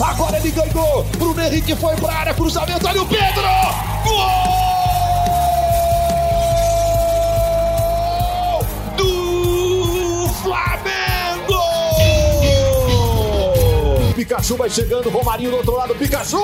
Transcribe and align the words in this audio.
Agora 0.00 0.36
ele 0.38 0.50
ganhou. 0.50 1.04
Bruno 1.18 1.42
Henrique 1.42 1.74
foi 1.76 1.96
para 1.96 2.14
área. 2.14 2.34
Cruzamento. 2.34 2.86
Olha 2.86 3.02
o 3.02 3.06
Pedro. 3.06 3.42
Gol! 4.04 4.54
Pikachu 14.14 14.56
vai 14.56 14.70
chegando. 14.70 15.10
Romarinho 15.10 15.50
do 15.50 15.56
outro 15.56 15.76
lado. 15.76 15.94
Pikachu! 15.94 16.38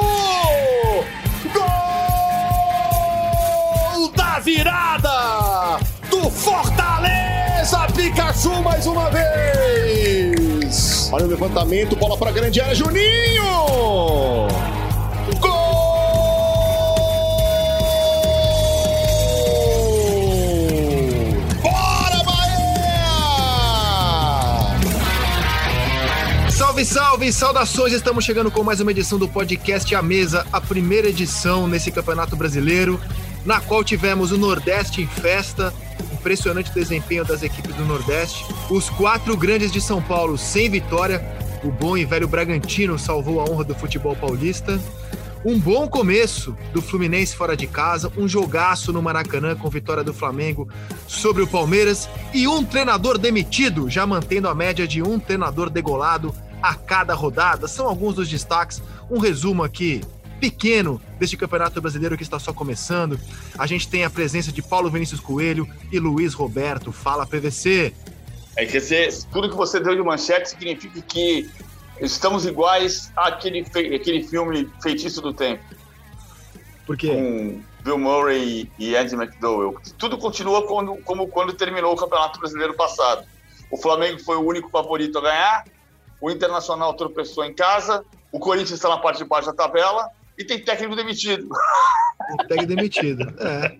Da 4.40 4.40
virada 4.40 5.78
do 6.08 6.30
Fortaleza. 6.30 7.86
Pikachu 7.94 8.62
mais 8.62 8.86
uma 8.86 9.10
vez. 9.10 11.10
Olha 11.12 11.26
o 11.26 11.28
levantamento, 11.28 11.94
bola 11.96 12.16
para 12.16 12.32
grande 12.32 12.60
área, 12.60 12.74
Juninho! 12.74 13.44
Gol! 15.40 15.80
Salve, 26.50 26.84
salve, 26.84 27.32
saudações! 27.32 27.92
Estamos 27.92 28.24
chegando 28.24 28.50
com 28.50 28.62
mais 28.62 28.80
uma 28.80 28.90
edição 28.90 29.18
do 29.18 29.28
podcast 29.28 29.94
A 29.94 30.00
Mesa, 30.00 30.46
a 30.50 30.60
primeira 30.60 31.08
edição 31.08 31.68
nesse 31.68 31.90
Campeonato 31.90 32.36
Brasileiro, 32.36 32.98
na 33.44 33.60
qual 33.60 33.82
tivemos 33.82 34.32
o 34.32 34.38
Nordeste 34.38 35.00
em 35.02 35.06
festa, 35.06 35.72
impressionante 36.12 36.72
desempenho 36.72 37.24
das 37.24 37.42
equipes 37.42 37.74
do 37.74 37.84
Nordeste. 37.84 38.44
Os 38.70 38.90
quatro 38.90 39.36
grandes 39.36 39.72
de 39.72 39.80
São 39.80 40.02
Paulo 40.02 40.36
sem 40.36 40.68
vitória. 40.68 41.22
O 41.62 41.70
bom 41.70 41.96
e 41.96 42.04
velho 42.04 42.28
Bragantino 42.28 42.98
salvou 42.98 43.40
a 43.40 43.44
honra 43.44 43.64
do 43.64 43.74
futebol 43.74 44.14
paulista. 44.16 44.80
Um 45.42 45.58
bom 45.58 45.88
começo 45.88 46.54
do 46.70 46.82
Fluminense 46.82 47.34
fora 47.34 47.56
de 47.56 47.66
casa, 47.66 48.12
um 48.14 48.28
jogaço 48.28 48.92
no 48.92 49.00
Maracanã 49.00 49.56
com 49.56 49.70
vitória 49.70 50.04
do 50.04 50.12
Flamengo 50.12 50.68
sobre 51.08 51.42
o 51.42 51.46
Palmeiras 51.46 52.10
e 52.34 52.46
um 52.46 52.62
treinador 52.62 53.16
demitido, 53.16 53.88
já 53.88 54.06
mantendo 54.06 54.48
a 54.48 54.54
média 54.54 54.86
de 54.86 55.02
um 55.02 55.18
treinador 55.18 55.70
degolado 55.70 56.34
a 56.62 56.74
cada 56.74 57.14
rodada. 57.14 57.66
São 57.66 57.86
alguns 57.86 58.16
dos 58.16 58.28
destaques. 58.28 58.82
Um 59.10 59.18
resumo 59.18 59.62
aqui 59.62 60.02
pequeno 60.40 61.00
deste 61.18 61.36
Campeonato 61.36 61.80
Brasileiro 61.80 62.16
que 62.16 62.22
está 62.22 62.38
só 62.38 62.52
começando. 62.52 63.20
A 63.58 63.66
gente 63.66 63.88
tem 63.88 64.04
a 64.04 64.10
presença 64.10 64.50
de 64.50 64.62
Paulo 64.62 64.90
Vinícius 64.90 65.20
Coelho 65.20 65.68
e 65.92 65.98
Luiz 65.98 66.32
Roberto. 66.32 66.90
Fala 66.90 67.26
PVC. 67.26 67.92
É, 68.56 68.66
quer 68.66 68.78
dizer, 68.78 69.14
tudo 69.30 69.50
que 69.50 69.56
você 69.56 69.78
deu 69.78 69.94
de 69.94 70.02
manchete 70.02 70.50
significa 70.50 71.00
que 71.02 71.48
estamos 72.00 72.46
iguais 72.46 73.12
àquele, 73.16 73.60
aquele 73.94 74.24
filme 74.24 74.68
Feitiço 74.82 75.20
do 75.20 75.32
Tempo. 75.32 75.62
Por 76.86 76.96
quê? 76.96 77.08
Com 77.08 77.62
Bill 77.84 77.98
Murray 77.98 78.70
e 78.78 78.96
Andy 78.96 79.14
McDowell. 79.14 79.76
Tudo 79.98 80.18
continua 80.18 80.66
quando, 80.66 80.96
como 81.04 81.28
quando 81.28 81.52
terminou 81.52 81.92
o 81.92 81.96
Campeonato 81.96 82.40
Brasileiro 82.40 82.74
passado. 82.74 83.24
O 83.70 83.76
Flamengo 83.76 84.18
foi 84.20 84.36
o 84.36 84.44
único 84.44 84.68
favorito 84.70 85.18
a 85.18 85.22
ganhar, 85.22 85.64
o 86.20 86.30
Internacional 86.30 86.92
tropeçou 86.94 87.44
em 87.44 87.54
casa, 87.54 88.04
o 88.32 88.38
Corinthians 88.38 88.72
está 88.72 88.88
na 88.88 88.98
parte 88.98 89.18
de 89.18 89.24
baixo 89.24 89.46
da 89.46 89.54
tabela, 89.54 90.10
e 90.40 90.44
tem 90.44 90.58
técnico 90.58 90.96
demitido. 90.96 91.48
Tem 92.28 92.46
técnico 92.48 92.74
demitido. 92.74 93.22
É. 93.40 93.76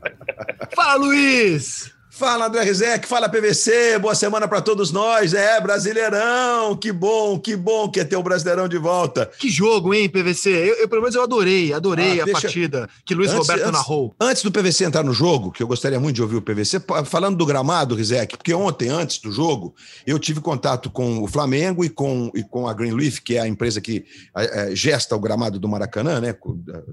Fala, 0.77 0.97
Luiz! 0.97 1.91
Fala, 2.21 2.49
André 2.49 2.65
Rizek, 2.65 3.09
fala 3.09 3.31
PVC, 3.31 3.99
boa 3.99 4.15
semana 4.15 4.47
para 4.47 4.61
todos 4.61 4.93
nós. 4.93 5.33
É, 5.33 5.59
Brasileirão, 5.59 6.77
que 6.77 6.93
bom, 6.93 7.39
que 7.39 7.57
bom 7.57 7.89
que 7.89 7.99
é 7.99 8.05
ter 8.05 8.17
o 8.17 8.23
Brasileirão 8.23 8.69
de 8.69 8.77
volta. 8.77 9.25
Que 9.39 9.49
jogo, 9.49 9.95
hein, 9.95 10.07
PVC? 10.07 10.51
Eu, 10.51 10.75
eu 10.81 10.87
pelo 10.87 11.01
menos 11.01 11.15
eu 11.15 11.23
adorei, 11.23 11.73
adorei 11.73 12.21
ah, 12.21 12.25
a 12.25 12.27
deixa... 12.27 12.43
partida 12.43 12.91
que 13.07 13.15
Luiz 13.15 13.31
antes, 13.31 13.49
Roberto 13.49 13.69
antes, 13.69 13.73
narrou. 13.73 14.15
Antes 14.21 14.43
do 14.43 14.53
PVC 14.53 14.85
entrar 14.85 15.03
no 15.03 15.15
jogo, 15.15 15.51
que 15.51 15.63
eu 15.63 15.67
gostaria 15.67 15.99
muito 15.99 16.17
de 16.17 16.21
ouvir 16.21 16.37
o 16.37 16.43
PVC, 16.43 16.83
falando 17.07 17.39
do 17.39 17.47
gramado, 17.47 17.95
Rizek, 17.95 18.37
porque 18.37 18.53
ontem, 18.53 18.91
antes 18.91 19.17
do 19.17 19.33
jogo, 19.33 19.75
eu 20.07 20.19
tive 20.19 20.43
contato 20.43 20.91
com 20.91 21.23
o 21.23 21.27
Flamengo 21.27 21.83
e 21.83 21.89
com, 21.89 22.31
e 22.35 22.43
com 22.43 22.69
a 22.69 22.75
Greenleaf, 22.75 23.21
que 23.21 23.37
é 23.37 23.41
a 23.41 23.49
empresa 23.49 23.81
que 23.81 24.05
é, 24.37 24.77
gesta 24.77 25.17
o 25.17 25.21
gramado 25.21 25.59
do 25.59 25.67
Maracanã, 25.67 26.21
né? 26.21 26.37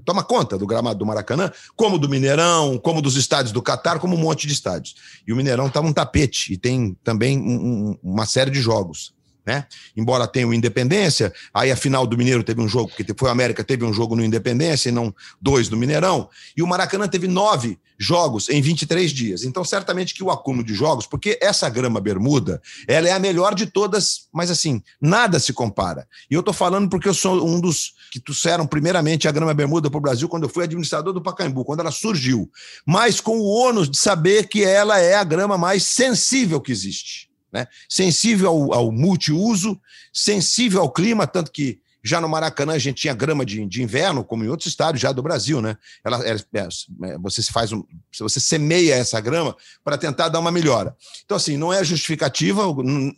Toma 0.06 0.24
conta 0.24 0.56
do 0.56 0.66
gramado 0.66 0.98
do 0.98 1.04
Maracanã, 1.04 1.52
como 1.76 1.98
do 1.98 2.08
Mineirão, 2.08 2.78
como 2.78 3.02
dos 3.02 3.14
estádios 3.14 3.52
do 3.52 3.60
Catar, 3.60 3.98
como 3.98 4.16
um 4.16 4.18
monte 4.18 4.46
de 4.46 4.54
estádios 4.54 4.94
e 5.28 5.32
o 5.32 5.36
Mineirão 5.36 5.66
está 5.66 5.78
um 5.82 5.92
tapete 5.92 6.54
e 6.54 6.56
tem 6.56 6.96
também 7.04 7.38
um, 7.38 7.98
uma 8.02 8.24
série 8.24 8.50
de 8.50 8.62
jogos. 8.62 9.14
Né? 9.48 9.64
Embora 9.96 10.26
tenha 10.26 10.46
o 10.46 10.52
Independência, 10.52 11.32
aí 11.54 11.72
a 11.72 11.76
final 11.76 12.06
do 12.06 12.18
Mineiro 12.18 12.44
teve 12.44 12.60
um 12.60 12.68
jogo, 12.68 12.92
porque 12.94 13.14
foi 13.16 13.30
o 13.30 13.32
América, 13.32 13.64
teve 13.64 13.82
um 13.82 13.94
jogo 13.94 14.14
no 14.14 14.22
Independência 14.22 14.90
e 14.90 14.92
não 14.92 15.14
dois 15.40 15.70
no 15.70 15.76
Mineirão, 15.78 16.28
e 16.54 16.62
o 16.62 16.66
Maracanã 16.66 17.08
teve 17.08 17.26
nove 17.26 17.78
jogos 17.98 18.50
em 18.50 18.60
23 18.60 19.10
dias. 19.10 19.44
Então, 19.44 19.64
certamente 19.64 20.12
que 20.12 20.22
o 20.22 20.30
acúmulo 20.30 20.62
de 20.62 20.74
jogos, 20.74 21.06
porque 21.06 21.38
essa 21.40 21.66
grama 21.70 21.98
bermuda, 21.98 22.60
ela 22.86 23.08
é 23.08 23.12
a 23.12 23.18
melhor 23.18 23.54
de 23.54 23.64
todas, 23.64 24.28
mas 24.30 24.50
assim, 24.50 24.82
nada 25.00 25.40
se 25.40 25.54
compara. 25.54 26.06
E 26.30 26.34
eu 26.34 26.40
estou 26.40 26.52
falando 26.52 26.90
porque 26.90 27.08
eu 27.08 27.14
sou 27.14 27.42
um 27.48 27.58
dos 27.58 27.94
que 28.12 28.20
trouxeram 28.20 28.66
primeiramente 28.66 29.26
a 29.28 29.32
grama 29.32 29.54
bermuda 29.54 29.88
para 29.88 29.96
o 29.96 30.02
Brasil 30.02 30.28
quando 30.28 30.42
eu 30.42 30.50
fui 30.50 30.64
administrador 30.64 31.14
do 31.14 31.22
Pacaembu, 31.22 31.64
quando 31.64 31.80
ela 31.80 31.90
surgiu, 31.90 32.50
mas 32.84 33.18
com 33.18 33.38
o 33.38 33.46
ônus 33.46 33.88
de 33.88 33.96
saber 33.96 34.46
que 34.46 34.62
ela 34.62 35.00
é 35.00 35.14
a 35.14 35.24
grama 35.24 35.56
mais 35.56 35.84
sensível 35.84 36.60
que 36.60 36.70
existe 36.70 37.27
né? 37.52 37.66
sensível 37.88 38.48
ao, 38.48 38.74
ao 38.74 38.92
multiuso, 38.92 39.80
sensível 40.12 40.80
ao 40.80 40.90
clima, 40.90 41.26
tanto 41.26 41.50
que 41.50 41.80
já 42.02 42.20
no 42.20 42.28
Maracanã 42.28 42.72
a 42.74 42.78
gente 42.78 43.02
tinha 43.02 43.12
grama 43.12 43.44
de, 43.44 43.66
de 43.66 43.82
inverno, 43.82 44.24
como 44.24 44.44
em 44.44 44.48
outros 44.48 44.68
estados 44.68 45.00
já 45.00 45.12
do 45.12 45.22
Brasil, 45.22 45.60
né? 45.60 45.76
Ela, 46.04 46.24
é, 46.26 46.36
é, 46.54 47.18
você 47.18 47.42
se 47.42 47.52
faz 47.52 47.72
um, 47.72 47.84
você 48.18 48.40
semeia 48.40 48.94
essa 48.94 49.20
grama 49.20 49.54
para 49.84 49.98
tentar 49.98 50.28
dar 50.28 50.38
uma 50.38 50.52
melhora. 50.52 50.96
Então 51.24 51.36
assim, 51.36 51.56
não 51.56 51.72
é 51.72 51.82
justificativa. 51.84 52.62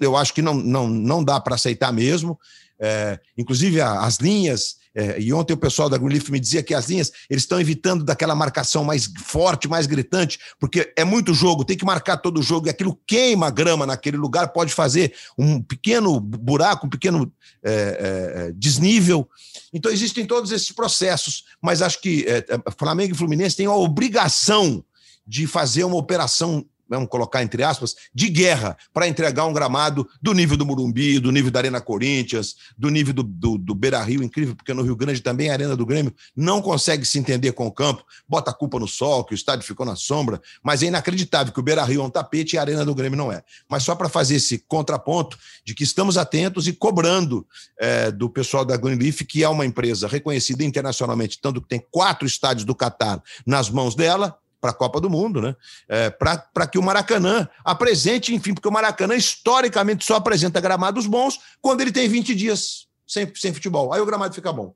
Eu 0.00 0.16
acho 0.16 0.32
que 0.32 0.42
não 0.42 0.54
não, 0.54 0.88
não 0.88 1.22
dá 1.22 1.38
para 1.38 1.54
aceitar 1.54 1.92
mesmo. 1.92 2.38
É, 2.80 3.20
inclusive 3.36 3.80
as 3.80 4.16
linhas 4.16 4.79
é, 4.94 5.20
e 5.20 5.32
ontem 5.32 5.52
o 5.52 5.56
pessoal 5.56 5.88
da 5.88 5.96
Greenleaf 5.96 6.30
me 6.30 6.40
dizia 6.40 6.62
que 6.62 6.74
as 6.74 6.88
linhas 6.88 7.12
eles 7.28 7.44
estão 7.44 7.60
evitando 7.60 8.04
daquela 8.04 8.34
marcação 8.34 8.82
mais 8.84 9.08
forte, 9.22 9.68
mais 9.68 9.86
gritante, 9.86 10.38
porque 10.58 10.92
é 10.96 11.04
muito 11.04 11.32
jogo, 11.32 11.64
tem 11.64 11.76
que 11.76 11.84
marcar 11.84 12.16
todo 12.16 12.40
o 12.40 12.42
jogo 12.42 12.66
e 12.66 12.70
aquilo 12.70 12.98
queima 13.06 13.46
a 13.46 13.50
grama 13.50 13.86
naquele 13.86 14.16
lugar, 14.16 14.48
pode 14.48 14.72
fazer 14.72 15.14
um 15.38 15.62
pequeno 15.62 16.18
buraco, 16.18 16.86
um 16.86 16.90
pequeno 16.90 17.32
é, 17.62 17.72
é, 17.72 18.52
desnível. 18.52 19.28
Então 19.72 19.92
existem 19.92 20.26
todos 20.26 20.50
esses 20.50 20.72
processos, 20.72 21.44
mas 21.62 21.82
acho 21.82 22.00
que 22.00 22.24
é, 22.26 22.38
é, 22.38 22.70
Flamengo 22.76 23.14
e 23.14 23.16
Fluminense 23.16 23.56
têm 23.56 23.66
a 23.66 23.74
obrigação 23.74 24.84
de 25.26 25.46
fazer 25.46 25.84
uma 25.84 25.96
operação 25.96 26.66
vamos 26.90 27.08
colocar 27.08 27.42
entre 27.42 27.62
aspas, 27.62 27.94
de 28.12 28.28
guerra 28.28 28.76
para 28.92 29.06
entregar 29.06 29.46
um 29.46 29.52
gramado 29.52 30.06
do 30.20 30.34
nível 30.34 30.56
do 30.56 30.66
Murumbi, 30.66 31.20
do 31.20 31.30
nível 31.30 31.50
da 31.50 31.60
Arena 31.60 31.80
Corinthians, 31.80 32.56
do 32.76 32.90
nível 32.90 33.14
do, 33.14 33.22
do, 33.22 33.56
do 33.56 33.74
Beira 33.74 34.02
Rio, 34.02 34.22
incrível, 34.22 34.56
porque 34.56 34.74
no 34.74 34.82
Rio 34.82 34.96
Grande 34.96 35.20
também 35.20 35.50
a 35.50 35.52
Arena 35.52 35.76
do 35.76 35.86
Grêmio 35.86 36.12
não 36.36 36.60
consegue 36.60 37.04
se 37.04 37.18
entender 37.18 37.52
com 37.52 37.66
o 37.66 37.72
campo, 37.72 38.04
bota 38.28 38.50
a 38.50 38.54
culpa 38.54 38.78
no 38.80 38.88
sol, 38.88 39.24
que 39.24 39.32
o 39.32 39.36
estádio 39.36 39.64
ficou 39.64 39.86
na 39.86 39.94
sombra, 39.94 40.40
mas 40.62 40.82
é 40.82 40.86
inacreditável 40.86 41.52
que 41.52 41.60
o 41.60 41.62
Beira 41.62 41.84
Rio 41.84 42.02
é 42.02 42.04
um 42.04 42.10
tapete 42.10 42.56
e 42.56 42.58
a 42.58 42.62
Arena 42.62 42.84
do 42.84 42.94
Grêmio 42.94 43.16
não 43.16 43.30
é. 43.30 43.42
Mas 43.68 43.84
só 43.84 43.94
para 43.94 44.08
fazer 44.08 44.34
esse 44.34 44.58
contraponto 44.66 45.38
de 45.64 45.74
que 45.74 45.84
estamos 45.84 46.18
atentos 46.18 46.66
e 46.66 46.72
cobrando 46.72 47.46
é, 47.78 48.10
do 48.10 48.28
pessoal 48.28 48.64
da 48.64 48.76
Greenleaf, 48.76 49.20
que 49.22 49.44
é 49.44 49.48
uma 49.48 49.64
empresa 49.64 50.08
reconhecida 50.08 50.64
internacionalmente, 50.64 51.38
tanto 51.40 51.60
que 51.60 51.68
tem 51.68 51.84
quatro 51.90 52.26
estádios 52.26 52.64
do 52.64 52.74
Catar 52.74 53.22
nas 53.46 53.70
mãos 53.70 53.94
dela, 53.94 54.36
para 54.60 54.70
a 54.70 54.74
Copa 54.74 55.00
do 55.00 55.08
Mundo, 55.08 55.40
né? 55.40 55.56
É, 55.88 56.10
para 56.10 56.66
que 56.66 56.78
o 56.78 56.82
Maracanã 56.82 57.48
apresente, 57.64 58.34
enfim, 58.34 58.52
porque 58.52 58.68
o 58.68 58.72
Maracanã 58.72 59.14
historicamente 59.16 60.04
só 60.04 60.16
apresenta 60.16 60.60
gramados 60.60 61.06
bons 61.06 61.38
quando 61.60 61.80
ele 61.80 61.92
tem 61.92 62.08
20 62.08 62.34
dias 62.34 62.88
sem, 63.06 63.32
sem 63.34 63.54
futebol. 63.54 63.92
Aí 63.92 64.00
o 64.00 64.06
gramado 64.06 64.34
fica 64.34 64.52
bom. 64.52 64.74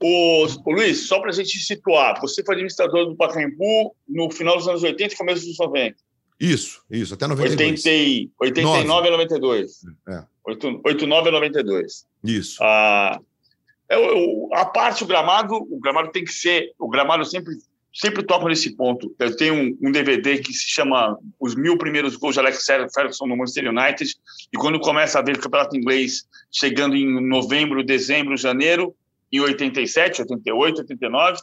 O, 0.00 0.46
o 0.46 0.72
Luiz, 0.72 1.06
só 1.06 1.20
para 1.20 1.30
a 1.30 1.34
gente 1.34 1.58
situar, 1.58 2.20
você 2.20 2.42
foi 2.42 2.54
administrador 2.54 3.06
do 3.06 3.16
Pacaembu 3.16 3.94
no 4.08 4.30
final 4.30 4.56
dos 4.56 4.68
anos 4.68 4.82
80 4.82 5.14
e 5.14 5.16
começo 5.16 5.46
dos 5.46 5.58
90. 5.58 5.96
Isso, 6.40 6.82
isso, 6.90 7.14
até 7.14 7.26
92. 7.26 7.86
80, 7.86 8.32
89 8.40 9.08
a 9.08 9.10
92. 9.12 9.80
É. 10.08 10.24
89 10.44 11.28
a 11.28 11.32
92. 11.32 12.06
Isso. 12.24 12.58
Ah, 12.60 13.20
eu, 13.88 14.48
a 14.52 14.64
parte 14.64 15.04
do 15.04 15.06
gramado, 15.06 15.54
o 15.54 15.78
gramado 15.78 16.10
tem 16.10 16.24
que 16.24 16.32
ser, 16.32 16.72
o 16.78 16.88
gramado 16.88 17.24
sempre 17.24 17.54
sempre 17.92 18.22
toco 18.22 18.48
nesse 18.48 18.74
ponto. 18.74 19.14
Eu 19.18 19.36
tenho 19.36 19.54
um, 19.54 19.78
um, 19.82 19.92
DVD 19.92 20.38
que 20.38 20.52
se 20.52 20.70
chama 20.70 21.18
Os 21.38 21.54
Mil 21.54 21.76
Primeiros 21.76 22.16
Gols 22.16 22.34
de 22.34 22.40
Alex 22.40 22.64
Ferguson 22.94 23.26
no 23.26 23.36
Manchester 23.36 23.68
United, 23.70 24.14
e 24.52 24.56
quando 24.56 24.80
começa 24.80 25.18
a 25.18 25.22
ver 25.22 25.36
o 25.36 25.40
campeonato 25.40 25.76
inglês 25.76 26.24
chegando 26.50 26.96
em 26.96 27.28
novembro, 27.28 27.84
dezembro, 27.84 28.36
janeiro, 28.36 28.94
em 29.30 29.40
87, 29.40 30.22
88, 30.22 30.80
89, 30.80 31.40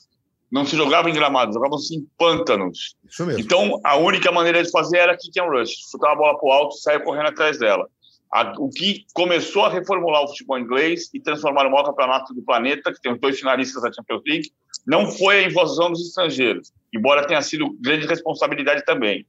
não 0.51 0.65
se 0.65 0.75
jogava 0.75 1.09
em 1.09 1.13
gramados, 1.13 1.53
jogavam-se 1.53 1.95
em 1.95 2.07
pântanos. 2.17 2.95
Então, 3.37 3.79
a 3.83 3.97
única 3.97 4.31
maneira 4.31 4.63
de 4.63 4.71
fazer 4.71 4.97
era 4.97 5.17
kick 5.17 5.39
and 5.39 5.45
rush, 5.45 5.69
chutar 5.91 6.11
a 6.11 6.15
bola 6.15 6.37
para 6.37 6.47
o 6.47 6.51
alto 6.51 6.75
e 6.75 6.79
sair 6.79 7.03
correndo 7.03 7.27
atrás 7.27 7.59
dela. 7.59 7.87
A, 8.31 8.53
o 8.59 8.69
que 8.69 9.05
começou 9.13 9.65
a 9.65 9.69
reformular 9.69 10.23
o 10.23 10.27
futebol 10.27 10.59
inglês 10.59 11.09
e 11.13 11.19
transformar 11.19 11.65
o 11.65 11.71
maior 11.71 11.85
campeonato 11.85 12.33
do 12.33 12.41
planeta, 12.43 12.91
que 12.91 13.01
tem 13.01 13.11
os 13.11 13.19
dois 13.19 13.39
finalistas 13.39 13.81
da 13.81 13.91
Champions 13.91 14.21
League, 14.25 14.51
não 14.89 15.11
foi 15.11 15.39
a 15.39 15.47
invasão 15.47 15.91
dos 15.91 16.07
estrangeiros, 16.07 16.73
embora 16.93 17.27
tenha 17.27 17.41
sido 17.41 17.77
grande 17.79 18.07
responsabilidade 18.07 18.83
também. 18.83 19.25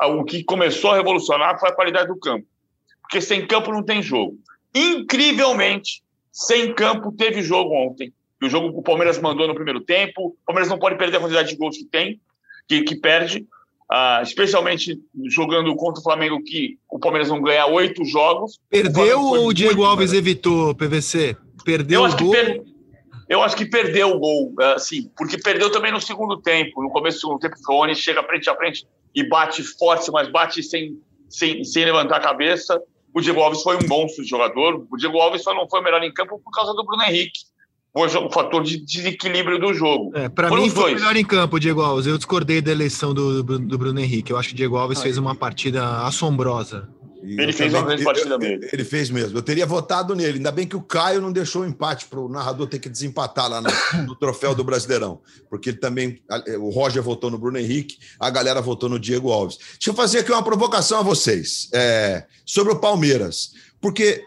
O 0.00 0.24
que 0.24 0.44
começou 0.44 0.92
a 0.92 0.96
revolucionar 0.96 1.58
foi 1.58 1.70
a 1.70 1.74
qualidade 1.74 2.08
do 2.08 2.18
campo, 2.18 2.46
porque 3.02 3.20
sem 3.20 3.46
campo 3.46 3.72
não 3.72 3.82
tem 3.82 4.00
jogo. 4.02 4.38
Incrivelmente, 4.74 6.02
sem 6.30 6.72
campo 6.74 7.10
teve 7.10 7.42
jogo 7.42 7.74
ontem 7.74 8.12
o 8.46 8.48
jogo 8.48 8.68
o 8.78 8.82
Palmeiras 8.82 9.18
mandou 9.18 9.48
no 9.48 9.54
primeiro 9.54 9.80
tempo. 9.80 10.28
O 10.28 10.46
Palmeiras 10.46 10.68
não 10.68 10.78
pode 10.78 10.96
perder 10.96 11.16
a 11.16 11.20
quantidade 11.20 11.48
de 11.48 11.56
gols 11.56 11.76
que 11.76 11.84
tem, 11.84 12.20
que, 12.68 12.82
que 12.82 12.96
perde. 12.96 13.46
Uh, 13.90 14.22
especialmente 14.22 15.00
jogando 15.30 15.74
contra 15.74 16.00
o 16.00 16.02
Flamengo, 16.02 16.42
que 16.44 16.78
o 16.90 16.98
Palmeiras 16.98 17.30
não 17.30 17.40
ganha 17.40 17.66
oito 17.66 18.04
jogos. 18.04 18.60
Perdeu 18.68 19.18
ou 19.18 19.46
o 19.46 19.52
Diego 19.52 19.82
Alves 19.82 20.12
evitou, 20.12 20.74
PVC? 20.74 21.36
Perdeu 21.64 22.04
o 22.04 22.16
gol? 22.16 22.30
Per... 22.30 22.62
Eu 23.28 23.42
acho 23.42 23.56
que 23.56 23.66
perdeu 23.66 24.10
o 24.10 24.18
gol, 24.18 24.54
uh, 24.60 24.78
sim, 24.78 25.10
porque 25.16 25.36
perdeu 25.36 25.70
também 25.70 25.92
no 25.92 26.00
segundo 26.00 26.40
tempo. 26.40 26.82
No 26.82 26.90
começo 26.90 27.18
do 27.18 27.20
segundo 27.20 27.40
tempo, 27.40 27.56
o 27.68 27.72
Rony 27.72 27.94
chega 27.94 28.22
frente 28.22 28.48
a 28.48 28.56
frente 28.56 28.86
e 29.14 29.28
bate 29.28 29.62
forte, 29.62 30.10
mas 30.10 30.28
bate 30.28 30.62
sem, 30.62 30.98
sem, 31.28 31.62
sem 31.62 31.84
levantar 31.84 32.16
a 32.16 32.20
cabeça. 32.20 32.80
O 33.14 33.20
Diego 33.20 33.40
Alves 33.40 33.62
foi 33.62 33.76
um 33.76 33.86
bom 33.86 34.06
jogador. 34.24 34.86
O 34.90 34.96
Diego 34.96 35.18
Alves 35.18 35.42
só 35.42 35.54
não 35.54 35.68
foi 35.68 35.82
melhor 35.82 36.02
em 36.02 36.12
campo 36.12 36.40
por 36.42 36.50
causa 36.52 36.72
do 36.72 36.84
Bruno 36.84 37.02
Henrique 37.02 37.40
foi 37.92 38.06
o 38.06 38.30
fator 38.30 38.62
de 38.62 38.78
desequilíbrio 38.78 39.58
do 39.58 39.72
jogo. 39.74 40.12
É, 40.14 40.28
para 40.28 40.50
mim 40.50 40.70
foi 40.70 40.92
o 40.92 40.94
melhor 40.94 41.16
em 41.16 41.24
campo, 41.24 41.58
Diego 41.58 41.80
Alves. 41.80 42.06
Eu 42.06 42.16
discordei 42.16 42.60
da 42.60 42.70
eleição 42.70 43.12
do, 43.12 43.42
do 43.42 43.78
Bruno 43.78 43.98
Henrique. 43.98 44.30
Eu 44.30 44.36
acho 44.36 44.48
que 44.48 44.54
o 44.54 44.56
Diego 44.56 44.76
Alves 44.76 45.02
fez 45.02 45.18
uma 45.18 45.34
partida 45.34 46.02
assombrosa. 46.02 46.88
Ele 47.22 47.52
fez 47.52 47.72
uma 47.72 47.82
grande 47.82 48.04
partida 48.04 48.38
mesmo. 48.38 48.64
Ele 48.72 48.84
fez 48.84 49.10
mesmo. 49.10 49.38
Eu 49.38 49.42
teria 49.42 49.66
votado 49.66 50.14
nele. 50.14 50.38
Ainda 50.38 50.52
bem 50.52 50.66
que 50.66 50.76
o 50.76 50.80
Caio 50.80 51.20
não 51.20 51.32
deixou 51.32 51.62
o 51.62 51.66
empate 51.66 52.06
para 52.06 52.20
o 52.20 52.28
narrador 52.28 52.66
ter 52.66 52.78
que 52.78 52.88
desempatar 52.88 53.48
lá 53.48 53.60
no, 53.60 53.70
no, 54.06 54.14
troféu 54.14 54.54
do 54.54 54.64
Brasileirão. 54.64 55.20
Porque 55.48 55.70
ele 55.70 55.78
também. 55.78 56.20
O 56.60 56.70
Roger 56.70 57.02
votou 57.02 57.30
no 57.30 57.38
Bruno 57.38 57.58
Henrique, 57.58 57.98
a 58.18 58.30
galera 58.30 58.60
votou 58.60 58.88
no 58.88 58.98
Diego 58.98 59.30
Alves. 59.30 59.58
Deixa 59.58 59.90
eu 59.90 59.94
fazer 59.94 60.20
aqui 60.20 60.32
uma 60.32 60.42
provocação 60.42 61.00
a 61.00 61.02
vocês 61.02 61.68
é, 61.72 62.24
sobre 62.44 62.72
o 62.72 62.76
Palmeiras. 62.76 63.52
Porque 63.80 64.24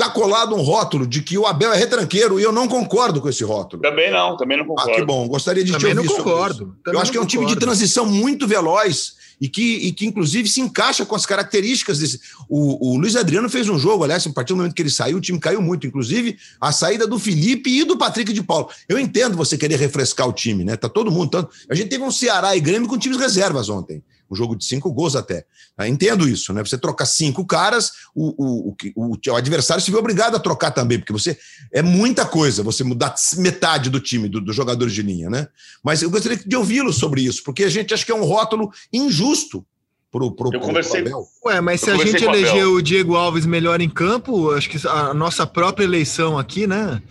está 0.00 0.08
colado 0.08 0.54
um 0.54 0.62
rótulo 0.62 1.06
de 1.06 1.20
que 1.20 1.36
o 1.36 1.46
Abel 1.46 1.72
é 1.72 1.76
retranqueiro 1.76 2.40
e 2.40 2.42
eu 2.42 2.52
não 2.52 2.66
concordo 2.66 3.20
com 3.20 3.28
esse 3.28 3.44
rótulo. 3.44 3.82
Também 3.82 4.10
não, 4.10 4.36
também 4.36 4.56
não 4.56 4.64
concordo. 4.64 4.92
Ah, 4.92 4.94
que 4.94 5.04
bom. 5.04 5.28
Gostaria 5.28 5.62
de 5.62 5.72
também 5.72 5.92
te 5.92 5.98
ouvir 5.98 6.08
não 6.08 6.16
concordo. 6.16 6.76
Eu 6.86 6.98
acho 6.98 7.12
que 7.12 7.18
é 7.18 7.20
um 7.20 7.26
time 7.26 7.44
de 7.44 7.56
transição 7.56 8.06
muito 8.06 8.46
veloz 8.46 9.20
e 9.40 9.48
que, 9.48 9.76
e 9.76 9.92
que 9.92 10.06
inclusive 10.06 10.48
se 10.48 10.60
encaixa 10.60 11.06
com 11.06 11.14
as 11.14 11.24
características 11.24 11.98
desse. 11.98 12.20
O, 12.48 12.92
o 12.92 12.98
Luiz 12.98 13.16
Adriano 13.16 13.48
fez 13.48 13.68
um 13.68 13.78
jogo, 13.78 14.04
aliás, 14.04 14.26
a 14.26 14.30
partir 14.30 14.52
do 14.52 14.56
momento 14.58 14.74
que 14.74 14.82
ele 14.82 14.90
saiu, 14.90 15.16
o 15.16 15.20
time 15.20 15.40
caiu 15.40 15.62
muito, 15.62 15.86
inclusive 15.86 16.36
a 16.60 16.72
saída 16.72 17.06
do 17.06 17.18
Felipe 17.18 17.70
e 17.70 17.84
do 17.84 17.96
Patrick 17.96 18.32
de 18.32 18.42
Paulo. 18.42 18.68
Eu 18.88 18.98
entendo 18.98 19.36
você 19.36 19.56
querer 19.56 19.76
refrescar 19.76 20.28
o 20.28 20.32
time, 20.32 20.64
né? 20.64 20.76
Tá 20.76 20.88
todo 20.88 21.10
mundo 21.10 21.30
tanto. 21.30 21.50
A 21.68 21.74
gente 21.74 21.88
teve 21.88 22.04
um 22.04 22.10
Ceará 22.10 22.56
e 22.56 22.60
Grêmio 22.60 22.88
com 22.88 22.98
times 22.98 23.18
reservas 23.18 23.68
ontem 23.68 24.02
um 24.30 24.36
jogo 24.36 24.54
de 24.54 24.64
cinco 24.64 24.92
gols 24.92 25.16
até. 25.16 25.44
Eu 25.78 25.86
entendo 25.86 26.28
isso, 26.28 26.52
né? 26.52 26.62
Você 26.64 26.78
trocar 26.78 27.06
cinco 27.06 27.44
caras, 27.44 27.92
o, 28.14 28.34
o, 28.38 28.76
o, 28.94 29.16
o, 29.16 29.34
adversário 29.34 29.82
se 29.82 29.90
vê 29.90 29.96
obrigado 29.96 30.36
a 30.36 30.40
trocar 30.40 30.70
também, 30.70 30.98
porque 30.98 31.12
você 31.12 31.36
é 31.72 31.82
muita 31.82 32.24
coisa 32.24 32.62
você 32.62 32.84
mudar 32.84 33.14
metade 33.38 33.90
do 33.90 33.98
time, 33.98 34.28
dos 34.28 34.44
do 34.44 34.52
jogadores 34.52 34.92
de 34.92 35.02
linha, 35.02 35.28
né? 35.28 35.48
Mas 35.82 36.02
eu 36.02 36.10
gostaria 36.10 36.38
de 36.38 36.56
ouvi-lo 36.56 36.92
sobre 36.92 37.22
isso, 37.22 37.42
porque 37.42 37.64
a 37.64 37.68
gente 37.68 37.92
acha 37.92 38.04
que 38.04 38.12
é 38.12 38.14
um 38.14 38.24
rótulo 38.24 38.70
injusto 38.92 39.66
pro, 40.10 40.32
pro, 40.32 40.52
eu 40.52 40.60
conversei, 40.60 41.02
pro 41.02 41.24
Ué, 41.44 41.60
mas 41.60 41.80
se 41.80 41.90
a 41.90 41.96
gente 41.96 42.24
elegeu 42.24 42.74
o 42.74 42.82
Diego 42.82 43.16
Alves 43.16 43.46
melhor 43.46 43.80
em 43.80 43.88
campo, 43.88 44.50
acho 44.52 44.68
que 44.68 44.86
a 44.86 45.14
nossa 45.14 45.46
própria 45.46 45.84
eleição 45.84 46.38
aqui, 46.38 46.66
né, 46.66 47.02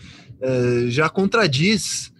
é, 0.42 0.86
já 0.88 1.10
contradiz 1.10 2.12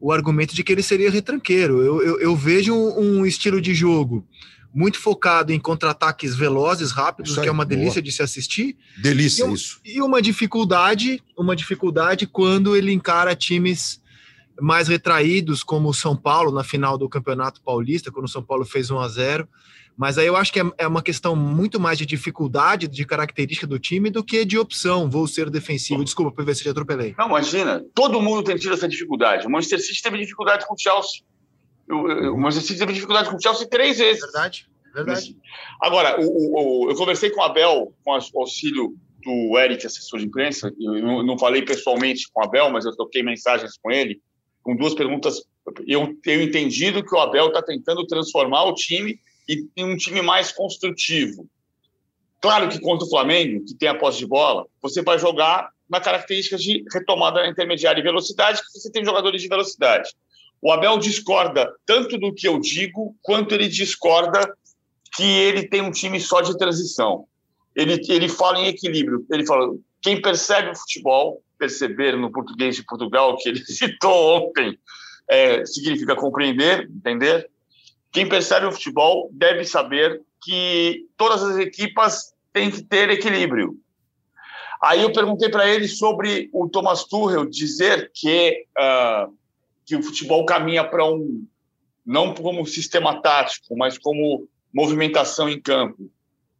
o 0.00 0.12
argumento 0.12 0.54
de 0.54 0.62
que 0.62 0.72
ele 0.72 0.82
seria 0.82 1.10
retranqueiro. 1.10 1.82
Eu, 1.82 2.02
eu, 2.02 2.20
eu 2.20 2.36
vejo 2.36 2.74
um, 2.74 3.20
um, 3.20 3.26
estilo 3.26 3.60
de 3.60 3.74
jogo 3.74 4.24
muito 4.74 4.98
focado 4.98 5.52
em 5.52 5.58
contra-ataques 5.58 6.36
velozes, 6.36 6.90
rápidos, 6.90 7.38
aí, 7.38 7.44
que 7.44 7.48
é 7.48 7.52
uma 7.52 7.64
delícia 7.64 7.94
boa. 7.94 8.02
de 8.02 8.12
se 8.12 8.22
assistir. 8.22 8.76
Delícia 8.96 9.46
e, 9.46 9.52
isso. 9.52 9.80
E 9.84 10.02
uma 10.02 10.20
dificuldade, 10.20 11.22
uma 11.36 11.56
dificuldade 11.56 12.26
quando 12.26 12.76
ele 12.76 12.92
encara 12.92 13.34
times 13.34 14.00
mais 14.60 14.88
retraídos, 14.88 15.62
como 15.62 15.88
o 15.88 15.94
São 15.94 16.16
Paulo 16.16 16.50
na 16.50 16.64
final 16.64 16.98
do 16.98 17.08
Campeonato 17.08 17.62
Paulista, 17.62 18.10
quando 18.10 18.26
o 18.26 18.30
São 18.30 18.42
Paulo 18.42 18.64
fez 18.64 18.90
1 18.90 18.98
a 18.98 19.08
0 19.08 19.48
mas 19.98 20.16
aí 20.16 20.28
eu 20.28 20.36
acho 20.36 20.52
que 20.52 20.60
é, 20.60 20.64
é 20.78 20.86
uma 20.86 21.02
questão 21.02 21.34
muito 21.34 21.80
mais 21.80 21.98
de 21.98 22.06
dificuldade, 22.06 22.86
de 22.86 23.04
característica 23.04 23.66
do 23.66 23.80
time, 23.80 24.10
do 24.10 24.22
que 24.22 24.44
de 24.44 24.56
opção. 24.56 25.10
Vou 25.10 25.26
ser 25.26 25.50
defensivo. 25.50 26.04
Desculpa, 26.04 26.30
PVC, 26.40 26.62
já 26.62 26.70
atropelei. 26.70 27.16
Não, 27.18 27.26
imagina. 27.26 27.84
Todo 27.96 28.22
mundo 28.22 28.44
tem 28.44 28.54
tido 28.54 28.74
essa 28.74 28.86
dificuldade. 28.86 29.44
O 29.44 29.50
Manchester 29.50 29.80
City 29.80 30.00
teve 30.00 30.18
dificuldade 30.18 30.64
com 30.68 30.74
o 30.74 30.78
Chelsea. 30.78 31.22
O, 31.90 32.36
Manchester 32.36 32.68
City 32.68 32.78
teve 32.78 32.92
dificuldade 32.92 33.30
com 33.30 33.36
o 33.36 33.40
Chelsea 33.40 33.66
três 33.66 33.98
vezes. 33.98 34.20
Verdade, 34.20 34.68
verdade. 34.94 35.36
Agora, 35.80 36.20
o, 36.20 36.86
o, 36.86 36.90
eu 36.90 36.96
conversei 36.96 37.30
com 37.30 37.40
o 37.40 37.44
Abel, 37.44 37.92
com 38.04 38.12
o 38.12 38.40
auxílio 38.40 38.94
do 39.24 39.58
Eric, 39.58 39.86
assessor 39.86 40.20
de 40.20 40.26
imprensa. 40.26 40.72
Eu 40.78 41.22
não, 41.22 41.38
falei 41.38 41.62
pessoalmente 41.62 42.28
com 42.32 42.40
o 42.40 42.44
Abel, 42.44 42.70
mas 42.70 42.84
eu 42.84 42.94
toquei 42.96 43.22
mensagens 43.22 43.76
com 43.82 43.90
ele, 43.90 44.20
com 44.62 44.76
duas 44.76 44.94
perguntas. 44.94 45.42
Eu 45.86 46.14
tenho 46.22 46.42
entendido 46.42 47.04
que 47.04 47.14
o 47.14 47.18
Abel 47.18 47.48
está 47.48 47.62
tentando 47.62 48.06
transformar 48.06 48.64
o 48.64 48.74
time 48.74 49.18
e 49.48 49.66
um 49.82 49.96
time 49.96 50.22
mais 50.22 50.52
construtivo. 50.52 51.48
Claro 52.40 52.68
que 52.68 52.80
contra 52.80 53.06
o 53.06 53.10
Flamengo, 53.10 53.64
que 53.64 53.74
tem 53.74 53.88
a 53.88 53.94
posse 53.94 54.18
de 54.18 54.26
bola, 54.26 54.66
você 54.80 55.02
vai 55.02 55.18
jogar 55.18 55.70
na 55.88 56.00
característica 56.00 56.56
de 56.56 56.84
retomada 56.92 57.46
intermediária 57.46 58.00
e 58.00 58.04
velocidade, 58.04 58.60
que 58.60 58.78
você 58.78 58.90
tem 58.90 59.04
jogadores 59.04 59.40
de 59.40 59.48
velocidade. 59.48 60.10
O 60.60 60.72
Abel 60.72 60.98
discorda 60.98 61.72
tanto 61.86 62.18
do 62.18 62.34
que 62.34 62.48
eu 62.48 62.58
digo, 62.58 63.14
quanto 63.22 63.54
ele 63.54 63.68
discorda 63.68 64.52
que 65.14 65.22
ele 65.22 65.68
tem 65.68 65.80
um 65.80 65.90
time 65.90 66.20
só 66.20 66.40
de 66.40 66.56
transição. 66.58 67.26
Ele, 67.74 68.00
ele 68.08 68.28
fala 68.28 68.58
em 68.60 68.66
equilíbrio. 68.66 69.24
Ele 69.30 69.46
fala: 69.46 69.72
quem 70.02 70.20
percebe 70.20 70.70
o 70.70 70.76
futebol, 70.76 71.42
perceber 71.58 72.16
no 72.16 72.30
português 72.30 72.76
de 72.76 72.84
Portugal, 72.84 73.36
que 73.36 73.48
ele 73.48 73.62
citou 73.66 74.36
ontem, 74.36 74.78
é, 75.28 75.64
significa 75.64 76.16
compreender, 76.16 76.88
entender. 76.90 77.48
Quem 78.10 78.28
percebe 78.28 78.66
o 78.66 78.72
futebol 78.72 79.28
deve 79.32 79.64
saber 79.64 80.22
que 80.42 81.06
todas 81.16 81.42
as 81.42 81.58
equipas 81.58 82.32
têm 82.52 82.70
que 82.70 82.82
ter 82.82 83.10
equilíbrio. 83.10 83.76
Aí 84.82 85.02
eu 85.02 85.12
perguntei 85.12 85.48
para 85.48 85.68
ele 85.68 85.88
sobre 85.88 86.48
o 86.52 86.68
Thomas 86.68 87.04
Tuchel 87.04 87.46
dizer 87.46 88.10
que, 88.14 88.64
uh, 88.78 89.32
que 89.88 89.96
o 89.96 90.02
futebol 90.02 90.44
caminha 90.44 90.84
para 90.84 91.10
um, 91.10 91.46
não 92.04 92.34
como 92.34 92.66
sistema 92.66 93.22
tático, 93.22 93.74
mas 93.74 93.96
como 93.96 94.46
movimentação 94.72 95.48
em 95.48 95.58
campo, 95.58 96.10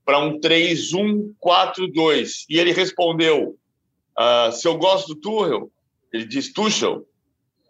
para 0.02 0.18
um 0.18 0.40
3-1-4-2. 0.40 2.46
E 2.48 2.58
ele 2.58 2.72
respondeu, 2.72 3.58
uh, 4.18 4.50
se 4.50 4.66
eu 4.66 4.78
gosto 4.78 5.08
do 5.08 5.20
Tuchel, 5.20 5.70
ele 6.10 6.24
diz, 6.24 6.50
Tuchel, 6.50 7.06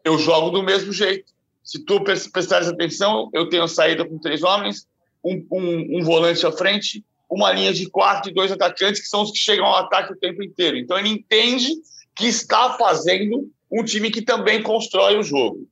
eu 0.04 0.16
jogo 0.16 0.50
do 0.50 0.62
mesmo 0.62 0.92
jeito. 0.92 1.32
Se 1.64 1.84
tu 1.84 2.04
prestares 2.04 2.68
atenção, 2.68 3.28
eu 3.32 3.48
tenho 3.48 3.66
saída 3.66 4.04
com 4.04 4.16
três 4.16 4.44
homens, 4.44 4.86
um, 5.24 5.44
um, 5.50 5.98
um, 5.98 6.04
volante 6.04 6.46
à 6.46 6.52
frente, 6.52 7.04
uma 7.28 7.52
linha 7.52 7.72
de 7.72 7.90
quatro 7.90 8.30
e 8.30 8.34
dois 8.34 8.52
atacantes, 8.52 9.02
que 9.02 9.08
são 9.08 9.22
os 9.22 9.32
que 9.32 9.38
chegam 9.38 9.66
ao 9.66 9.74
ataque 9.74 10.12
o 10.12 10.16
tempo 10.16 10.40
inteiro. 10.40 10.76
Então, 10.76 10.96
ele 10.96 11.08
entende 11.08 11.74
que 12.14 12.26
está 12.26 12.78
fazendo 12.78 13.50
um 13.70 13.84
time 13.84 14.10
que 14.10 14.22
também 14.22 14.62
constrói 14.62 15.18
o 15.18 15.22
jogo. 15.22 15.68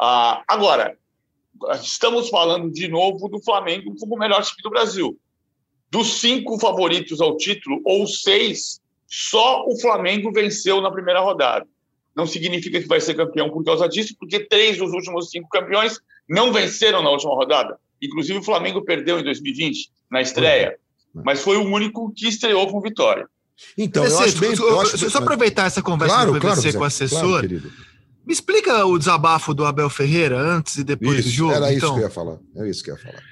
Ah, 0.00 0.42
agora, 0.48 0.96
estamos 1.82 2.28
falando 2.28 2.70
de 2.70 2.88
novo 2.88 3.28
do 3.28 3.42
Flamengo 3.42 3.94
como 3.98 4.14
o 4.16 4.18
melhor 4.18 4.42
time 4.42 4.62
do 4.62 4.70
Brasil. 4.70 5.18
Dos 5.90 6.20
cinco 6.20 6.58
favoritos 6.58 7.20
ao 7.20 7.36
título, 7.36 7.80
ou 7.84 8.06
seis, 8.06 8.80
só 9.06 9.64
o 9.66 9.78
Flamengo 9.80 10.32
venceu 10.32 10.80
na 10.80 10.90
primeira 10.90 11.20
rodada 11.20 11.66
não 12.14 12.26
significa 12.26 12.80
que 12.80 12.86
vai 12.86 13.00
ser 13.00 13.14
campeão 13.14 13.50
por 13.50 13.64
causa 13.64 13.88
disso, 13.88 14.14
porque 14.18 14.40
três 14.40 14.78
dos 14.78 14.92
últimos 14.92 15.30
cinco 15.30 15.48
campeões 15.48 15.98
não 16.28 16.52
venceram 16.52 17.02
na 17.02 17.10
última 17.10 17.34
rodada. 17.34 17.78
Inclusive 18.00 18.38
o 18.38 18.42
Flamengo 18.42 18.84
perdeu 18.84 19.18
em 19.18 19.24
2020, 19.24 19.90
na 20.10 20.22
estreia, 20.22 20.78
mas 21.12 21.42
foi 21.42 21.56
o 21.56 21.64
único 21.64 22.12
que 22.12 22.28
estreou 22.28 22.66
com 22.68 22.80
vitória. 22.80 23.28
Então, 23.76 24.04
eu 24.04 24.18
acho 24.18 24.38
bem, 24.38 24.54
eu 24.54 24.80
acho 24.80 25.10
só 25.10 25.18
aproveitar 25.18 25.66
essa 25.66 25.82
conversa 25.82 26.14
claro, 26.14 26.32
do 26.32 26.40
PVC 26.40 26.60
claro, 26.60 26.78
com 26.78 26.84
o 26.84 26.86
assessor. 26.86 27.40
Claro, 27.40 27.72
me 28.26 28.32
explica 28.32 28.86
o 28.86 28.98
desabafo 28.98 29.52
do 29.52 29.64
Abel 29.64 29.90
Ferreira 29.90 30.38
antes 30.38 30.76
e 30.76 30.84
depois 30.84 31.18
isso, 31.18 31.28
do 31.28 31.34
jogo. 31.34 31.52
Era 31.52 31.72
então. 31.72 31.88
isso 31.88 31.94
que 31.94 32.00
eu 32.00 32.04
ia 32.04 32.10
falar. 32.10 32.38
É 32.56 32.68
isso 32.68 32.84
que 32.84 32.90
eu 32.90 32.94
ia 32.94 33.00
falar. 33.00 33.22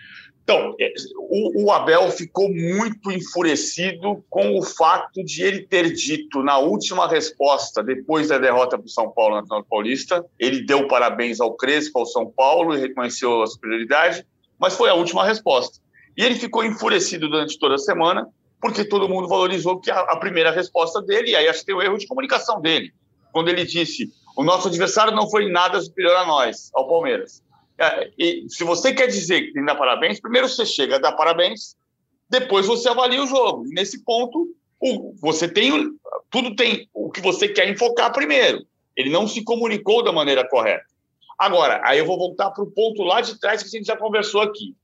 Então, 0.45 0.75
é, 0.81 0.93
o, 1.17 1.64
o, 1.64 1.73
Abel 1.73 2.11
ficou 2.11 2.52
muito 2.52 3.12
enfurecido 3.12 4.25
com 4.29 4.59
o 4.59 4.62
fato 4.62 5.23
de 5.25 5.43
ele 5.43 5.62
ter 5.62 5.93
dito 5.93 6.43
na 6.43 6.59
última 6.59 7.09
resposta, 7.09 7.83
depois 7.83 8.29
da 8.29 8.38
derrota 8.38 8.76
para 8.76 8.85
o 8.85 8.91
São 8.91 9.09
Paulo 9.11 9.37
na 9.37 9.45
final 9.45 9.64
paulista, 9.64 10.25
ele 10.38 10.67
deu 10.67 10.88
parabéns 10.88 11.41
ao 11.41 11.55
Crespo, 11.55 12.00
ao 12.00 12.07
São 12.07 12.26
Paulo 12.26 12.76
e 12.76 12.81
reconheceu 12.81 13.41
a 13.41 13.47
superioridade, 13.47 14.26
mas 14.59 14.75
foi 14.75 14.91
a 14.91 14.95
última 14.95 15.25
resposta. 15.25 15.79
E 16.17 16.25
ele 16.25 16.35
ficou 16.35 16.64
enfurecido 16.64 17.29
durante 17.29 17.59
toda 17.59 17.76
a 17.76 17.79
semana, 17.79 18.26
porque 18.62 18.85
todo 18.85 19.09
mundo 19.09 19.26
valorizou 19.26 19.81
que 19.81 19.90
a, 19.90 19.99
a 19.99 20.16
primeira 20.16 20.52
resposta 20.52 21.02
dele, 21.02 21.33
e 21.33 21.37
aí 21.37 21.49
acho 21.49 21.61
que 21.61 21.66
tem 21.66 21.75
o 21.75 21.78
um 21.78 21.83
erro 21.83 21.99
de 21.99 22.07
comunicação 22.07 22.61
dele, 22.61 22.92
quando 23.33 23.49
ele 23.49 23.64
disse: 23.64 24.09
o 24.37 24.45
nosso 24.45 24.69
adversário 24.69 25.12
não 25.12 25.28
foi 25.28 25.50
nada 25.50 25.81
superior 25.81 26.16
a 26.16 26.25
nós, 26.25 26.71
ao 26.73 26.88
Palmeiras. 26.88 27.42
É, 27.76 28.11
e 28.16 28.47
se 28.49 28.62
você 28.62 28.95
quer 28.95 29.09
dizer 29.09 29.40
que 29.40 29.52
tem 29.52 29.62
que 29.62 29.66
dar 29.66 29.75
parabéns, 29.75 30.21
primeiro 30.21 30.49
você 30.49 30.64
chega 30.64 30.97
a 30.97 31.00
dar 31.00 31.12
parabéns, 31.12 31.76
depois 32.31 32.64
você 32.64 32.88
avalia 32.88 33.23
o 33.23 33.26
jogo. 33.26 33.66
E 33.66 33.75
nesse 33.75 34.04
ponto, 34.04 34.47
o, 34.81 35.12
você 35.21 35.49
tem 35.49 35.73
tudo 36.31 36.54
tem 36.54 36.88
o 36.95 37.11
que 37.11 37.21
você 37.21 37.49
quer 37.49 37.69
enfocar 37.69 38.12
primeiro. 38.12 38.64
Ele 38.97 39.11
não 39.11 39.26
se 39.26 39.42
comunicou 39.42 40.04
da 40.04 40.12
maneira 40.12 40.49
correta. 40.49 40.85
Agora, 41.37 41.81
aí 41.85 41.99
eu 41.99 42.07
vou 42.07 42.16
voltar 42.16 42.50
para 42.52 42.62
o 42.62 42.71
ponto 42.71 43.02
lá 43.02 43.21
de 43.21 43.38
trás 43.40 43.61
que 43.61 43.69
a 43.69 43.78
gente 43.78 43.87
já 43.87 43.97
conversou 43.97 44.42
aqui. 44.42 44.76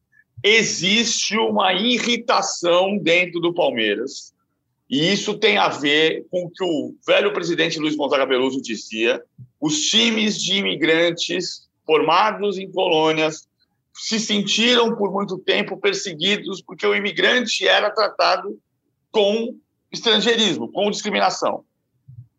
Existe 0.42 1.36
uma 1.36 1.72
irritação 1.72 2.96
dentro 2.98 3.40
do 3.40 3.52
Palmeiras, 3.52 4.32
e 4.88 5.12
isso 5.12 5.36
tem 5.36 5.58
a 5.58 5.68
ver 5.68 6.26
com 6.30 6.44
o 6.44 6.50
que 6.50 6.64
o 6.64 6.94
velho 7.06 7.32
presidente 7.32 7.78
Luiz 7.78 7.96
Gonzaga 7.96 8.24
Beluso 8.24 8.62
dizia: 8.62 9.22
os 9.60 9.80
times 9.82 10.40
de 10.40 10.56
imigrantes 10.56 11.68
formados 11.84 12.58
em 12.58 12.70
colônias, 12.70 13.48
se 13.92 14.20
sentiram 14.20 14.94
por 14.94 15.12
muito 15.12 15.38
tempo 15.38 15.76
perseguidos 15.76 16.62
porque 16.62 16.86
o 16.86 16.94
imigrante 16.94 17.66
era 17.66 17.90
tratado 17.90 18.58
com 19.10 19.56
estrangeirismo, 19.90 20.70
com 20.70 20.90
discriminação. 20.90 21.64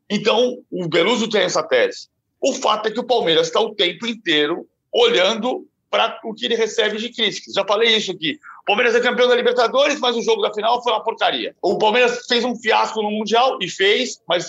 Então, 0.09 0.59
o 0.71 0.87
Beluso 0.87 1.29
tem 1.29 1.41
essa 1.41 1.61
tese. 1.61 2.07
O 2.39 2.53
fato 2.53 2.87
é 2.87 2.91
que 2.91 2.99
o 2.99 3.05
Palmeiras 3.05 3.47
está 3.47 3.59
o 3.59 3.75
tempo 3.75 4.07
inteiro 4.07 4.65
olhando 4.91 5.67
para 5.89 6.19
o 6.23 6.33
que 6.33 6.45
ele 6.45 6.55
recebe 6.55 6.97
de 6.97 7.09
críticas. 7.09 7.53
Já 7.53 7.65
falei 7.65 7.95
isso 7.95 8.11
aqui. 8.11 8.39
O 8.61 8.65
Palmeiras 8.65 8.93
é 8.93 8.99
campeão 8.99 9.27
da 9.27 9.35
Libertadores, 9.35 9.99
mas 9.99 10.15
o 10.15 10.21
jogo 10.21 10.41
da 10.41 10.53
final 10.53 10.81
foi 10.83 10.93
uma 10.93 11.03
porcaria. 11.03 11.55
O 11.61 11.77
Palmeiras 11.77 12.25
fez 12.27 12.45
um 12.45 12.55
fiasco 12.55 13.01
no 13.01 13.09
Mundial 13.09 13.57
e 13.61 13.67
fez, 13.67 14.21
mas 14.27 14.47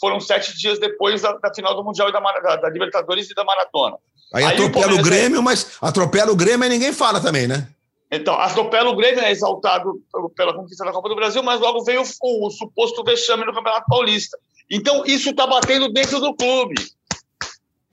foram 0.00 0.18
sete 0.18 0.56
dias 0.56 0.78
depois 0.78 1.22
da, 1.22 1.32
da 1.32 1.52
final 1.54 1.76
do 1.76 1.84
Mundial 1.84 2.08
e 2.08 2.12
da, 2.12 2.20
da, 2.20 2.56
da 2.56 2.68
Libertadores 2.70 3.30
e 3.30 3.34
da 3.34 3.44
Maratona. 3.44 3.96
Aí, 4.32 4.44
aí 4.44 4.54
atropela 4.54 4.92
o, 4.92 4.98
o 4.98 5.02
Grêmio, 5.02 5.42
mas 5.42 5.76
atropela 5.82 6.32
o 6.32 6.36
Grêmio 6.36 6.64
e 6.64 6.70
ninguém 6.70 6.92
fala 6.92 7.20
também, 7.20 7.46
né? 7.46 7.68
Então, 8.10 8.34
atropela 8.34 8.90
o 8.90 8.96
Grêmio, 8.96 9.20
é 9.20 9.30
exaltado 9.30 10.00
pela 10.34 10.54
conquista 10.54 10.84
da 10.84 10.92
Copa 10.92 11.08
do 11.08 11.14
Brasil, 11.14 11.42
mas 11.42 11.60
logo 11.60 11.84
veio 11.84 12.02
o, 12.02 12.46
o 12.46 12.50
suposto 12.50 13.04
vexame 13.04 13.44
no 13.44 13.54
Campeonato 13.54 13.86
Paulista. 13.88 14.36
Então, 14.70 15.04
isso 15.04 15.30
está 15.30 15.46
batendo 15.46 15.92
dentro 15.92 16.18
do 16.20 16.34
clube. 16.34 16.74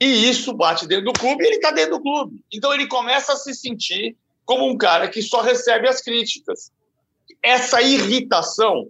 E 0.00 0.28
isso 0.28 0.52
bate 0.52 0.86
dentro 0.86 1.06
do 1.06 1.12
clube 1.12 1.42
e 1.42 1.46
ele 1.46 1.56
está 1.56 1.70
dentro 1.70 1.96
do 1.96 2.02
clube. 2.02 2.44
Então, 2.52 2.72
ele 2.72 2.86
começa 2.86 3.32
a 3.32 3.36
se 3.36 3.54
sentir 3.54 4.16
como 4.44 4.66
um 4.66 4.76
cara 4.76 5.08
que 5.08 5.20
só 5.20 5.40
recebe 5.40 5.88
as 5.88 6.00
críticas. 6.00 6.70
Essa 7.42 7.82
irritação 7.82 8.88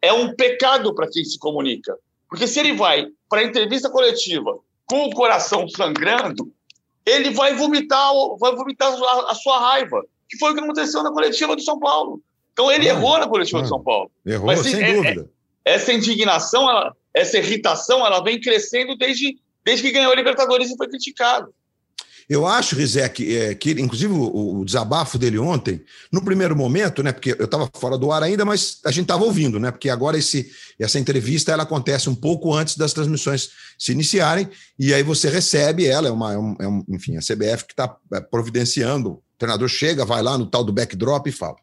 é 0.00 0.12
um 0.12 0.34
pecado 0.34 0.94
para 0.94 1.08
quem 1.08 1.24
se 1.24 1.38
comunica. 1.38 1.96
Porque 2.28 2.46
se 2.46 2.58
ele 2.58 2.72
vai 2.72 3.06
para 3.28 3.40
a 3.40 3.44
entrevista 3.44 3.88
coletiva 3.88 4.58
com 4.86 5.04
o 5.04 5.14
coração 5.14 5.68
sangrando, 5.68 6.52
ele 7.04 7.30
vai 7.30 7.54
vomitar, 7.54 8.10
vai 8.38 8.54
vomitar 8.54 8.92
a, 9.28 9.34
sua 9.34 9.58
raiva, 9.58 10.04
que 10.28 10.38
foi 10.38 10.50
o 10.50 10.54
que 10.54 10.60
aconteceu 10.60 11.02
na 11.02 11.10
coletiva 11.10 11.54
do 11.54 11.62
São 11.62 11.78
Paulo. 11.78 12.20
Então 12.52 12.70
ele 12.70 12.88
ah, 12.88 12.92
errou 12.92 13.18
na 13.18 13.28
coletiva 13.28 13.58
ah, 13.58 13.62
do 13.62 13.68
São 13.68 13.82
Paulo. 13.82 14.10
Errou, 14.24 14.46
Mas, 14.46 14.60
sem 14.60 14.82
é, 14.82 14.94
dúvida. 14.94 15.30
É, 15.64 15.74
essa 15.74 15.92
indignação, 15.92 16.68
ela, 16.68 16.96
essa 17.14 17.38
irritação, 17.38 18.04
ela 18.04 18.22
vem 18.22 18.40
crescendo 18.40 18.96
desde, 18.96 19.38
desde 19.64 19.84
que 19.84 19.92
ganhou 19.92 20.12
a 20.12 20.16
Libertadores 20.16 20.70
e 20.70 20.76
foi 20.76 20.88
criticado. 20.88 21.52
Eu 22.28 22.46
acho, 22.46 22.76
Rizek, 22.76 23.36
é, 23.36 23.54
que 23.54 23.72
inclusive 23.72 24.12
o, 24.12 24.60
o, 24.60 24.64
desabafo 24.64 25.18
dele 25.18 25.38
ontem, 25.38 25.82
no 26.10 26.24
primeiro 26.24 26.56
momento, 26.56 27.02
né, 27.02 27.12
porque 27.12 27.36
eu 27.38 27.44
estava 27.44 27.68
fora 27.74 27.98
do 27.98 28.12
ar 28.12 28.22
ainda, 28.22 28.44
mas 28.44 28.78
a 28.84 28.90
gente 28.90 29.02
estava 29.02 29.24
ouvindo, 29.24 29.58
né, 29.58 29.70
porque 29.70 29.90
agora 29.90 30.16
esse, 30.16 30.50
essa 30.78 30.98
entrevista 30.98 31.52
ela 31.52 31.64
acontece 31.64 32.08
um 32.08 32.14
pouco 32.14 32.54
antes 32.54 32.76
das 32.76 32.92
transmissões 32.92 33.50
se 33.78 33.92
iniciarem, 33.92 34.48
e 34.78 34.94
aí 34.94 35.02
você 35.02 35.28
recebe 35.28 35.86
ela, 35.86 36.08
é 36.08 36.10
uma, 36.10 36.32
é 36.32 36.38
um, 36.38 36.56
é 36.60 36.68
um 36.68 36.84
enfim, 36.88 37.16
a 37.16 37.20
CBF 37.20 37.66
que 37.66 37.72
está 37.72 37.96
é, 38.12 38.20
providenciando, 38.20 39.10
o 39.10 39.22
treinador 39.36 39.68
chega, 39.68 40.04
vai 40.04 40.22
lá 40.22 40.38
no 40.38 40.46
tal 40.46 40.62
do 40.62 40.72
backdrop 40.72 41.26
e 41.26 41.32
fala. 41.32 41.56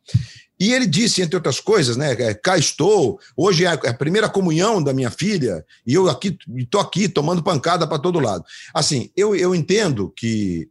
E 0.59 0.73
ele 0.73 0.85
disse, 0.85 1.21
entre 1.21 1.37
outras 1.37 1.59
coisas, 1.59 1.95
né? 1.95 2.11
É, 2.11 2.33
cá 2.33 2.57
estou, 2.57 3.19
hoje 3.35 3.65
é, 3.65 3.69
é 3.83 3.89
a 3.89 3.93
primeira 3.93 4.27
comunhão 4.27 4.83
da 4.83 4.93
minha 4.93 5.09
filha, 5.09 5.65
e 5.87 5.93
eu 5.93 6.09
aqui 6.09 6.37
estou 6.57 6.81
aqui 6.81 7.07
tomando 7.07 7.41
pancada 7.41 7.87
para 7.87 7.97
todo 7.97 8.19
lado. 8.19 8.43
Assim, 8.73 9.09
eu, 9.15 9.35
eu 9.35 9.55
entendo 9.55 10.11
que 10.15 10.69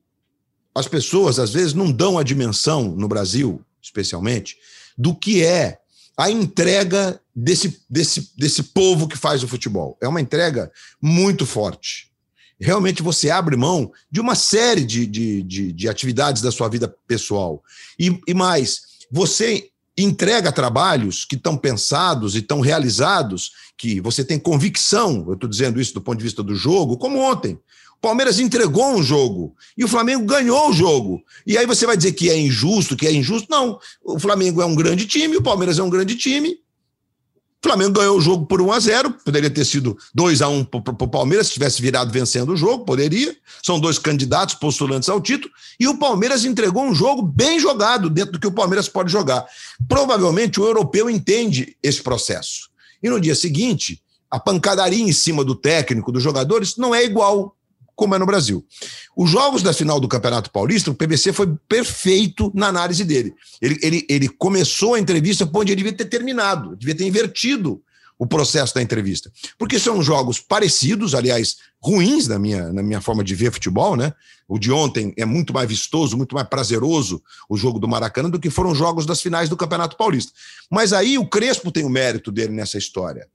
as 0.75 0.87
pessoas, 0.87 1.38
às 1.38 1.52
vezes, 1.52 1.73
não 1.73 1.90
dão 1.90 2.18
a 2.18 2.23
dimensão, 2.23 2.95
no 2.95 3.09
Brasil, 3.09 3.61
especialmente, 3.83 4.57
do 4.97 5.14
que 5.14 5.42
é 5.42 5.78
a 6.16 6.30
entrega 6.30 7.21
desse, 7.35 7.80
desse, 7.88 8.33
desse 8.37 8.62
povo 8.62 9.09
que 9.09 9.16
faz 9.16 9.42
o 9.42 9.49
futebol. 9.49 9.97
É 10.02 10.09
uma 10.09 10.21
entrega 10.21 10.71
muito 11.00 11.47
forte. 11.47 12.09
Realmente 12.61 13.02
você 13.02 13.30
abre 13.30 13.57
mão 13.57 13.90
de 14.11 14.21
uma 14.21 14.35
série 14.35 14.85
de, 14.85 15.07
de, 15.07 15.42
de, 15.42 15.73
de 15.73 15.88
atividades 15.88 16.42
da 16.42 16.50
sua 16.50 16.68
vida 16.68 16.92
pessoal. 17.07 17.62
E, 17.99 18.21
e 18.26 18.35
mais, 18.35 18.83
você 19.11 19.71
entrega 19.99 20.52
trabalhos 20.52 21.25
que 21.25 21.35
estão 21.35 21.57
pensados 21.57 22.35
e 22.35 22.38
estão 22.38 22.61
realizados, 22.61 23.50
que 23.76 24.00
você 24.00 24.25
tem 24.25 24.38
convicção, 24.38 25.25
eu 25.26 25.35
estou 25.35 25.49
dizendo 25.49 25.81
isso 25.81 25.95
do 25.95 26.00
ponto 26.00 26.19
de 26.19 26.25
vista 26.25 26.43
do 26.43 26.55
jogo, 26.55 26.97
como 26.97 27.19
ontem. 27.19 27.59
O 27.99 28.00
Palmeiras 28.00 28.38
entregou 28.38 28.95
um 28.95 29.02
jogo 29.02 29.57
e 29.76 29.85
o 29.85 29.88
Flamengo 29.88 30.25
ganhou 30.25 30.71
o 30.71 30.73
jogo. 30.73 31.21
E 31.45 31.59
aí 31.59 31.67
você 31.67 31.85
vai 31.85 31.97
dizer 31.97 32.12
que 32.12 32.31
é 32.31 32.38
injusto, 32.38 32.97
que 32.97 33.09
é 33.09 33.12
injusto? 33.12 33.49
Não. 33.50 33.78
O 34.05 34.21
Flamengo 34.21 34.62
é 34.62 34.64
um 34.64 34.75
grande 34.75 35.05
time, 35.05 35.37
o 35.37 35.43
Palmeiras 35.43 35.81
é 35.81 35.83
um 35.83 35.90
grande 35.90 36.14
time, 36.14 36.57
o 37.65 37.69
Flamengo 37.69 37.91
ganhou 37.91 38.17
o 38.17 38.21
jogo 38.21 38.47
por 38.47 38.62
1 38.62 38.73
a 38.73 38.79
0 38.79 39.15
poderia 39.25 39.50
ter 39.50 39.65
sido 39.65 39.99
2 40.15 40.43
a 40.43 40.49
1 40.49 40.65
para 40.65 41.05
o 41.05 41.09
Palmeiras, 41.09 41.49
se 41.49 41.55
tivesse 41.55 41.83
virado 41.83 42.12
vencendo 42.12 42.53
o 42.53 42.57
jogo, 42.57 42.85
poderia. 42.85 43.37
São 43.65 43.81
dois 43.81 43.99
candidatos 43.99 44.55
postulantes 44.55 45.09
ao 45.09 45.21
título. 45.21 45.53
E 45.79 45.88
o 45.88 45.99
Palmeiras 45.99 46.45
entregou 46.45 46.85
um 46.85 46.95
jogo 46.95 47.21
bem 47.21 47.59
jogado, 47.59 48.09
dentro 48.09 48.33
do 48.33 48.38
que 48.38 48.47
o 48.47 48.53
Palmeiras 48.53 48.88
pode 48.88 49.11
jogar. 49.11 49.45
Provavelmente 49.88 50.61
o 50.61 50.67
europeu 50.67 51.11
entende 51.11 51.77
esse 51.83 52.00
processo. 52.00 52.69
E 53.03 53.11
no 53.11 53.21
dia 53.21 53.35
seguinte, 53.35 54.00
a 54.31 54.38
pancadaria 54.38 55.03
em 55.03 55.12
cima 55.12 55.45
do 55.45 55.57
técnico, 55.57 56.12
dos 56.12 56.23
jogadores, 56.23 56.77
não 56.77 56.95
é 56.95 57.05
igual 57.05 57.57
como 57.99 58.14
é 58.14 58.19
no 58.19 58.25
Brasil. 58.25 58.64
Os 59.17 59.28
jogos 59.28 59.61
da 59.61 59.73
final 59.73 59.99
do 59.99 60.07
Campeonato 60.07 60.52
Paulista, 60.52 60.88
o 60.88 60.95
PVC 60.95 61.33
foi 61.33 61.52
perfeito 61.69 62.52
na 62.55 62.69
análise 62.69 63.05
dele. 63.05 63.35
Ele, 63.61 63.76
ele, 63.83 64.07
ele 64.09 64.28
começou 64.28 64.95
a 64.95 65.00
entrevista 65.00 65.50
onde 65.52 65.73
ele 65.73 65.83
devia 65.83 65.97
ter 65.97 66.05
terminado, 66.05 66.76
devia 66.76 66.95
ter 66.95 67.05
invertido 67.05 67.83
o 68.17 68.25
processo 68.25 68.73
da 68.73 68.81
entrevista. 68.81 69.33
Porque 69.59 69.81
são 69.81 70.00
jogos 70.00 70.38
parecidos, 70.38 71.12
aliás, 71.12 71.57
ruins 71.83 72.28
na 72.28 72.38
minha, 72.38 72.73
na 72.73 72.85
minha 72.85 73.00
forma 73.00 73.25
de 73.25 73.35
ver 73.35 73.50
futebol, 73.50 73.97
né? 73.97 74.12
O 74.47 74.61
de 74.61 74.71
ontem 74.71 75.12
é 75.17 75.25
muito 75.25 75.52
mais 75.52 75.69
vistoso, 75.69 76.17
muito 76.17 76.37
mais 76.37 76.49
prazeroso 76.49 77.21
o 77.49 77.57
jogo 77.57 77.81
do 77.81 77.88
Maracanã 77.88 78.31
do 78.31 78.38
que 78.38 78.49
foram 78.49 78.71
os 78.71 78.78
jogos 78.78 79.07
das 79.07 79.21
finais 79.21 79.49
do 79.49 79.57
Campeonato 79.57 79.97
Paulista. 79.97 80.33
Mas 80.71 80.93
aí 80.93 81.19
o 81.19 81.28
Crespo 81.28 81.73
tem 81.73 81.85
o 81.85 81.90
mérito 81.90 82.31
dele 82.31 82.52
nessa 82.52 82.78
história, 82.78 83.26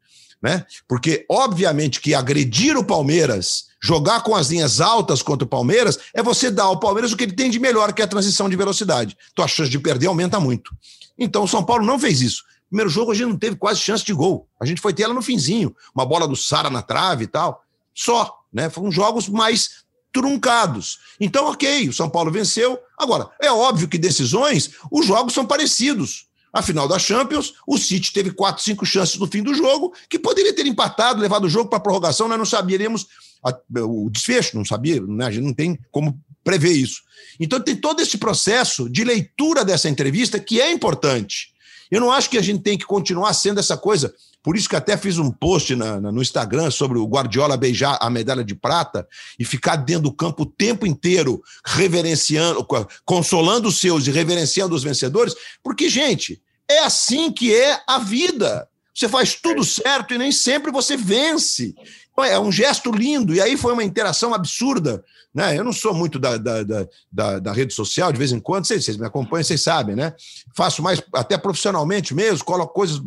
né? 0.42 0.66
Porque, 0.88 1.26
obviamente, 1.30 2.00
que 2.00 2.16
agredir 2.16 2.78
o 2.78 2.86
Palmeiras 2.86 3.73
Jogar 3.86 4.22
com 4.22 4.34
as 4.34 4.48
linhas 4.48 4.80
altas 4.80 5.22
contra 5.22 5.44
o 5.44 5.48
Palmeiras 5.48 6.00
é 6.14 6.24
você 6.24 6.50
dar 6.50 6.64
ao 6.64 6.80
Palmeiras 6.80 7.12
o 7.12 7.18
que 7.18 7.26
ele 7.26 7.34
tem 7.34 7.52
de 7.52 7.60
melhor, 7.60 7.92
que 7.92 8.02
é 8.02 8.06
a 8.06 8.08
transição 8.08 8.48
de 8.48 8.56
velocidade. 8.56 9.18
Então 9.34 9.44
a 9.44 9.48
chance 9.48 9.70
de 9.70 9.78
perder 9.78 10.08
aumenta 10.08 10.40
muito. 10.40 10.74
Então 11.20 11.44
o 11.44 11.48
São 11.50 11.62
Paulo 11.62 11.86
não 11.86 12.00
fez 12.00 12.22
isso. 12.22 12.46
Primeiro 12.70 12.90
jogo 12.90 13.12
a 13.12 13.14
gente 13.14 13.28
não 13.28 13.38
teve 13.38 13.58
quase 13.58 13.82
chance 13.82 14.06
de 14.06 14.14
gol. 14.14 14.48
A 14.58 14.66
gente 14.66 14.80
foi 14.80 14.94
ter 14.94 15.04
ela 15.04 15.14
no 15.14 15.22
finzinho, 15.22 15.76
uma 15.94 16.06
bola 16.06 16.26
do 16.26 16.36
Sara 16.36 16.70
na 16.70 16.82
trave 16.82 17.26
e 17.26 17.28
tal. 17.28 17.62
Só, 17.94 18.40
né? 18.54 18.70
Foram 18.70 18.90
jogos 18.90 19.28
mais 19.28 19.84
truncados. 20.14 21.00
Então, 21.20 21.48
ok, 21.48 21.90
o 21.90 21.94
São 21.94 22.10
Paulo 22.10 22.32
venceu. 22.32 22.80
Agora, 22.98 23.30
é 23.42 23.52
óbvio 23.52 23.90
que 23.90 23.98
decisões, 23.98 24.72
os 24.90 25.06
jogos 25.06 25.34
são 25.34 25.46
parecidos. 25.46 26.28
A 26.54 26.62
final 26.62 26.88
da 26.88 27.00
Champions, 27.00 27.56
o 27.68 27.78
City 27.78 28.14
teve 28.14 28.32
quatro, 28.32 28.64
cinco 28.64 28.86
chances 28.86 29.18
no 29.18 29.28
fim 29.28 29.44
do 29.44 29.54
jogo, 29.54 29.92
que 30.08 30.20
poderia 30.20 30.56
ter 30.56 30.66
empatado, 30.68 31.20
levado 31.20 31.46
o 31.46 31.50
jogo 31.50 31.70
para 31.70 31.80
prorrogação, 31.80 32.28
nós 32.28 32.38
não 32.38 32.46
saberíamos 32.46 33.08
o 33.44 34.10
desfecho, 34.10 34.56
não 34.56 34.66
sabia, 34.66 35.02
né? 35.02 35.26
a 35.26 35.32
gente 35.32 35.44
não 35.44 35.54
tem 35.54 35.78
como 35.92 36.20
prever 36.44 36.72
isso. 36.72 37.02
Então 37.40 37.60
tem 37.60 37.76
todo 37.76 38.02
esse 38.02 38.18
processo 38.18 38.90
de 38.90 39.04
leitura 39.04 39.66
dessa 39.66 39.90
entrevista 39.90 40.40
que 40.40 40.62
é 40.62 40.72
importante. 40.72 41.54
Eu 41.90 42.02
não 42.02 42.12
acho 42.12 42.30
que 42.30 42.38
a 42.38 42.42
gente 42.42 42.62
tem 42.62 42.78
que 42.78 42.86
continuar 42.86 43.34
sendo 43.34 43.60
essa 43.60 43.78
coisa 43.78 44.14
Por 44.42 44.58
isso 44.58 44.68
que 44.68 44.76
até 44.76 44.98
fiz 44.98 45.18
um 45.18 45.32
post 45.32 45.76
na, 45.76 46.02
na, 46.02 46.12
no 46.12 46.22
Instagram 46.22 46.70
sobre 46.70 46.98
o 46.98 47.06
Guardiola 47.06 47.56
beijar 47.56 47.98
a 48.02 48.10
medalha 48.10 48.44
de 48.44 48.54
prata 48.54 49.08
e 49.40 49.46
ficar 49.46 49.78
dentro 49.78 50.04
do 50.04 50.12
campo 50.12 50.44
o 50.44 50.46
tempo 50.46 50.86
inteiro, 50.86 51.42
reverenciando, 51.66 52.66
consolando 53.06 53.70
os 53.70 53.80
seus 53.80 54.06
e 54.06 54.12
reverenciando 54.12 54.76
os 54.76 54.84
vencedores, 54.84 55.34
porque, 55.64 55.88
gente, 55.88 56.42
é 56.70 56.80
assim 56.80 57.32
que 57.32 57.56
é 57.56 57.82
a 57.88 58.00
vida. 58.00 58.68
Você 58.94 59.08
faz 59.08 59.36
tudo 59.36 59.62
é. 59.62 59.66
certo 59.66 60.14
e 60.14 60.18
nem 60.18 60.32
sempre 60.32 60.72
você 60.72 60.96
vence. 60.96 61.74
É 62.20 62.40
um 62.40 62.52
gesto 62.52 62.92
lindo. 62.92 63.34
E 63.34 63.42
aí 63.42 63.58
foi 63.58 63.74
uma 63.74 63.84
interação 63.84 64.34
absurda 64.34 65.04
né? 65.34 65.58
Eu 65.58 65.64
não 65.64 65.74
sou 65.74 65.94
muito 65.94 66.20
da, 66.20 66.38
da, 66.38 66.64
da, 67.12 67.40
da, 67.40 67.52
rede 67.52 67.74
social, 67.74 68.12
de 68.12 68.20
vez 68.20 68.32
em 68.32 68.40
quando, 68.40 68.66
vocês, 68.66 68.86
vocês 68.86 68.98
me 68.98 69.06
acompanham, 69.08 69.44
vocês 69.44 69.62
sabem, 69.62 69.96
né? 69.96 70.14
Faço 70.56 70.84
mais 70.84 71.02
até 71.12 71.38
profissionalmente 71.38 72.14
mesmo, 72.14 72.46
coloco 72.46 72.72
coisas. 72.72 73.02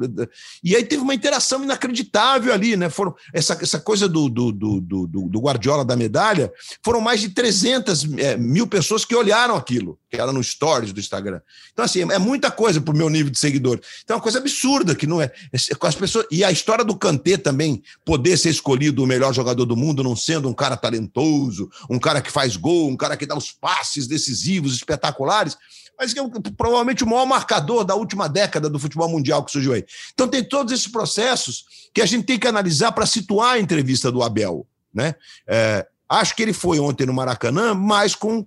E 0.62 0.74
aí 0.74 0.84
teve 0.84 1.02
uma 1.02 1.14
interação 1.14 1.62
inacreditável 1.62 2.52
ali, 2.52 2.76
né? 2.76 2.90
Foram, 2.90 3.14
essa, 3.32 3.56
essa 3.62 3.78
coisa 3.78 4.08
do, 4.08 4.28
do, 4.28 4.50
do, 4.50 4.80
do, 4.80 5.06
do 5.06 5.40
Guardiola 5.40 5.84
da 5.84 5.94
medalha, 5.94 6.52
foram 6.82 7.00
mais 7.00 7.20
de 7.20 7.28
300 7.28 8.18
é, 8.18 8.36
mil 8.36 8.66
pessoas 8.66 9.04
que 9.04 9.14
olharam 9.14 9.54
aquilo, 9.54 9.96
que 10.10 10.20
era 10.20 10.32
no 10.32 10.42
stories 10.42 10.92
do 10.92 10.98
Instagram. 10.98 11.40
Então, 11.72 11.84
assim, 11.84 12.00
é 12.10 12.18
muita 12.18 12.50
coisa 12.50 12.80
para 12.80 12.92
o 12.92 12.96
meu 12.96 13.08
nível 13.08 13.30
de 13.30 13.38
seguidor. 13.38 13.78
Então, 14.02 14.14
é 14.14 14.16
uma 14.16 14.22
coisa 14.22 14.38
absurda 14.38 14.96
que 14.96 15.06
não 15.06 15.22
é. 15.22 15.30
Com 15.78 15.86
as 15.86 15.94
pessoas, 15.94 16.26
e 16.28 16.42
a 16.42 16.50
história 16.50 16.84
do 16.84 16.96
Kanté 16.96 17.36
também 17.36 17.84
poder 18.04 18.36
ser 18.36 18.50
escolhido 18.50 18.95
o 19.02 19.06
melhor 19.06 19.32
jogador 19.32 19.64
do 19.64 19.76
mundo, 19.76 20.02
não 20.02 20.16
sendo 20.16 20.48
um 20.48 20.54
cara 20.54 20.76
talentoso, 20.76 21.68
um 21.88 21.98
cara 21.98 22.20
que 22.20 22.30
faz 22.30 22.56
gol, 22.56 22.88
um 22.88 22.96
cara 22.96 23.16
que 23.16 23.26
dá 23.26 23.36
os 23.36 23.52
passes 23.52 24.06
decisivos, 24.06 24.74
espetaculares, 24.74 25.56
mas 25.98 26.12
que 26.12 26.20
é 26.20 26.22
provavelmente 26.56 27.04
o 27.04 27.06
maior 27.06 27.26
marcador 27.26 27.84
da 27.84 27.94
última 27.94 28.28
década 28.28 28.68
do 28.68 28.78
futebol 28.78 29.08
mundial 29.08 29.44
que 29.44 29.52
surgiu 29.52 29.72
aí. 29.72 29.84
Então 30.12 30.28
tem 30.28 30.44
todos 30.44 30.72
esses 30.72 30.88
processos 30.88 31.64
que 31.94 32.02
a 32.02 32.06
gente 32.06 32.24
tem 32.24 32.38
que 32.38 32.46
analisar 32.46 32.92
para 32.92 33.06
situar 33.06 33.54
a 33.54 33.58
entrevista 33.58 34.12
do 34.12 34.22
Abel. 34.22 34.66
Né? 34.92 35.14
É, 35.46 35.86
acho 36.08 36.36
que 36.36 36.42
ele 36.42 36.52
foi 36.52 36.78
ontem 36.78 37.06
no 37.06 37.14
Maracanã, 37.14 37.74
mas 37.74 38.14
com, 38.14 38.46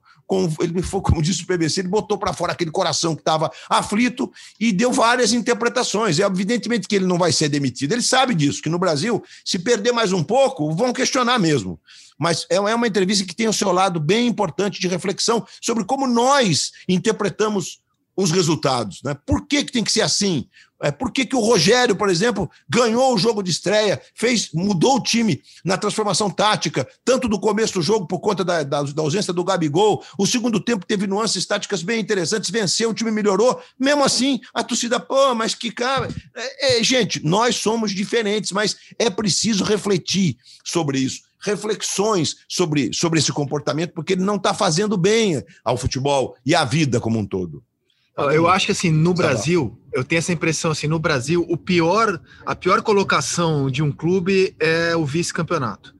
ele 0.62 0.82
foi, 0.82 1.02
como 1.02 1.22
disse 1.22 1.44
o 1.44 1.48
PBC, 1.48 1.82
ele 1.82 1.88
botou 1.88 2.18
para 2.18 2.34
fora 2.34 2.52
aquele 2.52 2.72
coração 2.72 3.16
que 3.16 3.22
estava 3.22 3.52
aflito 3.70 4.32
e 4.60 4.72
deu 4.72 4.92
várias 4.92 5.34
interpretações. 5.34 6.20
É 6.20 6.24
evidentemente 6.24 6.88
que 6.88 6.96
ele 6.96 7.06
não 7.06 7.18
vai 7.18 7.32
ser 7.32 7.50
demitido. 7.50 7.94
Ele 7.94 8.02
sabe 8.02 8.36
disso, 8.36 8.62
que 8.62 8.70
no 8.70 8.78
Brasil, 8.78 9.24
se 9.44 9.58
perder 9.58 9.92
mais 9.92 10.12
um 10.14 10.24
pouco, 10.24 10.72
vão 10.74 10.94
questionar 10.94 11.40
mesmo. 11.40 11.80
Mas 12.18 12.46
é, 12.50 12.56
é 12.58 12.76
uma 12.76 12.88
entrevista 12.88 13.26
que 13.26 13.36
tem 13.36 13.48
o 13.48 13.54
seu 13.54 13.72
lado 13.72 14.00
bem 14.00 14.28
importante 14.28 14.80
de 14.80 14.88
reflexão 14.88 15.46
sobre 15.62 15.86
como 15.86 16.06
nós 16.06 16.72
interpretamos 16.88 17.80
os 18.20 18.32
resultados. 18.32 19.02
Né? 19.02 19.16
Por 19.26 19.48
que, 19.48 19.64
que 19.64 19.72
tem 19.72 19.84
que 19.84 19.92
ser 19.92 20.02
assim? 20.02 20.46
É, 20.82 20.92
por 20.92 21.12
que, 21.12 21.26
que 21.26 21.36
o 21.36 21.40
Rogério, 21.40 21.96
por 21.96 22.10
exemplo, 22.10 22.50
ganhou 22.68 23.14
o 23.14 23.18
jogo 23.18 23.42
de 23.42 23.52
estreia, 23.52 24.02
fez, 24.14 24.50
mudou 24.54 24.98
o 24.98 25.04
time 25.04 25.42
na 25.64 25.78
transformação 25.78 26.30
tática, 26.30 26.88
tanto 27.04 27.28
do 27.28 27.40
começo 27.40 27.76
do 27.76 27.82
jogo 27.82 28.08
por 28.08 28.20
conta 28.20 28.44
da, 28.44 28.64
da, 28.64 28.84
da 28.84 29.02
ausência 29.02 29.34
do 29.34 29.44
Gabigol. 29.44 30.04
O 30.18 30.26
segundo 30.26 30.60
tempo 30.60 30.86
teve 30.86 31.08
nuances 31.08 31.46
táticas 31.46 31.82
bem 31.82 32.00
interessantes, 32.00 32.50
venceu, 32.50 32.90
o 32.90 32.94
time 32.94 33.12
melhorou. 33.12 33.62
Mesmo 33.78 34.04
assim, 34.04 34.40
a 34.54 34.64
torcida, 34.64 35.00
pô, 35.00 35.34
mas 35.34 35.56
que 35.56 35.72
cara. 35.72 36.10
É, 36.36 36.80
é, 36.80 36.84
gente, 36.84 37.26
nós 37.26 37.56
somos 37.56 37.92
diferentes, 37.92 38.52
mas 38.52 38.78
é 38.98 39.10
preciso 39.10 39.64
refletir 39.64 40.38
sobre 40.64 41.00
isso 41.00 41.30
reflexões 41.42 42.36
sobre, 42.50 42.94
sobre 42.94 43.18
esse 43.18 43.32
comportamento, 43.32 43.94
porque 43.94 44.12
ele 44.12 44.24
não 44.24 44.36
está 44.36 44.54
fazendo 44.54 44.98
bem 44.98 45.42
ao 45.64 45.78
futebol 45.78 46.36
e 46.46 46.54
à 46.54 46.66
vida 46.66 47.00
como 47.00 47.18
um 47.18 47.26
todo. 47.26 47.64
Eu 48.34 48.48
acho 48.48 48.68
que 48.68 48.72
assim, 48.72 48.92
no 48.92 49.14
Brasil, 49.14 49.78
eu 49.94 50.04
tenho 50.04 50.20
essa 50.20 50.34
impressão 50.34 50.72
assim, 50.72 50.88
no 50.88 51.00
Brasil, 51.00 51.46
o 51.50 51.58
pior, 51.58 52.20
a 52.46 52.56
pior 52.56 52.82
colocação 52.82 53.70
de 53.70 53.82
um 53.82 53.92
clube 53.92 54.56
é 54.60 54.96
o 54.96 55.06
vice-campeonato. 55.06 55.94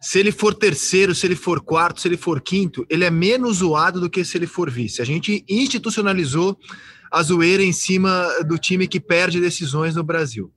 Se 0.00 0.18
ele 0.18 0.32
for 0.32 0.54
terceiro, 0.54 1.14
se 1.14 1.26
ele 1.26 1.36
for 1.36 1.60
quarto, 1.60 2.00
se 2.00 2.08
ele 2.08 2.16
for 2.16 2.40
quinto, 2.40 2.86
ele 2.88 3.04
é 3.04 3.10
menos 3.10 3.58
zoado 3.58 4.00
do 4.00 4.08
que 4.08 4.24
se 4.24 4.38
ele 4.38 4.46
for 4.46 4.70
vice. 4.70 5.02
A 5.02 5.04
gente 5.04 5.44
institucionalizou 5.46 6.58
a 7.10 7.22
zoeira 7.22 7.62
em 7.62 7.72
cima 7.72 8.26
do 8.46 8.56
time 8.56 8.88
que 8.88 8.98
perde 8.98 9.40
decisões 9.40 9.94
no 9.94 10.02
Brasil. 10.02 10.50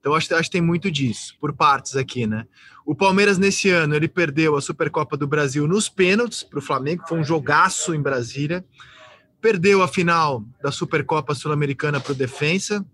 Então 0.00 0.14
acho, 0.14 0.34
acho 0.34 0.48
que 0.48 0.58
tem 0.58 0.60
muito 0.60 0.90
disso, 0.90 1.36
por 1.40 1.52
partes 1.52 1.94
aqui, 1.94 2.26
né? 2.26 2.44
O 2.84 2.92
Palmeiras 2.92 3.38
nesse 3.38 3.70
ano 3.70 3.94
ele 3.94 4.08
perdeu 4.08 4.56
a 4.56 4.60
Supercopa 4.60 5.16
do 5.16 5.28
Brasil 5.28 5.68
nos 5.68 5.88
pênaltis 5.88 6.42
para 6.42 6.58
o 6.58 6.62
Flamengo, 6.62 7.04
foi 7.06 7.20
um 7.20 7.24
jogaço 7.24 7.94
em 7.94 8.02
Brasília 8.02 8.64
perdeu 9.42 9.82
a 9.82 9.88
final 9.88 10.44
da 10.62 10.70
Supercopa 10.70 11.34
Sul-Americana 11.34 12.00
para 12.00 12.12
o 12.12 12.14
Defensa, 12.14 12.86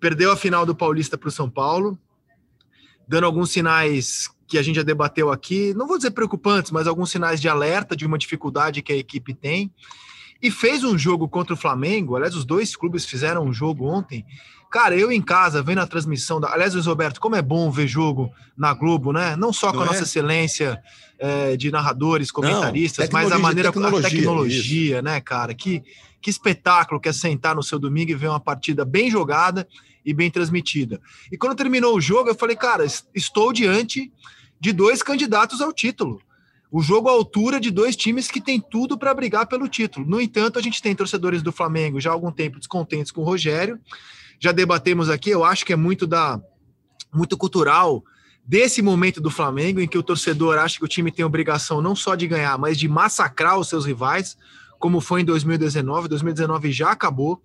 perdeu 0.00 0.32
a 0.32 0.36
final 0.36 0.64
do 0.64 0.74
Paulista 0.74 1.18
para 1.18 1.28
o 1.28 1.30
São 1.30 1.50
Paulo, 1.50 1.98
dando 3.06 3.24
alguns 3.24 3.50
sinais 3.50 4.30
que 4.48 4.56
a 4.56 4.62
gente 4.62 4.76
já 4.76 4.82
debateu 4.82 5.30
aqui, 5.30 5.74
não 5.74 5.86
vou 5.86 5.98
dizer 5.98 6.12
preocupantes, 6.12 6.72
mas 6.72 6.86
alguns 6.86 7.10
sinais 7.10 7.42
de 7.42 7.48
alerta 7.48 7.94
de 7.94 8.06
uma 8.06 8.16
dificuldade 8.16 8.80
que 8.80 8.92
a 8.92 8.96
equipe 8.96 9.34
tem. 9.34 9.70
E 10.42 10.50
fez 10.50 10.82
um 10.82 10.96
jogo 10.96 11.28
contra 11.28 11.54
o 11.54 11.56
Flamengo, 11.56 12.16
aliás, 12.16 12.34
os 12.34 12.44
dois 12.44 12.74
clubes 12.74 13.04
fizeram 13.04 13.44
um 13.44 13.52
jogo 13.52 13.86
ontem 13.86 14.24
Cara, 14.72 14.96
eu 14.96 15.12
em 15.12 15.20
casa, 15.20 15.62
vendo 15.62 15.82
a 15.82 15.86
transmissão 15.86 16.40
da. 16.40 16.50
Aliás, 16.50 16.72
Luiz 16.72 16.86
Roberto, 16.86 17.20
como 17.20 17.36
é 17.36 17.42
bom 17.42 17.70
ver 17.70 17.86
jogo 17.86 18.32
na 18.56 18.72
Globo, 18.72 19.12
né? 19.12 19.36
Não 19.36 19.52
só 19.52 19.70
com 19.70 19.76
Não 19.76 19.82
a 19.82 19.86
nossa 19.86 19.98
é? 19.98 20.02
excelência 20.04 20.82
é, 21.18 21.58
de 21.58 21.70
narradores, 21.70 22.30
comentaristas, 22.30 23.10
Não, 23.10 23.20
mas 23.20 23.30
a 23.30 23.38
maneira 23.38 23.70
tecnologia, 23.70 24.08
a 24.08 24.10
tecnologia, 24.10 24.94
isso. 24.96 25.04
né, 25.04 25.20
cara? 25.20 25.52
Que, 25.52 25.82
que 26.22 26.30
espetáculo 26.30 26.98
que 26.98 27.10
é 27.10 27.12
sentar 27.12 27.54
no 27.54 27.62
seu 27.62 27.78
domingo 27.78 28.12
e 28.12 28.14
ver 28.14 28.28
uma 28.28 28.40
partida 28.40 28.82
bem 28.82 29.10
jogada 29.10 29.68
e 30.02 30.14
bem 30.14 30.30
transmitida. 30.30 31.02
E 31.30 31.36
quando 31.36 31.54
terminou 31.54 31.94
o 31.94 32.00
jogo, 32.00 32.30
eu 32.30 32.34
falei, 32.34 32.56
cara, 32.56 32.82
estou 33.14 33.52
diante 33.52 34.10
de 34.58 34.72
dois 34.72 35.02
candidatos 35.02 35.60
ao 35.60 35.70
título. 35.70 36.18
O 36.70 36.80
jogo 36.80 37.10
à 37.10 37.12
altura 37.12 37.60
de 37.60 37.70
dois 37.70 37.94
times 37.94 38.30
que 38.30 38.40
têm 38.40 38.58
tudo 38.58 38.96
para 38.96 39.12
brigar 39.12 39.46
pelo 39.46 39.68
título. 39.68 40.06
No 40.06 40.18
entanto, 40.18 40.58
a 40.58 40.62
gente 40.62 40.80
tem 40.80 40.94
torcedores 40.94 41.42
do 41.42 41.52
Flamengo 41.52 42.00
já 42.00 42.08
há 42.08 42.14
algum 42.14 42.32
tempo 42.32 42.58
descontentes 42.58 43.12
com 43.12 43.20
o 43.20 43.24
Rogério 43.24 43.78
já 44.42 44.50
debatemos 44.50 45.08
aqui, 45.08 45.30
eu 45.30 45.44
acho 45.44 45.64
que 45.64 45.72
é 45.72 45.76
muito 45.76 46.04
da 46.04 46.40
muito 47.14 47.36
cultural 47.36 48.02
desse 48.44 48.82
momento 48.82 49.20
do 49.20 49.30
Flamengo 49.30 49.80
em 49.80 49.86
que 49.86 49.96
o 49.96 50.02
torcedor 50.02 50.58
acha 50.58 50.78
que 50.80 50.84
o 50.84 50.88
time 50.88 51.12
tem 51.12 51.24
obrigação 51.24 51.80
não 51.80 51.94
só 51.94 52.16
de 52.16 52.26
ganhar, 52.26 52.58
mas 52.58 52.76
de 52.76 52.88
massacrar 52.88 53.56
os 53.56 53.68
seus 53.68 53.86
rivais, 53.86 54.36
como 54.80 55.00
foi 55.00 55.20
em 55.20 55.24
2019. 55.24 56.08
2019 56.08 56.72
já 56.72 56.90
acabou. 56.90 57.40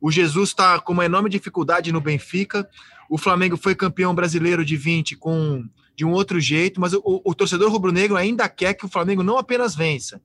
O 0.00 0.10
Jesus 0.10 0.48
está 0.48 0.80
com 0.80 0.92
uma 0.92 1.04
enorme 1.04 1.30
dificuldade 1.30 1.92
no 1.92 2.00
Benfica. 2.00 2.68
O 3.08 3.16
Flamengo 3.16 3.56
foi 3.56 3.76
campeão 3.76 4.12
brasileiro 4.12 4.64
de 4.64 4.76
20 4.76 5.14
com 5.14 5.64
de 5.94 6.04
um 6.04 6.10
outro 6.10 6.40
jeito, 6.40 6.80
mas 6.80 6.94
o, 6.94 7.02
o 7.04 7.32
torcedor 7.32 7.70
rubro-negro 7.70 8.16
ainda 8.16 8.48
quer 8.48 8.74
que 8.74 8.86
o 8.86 8.88
Flamengo 8.88 9.22
não 9.22 9.38
apenas 9.38 9.76
vença, 9.76 10.20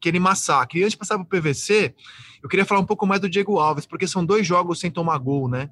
que 0.00 0.08
ele 0.08 0.18
massacre. 0.18 0.80
E 0.80 0.82
antes 0.82 0.92
de 0.92 0.98
passar 0.98 1.18
para 1.18 1.24
o 1.24 1.42
PVC, 1.42 1.94
eu 2.42 2.48
queria 2.48 2.64
falar 2.64 2.80
um 2.80 2.86
pouco 2.86 3.06
mais 3.06 3.20
do 3.20 3.28
Diego 3.28 3.58
Alves, 3.58 3.86
porque 3.86 4.06
são 4.06 4.24
dois 4.24 4.46
jogos 4.46 4.80
sem 4.80 4.90
tomar 4.90 5.18
gol, 5.18 5.48
né? 5.48 5.70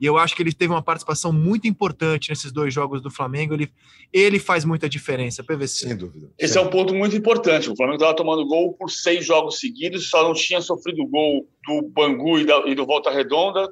E 0.00 0.06
eu 0.06 0.16
acho 0.16 0.34
que 0.34 0.42
ele 0.42 0.52
teve 0.52 0.72
uma 0.72 0.82
participação 0.82 1.30
muito 1.30 1.68
importante 1.68 2.30
nesses 2.30 2.50
dois 2.50 2.72
jogos 2.72 3.02
do 3.02 3.10
Flamengo. 3.10 3.52
Ele, 3.52 3.70
ele 4.10 4.38
faz 4.38 4.64
muita 4.64 4.88
diferença, 4.88 5.44
PVC. 5.44 5.88
Sem 5.88 5.96
dúvida. 5.96 6.30
Esse 6.38 6.56
é 6.56 6.60
um 6.60 6.70
ponto 6.70 6.94
muito 6.94 7.14
importante. 7.14 7.70
O 7.70 7.76
Flamengo 7.76 7.96
estava 7.96 8.16
tomando 8.16 8.46
gol 8.46 8.72
por 8.72 8.90
seis 8.90 9.26
jogos 9.26 9.58
seguidos, 9.58 10.08
só 10.08 10.22
não 10.22 10.32
tinha 10.32 10.62
sofrido 10.62 11.06
gol 11.06 11.46
do 11.66 11.82
Bangu 11.82 12.38
e, 12.38 12.46
da, 12.46 12.62
e 12.66 12.74
do 12.74 12.86
Volta 12.86 13.10
Redonda 13.10 13.70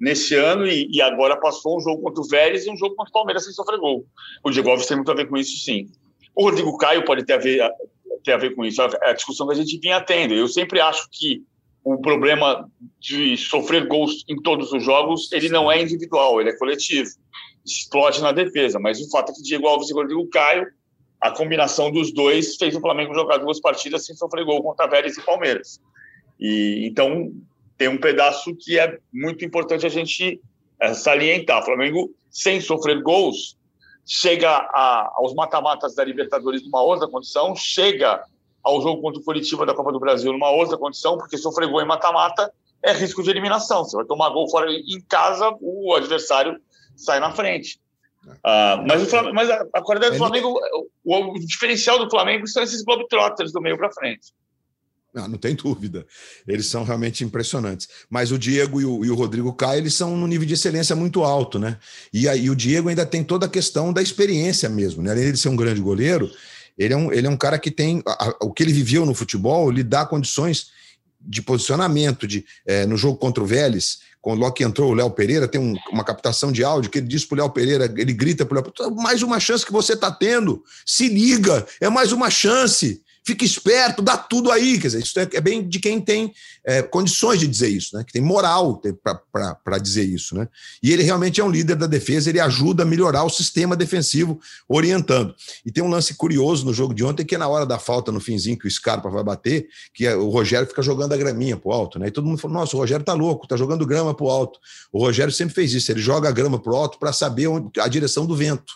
nesse 0.00 0.34
ano, 0.34 0.66
e, 0.66 0.88
e, 0.90 1.02
agora 1.02 1.36
passou 1.36 1.76
um 1.76 1.80
jogo 1.80 2.02
contra 2.02 2.22
o 2.22 2.28
Vélez 2.28 2.64
e 2.64 2.70
um 2.70 2.76
jogo 2.76 2.94
contra 2.94 3.10
o 3.10 3.12
Palmeiras 3.12 3.44
sem 3.44 3.52
sofrer 3.52 3.80
gol. 3.80 4.06
O 4.44 4.50
Diego 4.50 4.70
Alves 4.70 4.86
tem 4.86 4.96
muito 4.96 5.10
a 5.10 5.14
ver 5.14 5.26
com 5.26 5.36
isso, 5.36 5.64
sim. 5.64 5.88
O 6.36 6.44
Rodrigo 6.44 6.78
Caio 6.78 7.04
pode 7.04 7.24
ter 7.24 7.32
a 7.32 7.38
ver, 7.38 7.60
ter 8.22 8.32
a 8.32 8.36
ver 8.36 8.54
com 8.54 8.64
isso. 8.64 8.80
É 8.80 9.10
a 9.10 9.12
discussão 9.12 9.46
que 9.46 9.54
a 9.54 9.56
gente 9.56 9.78
vinha 9.78 10.00
tendo. 10.00 10.34
Eu 10.34 10.48
sempre 10.48 10.80
acho 10.80 11.08
que 11.10 11.42
o 11.84 11.98
problema 11.98 12.70
de 13.00 13.36
sofrer 13.36 13.86
gols 13.86 14.24
em 14.28 14.40
todos 14.42 14.72
os 14.72 14.84
jogos, 14.84 15.32
ele 15.32 15.48
não 15.48 15.70
é 15.70 15.80
individual, 15.80 16.40
ele 16.40 16.50
é 16.50 16.56
coletivo. 16.56 17.10
Explode 17.64 18.20
na 18.20 18.32
defesa, 18.32 18.78
mas 18.78 19.00
o 19.00 19.10
fato 19.10 19.32
é 19.32 19.34
que 19.34 19.42
Diego 19.42 19.66
Alves 19.66 19.90
e 19.90 19.94
Rodrigo 19.94 20.28
Caio, 20.28 20.66
a 21.20 21.30
combinação 21.30 21.90
dos 21.90 22.12
dois 22.12 22.56
fez 22.56 22.76
o 22.76 22.80
Flamengo 22.80 23.14
jogar 23.14 23.38
duas 23.38 23.60
partidas 23.60 24.06
sem 24.06 24.14
sofrer 24.14 24.44
gol 24.44 24.62
contra 24.62 24.86
Vélez 24.86 25.16
e 25.16 25.22
Palmeiras. 25.22 25.80
E 26.38 26.86
então 26.86 27.32
tem 27.76 27.88
um 27.88 27.98
pedaço 27.98 28.54
que 28.56 28.78
é 28.78 28.98
muito 29.12 29.44
importante 29.44 29.84
a 29.84 29.90
gente 29.90 30.40
é, 30.80 30.94
salientar. 30.94 31.62
O 31.62 31.64
Flamengo 31.64 32.14
sem 32.30 32.60
sofrer 32.60 33.02
gols 33.02 33.57
chega 34.08 34.50
a, 34.50 35.12
aos 35.16 35.34
mata-matas 35.34 35.94
da 35.94 36.02
Libertadores 36.02 36.64
numa 36.64 36.82
outra 36.82 37.06
condição, 37.06 37.54
chega 37.54 38.24
ao 38.64 38.80
jogo 38.80 39.02
contra 39.02 39.20
o 39.20 39.24
Curitiba 39.24 39.66
da 39.66 39.74
Copa 39.74 39.92
do 39.92 40.00
Brasil 40.00 40.32
numa 40.32 40.50
outra 40.50 40.78
condição, 40.78 41.18
porque 41.18 41.36
sofrer 41.36 41.68
gol 41.68 41.82
em 41.82 41.86
mata-mata 41.86 42.50
é 42.82 42.92
risco 42.92 43.22
de 43.22 43.30
eliminação. 43.30 43.84
Você 43.84 43.96
vai 43.96 44.06
tomar 44.06 44.30
gol 44.30 44.48
fora 44.50 44.72
em 44.72 45.00
casa, 45.06 45.54
o 45.60 45.94
adversário 45.94 46.58
sai 46.96 47.20
na 47.20 47.32
frente. 47.32 47.78
Uh, 48.26 48.86
mas, 48.86 49.02
o 49.02 49.06
Flamengo, 49.06 49.34
mas 49.34 49.50
a, 49.50 49.66
a 49.74 49.82
qualidade 49.82 50.12
do 50.12 50.18
Flamengo, 50.18 50.58
o, 51.04 51.14
o, 51.14 51.38
diferencial 51.40 51.98
do 51.98 52.10
Flamengo 52.10 52.46
são 52.46 52.62
esses 52.62 52.82
globetrotters 52.82 53.52
do 53.52 53.60
meio 53.60 53.76
para 53.76 53.92
frente. 53.92 54.32
Ah, 55.14 55.26
não 55.26 55.38
tem 55.38 55.54
dúvida. 55.56 56.06
Eles 56.46 56.66
são 56.66 56.84
realmente 56.84 57.24
impressionantes. 57.24 57.88
Mas 58.08 58.30
o 58.30 58.38
Diego 58.38 58.80
e 58.80 58.84
o, 58.84 59.04
e 59.04 59.10
o, 59.10 59.14
Rodrigo 59.14 59.52
Caio, 59.52 59.80
eles 59.80 59.94
são 59.94 60.16
num 60.16 60.26
nível 60.26 60.46
de 60.46 60.54
excelência 60.54 60.94
muito 60.94 61.22
alto, 61.24 61.58
né? 61.58 61.78
E 62.12 62.28
aí 62.28 62.50
o 62.50 62.56
Diego 62.56 62.88
ainda 62.88 63.06
tem 63.06 63.24
toda 63.24 63.46
a 63.46 63.48
questão 63.48 63.92
da 63.92 64.02
experiência 64.02 64.68
mesmo, 64.68 65.02
né? 65.02 65.12
Além 65.12 65.32
de 65.32 65.38
ser 65.38 65.48
um 65.48 65.56
grande 65.56 65.80
goleiro, 65.80 66.30
ele 66.76 66.94
é 66.94 66.96
um, 66.96 67.12
ele 67.12 67.26
é 67.26 67.30
um 67.30 67.36
cara 67.36 67.58
que 67.58 67.70
tem. 67.70 68.02
A, 68.06 68.28
a, 68.28 68.36
o 68.42 68.52
que 68.52 68.62
ele 68.62 68.72
viveu 68.72 69.04
no 69.04 69.14
futebol 69.14 69.70
lhe 69.70 69.82
dá 69.82 70.06
condições 70.06 70.68
de 71.20 71.42
posicionamento. 71.42 72.26
De, 72.26 72.44
é, 72.66 72.86
no 72.86 72.96
jogo 72.96 73.18
contra 73.18 73.42
o 73.42 73.46
Vélez, 73.46 73.98
quando 74.20 74.40
logo 74.40 74.52
que 74.52 74.64
entrou 74.64 74.90
o 74.90 74.94
Léo 74.94 75.10
Pereira, 75.10 75.48
tem 75.48 75.60
um, 75.60 75.74
uma 75.90 76.04
captação 76.04 76.52
de 76.52 76.62
áudio 76.62 76.90
que 76.90 76.98
ele 76.98 77.08
diz 77.08 77.26
o 77.28 77.34
Léo 77.34 77.50
Pereira, 77.50 77.92
ele 77.96 78.12
grita 78.12 78.44
para 78.44 78.60
o 78.60 78.62
Léo 78.80 78.94
mais 78.96 79.22
uma 79.22 79.40
chance 79.40 79.64
que 79.64 79.72
você 79.72 79.94
está 79.94 80.10
tendo, 80.10 80.62
se 80.84 81.08
liga, 81.08 81.66
é 81.80 81.88
mais 81.88 82.12
uma 82.12 82.30
chance 82.30 83.02
fica 83.28 83.44
esperto, 83.44 84.00
dá 84.00 84.16
tudo 84.16 84.50
aí. 84.50 84.78
Quer 84.78 84.86
dizer, 84.86 85.02
isso 85.02 85.20
é, 85.20 85.28
é 85.34 85.40
bem 85.40 85.68
de 85.68 85.78
quem 85.78 86.00
tem 86.00 86.32
é, 86.64 86.80
condições 86.80 87.38
de 87.38 87.46
dizer 87.46 87.68
isso, 87.68 87.94
né? 87.94 88.02
que 88.02 88.12
tem 88.12 88.22
moral 88.22 88.80
para 89.62 89.78
dizer 89.78 90.04
isso. 90.04 90.34
Né? 90.34 90.48
E 90.82 90.92
ele 90.92 91.02
realmente 91.02 91.38
é 91.38 91.44
um 91.44 91.50
líder 91.50 91.76
da 91.76 91.86
defesa, 91.86 92.30
ele 92.30 92.40
ajuda 92.40 92.84
a 92.84 92.86
melhorar 92.86 93.24
o 93.24 93.28
sistema 93.28 93.76
defensivo, 93.76 94.40
orientando. 94.66 95.34
E 95.64 95.70
tem 95.70 95.84
um 95.84 95.88
lance 95.88 96.14
curioso 96.14 96.64
no 96.64 96.72
jogo 96.72 96.94
de 96.94 97.04
ontem, 97.04 97.24
que 97.24 97.34
é 97.34 97.38
na 97.38 97.48
hora 97.48 97.66
da 97.66 97.78
falta, 97.78 98.10
no 98.10 98.18
finzinho, 98.18 98.58
que 98.58 98.66
o 98.66 98.70
Scarpa 98.70 99.10
vai 99.10 99.22
bater, 99.22 99.68
que 99.92 100.06
é, 100.06 100.16
o 100.16 100.30
Rogério 100.30 100.66
fica 100.66 100.80
jogando 100.80 101.12
a 101.12 101.16
graminha 101.16 101.56
para 101.58 101.68
o 101.68 101.72
alto. 101.72 101.98
Né? 101.98 102.08
E 102.08 102.10
todo 102.10 102.26
mundo 102.26 102.38
falou: 102.38 102.56
nossa, 102.56 102.74
o 102.76 102.80
Rogério 102.80 103.04
tá 103.04 103.12
louco, 103.12 103.46
tá 103.46 103.56
jogando 103.56 103.84
grama 103.84 104.14
para 104.14 104.24
o 104.24 104.30
alto. 104.30 104.58
O 104.90 104.98
Rogério 104.98 105.32
sempre 105.32 105.54
fez 105.54 105.74
isso, 105.74 105.92
ele 105.92 106.00
joga 106.00 106.30
a 106.30 106.32
grama 106.32 106.58
para 106.58 106.72
o 106.72 106.76
alto 106.76 106.98
para 106.98 107.12
saber 107.12 107.46
onde, 107.48 107.78
a 107.78 107.88
direção 107.88 108.24
do 108.24 108.34
vento. 108.34 108.72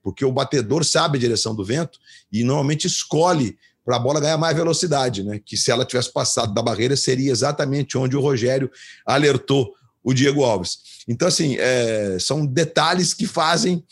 Porque 0.00 0.24
o 0.24 0.30
batedor 0.30 0.84
sabe 0.84 1.18
a 1.18 1.20
direção 1.20 1.52
do 1.52 1.64
vento 1.64 1.98
e 2.32 2.44
normalmente 2.44 2.86
escolhe 2.86 3.58
para 3.86 3.96
a 3.96 4.00
bola 4.00 4.20
ganhar 4.20 4.36
mais 4.36 4.56
velocidade, 4.56 5.22
né? 5.22 5.40
Que 5.42 5.56
se 5.56 5.70
ela 5.70 5.84
tivesse 5.84 6.12
passado 6.12 6.52
da 6.52 6.60
barreira, 6.60 6.96
seria 6.96 7.30
exatamente 7.30 7.96
onde 7.96 8.16
o 8.16 8.20
Rogério 8.20 8.68
alertou 9.06 9.72
o 10.02 10.12
Diego 10.12 10.42
Alves. 10.42 10.78
Então, 11.06 11.28
assim, 11.28 11.56
é, 11.56 12.18
são 12.18 12.44
detalhes 12.44 13.14
que 13.14 13.28
fazem 13.28 13.84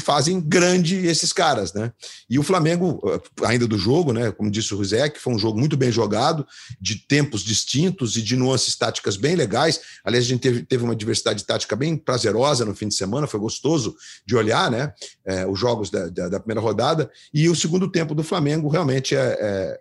fazem 0.00 0.40
grande 0.40 1.06
esses 1.06 1.32
caras, 1.32 1.72
né? 1.72 1.92
E 2.28 2.38
o 2.38 2.42
Flamengo, 2.42 3.00
ainda 3.44 3.66
do 3.66 3.78
jogo, 3.78 4.12
né? 4.12 4.32
Como 4.32 4.50
disse 4.50 4.74
o 4.74 4.78
Rizek, 4.78 5.20
foi 5.20 5.32
um 5.32 5.38
jogo 5.38 5.58
muito 5.58 5.76
bem 5.76 5.92
jogado, 5.92 6.46
de 6.80 6.96
tempos 7.06 7.42
distintos 7.42 8.16
e 8.16 8.22
de 8.22 8.36
nuances 8.36 8.76
táticas 8.76 9.16
bem 9.16 9.36
legais. 9.36 9.80
Aliás, 10.04 10.24
a 10.24 10.28
gente 10.28 10.40
teve, 10.40 10.62
teve 10.64 10.84
uma 10.84 10.96
diversidade 10.96 11.44
tática 11.44 11.76
bem 11.76 11.96
prazerosa 11.96 12.64
no 12.64 12.74
fim 12.74 12.88
de 12.88 12.94
semana, 12.94 13.26
foi 13.26 13.38
gostoso 13.38 13.96
de 14.26 14.34
olhar, 14.34 14.70
né? 14.70 14.92
É, 15.24 15.46
os 15.46 15.58
jogos 15.58 15.90
da, 15.90 16.08
da, 16.08 16.28
da, 16.28 16.40
primeira 16.40 16.60
rodada. 16.60 17.10
E 17.32 17.48
o 17.48 17.54
segundo 17.54 17.90
tempo 17.90 18.14
do 18.14 18.24
Flamengo 18.24 18.68
realmente 18.68 19.14
é, 19.14 19.38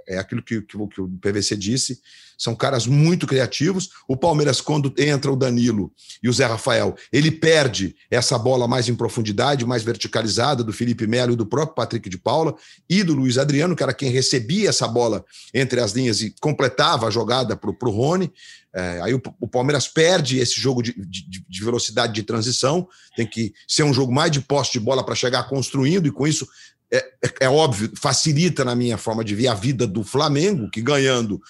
é, 0.08 0.16
é 0.16 0.18
aquilo 0.18 0.44
que, 0.44 0.62
que, 0.62 0.78
que 0.88 1.02
o 1.02 1.08
PVC 1.20 1.56
disse 1.56 2.00
são 2.38 2.56
caras 2.56 2.88
muito 2.88 3.28
criativos. 3.28 3.90
O 4.08 4.18
Palmeiras, 4.18 4.62
quando 4.62 4.94
entra 4.98 5.32
o 5.32 5.36
Danilo 5.36 5.92
e 6.22 6.30
o 6.30 6.34
Zé 6.34 6.46
Rafael, 6.46 6.96
ele 7.12 7.32
perde 7.32 7.96
essa 8.10 8.38
bola 8.38 8.68
mais 8.68 8.90
em 8.90 8.96
profundidade, 8.96 9.66
mais 9.66 9.84
verticalizada 9.84 10.64
do 10.64 10.74
Felipe 10.74 11.08
Melo 11.08 11.34
e 11.34 11.36
do 11.36 11.46
próprio 11.46 11.76
Patrick 11.76 12.10
de 12.10 12.18
Paula 12.18 12.56
e 12.90 13.04
do 13.04 13.14
Luiz 13.14 13.38
Adriano, 13.38 13.76
que 13.76 13.84
era 13.84 13.94
quem 13.94 14.10
recebia 14.10 14.70
essa 14.70 14.88
bola 14.88 15.24
entre 15.54 15.80
as 15.80 15.92
linhas 15.92 16.22
e 16.22 16.34
completava 16.40 17.08
a 17.08 17.12
jogada 17.12 17.56
para 17.56 17.70
o 17.70 17.92
Rony. 17.92 18.32
É, 18.74 19.00
aí 19.02 19.14
o, 19.14 19.22
o, 19.40 19.48
Palmeiras 19.48 19.88
perde 19.88 20.38
esse 20.38 20.60
jogo 20.60 20.84
de, 20.84 20.94
de, 20.98 21.46
de, 21.48 21.64
velocidade 21.64 22.12
de 22.12 22.24
transição, 22.24 22.86
tem 23.16 23.26
que 23.26 23.54
ser 23.66 23.84
um 23.84 23.94
jogo 23.94 24.14
mais 24.14 24.30
de 24.30 24.42
posse 24.42 24.74
de 24.74 24.82
bola 24.82 25.02
para 25.02 25.16
chegar 25.16 25.48
construindo, 25.48 26.08
e 26.08 26.12
com 26.12 26.28
isso 26.28 26.46
é, 26.92 26.98
é, 26.98 27.34
é, 27.42 27.50
óbvio, 27.50 27.92
facilita 27.96 28.64
na 28.64 28.76
minha 28.76 28.98
forma 28.98 29.24
de 29.24 29.34
ver 29.34 29.48
a 29.48 29.54
vida 29.54 29.88
do 29.88 30.04
Flamengo, 30.04 30.70
que 30.70 30.82
ganhando 30.82 31.42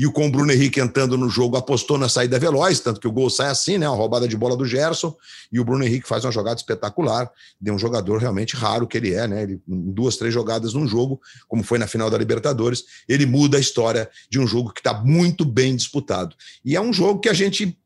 e 0.00 0.10
com 0.10 0.28
o 0.28 0.30
Bruno 0.30 0.50
Henrique 0.50 0.80
entrando 0.80 1.18
no 1.18 1.28
jogo, 1.28 1.58
apostou 1.58 1.98
na 1.98 2.08
saída 2.08 2.38
veloz, 2.38 2.80
tanto 2.80 2.98
que 2.98 3.06
o 3.06 3.12
gol 3.12 3.28
sai 3.28 3.48
assim, 3.48 3.76
né? 3.76 3.86
Uma 3.86 3.98
roubada 3.98 4.26
de 4.26 4.34
bola 4.34 4.56
do 4.56 4.64
Gerson, 4.64 5.14
e 5.52 5.60
o 5.60 5.64
Bruno 5.64 5.84
Henrique 5.84 6.08
faz 6.08 6.24
uma 6.24 6.32
jogada 6.32 6.56
espetacular. 6.56 7.30
De 7.60 7.70
um 7.70 7.78
jogador 7.78 8.16
realmente 8.16 8.56
raro 8.56 8.86
que 8.86 8.96
ele 8.96 9.12
é, 9.12 9.28
né? 9.28 9.42
Ele, 9.42 9.60
duas, 9.66 10.16
três 10.16 10.32
jogadas 10.32 10.72
num 10.72 10.86
jogo, 10.86 11.20
como 11.46 11.62
foi 11.62 11.78
na 11.78 11.86
final 11.86 12.08
da 12.08 12.16
Libertadores, 12.16 12.82
ele 13.06 13.26
muda 13.26 13.58
a 13.58 13.60
história 13.60 14.08
de 14.30 14.40
um 14.40 14.46
jogo 14.46 14.72
que 14.72 14.80
está 14.80 14.94
muito 14.94 15.44
bem 15.44 15.76
disputado. 15.76 16.34
E 16.64 16.74
é 16.74 16.80
um 16.80 16.94
jogo 16.94 17.20
que 17.20 17.28
a 17.28 17.34
gente 17.34 17.78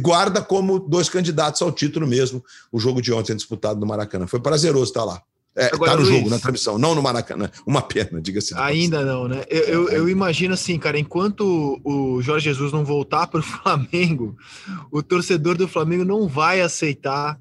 guarda 0.00 0.40
como 0.40 0.78
dois 0.78 1.08
candidatos 1.08 1.60
ao 1.60 1.72
título 1.72 2.06
mesmo, 2.06 2.44
o 2.70 2.78
jogo 2.78 3.02
de 3.02 3.12
ontem 3.12 3.34
disputado 3.34 3.80
no 3.80 3.86
Maracanã. 3.86 4.28
Foi 4.28 4.38
prazeroso 4.38 4.84
estar 4.84 5.04
lá. 5.04 5.22
É, 5.58 5.74
Agora, 5.74 5.90
tá 5.90 5.96
no 5.96 6.04
Luiz, 6.04 6.16
jogo, 6.16 6.30
na 6.30 6.38
transmissão, 6.38 6.78
não 6.78 6.94
no 6.94 7.02
Maracanã. 7.02 7.50
Uma 7.66 7.82
pena, 7.82 8.20
diga-se. 8.20 8.54
Ainda 8.56 9.04
não, 9.04 9.26
né? 9.26 9.42
Eu, 9.48 9.62
eu, 9.62 9.88
eu, 9.88 10.08
imagino 10.08 10.54
assim, 10.54 10.78
cara, 10.78 10.96
enquanto 10.96 11.80
o 11.82 12.22
Jorge 12.22 12.44
Jesus 12.44 12.72
não 12.72 12.84
voltar 12.84 13.26
para 13.26 13.40
o 13.40 13.42
Flamengo, 13.44 14.36
o 14.92 15.02
torcedor 15.02 15.56
do 15.56 15.66
Flamengo 15.66 16.04
não 16.04 16.28
vai 16.28 16.60
aceitar 16.60 17.40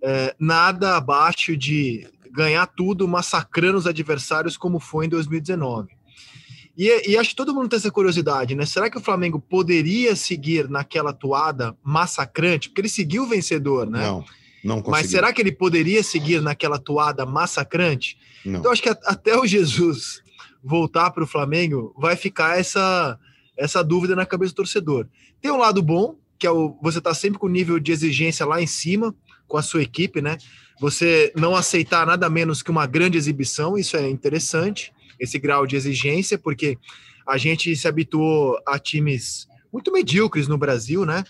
é, 0.00 0.32
nada 0.38 0.96
abaixo 0.96 1.56
de 1.56 2.06
ganhar 2.30 2.66
tudo 2.68 3.08
massacrando 3.08 3.78
os 3.78 3.86
adversários 3.86 4.56
como 4.56 4.78
foi 4.78 5.06
em 5.06 5.08
2019. 5.08 5.88
E, 6.76 7.10
e, 7.10 7.16
acho 7.16 7.30
que 7.30 7.36
todo 7.36 7.54
mundo 7.54 7.68
tem 7.68 7.78
essa 7.78 7.90
curiosidade, 7.90 8.54
né? 8.54 8.64
Será 8.66 8.88
que 8.88 8.98
o 8.98 9.00
Flamengo 9.00 9.40
poderia 9.40 10.14
seguir 10.14 10.68
naquela 10.68 11.12
toada 11.12 11.74
massacrante? 11.82 12.68
Porque 12.68 12.82
ele 12.82 12.88
seguiu 12.88 13.24
o 13.24 13.26
vencedor, 13.26 13.90
né? 13.90 14.06
Não. 14.06 14.24
Mas 14.90 15.10
será 15.10 15.32
que 15.32 15.40
ele 15.40 15.52
poderia 15.52 16.02
seguir 16.02 16.40
naquela 16.40 16.78
toada 16.78 17.24
massacrante? 17.24 18.18
Não. 18.44 18.60
Então, 18.60 18.72
acho 18.72 18.82
que 18.82 18.88
até 18.88 19.36
o 19.36 19.46
Jesus 19.46 20.22
voltar 20.66 21.12
para 21.12 21.22
o 21.22 21.26
Flamengo, 21.26 21.94
vai 21.96 22.16
ficar 22.16 22.58
essa, 22.58 23.16
essa 23.56 23.84
dúvida 23.84 24.16
na 24.16 24.26
cabeça 24.26 24.52
do 24.52 24.56
torcedor. 24.56 25.06
Tem 25.40 25.50
um 25.50 25.58
lado 25.58 25.80
bom, 25.80 26.18
que 26.38 26.46
é 26.46 26.50
o, 26.50 26.76
você 26.82 27.00
tá 27.00 27.14
sempre 27.14 27.38
com 27.38 27.46
o 27.46 27.50
nível 27.50 27.78
de 27.78 27.92
exigência 27.92 28.44
lá 28.44 28.60
em 28.60 28.66
cima 28.66 29.14
com 29.46 29.56
a 29.56 29.62
sua 29.62 29.82
equipe, 29.82 30.20
né? 30.20 30.36
Você 30.80 31.32
não 31.36 31.54
aceitar 31.54 32.04
nada 32.04 32.28
menos 32.28 32.62
que 32.62 32.70
uma 32.70 32.84
grande 32.84 33.16
exibição, 33.16 33.78
isso 33.78 33.96
é 33.96 34.10
interessante, 34.10 34.92
esse 35.20 35.38
grau 35.38 35.66
de 35.66 35.76
exigência, 35.76 36.36
porque 36.36 36.76
a 37.26 37.38
gente 37.38 37.74
se 37.76 37.86
habituou 37.86 38.58
a 38.66 38.76
times 38.76 39.46
muito 39.72 39.92
medíocres 39.92 40.48
no 40.48 40.58
Brasil, 40.58 41.06
né? 41.06 41.22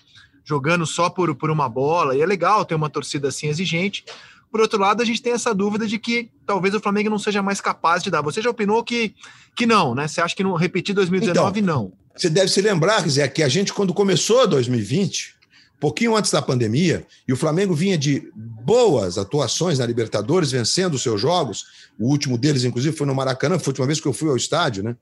Jogando 0.46 0.86
só 0.86 1.10
por, 1.10 1.34
por 1.34 1.50
uma 1.50 1.68
bola, 1.68 2.16
e 2.16 2.22
é 2.22 2.26
legal 2.26 2.64
ter 2.64 2.76
uma 2.76 2.88
torcida 2.88 3.28
assim 3.28 3.48
exigente. 3.48 4.04
Por 4.50 4.60
outro 4.60 4.78
lado, 4.78 5.02
a 5.02 5.04
gente 5.04 5.20
tem 5.20 5.32
essa 5.32 5.52
dúvida 5.52 5.86
de 5.86 5.98
que 5.98 6.30
talvez 6.46 6.72
o 6.74 6.80
Flamengo 6.80 7.10
não 7.10 7.18
seja 7.18 7.42
mais 7.42 7.60
capaz 7.60 8.02
de 8.02 8.10
dar. 8.10 8.22
Você 8.22 8.40
já 8.40 8.48
opinou 8.48 8.82
que, 8.84 9.14
que 9.56 9.66
não, 9.66 9.94
né? 9.94 10.06
Você 10.06 10.20
acha 10.20 10.36
que 10.36 10.44
não 10.44 10.54
repetir 10.54 10.94
2019 10.94 11.60
então, 11.60 11.74
não? 11.74 11.92
Você 12.16 12.30
deve 12.30 12.48
se 12.48 12.62
lembrar, 12.62 13.06
Zé, 13.08 13.26
que 13.28 13.42
a 13.42 13.48
gente, 13.48 13.74
quando 13.74 13.92
começou 13.92 14.46
2020, 14.46 15.34
pouquinho 15.78 16.16
antes 16.16 16.30
da 16.30 16.40
pandemia, 16.40 17.06
e 17.28 17.32
o 17.32 17.36
Flamengo 17.36 17.74
vinha 17.74 17.98
de 17.98 18.30
boas 18.34 19.18
atuações 19.18 19.78
na 19.78 19.84
Libertadores, 19.84 20.52
vencendo 20.52 20.94
os 20.94 21.02
seus 21.02 21.20
jogos. 21.20 21.66
O 21.98 22.08
último 22.08 22.38
deles, 22.38 22.64
inclusive, 22.64 22.96
foi 22.96 23.06
no 23.06 23.14
Maracanã, 23.14 23.58
foi 23.58 23.70
a 23.70 23.72
última 23.72 23.86
vez 23.86 24.00
que 24.00 24.06
eu 24.06 24.12
fui 24.12 24.30
ao 24.30 24.36
estádio, 24.36 24.82
né? 24.82 24.96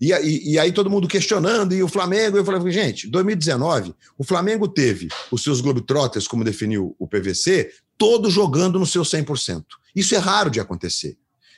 E, 0.00 0.12
e, 0.12 0.52
e, 0.52 0.58
aí 0.58 0.72
todo 0.72 0.90
mundo 0.90 1.08
questionando, 1.08 1.74
e 1.74 1.82
o 1.82 1.88
Flamengo, 1.88 2.36
eu 2.36 2.44
falei, 2.44 2.70
gente, 2.70 3.08
2019, 3.08 3.94
o 4.18 4.24
Flamengo 4.24 4.68
teve 4.68 5.08
os 5.30 5.42
seus 5.42 5.60
Globetrotters, 5.60 6.28
como 6.28 6.44
definiu 6.44 6.94
o 6.98 7.06
PVC, 7.06 7.70
todos 7.96 8.32
jogando 8.32 8.78
no 8.78 8.86
seu 8.86 9.02
100%. 9.02 9.64
Isso 9.94 10.14
é 10.14 10.18
raro 10.18 10.50
de 10.50 10.60
acontecer. 10.60 11.16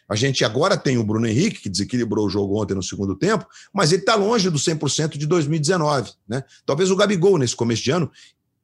A 0.08 0.16
gente 0.16 0.42
agora 0.42 0.76
tem 0.76 0.96
o 0.96 1.04
Bruno 1.04 1.26
Henrique, 1.26 1.60
que 1.60 1.68
desequilibrou 1.68 2.26
o 2.26 2.30
jogo 2.30 2.60
ontem 2.60 2.74
no 2.74 2.82
segundo 2.82 3.14
tempo, 3.14 3.46
mas 3.74 3.92
ele 3.92 4.00
está 4.00 4.14
longe 4.14 4.48
do 4.48 4.58
100% 4.58 5.18
de 5.18 5.26
2019. 5.26 6.12
Né? 6.26 6.42
Talvez 6.64 6.90
o 6.90 6.96
Gabigol, 6.96 7.36
nesse 7.36 7.54
começo 7.54 7.82
de 7.82 7.90
ano, 7.90 8.10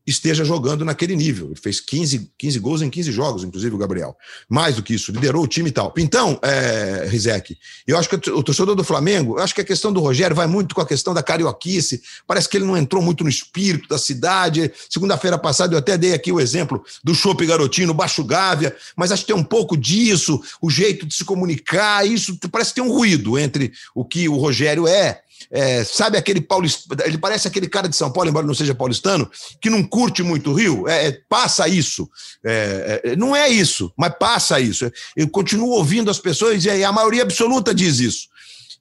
esteja 0.07 0.45
jogando 0.45 0.85
naquele 0.85 1.17
nível. 1.17 1.47
Ele 1.47 1.61
fez 1.61 1.81
15, 1.81 2.31
15 2.37 2.59
gols 2.59 2.83
em 2.83 2.91
15 2.91 3.11
jogos, 3.11 3.45
inclusive 3.45 3.75
o 3.75 3.79
Gabriel. 3.79 4.17
Mais 4.49 4.77
do 4.77 4.83
que 4.83 4.95
isso, 4.95 5.11
liderou 5.13 5.45
o 5.45 5.49
time 5.49 5.71
e 5.71 5.73
tal. 5.73 5.93
Então, 5.97 6.39
é, 6.43 7.07
Rizek, 7.09 7.57
eu 7.87 7.99
acho 7.99 8.09
que 8.09 8.31
o 8.31 8.43
torcedor 8.43 8.75
do 8.75 8.85
Flamengo, 8.85 9.39
eu 9.39 9.43
acho 9.43 9.55
que 9.55 9.61
a 9.61 9.65
questão 9.65 9.93
do 9.93 10.01
Rogério 10.01 10.37
vai 10.37 10.47
muito 10.47 10.75
com 10.75 10.81
a 10.81 10.87
questão 10.87 11.15
da 11.15 11.23
carioquice. 11.23 12.03
Parece 12.27 12.49
que 12.49 12.57
ele 12.57 12.67
não 12.67 12.77
entrou 12.77 13.03
muito 13.03 13.25
no 13.25 13.31
espírito 13.31 13.89
da 13.89 13.99
cidade. 13.99 14.71
Segunda-feira 14.91 15.39
passada 15.39 15.75
eu 15.75 15.79
até 15.79 15.97
dei 15.97 16.13
aqui 16.13 16.31
o 16.31 16.41
exemplo 16.41 16.85
do 17.03 17.15
Chopp 17.15 17.45
Garotinho, 17.47 17.95
Baixo 17.95 18.23
Gávea, 18.23 18.77
mas 18.97 19.11
acho 19.11 19.23
que 19.23 19.33
tem 19.33 19.37
um 19.37 19.45
pouco 19.45 19.77
disso, 19.77 20.41
o 20.61 20.71
jeito 20.71 21.07
de 21.07 21.15
se 21.15 21.25
comunicar, 21.25 22.07
isso 22.07 22.39
parece 22.51 22.71
que 22.71 22.81
tem 22.81 22.85
um 22.85 22.93
ruído 22.93 23.39
entre 23.39 23.73
o 23.95 24.05
que 24.05 24.29
o 24.29 24.37
Rogério 24.37 24.87
é 24.87 25.24
é, 25.51 25.85
sabe 25.85 26.17
aquele 26.17 26.41
paulista, 26.41 26.97
ele 27.05 27.19
parece 27.19 27.49
aquele 27.49 27.69
cara 27.69 27.89
de 27.89 27.97
São 27.97 28.11
Paulo, 28.11 28.31
embora 28.31 28.47
não 28.47 28.55
seja 28.55 28.75
paulistano, 28.75 29.31
que 29.61 29.71
não 29.71 29.83
curte 29.83 30.23
muito 30.23 30.51
o 30.51 30.55
Rio, 30.55 30.89
é, 30.89 31.09
é 31.09 31.21
passa 31.29 31.69
isso. 31.69 32.09
É, 32.45 33.01
é, 33.05 33.17
não 33.17 33.35
é 33.35 33.49
isso, 33.49 33.93
mas 33.97 34.15
passa 34.19 34.61
isso. 34.61 34.91
Eu 35.17 35.29
continuo 35.29 35.71
ouvindo 35.71 36.11
as 36.11 36.19
pessoas 36.19 36.65
e 36.65 36.85
a 36.85 36.93
maioria 36.93 37.23
absoluta 37.23 37.75
diz 37.75 37.99
isso. 38.01 38.29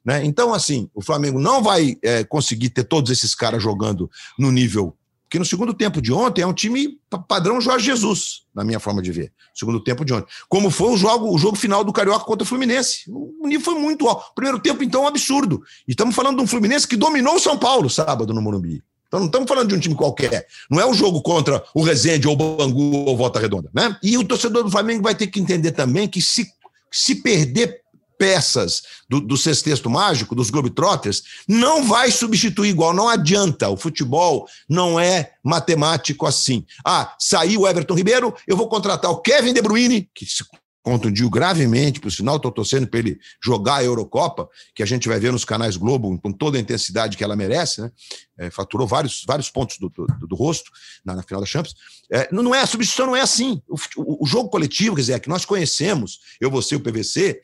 Né? 0.05 0.25
Então, 0.25 0.53
assim, 0.53 0.89
o 0.93 1.01
Flamengo 1.01 1.39
não 1.39 1.63
vai 1.63 1.97
é, 2.03 2.23
conseguir 2.23 2.69
ter 2.69 2.83
todos 2.83 3.09
esses 3.11 3.33
caras 3.33 3.63
jogando 3.63 4.09
no 4.37 4.51
nível 4.51 4.95
Porque 5.33 5.39
no 5.39 5.45
segundo 5.45 5.73
tempo 5.73 5.99
de 5.99 6.13
ontem 6.13 6.43
é 6.43 6.45
um 6.45 6.53
time 6.53 6.99
padrão 7.27 7.59
Jorge 7.59 7.87
Jesus, 7.87 8.43
na 8.53 8.63
minha 8.63 8.79
forma 8.79 9.01
de 9.01 9.11
ver. 9.11 9.31
Segundo 9.51 9.83
tempo 9.83 10.05
de 10.05 10.13
ontem. 10.13 10.31
Como 10.47 10.69
foi 10.69 10.91
o 10.91 10.95
jogo, 10.95 11.33
o 11.33 11.39
jogo 11.39 11.55
final 11.55 11.83
do 11.83 11.91
Carioca 11.91 12.23
contra 12.23 12.43
o 12.43 12.45
Fluminense. 12.45 13.05
O 13.09 13.47
nível 13.47 13.65
foi 13.65 13.73
muito 13.73 14.07
alto. 14.07 14.31
Primeiro 14.35 14.59
tempo, 14.59 14.83
então, 14.83 15.05
um 15.05 15.07
absurdo. 15.07 15.63
E 15.87 15.91
estamos 15.93 16.13
falando 16.13 16.37
de 16.37 16.43
um 16.43 16.45
Fluminense 16.45 16.87
que 16.87 16.95
dominou 16.95 17.37
o 17.37 17.39
São 17.39 17.57
Paulo 17.57 17.89
sábado 17.89 18.31
no 18.31 18.43
Morumbi. 18.43 18.83
Então 19.07 19.21
não 19.21 19.25
estamos 19.25 19.49
falando 19.49 19.69
de 19.69 19.73
um 19.73 19.79
time 19.79 19.95
qualquer. 19.95 20.45
Não 20.69 20.79
é 20.79 20.85
um 20.85 20.93
jogo 20.93 21.19
contra 21.23 21.63
o 21.73 21.81
Resende 21.81 22.27
ou 22.27 22.35
o 22.35 22.37
Bangu 22.37 22.97
ou 23.07 23.17
Volta 23.17 23.39
Redonda. 23.39 23.71
Né? 23.73 23.97
E 24.03 24.15
o 24.19 24.23
torcedor 24.23 24.63
do 24.63 24.69
Flamengo 24.69 25.01
vai 25.01 25.15
ter 25.15 25.25
que 25.25 25.39
entender 25.39 25.71
também 25.71 26.07
que 26.07 26.21
se, 26.21 26.45
se 26.91 27.15
perder 27.15 27.81
peças 28.17 28.83
do, 29.09 29.19
do 29.19 29.37
sexteto 29.37 29.89
mágico, 29.89 30.35
dos 30.35 30.49
Globetrotters, 30.49 31.23
não 31.47 31.85
vai 31.85 32.11
substituir 32.11 32.69
igual, 32.69 32.93
não 32.93 33.09
adianta. 33.09 33.69
O 33.69 33.77
futebol 33.77 34.47
não 34.69 34.99
é 34.99 35.33
matemático 35.43 36.25
assim. 36.25 36.65
Ah, 36.85 37.13
saiu 37.19 37.61
o 37.61 37.67
Everton 37.67 37.95
Ribeiro, 37.95 38.33
eu 38.47 38.57
vou 38.57 38.67
contratar 38.67 39.11
o 39.11 39.21
Kevin 39.21 39.53
De 39.53 39.61
Bruyne, 39.61 40.09
que 40.13 40.25
se 40.25 40.43
contundiu 40.83 41.29
gravemente, 41.29 42.01
por 42.01 42.11
sinal, 42.11 42.35
estou 42.35 42.51
torcendo 42.51 42.85
para 42.85 42.99
ele 42.99 43.17
jogar 43.41 43.75
a 43.75 43.83
Eurocopa, 43.83 44.49
que 44.75 44.83
a 44.83 44.85
gente 44.85 45.07
vai 45.07 45.17
ver 45.17 45.31
nos 45.31 45.45
canais 45.45 45.77
Globo 45.77 46.19
com 46.19 46.31
toda 46.31 46.57
a 46.57 46.61
intensidade 46.61 47.15
que 47.15 47.23
ela 47.23 47.37
merece, 47.37 47.81
né? 47.81 47.91
É, 48.37 48.49
faturou 48.49 48.85
vários, 48.85 49.23
vários 49.25 49.49
pontos 49.49 49.77
do, 49.77 49.89
do, 49.89 50.05
do 50.27 50.35
rosto 50.35 50.69
na, 51.05 51.15
na, 51.15 51.23
final 51.23 51.39
da 51.39 51.47
Champions. 51.47 51.75
É, 52.11 52.27
não 52.31 52.53
é, 52.53 52.59
a 52.59 52.67
substituição 52.67 53.05
não 53.05 53.15
é 53.15 53.21
assim. 53.21 53.61
O, 53.69 53.75
o, 53.95 54.23
o, 54.23 54.27
jogo 54.27 54.49
coletivo, 54.49 54.95
quer 54.95 55.01
dizer, 55.01 55.13
é 55.13 55.19
que 55.19 55.29
nós 55.29 55.45
conhecemos, 55.45 56.19
eu, 56.41 56.51
você, 56.51 56.75
o 56.75 56.79
PVC, 56.79 57.39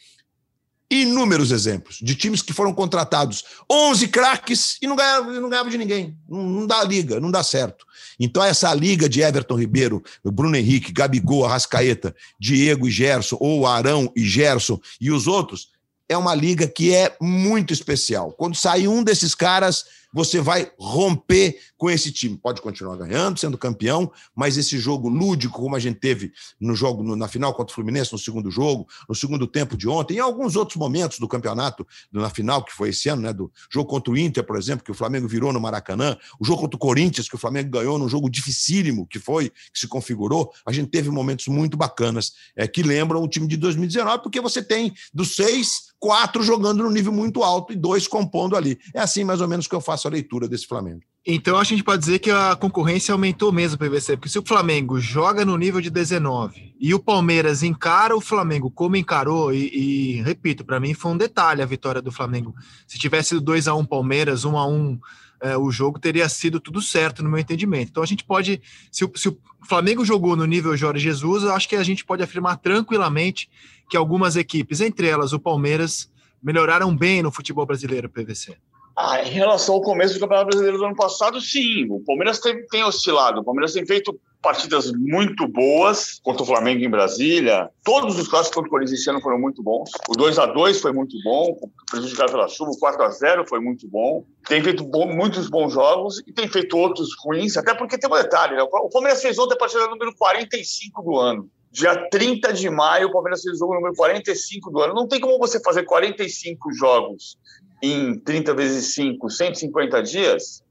inúmeros 0.90 1.52
exemplos 1.52 2.00
de 2.02 2.16
times 2.16 2.42
que 2.42 2.52
foram 2.52 2.74
contratados 2.74 3.44
11 3.72 4.08
craques 4.08 4.78
e 4.82 4.88
não 4.88 4.96
ganhavam, 4.96 5.40
não 5.40 5.70
de 5.70 5.78
ninguém. 5.78 6.18
Não, 6.28 6.44
não, 6.44 6.68
dá 6.68 6.84
liga, 6.84 7.20
não 7.20 7.30
dá 7.30 7.44
certo. 7.44 7.86
Então, 8.20 8.44
essa 8.44 8.74
liga 8.74 9.08
de 9.08 9.22
Everton 9.22 9.56
Ribeiro, 9.56 10.04
Bruno 10.24 10.56
Henrique, 10.56 10.92
Gabigol, 10.92 11.46
Arrascaeta, 11.46 12.16
Diego 12.40 12.88
e 12.88 12.92
Gerson, 12.92 13.38
ou 13.40 13.68
Arão 13.68 14.12
e 14.16 14.26
Gerson 14.28 14.80
e 15.00 15.12
os 15.12 15.28
outros, 15.28 15.70
é 16.08 16.18
uma 16.18 16.34
liga 16.34 16.68
que 16.68 16.94
é 16.94 17.16
muito 17.22 17.72
especial. 17.72 18.32
Quando 18.32 18.56
sai 18.56 18.88
um 18.88 19.04
desses 19.04 19.36
caras, 19.36 19.86
você 20.12 20.42
vai 20.42 20.72
romper 20.78 21.60
com 21.78 21.90
esse 21.90 22.12
time. 22.12 22.38
Pode 22.38 22.62
continuar 22.62 22.96
ganhando, 22.98 23.40
sendo 23.40 23.58
campeão, 23.58 24.12
mas 24.36 24.58
esse 24.58 24.78
jogo 24.78 25.08
lúdico, 25.08 25.60
como 25.60 25.76
a 25.76 25.80
gente 25.80 26.00
teve 26.00 26.32
no 26.60 26.76
jogo 26.76 27.04
no, 27.04 27.16
na 27.16 27.28
final 27.28 27.54
contra 27.54 27.72
o 27.72 27.76
Fluminense, 27.76 28.12
no 28.12 28.18
segundo 28.18 28.50
jogo, 28.50 28.88
no 29.08 29.16
segundo 29.16 29.48
tempo 29.48 29.78
de 29.78 29.88
ontem, 29.88 30.18
em 30.18 30.20
alguns 30.20 30.56
outros 30.56 30.78
momentos 30.78 31.20
do 31.20 31.28
campeonato, 31.28 31.86
na 32.12 32.30
final, 32.30 32.64
que 32.64 32.74
foi 32.74 32.90
esse 32.90 33.10
ano, 33.10 33.22
né? 33.22 33.34
Do 33.34 33.52
jogo 33.72 33.90
contra 33.90 34.12
o 34.12 34.18
Inter, 34.18 34.44
por 34.44 34.58
exemplo, 34.58 34.84
que 34.84 34.92
o 34.92 34.96
Flamengo 34.96 35.28
virou 35.28 35.54
no 35.54 35.60
Maracanã, 35.60 36.18
o 36.40 36.46
jogo 36.46 36.62
contra 36.62 36.76
o 36.76 36.80
Corinthians, 36.80 37.30
que 37.30 37.36
o 37.36 37.40
Flamengo 37.40 37.70
ganhou 37.70 37.98
num 37.98 38.10
jogo 38.10 38.30
dificílimo 38.30 39.06
que 39.08 39.20
foi, 39.20 39.50
que 39.50 39.80
se 39.80 39.88
configurou, 39.88 40.52
a 40.66 40.72
gente 40.72 40.90
teve 40.90 41.10
momentos 41.10 41.48
muito 41.48 41.78
bacanas 41.78 42.34
é, 42.56 42.68
que 42.68 42.84
lembram 42.84 43.22
o 43.22 43.28
time 43.28 43.48
de 43.48 43.58
2019, 43.58 44.24
porque 44.24 44.42
você 44.42 44.62
tem 44.62 44.94
dos 45.14 45.36
seis 45.36 45.90
quatro 46.00 46.42
jogando 46.42 46.84
no 46.84 46.90
nível 46.90 47.12
muito 47.12 47.44
alto 47.44 47.74
e 47.74 47.76
dois 47.76 48.08
compondo 48.08 48.56
ali. 48.56 48.80
É 48.94 49.02
assim 49.02 49.24
mais 49.24 49.42
ou 49.42 49.48
menos 49.48 49.68
que 49.68 49.76
eu 49.76 49.82
faço 49.82 49.99
a 50.08 50.12
leitura 50.12 50.48
desse 50.48 50.68
Flamengo. 50.68 51.02
Então 51.26 51.58
a 51.58 51.64
gente 51.64 51.84
pode 51.84 52.00
dizer 52.00 52.20
que 52.20 52.32
a 52.32 52.56
concorrência 52.56 53.12
aumentou 53.12 53.52
mesmo 53.52 53.78
para 53.78 53.88
o 53.88 53.92
PVC, 53.92 54.16
porque 54.16 54.30
se 54.30 54.40
o 54.40 54.46
Flamengo 54.46 55.00
joga 55.00 55.44
no 55.44 55.58
nível 55.58 55.82
de 55.82 55.90
19 55.90 56.76
e 56.80 56.94
o 56.94 57.00
Palmeiras 57.00 57.62
encara 57.62 58.16
o 58.16 58.22
Flamengo 58.22 58.72
como 58.72 58.96
encarou, 58.96 59.54
e, 59.54 59.68
e 59.68 60.22
repito, 60.22 60.64
para 60.64 60.80
mim 60.80 60.94
foi 60.94 61.12
um 61.12 61.18
detalhe 61.18 61.62
a 61.62 61.66
vitória 61.66 62.02
do 62.02 62.12
Flamengo. 62.12 62.56
Se 62.88 62.98
tivesse 62.98 63.30
sido 63.30 63.42
2 63.42 63.68
a 63.68 63.76
1 63.76 63.86
Palmeiras, 63.86 64.46
1 64.46 64.58
a 64.58 64.66
1 64.66 65.00
é, 65.42 65.58
o 65.58 65.72
jogo 65.72 66.00
teria 66.00 66.28
sido 66.28 66.60
tudo 66.60 66.82
certo 66.82 67.24
no 67.24 67.30
meu 67.30 67.40
entendimento. 67.40 67.90
Então 67.90 68.04
a 68.04 68.06
gente 68.06 68.24
pode, 68.24 68.62
se 68.92 69.06
o, 69.06 69.12
se 69.16 69.30
o 69.30 69.38
Flamengo 69.68 70.04
jogou 70.04 70.36
no 70.36 70.46
nível 70.46 70.76
Jorge 70.76 71.04
Jesus, 71.04 71.44
eu 71.44 71.54
acho 71.54 71.68
que 71.68 71.76
a 71.76 71.84
gente 71.84 72.04
pode 72.04 72.24
afirmar 72.24 72.58
tranquilamente 72.58 73.50
que 73.90 73.98
algumas 73.98 74.36
equipes, 74.36 74.82
entre 74.82 75.08
elas 75.08 75.34
o 75.34 75.40
Palmeiras, 75.40 76.10
melhoraram 76.42 76.96
bem 76.96 77.22
no 77.22 77.32
futebol 77.32 77.66
brasileiro, 77.66 78.10
PVC. 78.10 78.58
Ah, 79.02 79.24
em 79.24 79.30
relação 79.30 79.76
ao 79.76 79.82
começo 79.82 80.16
do 80.16 80.20
Campeonato 80.20 80.48
Brasileiro 80.48 80.78
do 80.78 80.84
ano 80.84 80.96
passado, 80.96 81.40
sim. 81.40 81.88
O 81.90 82.02
Palmeiras 82.02 82.38
tem, 82.40 82.68
tem 82.68 82.84
oscilado. 82.84 83.40
O 83.40 83.44
Palmeiras 83.46 83.72
tem 83.72 83.86
feito 83.86 84.20
partidas 84.42 84.92
muito 84.92 85.48
boas 85.48 86.20
contra 86.22 86.44
o 86.44 86.46
Flamengo 86.46 86.84
em 86.84 86.90
Brasília. 86.90 87.70
Todos 87.82 88.20
os 88.20 88.28
clássicos 88.28 88.56
contra 88.56 88.68
o 88.68 88.72
Corinthians 88.72 89.00
esse 89.00 89.10
ano 89.10 89.22
foram 89.22 89.40
muito 89.40 89.64
bons. 89.64 89.90
O 90.10 90.18
2 90.18 90.38
a 90.38 90.48
2 90.48 90.82
foi 90.82 90.92
muito 90.92 91.16
bom, 91.24 91.58
prejudicado 91.90 92.34
pela 92.34 92.50
chuva. 92.50 92.72
O 92.72 92.78
4 92.78 93.02
a 93.02 93.10
0 93.10 93.48
foi 93.48 93.62
muito 93.62 93.88
bom. 93.88 94.26
Tem 94.46 94.62
feito 94.62 94.84
bom, 94.84 95.08
muitos 95.08 95.50
bons 95.50 95.72
jogos 95.72 96.22
e 96.28 96.34
tem 96.34 96.50
feito 96.50 96.78
outros 96.78 97.12
ruins, 97.24 97.56
até 97.56 97.74
porque 97.74 97.98
tem 97.98 98.10
um 98.10 98.14
detalhe, 98.14 98.58
né? 98.58 98.64
O 98.64 98.90
Palmeiras 98.90 99.22
fez 99.22 99.40
ontem 99.40 99.54
a 99.54 99.58
partida 99.58 99.88
número 99.88 100.14
45 100.18 101.02
do 101.04 101.18
ano. 101.18 101.50
Dia 101.72 102.10
30 102.10 102.52
de 102.52 102.70
maio, 102.70 103.08
o 103.08 103.12
Palmeiras 103.14 103.44
fez 103.44 103.56
o 103.56 103.60
jogo 103.60 103.76
número 103.76 103.96
45 103.96 104.70
do 104.70 104.82
ano. 104.82 104.94
Não 104.94 105.08
tem 105.08 105.22
como 105.22 105.40
você 105.40 105.58
fazer 105.62 105.84
45 105.84 106.74
jogos 106.74 107.38
em 107.82 108.20
30 108.20 108.54
vezes 108.54 108.94
5, 108.94 109.30
150 109.30 110.04
dias, 110.04 110.64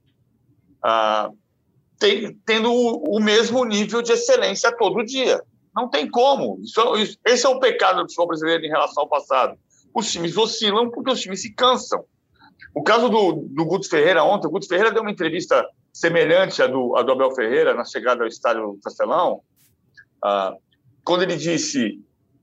ah, 0.82 1.30
tem, 1.98 2.34
tendo 2.46 2.72
o, 2.72 3.16
o, 3.16 3.20
mesmo 3.20 3.64
nível 3.64 4.02
de 4.02 4.12
excelência 4.12 4.70
todo 4.76 5.04
dia. 5.04 5.42
Não 5.74 5.88
tem 5.88 6.08
como. 6.08 6.60
Isso, 6.62 6.96
isso, 6.96 7.18
esse 7.24 7.46
é 7.46 7.48
o 7.48 7.60
pecado 7.60 7.96
do 7.96 8.02
futebol 8.02 8.28
brasileiro 8.28 8.64
em 8.64 8.68
relação 8.68 9.02
ao 9.02 9.08
passado. 9.08 9.58
Os 9.94 10.10
times 10.10 10.36
oscilam 10.36 10.90
porque 10.90 11.10
os 11.10 11.20
times 11.20 11.42
se 11.42 11.52
cansam. 11.52 12.04
O 12.74 12.82
caso 12.82 13.08
do, 13.08 13.46
do 13.48 13.64
Guto 13.64 13.88
Ferreira 13.88 14.22
ontem, 14.22 14.46
o 14.46 14.50
Guto 14.50 14.68
Ferreira 14.68 14.92
deu 14.92 15.02
uma 15.02 15.10
entrevista 15.10 15.66
semelhante 15.92 16.62
à 16.62 16.66
do, 16.66 16.96
à 16.96 17.02
do 17.02 17.12
Abel 17.12 17.34
Ferreira 17.34 17.74
na 17.74 17.84
chegada 17.84 18.22
ao 18.22 18.28
estádio 18.28 18.72
do 18.72 18.80
Castelão, 18.82 19.40
ah, 20.22 20.54
quando 21.04 21.22
ele 21.22 21.36
disse, 21.36 22.00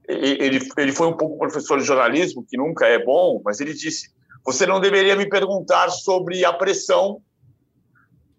ele, 0.07 0.59
ele 0.77 0.91
foi 0.91 1.07
um 1.07 1.15
pouco 1.15 1.37
professor 1.37 1.79
de 1.79 1.85
jornalismo, 1.85 2.45
que 2.45 2.57
nunca 2.57 2.87
é 2.87 3.03
bom, 3.03 3.41
mas 3.43 3.59
ele 3.59 3.73
disse: 3.73 4.09
você 4.45 4.65
não 4.65 4.79
deveria 4.79 5.15
me 5.15 5.27
perguntar 5.27 5.89
sobre 5.89 6.45
a 6.45 6.53
pressão 6.53 7.21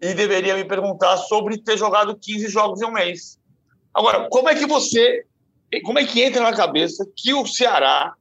e 0.01 0.15
deveria 0.15 0.55
me 0.55 0.65
perguntar 0.65 1.17
sobre 1.17 1.59
ter 1.59 1.77
jogado 1.77 2.17
15 2.17 2.49
jogos 2.49 2.81
em 2.81 2.85
um 2.85 2.93
mês. 2.93 3.39
Agora, 3.93 4.29
como 4.31 4.49
é 4.49 4.55
que 4.55 4.67
você, 4.67 5.25
como 5.83 5.99
é 5.99 6.05
que 6.05 6.23
entra 6.23 6.43
na 6.43 6.53
cabeça 6.53 7.05
que 7.17 7.35
o 7.35 7.47
Ceará 7.47 8.15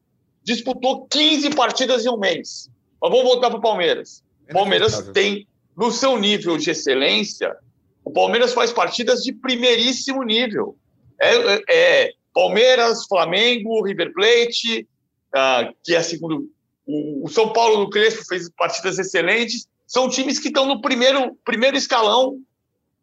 disputou 0.44 1.06
15 1.08 1.52
partidas 1.52 2.06
em 2.06 2.10
um 2.10 2.18
mês? 2.18 2.72
Mas 3.00 3.12
vamos 3.12 3.26
voltar 3.26 3.50
para 3.50 3.60
o 3.60 3.62
Palmeiras. 3.62 4.24
O 4.50 4.54
Palmeiras 4.54 5.10
tem, 5.14 5.48
no 5.76 5.92
seu 5.92 6.18
nível 6.18 6.58
de 6.58 6.72
excelência, 6.72 7.56
o 8.04 8.12
Palmeiras 8.12 8.54
faz 8.54 8.72
partidas 8.72 9.22
de 9.22 9.34
primeiríssimo 9.34 10.24
nível. 10.24 10.78
É, 11.22 11.62
é 11.70 12.12
Palmeiras, 12.34 13.06
Flamengo, 13.06 13.84
River 13.84 14.14
Plate, 14.14 14.88
uh, 15.36 15.76
que 15.84 15.96
é 15.96 16.02
segundo. 16.02 16.50
O, 16.86 17.26
o 17.26 17.30
São 17.30 17.52
Paulo 17.52 17.86
do 17.86 17.90
Crespo 17.90 18.26
fez 18.26 18.50
partidas 18.50 19.00
excelentes. 19.00 19.68
São 19.88 20.10
times 20.10 20.40
que 20.40 20.48
estão 20.48 20.66
no 20.66 20.82
primeiro, 20.82 21.38
primeiro 21.44 21.78
escalão 21.78 22.38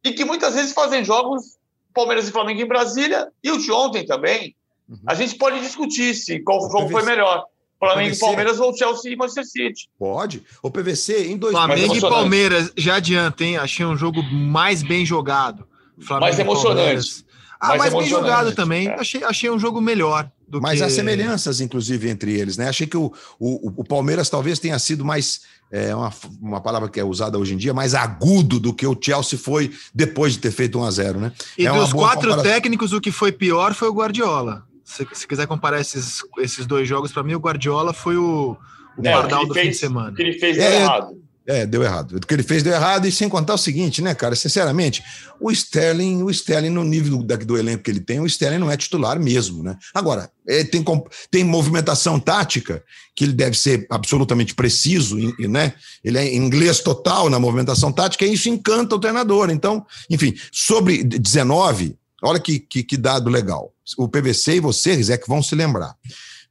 e 0.05 0.13
que 0.13 0.25
muitas 0.25 0.55
vezes 0.55 0.73
fazem 0.73 1.05
jogos 1.05 1.59
Palmeiras 1.95 2.29
e 2.29 2.33
Flamengo 2.33 2.61
em 2.61 2.67
Brasília 2.67 3.29
e 3.43 3.51
o 3.51 3.59
de 3.59 3.71
ontem 3.71 4.05
também. 4.05 4.55
Uhum. 4.89 4.99
A 5.07 5.15
gente 5.15 5.37
pode 5.37 5.61
discutir 5.61 6.15
se 6.15 6.41
qual 6.41 6.61
jogo 6.71 6.91
foi 6.91 7.03
melhor. 7.05 7.45
Flamengo 7.79 8.15
e 8.15 8.19
Palmeiras 8.19 8.61
ou 8.61 8.77
Chelsea 8.77 9.13
e 9.13 9.17
Manchester 9.17 9.45
City. 9.45 9.89
Pode. 9.99 10.45
O 10.63 10.71
PVC 10.71 11.27
em 11.27 11.37
dois 11.37 11.53
Flamengo 11.53 11.97
e 11.97 12.01
Palmeiras, 12.01 12.73
já 12.77 12.97
adianta, 12.97 13.43
hein? 13.43 13.57
Achei 13.57 13.85
um 13.85 13.97
jogo 13.97 14.23
mais 14.23 14.85
bem 14.85 15.05
jogado. 15.05 15.67
Flamengo 15.99 16.21
mais 16.21 16.39
emocionante. 16.39 17.27
Ah, 17.61 17.77
mas 17.77 17.93
bem 17.93 18.07
jogado 18.07 18.55
também. 18.55 18.89
É. 18.89 18.95
Achei, 18.95 19.25
achei 19.25 19.51
um 19.51 19.59
jogo 19.59 19.81
melhor. 19.81 20.31
Do 20.53 20.61
mas 20.61 20.81
que... 20.81 20.85
há 20.85 20.91
semelhanças, 20.91 21.63
inclusive, 21.63 22.11
entre 22.11 22.39
eles, 22.39 22.59
né? 22.59 22.69
Achei 22.69 22.87
que 22.87 22.97
o, 22.97 23.11
o, 23.41 23.73
o 23.81 23.83
Palmeiras 23.83 24.29
talvez 24.29 24.59
tenha 24.59 24.79
sido 24.79 25.03
mais. 25.03 25.41
É 25.71 25.97
uma, 25.97 26.13
uma 26.43 26.61
palavra 26.61 26.91
que 26.91 27.01
é 27.01 27.05
usada 27.05 27.39
hoje 27.39 27.55
em 27.55 27.57
dia, 27.57 27.73
mais 27.73 27.95
agudo 27.95 28.61
do 28.61 28.75
que 28.75 28.87
o 28.87 28.95
Chelsea 29.01 29.39
foi 29.39 29.73
depois 29.95 30.35
de 30.35 30.41
ter 30.41 30.51
feito 30.51 30.79
1 30.79 30.85
a 30.85 30.91
0 30.91 31.21
né? 31.21 31.33
E 31.57 31.67
é 31.67 31.73
dos 31.73 31.91
quatro 31.95 32.29
comparação. 32.29 32.43
técnicos, 32.43 32.93
o 32.93 33.01
que 33.01 33.11
foi 33.11 33.33
pior 33.33 33.73
foi 33.73 33.89
o 33.89 33.95
Guardiola. 33.95 34.67
Se, 34.85 35.09
se 35.15 35.27
quiser 35.27 35.47
comparar 35.47 35.81
esses, 35.81 36.19
esses 36.37 36.67
dois 36.67 36.87
jogos, 36.87 37.11
para 37.11 37.23
mim, 37.23 37.33
o 37.33 37.39
Guardiola 37.41 37.95
foi 37.95 38.19
o, 38.19 38.55
o 38.99 39.07
é, 39.07 39.11
pardal 39.11 39.47
do 39.47 39.55
fez, 39.55 39.65
fim 39.65 39.73
de 39.73 39.79
semana. 39.79 40.15
que 40.15 40.21
ele 40.21 40.39
fez 40.39 40.59
é, 40.59 40.83
errado. 40.83 41.17
É, 41.45 41.67
deu 41.67 41.83
errado. 41.83 42.17
O 42.17 42.21
que 42.21 42.33
ele 42.33 42.43
fez 42.43 42.63
deu 42.63 42.73
errado, 42.73 43.07
e 43.07 43.11
sem 43.11 43.29
contar 43.29 43.55
o 43.55 43.59
seguinte, 43.59 44.01
né, 44.01 44.15
cara? 44.15 44.37
Sinceramente, 44.37 45.03
o 45.41 45.51
Sterling, 45.51 46.23
o 46.23 46.31
Sterling, 46.31 46.71
no 46.71 46.85
nível 46.85 47.19
do, 47.19 47.37
do 47.39 47.59
elenco 47.59 47.83
que 47.83 47.91
ele 47.91 48.01
tem, 48.01 48.21
o 48.21 48.27
Sterling 48.27 48.59
não 48.59 48.71
é 48.71 48.77
titular 48.77 49.19
mesmo, 49.19 49.61
né? 49.61 49.77
Agora, 49.93 50.31
é, 50.47 50.63
tem, 50.63 50.85
tem 51.31 51.43
movimentação 51.43 52.21
tática, 52.21 52.83
que 53.15 53.25
ele 53.25 53.33
deve 53.33 53.59
ser 53.59 53.87
absolutamente 53.91 54.55
preciso, 54.55 55.17
né? 55.49 55.75
Ele 56.05 56.17
é 56.17 56.35
inglês 56.35 56.79
total 56.79 57.29
na 57.29 57.41
movimentação 57.41 57.93
tática, 57.93 58.25
e 58.25 58.35
isso 58.35 58.49
encanta 58.49 58.95
o 58.95 59.01
treinador. 59.01 59.51
Então, 59.51 59.85
enfim, 60.09 60.35
sobre 60.53 61.03
19, 61.03 61.97
olha 62.23 62.39
que, 62.39 62.61
que, 62.61 62.85
que 62.85 62.97
dado 62.97 63.29
legal. 63.29 63.73
O 63.99 64.09
PVC 64.09 64.57
e 64.57 64.61
você, 64.61 64.95
Rizek, 64.95 65.27
vão 65.27 65.43
se 65.43 65.57
lembrar. 65.57 65.97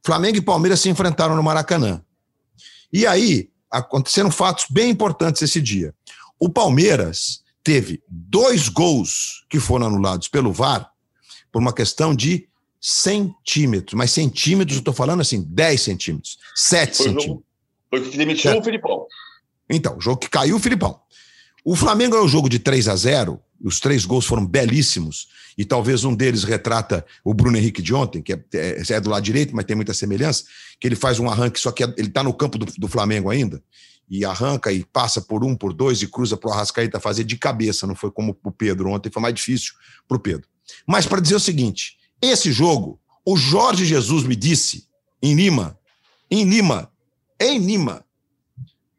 Flamengo 0.04 0.36
e 0.36 0.42
Palmeiras 0.42 0.80
se 0.80 0.90
enfrentaram 0.90 1.34
no 1.34 1.42
Maracanã. 1.42 2.02
E 2.92 3.06
aí, 3.06 3.48
aconteceram 3.72 4.30
fatos 4.30 4.66
bem 4.70 4.90
importantes 4.90 5.42
esse 5.42 5.60
dia. 5.60 5.94
O 6.38 6.48
Palmeiras 6.48 7.42
teve 7.64 8.02
dois 8.08 8.68
gols 8.68 9.44
que 9.48 9.58
foram 9.58 9.86
anulados 9.86 10.28
pelo 10.28 10.52
VAR 10.52 10.90
por 11.50 11.60
uma 11.60 11.72
questão 11.72 12.14
de 12.14 12.48
centímetros. 12.80 13.94
Mas 13.94 14.10
centímetros, 14.10 14.76
eu 14.76 14.80
estou 14.80 14.94
falando 14.94 15.20
assim, 15.20 15.42
10 15.42 15.80
centímetros, 15.80 16.38
7 16.54 16.96
foi 16.96 17.06
centímetros. 17.06 17.46
Foi 17.88 18.00
o 18.00 18.10
que 18.10 18.16
demitiu 18.16 18.58
o 18.58 18.62
Filipão. 18.62 19.06
Então, 19.70 19.96
o 19.96 20.00
jogo 20.00 20.18
que 20.18 20.28
caiu 20.28 20.56
o 20.56 20.60
Filipão. 20.60 21.00
O 21.64 21.76
Flamengo 21.76 22.16
é 22.16 22.22
um 22.22 22.28
jogo 22.28 22.48
de 22.48 22.58
3 22.58 22.88
a 22.88 22.96
0 22.96 23.40
os 23.62 23.78
três 23.78 24.04
gols 24.04 24.26
foram 24.26 24.44
belíssimos, 24.44 25.28
e 25.56 25.64
talvez 25.64 26.04
um 26.04 26.14
deles 26.14 26.44
retrata 26.44 27.04
o 27.24 27.32
Bruno 27.32 27.56
Henrique 27.56 27.80
de 27.80 27.94
ontem, 27.94 28.22
que 28.22 28.32
é, 28.32 28.42
é, 28.54 28.82
é 28.90 29.00
do 29.00 29.10
lado 29.10 29.22
direito, 29.22 29.54
mas 29.54 29.64
tem 29.64 29.76
muita 29.76 29.94
semelhança, 29.94 30.44
que 30.80 30.88
ele 30.88 30.96
faz 30.96 31.18
um 31.18 31.30
arranque, 31.30 31.60
só 31.60 31.70
que 31.70 31.82
ele 31.82 32.08
está 32.08 32.22
no 32.22 32.34
campo 32.34 32.58
do, 32.58 32.66
do, 32.66 32.88
Flamengo 32.88 33.30
ainda, 33.30 33.62
e 34.10 34.24
arranca 34.24 34.72
e 34.72 34.84
passa 34.84 35.20
por 35.20 35.44
um, 35.44 35.54
por 35.54 35.72
dois, 35.72 36.02
e 36.02 36.06
cruza 36.06 36.36
para 36.36 36.50
o 36.50 36.52
Arrascaeta 36.52 36.98
fazer 36.98 37.24
de 37.24 37.36
cabeça, 37.36 37.86
não 37.86 37.94
foi 37.94 38.10
como 38.10 38.36
o 38.42 38.50
Pedro 38.50 38.90
ontem, 38.90 39.10
foi 39.10 39.22
mais 39.22 39.34
difícil 39.34 39.74
para 40.08 40.16
o 40.16 40.20
Pedro. 40.20 40.48
Mas 40.86 41.06
para 41.06 41.20
dizer 41.20 41.36
o 41.36 41.40
seguinte, 41.40 41.96
esse 42.20 42.50
jogo, 42.50 43.00
o 43.24 43.36
Jorge 43.36 43.84
Jesus 43.84 44.24
me 44.24 44.34
disse, 44.34 44.86
em 45.22 45.34
Lima, 45.34 45.78
em 46.30 46.44
Lima, 46.44 46.90
em 47.40 47.58
Lima, 47.58 48.04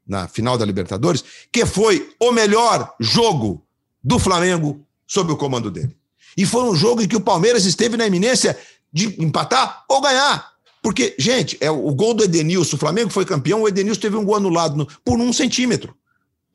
na 0.08 0.28
final 0.28 0.58
da 0.58 0.66
Libertadores, 0.66 1.24
que 1.52 1.66
foi 1.66 2.14
o 2.20 2.32
melhor 2.32 2.94
jogo 3.00 3.66
do 4.04 4.20
Flamengo 4.20 4.86
sob 5.08 5.32
o 5.32 5.38
comando 5.38 5.72
dele. 5.72 5.96
E 6.36 6.46
foi 6.46 6.64
um 6.64 6.76
jogo 6.76 7.02
em 7.02 7.08
que 7.08 7.16
o 7.16 7.22
Palmeiras 7.22 7.66
esteve 7.66 7.96
na 7.96 8.08
iminência 8.08 8.58
de 8.92 9.16
empatar 9.24 9.84
ou 9.88 10.02
ganhar. 10.02 10.52
Porque, 10.82 11.16
gente, 11.18 11.58
é 11.62 11.72
o 11.72 11.94
gol 11.94 12.14
do 12.14 12.24
Edenilson, 12.24 12.76
o 12.76 12.80
Flamengo 12.80 13.10
foi 13.10 13.26
campeão, 13.26 13.62
o 13.62 13.68
Edenilson 13.68 14.02
teve 14.02 14.18
um 14.18 14.26
gol 14.26 14.36
anulado 14.36 14.76
no, 14.76 14.86
por 15.06 15.20
um 15.20 15.32
centímetro. 15.32 15.96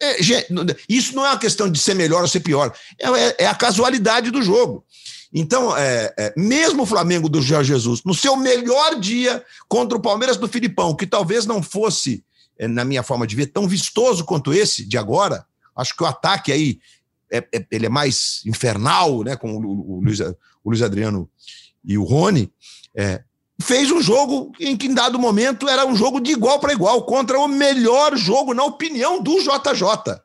É, 0.00 0.22
gente, 0.22 0.46
isso 0.88 1.16
não 1.16 1.24
é 1.24 1.30
uma 1.30 1.38
questão 1.38 1.68
de 1.68 1.78
ser 1.78 1.94
melhor 1.94 2.22
ou 2.22 2.28
ser 2.28 2.40
pior, 2.40 2.72
é, 3.00 3.08
é, 3.08 3.36
é 3.40 3.46
a 3.46 3.54
casualidade 3.54 4.30
do 4.30 4.42
jogo. 4.42 4.84
Então, 5.32 5.76
é, 5.76 6.14
é, 6.16 6.34
mesmo 6.36 6.82
o 6.82 6.86
Flamengo 6.86 7.28
do 7.28 7.42
Jorge 7.42 7.72
Jesus, 7.72 8.02
no 8.04 8.14
seu 8.14 8.36
melhor 8.36 8.98
dia 8.98 9.42
contra 9.68 9.96
o 9.96 10.00
Palmeiras 10.00 10.36
do 10.36 10.48
Filipão, 10.48 10.94
que 10.94 11.06
talvez 11.06 11.46
não 11.46 11.62
fosse, 11.62 12.24
é, 12.58 12.68
na 12.68 12.84
minha 12.84 13.02
forma 13.02 13.26
de 13.26 13.34
ver, 13.34 13.46
tão 13.46 13.66
vistoso 13.66 14.24
quanto 14.24 14.52
esse 14.52 14.84
de 14.84 14.96
agora, 14.96 15.44
acho 15.76 15.96
que 15.96 16.02
o 16.02 16.06
ataque 16.06 16.52
aí 16.52 16.78
é, 17.30 17.38
é, 17.54 17.66
ele 17.70 17.86
é 17.86 17.88
mais 17.88 18.42
infernal, 18.46 19.22
né, 19.22 19.36
com 19.36 19.52
o, 19.56 19.96
o, 19.96 20.00
Luiz, 20.00 20.20
o 20.20 20.36
Luiz 20.66 20.82
Adriano 20.82 21.28
e 21.84 21.96
o 21.96 22.04
Rony, 22.04 22.52
é, 22.96 23.22
fez 23.60 23.90
um 23.90 24.00
jogo 24.00 24.52
em 24.60 24.76
que, 24.76 24.86
em 24.86 24.94
dado 24.94 25.18
momento, 25.18 25.68
era 25.68 25.86
um 25.86 25.96
jogo 25.96 26.20
de 26.20 26.32
igual 26.32 26.60
para 26.60 26.72
igual, 26.72 27.04
contra 27.04 27.38
o 27.38 27.48
melhor 27.48 28.16
jogo, 28.16 28.54
na 28.54 28.64
opinião 28.64 29.22
do 29.22 29.38
JJ. 29.40 30.20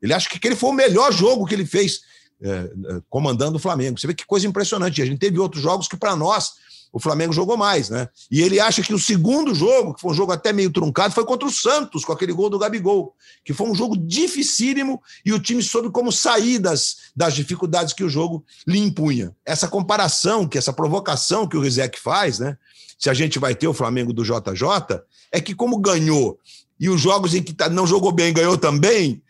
Ele 0.00 0.12
acha 0.12 0.28
que 0.28 0.36
aquele 0.36 0.54
foi 0.54 0.70
o 0.70 0.74
melhor 0.74 1.12
jogo 1.12 1.44
que 1.44 1.54
ele 1.54 1.66
fez 1.66 2.00
é, 2.40 2.48
é, 2.50 2.70
comandando 3.10 3.56
o 3.56 3.60
Flamengo. 3.60 3.98
Você 3.98 4.06
vê 4.06 4.14
que 4.14 4.24
coisa 4.24 4.46
impressionante. 4.46 5.02
A 5.02 5.06
gente 5.06 5.18
teve 5.18 5.38
outros 5.38 5.62
jogos 5.62 5.88
que, 5.88 5.96
para 5.96 6.14
nós, 6.14 6.52
o 6.92 7.00
Flamengo 7.00 7.32
jogou 7.32 7.56
mais, 7.56 7.90
né? 7.90 8.08
E 8.30 8.40
ele 8.40 8.58
acha 8.60 8.82
que 8.82 8.94
o 8.94 8.98
segundo 8.98 9.54
jogo, 9.54 9.94
que 9.94 10.00
foi 10.00 10.10
um 10.10 10.14
jogo 10.14 10.32
até 10.32 10.52
meio 10.52 10.70
truncado, 10.70 11.14
foi 11.14 11.24
contra 11.24 11.48
o 11.48 11.52
Santos, 11.52 12.04
com 12.04 12.12
aquele 12.12 12.32
gol 12.32 12.48
do 12.50 12.58
Gabigol, 12.58 13.14
que 13.44 13.52
foi 13.52 13.68
um 13.68 13.74
jogo 13.74 13.96
dificílimo 13.96 15.00
e 15.24 15.32
o 15.32 15.40
time 15.40 15.62
soube 15.62 15.90
como 15.90 16.10
sair 16.10 16.58
das, 16.58 16.96
das 17.14 17.34
dificuldades 17.34 17.92
que 17.92 18.04
o 18.04 18.08
jogo 18.08 18.44
lhe 18.66 18.78
impunha. 18.78 19.34
Essa 19.44 19.68
comparação, 19.68 20.46
que 20.46 20.58
essa 20.58 20.72
provocação 20.72 21.46
que 21.46 21.56
o 21.56 21.60
Rizek 21.60 21.98
faz, 21.98 22.38
né? 22.38 22.56
Se 22.98 23.08
a 23.08 23.14
gente 23.14 23.38
vai 23.38 23.54
ter 23.54 23.68
o 23.68 23.74
Flamengo 23.74 24.12
do 24.12 24.24
JJ, 24.24 25.00
é 25.30 25.40
que 25.40 25.54
como 25.54 25.78
ganhou 25.78 26.38
e 26.80 26.88
os 26.88 27.00
jogos 27.00 27.34
em 27.34 27.42
que 27.42 27.52
tá, 27.52 27.68
não 27.68 27.86
jogou 27.86 28.12
bem 28.12 28.32
ganhou 28.32 28.56
também, 28.56 29.20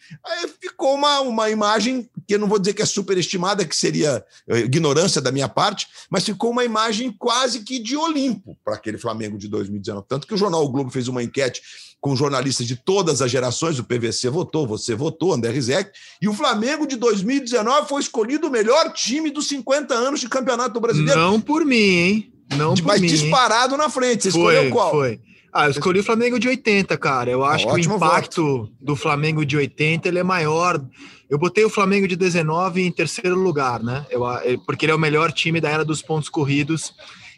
ficou 0.61 0.95
uma, 0.95 1.21
uma 1.21 1.51
imagem 1.51 2.09
que 2.27 2.35
eu 2.35 2.39
não 2.39 2.49
vou 2.49 2.59
dizer 2.59 2.75
que 2.75 2.83
é 2.83 2.87
superestimada, 2.87 3.65
que 3.65 3.75
seria 3.75 4.25
eh, 4.49 4.59
ignorância 4.61 5.21
da 5.21 5.33
minha 5.33 5.49
parte, 5.49 5.87
mas 6.11 6.25
ficou 6.25 6.51
uma 6.51 6.65
imagem 6.65 7.11
quase 7.11 7.61
que 7.61 7.79
de 7.79 7.97
Olimpo 7.97 8.57
para 8.65 8.75
aquele 8.75 8.99
Flamengo 8.99 9.39
de 9.39 9.49
2019. 9.49 10.07
Tanto 10.07 10.27
que 10.27 10.35
o 10.35 10.37
jornal 10.37 10.63
o 10.63 10.69
Globo 10.69 10.91
fez 10.91 11.09
uma 11.09 11.23
enquete 11.23 11.63
com 12.01 12.15
jornalistas 12.15 12.67
de 12.67 12.77
todas 12.77 13.21
as 13.23 13.31
gerações, 13.31 13.79
o 13.79 13.85
PVC 13.85 14.29
votou, 14.29 14.67
você 14.67 14.95
votou, 14.95 15.33
André 15.33 15.51
Rizek, 15.51 15.91
e 16.23 16.29
o 16.29 16.35
Flamengo 16.35 16.87
de 16.87 16.97
2019 16.97 17.89
foi 17.89 18.01
escolhido 18.01 18.47
o 18.47 18.51
melhor 18.51 18.93
time 18.93 19.31
dos 19.31 19.49
50 19.49 19.95
anos 19.95 20.21
de 20.21 20.29
Campeonato 20.29 20.79
Brasileiro. 20.81 21.19
Não 21.19 21.41
por 21.41 21.65
mim, 21.65 21.77
hein? 21.77 22.33
Não 22.57 22.75
por 22.75 22.85
mas 22.85 23.01
mim. 23.01 23.09
Disparado 23.09 23.77
na 23.77 23.89
frente. 23.89 24.25
Você 24.25 24.31
foi, 24.31 24.55
escolheu 24.55 24.73
qual? 24.73 24.91
Foi. 24.91 25.21
Ah, 25.53 25.67
eu 25.67 25.71
escolhi 25.71 26.01
o 26.01 26.05
Flamengo 26.05 26.39
de 26.39 26.47
80, 26.47 26.97
cara. 26.99 27.31
Eu 27.31 27.45
acho 27.45 27.69
ah, 27.69 27.75
que 27.75 27.81
o 27.81 27.95
impacto 27.97 28.43
voto. 28.43 28.73
do 28.81 28.95
Flamengo 28.95 29.45
de 29.45 29.57
80 29.57 30.09
ele 30.09 30.19
é 30.19 30.23
maior. 30.23 30.81
Eu 31.29 31.39
botei 31.39 31.65
o 31.65 31.71
Flamengo 31.71 32.07
de 32.07 32.17
19 32.17 32.83
em 32.83 32.93
terceiro 32.93 33.37
lugar, 33.37 33.83
né? 33.83 34.07
Eu, 34.11 34.23
porque 34.67 34.85
ele 34.85 34.93
é 34.93 34.95
o 34.95 34.99
melhor 34.99 35.33
time 35.33 35.61
da 35.61 35.69
era 35.69 35.85
dos 35.85 36.03
pontos 36.03 36.29
corridos, 36.29 36.95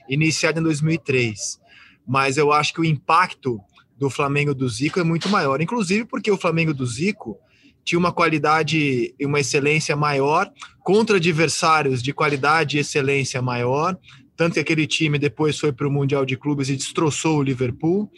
iniciado 0.09 0.61
em 0.61 0.63
2003. 0.63 1.59
Mas 2.07 2.37
eu 2.37 2.53
acho 2.53 2.75
que 2.75 2.81
o 2.81 2.85
impacto 2.85 3.61
do 3.97 4.11
Flamengo 4.11 4.55
do 4.55 4.69
Zico 4.69 4.99
é 4.99 5.05
muito 5.05 5.29
maior, 5.29 5.61
inclusive 5.61 6.05
porque 6.05 6.31
o 6.31 6.39
Flamengo 6.39 6.73
do 6.73 6.87
Zico 6.87 7.39
tinha 7.85 7.99
uma 7.99 8.13
qualidade 8.13 9.15
e 9.19 9.27
uma 9.27 9.41
excelência 9.41 9.97
maior 9.97 10.51
contra 10.83 11.17
adversários 11.17 12.03
de 12.03 12.13
qualidade 12.13 12.77
e 12.77 12.81
excelência 12.81 13.41
maior 13.43 13.97
tanto 14.41 14.55
que 14.55 14.61
aquele 14.61 14.87
time 14.87 15.19
depois 15.19 15.59
foi 15.59 15.71
para 15.71 15.87
o 15.87 15.91
Mundial 15.91 16.25
de 16.25 16.35
Clubes 16.35 16.71
e 16.71 16.75
destroçou 16.75 17.37
o 17.37 17.43
Liverpool. 17.43 18.11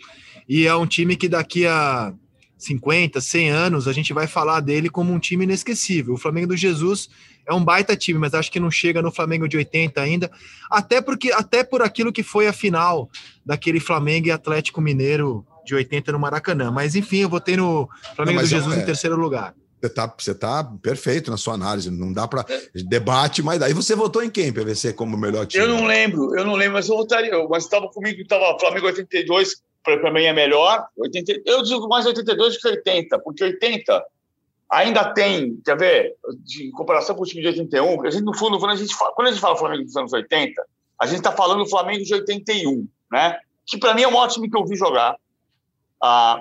E 0.48 0.68
é 0.68 0.76
um 0.76 0.86
time 0.86 1.16
que 1.16 1.28
daqui 1.28 1.66
a 1.66 2.14
50, 2.56 3.20
100 3.20 3.50
anos 3.50 3.88
a 3.88 3.92
gente 3.92 4.12
vai 4.12 4.28
falar 4.28 4.60
dele 4.60 4.88
como 4.88 5.12
um 5.12 5.18
time 5.18 5.42
inesquecível. 5.42 6.14
O 6.14 6.16
Flamengo 6.16 6.46
do 6.46 6.56
Jesus 6.56 7.08
é 7.44 7.52
um 7.52 7.64
baita 7.64 7.96
time, 7.96 8.20
mas 8.20 8.34
acho 8.34 8.52
que 8.52 8.60
não 8.60 8.70
chega 8.70 9.02
no 9.02 9.10
Flamengo 9.10 9.48
de 9.48 9.56
80 9.56 10.00
ainda, 10.00 10.30
até 10.70 11.00
porque 11.00 11.32
até 11.32 11.64
por 11.64 11.82
aquilo 11.82 12.12
que 12.12 12.22
foi 12.22 12.46
a 12.46 12.52
final 12.52 13.10
daquele 13.44 13.80
Flamengo 13.80 14.28
e 14.28 14.30
Atlético 14.30 14.80
Mineiro 14.80 15.44
de 15.66 15.74
80 15.74 16.12
no 16.12 16.20
Maracanã. 16.20 16.70
Mas 16.70 16.94
enfim, 16.94 17.18
eu 17.18 17.28
votei 17.28 17.56
no 17.56 17.88
Flamengo 18.14 18.36
não, 18.38 18.44
do 18.44 18.48
Jesus 18.48 18.78
é, 18.78 18.80
em 18.80 18.84
terceiro 18.84 19.16
lugar. 19.16 19.56
Você 19.82 19.88
tá, 19.88 20.14
você 20.16 20.32
tá 20.32 20.72
perfeito 20.80 21.28
na 21.28 21.36
sua 21.36 21.54
análise, 21.54 21.90
não 21.90 22.12
dá 22.12 22.28
para 22.28 22.46
debate, 22.88 23.42
mas 23.42 23.58
daí 23.58 23.72
você 23.72 23.96
votou 23.96 24.22
em 24.22 24.30
quem, 24.30 24.52
PVC, 24.52 24.92
como 24.92 25.16
melhor 25.16 25.44
time? 25.44 25.64
Eu 25.64 25.68
não 25.68 25.84
lembro, 25.84 26.38
eu 26.38 26.44
não 26.44 26.54
lembro, 26.54 26.74
mas 26.74 26.88
eu 26.88 26.96
votaria. 26.96 27.32
Mas 27.48 27.64
estava 27.64 27.88
comigo, 27.88 28.22
estava 28.22 28.56
Flamengo 28.60 28.86
82, 28.86 29.60
para 29.82 30.12
mim 30.12 30.22
é 30.22 30.32
melhor. 30.32 30.86
80, 30.96 31.42
eu 31.44 31.64
digo 31.64 31.88
mais 31.88 32.06
82 32.06 32.54
do 32.54 32.60
que 32.60 32.68
80, 32.68 33.18
porque 33.18 33.42
80 33.42 34.04
ainda 34.70 35.12
tem, 35.12 35.60
quer 35.64 35.76
ver, 35.76 36.14
em 36.60 36.70
comparação 36.70 37.16
com 37.16 37.24
o 37.24 37.26
time 37.26 37.42
de 37.42 37.48
81, 37.48 38.06
a 38.06 38.10
gente, 38.10 38.22
no 38.22 38.34
fundo, 38.34 38.60
quando 38.60 38.70
a 38.70 38.76
gente 38.76 38.94
fala, 38.94 39.12
quando 39.14 39.28
a 39.28 39.30
gente 39.32 39.40
fala 39.40 39.56
Flamengo 39.56 39.82
dos 39.82 39.96
anos 39.96 40.12
80, 40.12 40.62
a 41.00 41.06
gente 41.06 41.18
está 41.18 41.32
falando 41.32 41.64
do 41.64 41.68
Flamengo 41.68 42.04
de 42.04 42.14
81, 42.14 42.86
né? 43.10 43.36
Que 43.66 43.78
para 43.78 43.94
mim 43.94 44.02
é 44.02 44.08
um 44.08 44.14
ótimo 44.14 44.48
que 44.48 44.56
eu 44.56 44.64
vi 44.64 44.76
jogar. 44.76 45.16
Ah, 46.00 46.40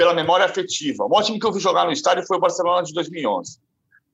pela 0.00 0.14
memória 0.14 0.46
afetiva. 0.46 1.04
O 1.04 1.10
maior 1.10 1.22
time 1.22 1.38
que 1.38 1.44
eu 1.44 1.52
vi 1.52 1.60
jogar 1.60 1.84
no 1.84 1.92
estádio 1.92 2.26
foi 2.26 2.38
o 2.38 2.40
Barcelona 2.40 2.82
de 2.82 2.90
2011. 2.94 3.58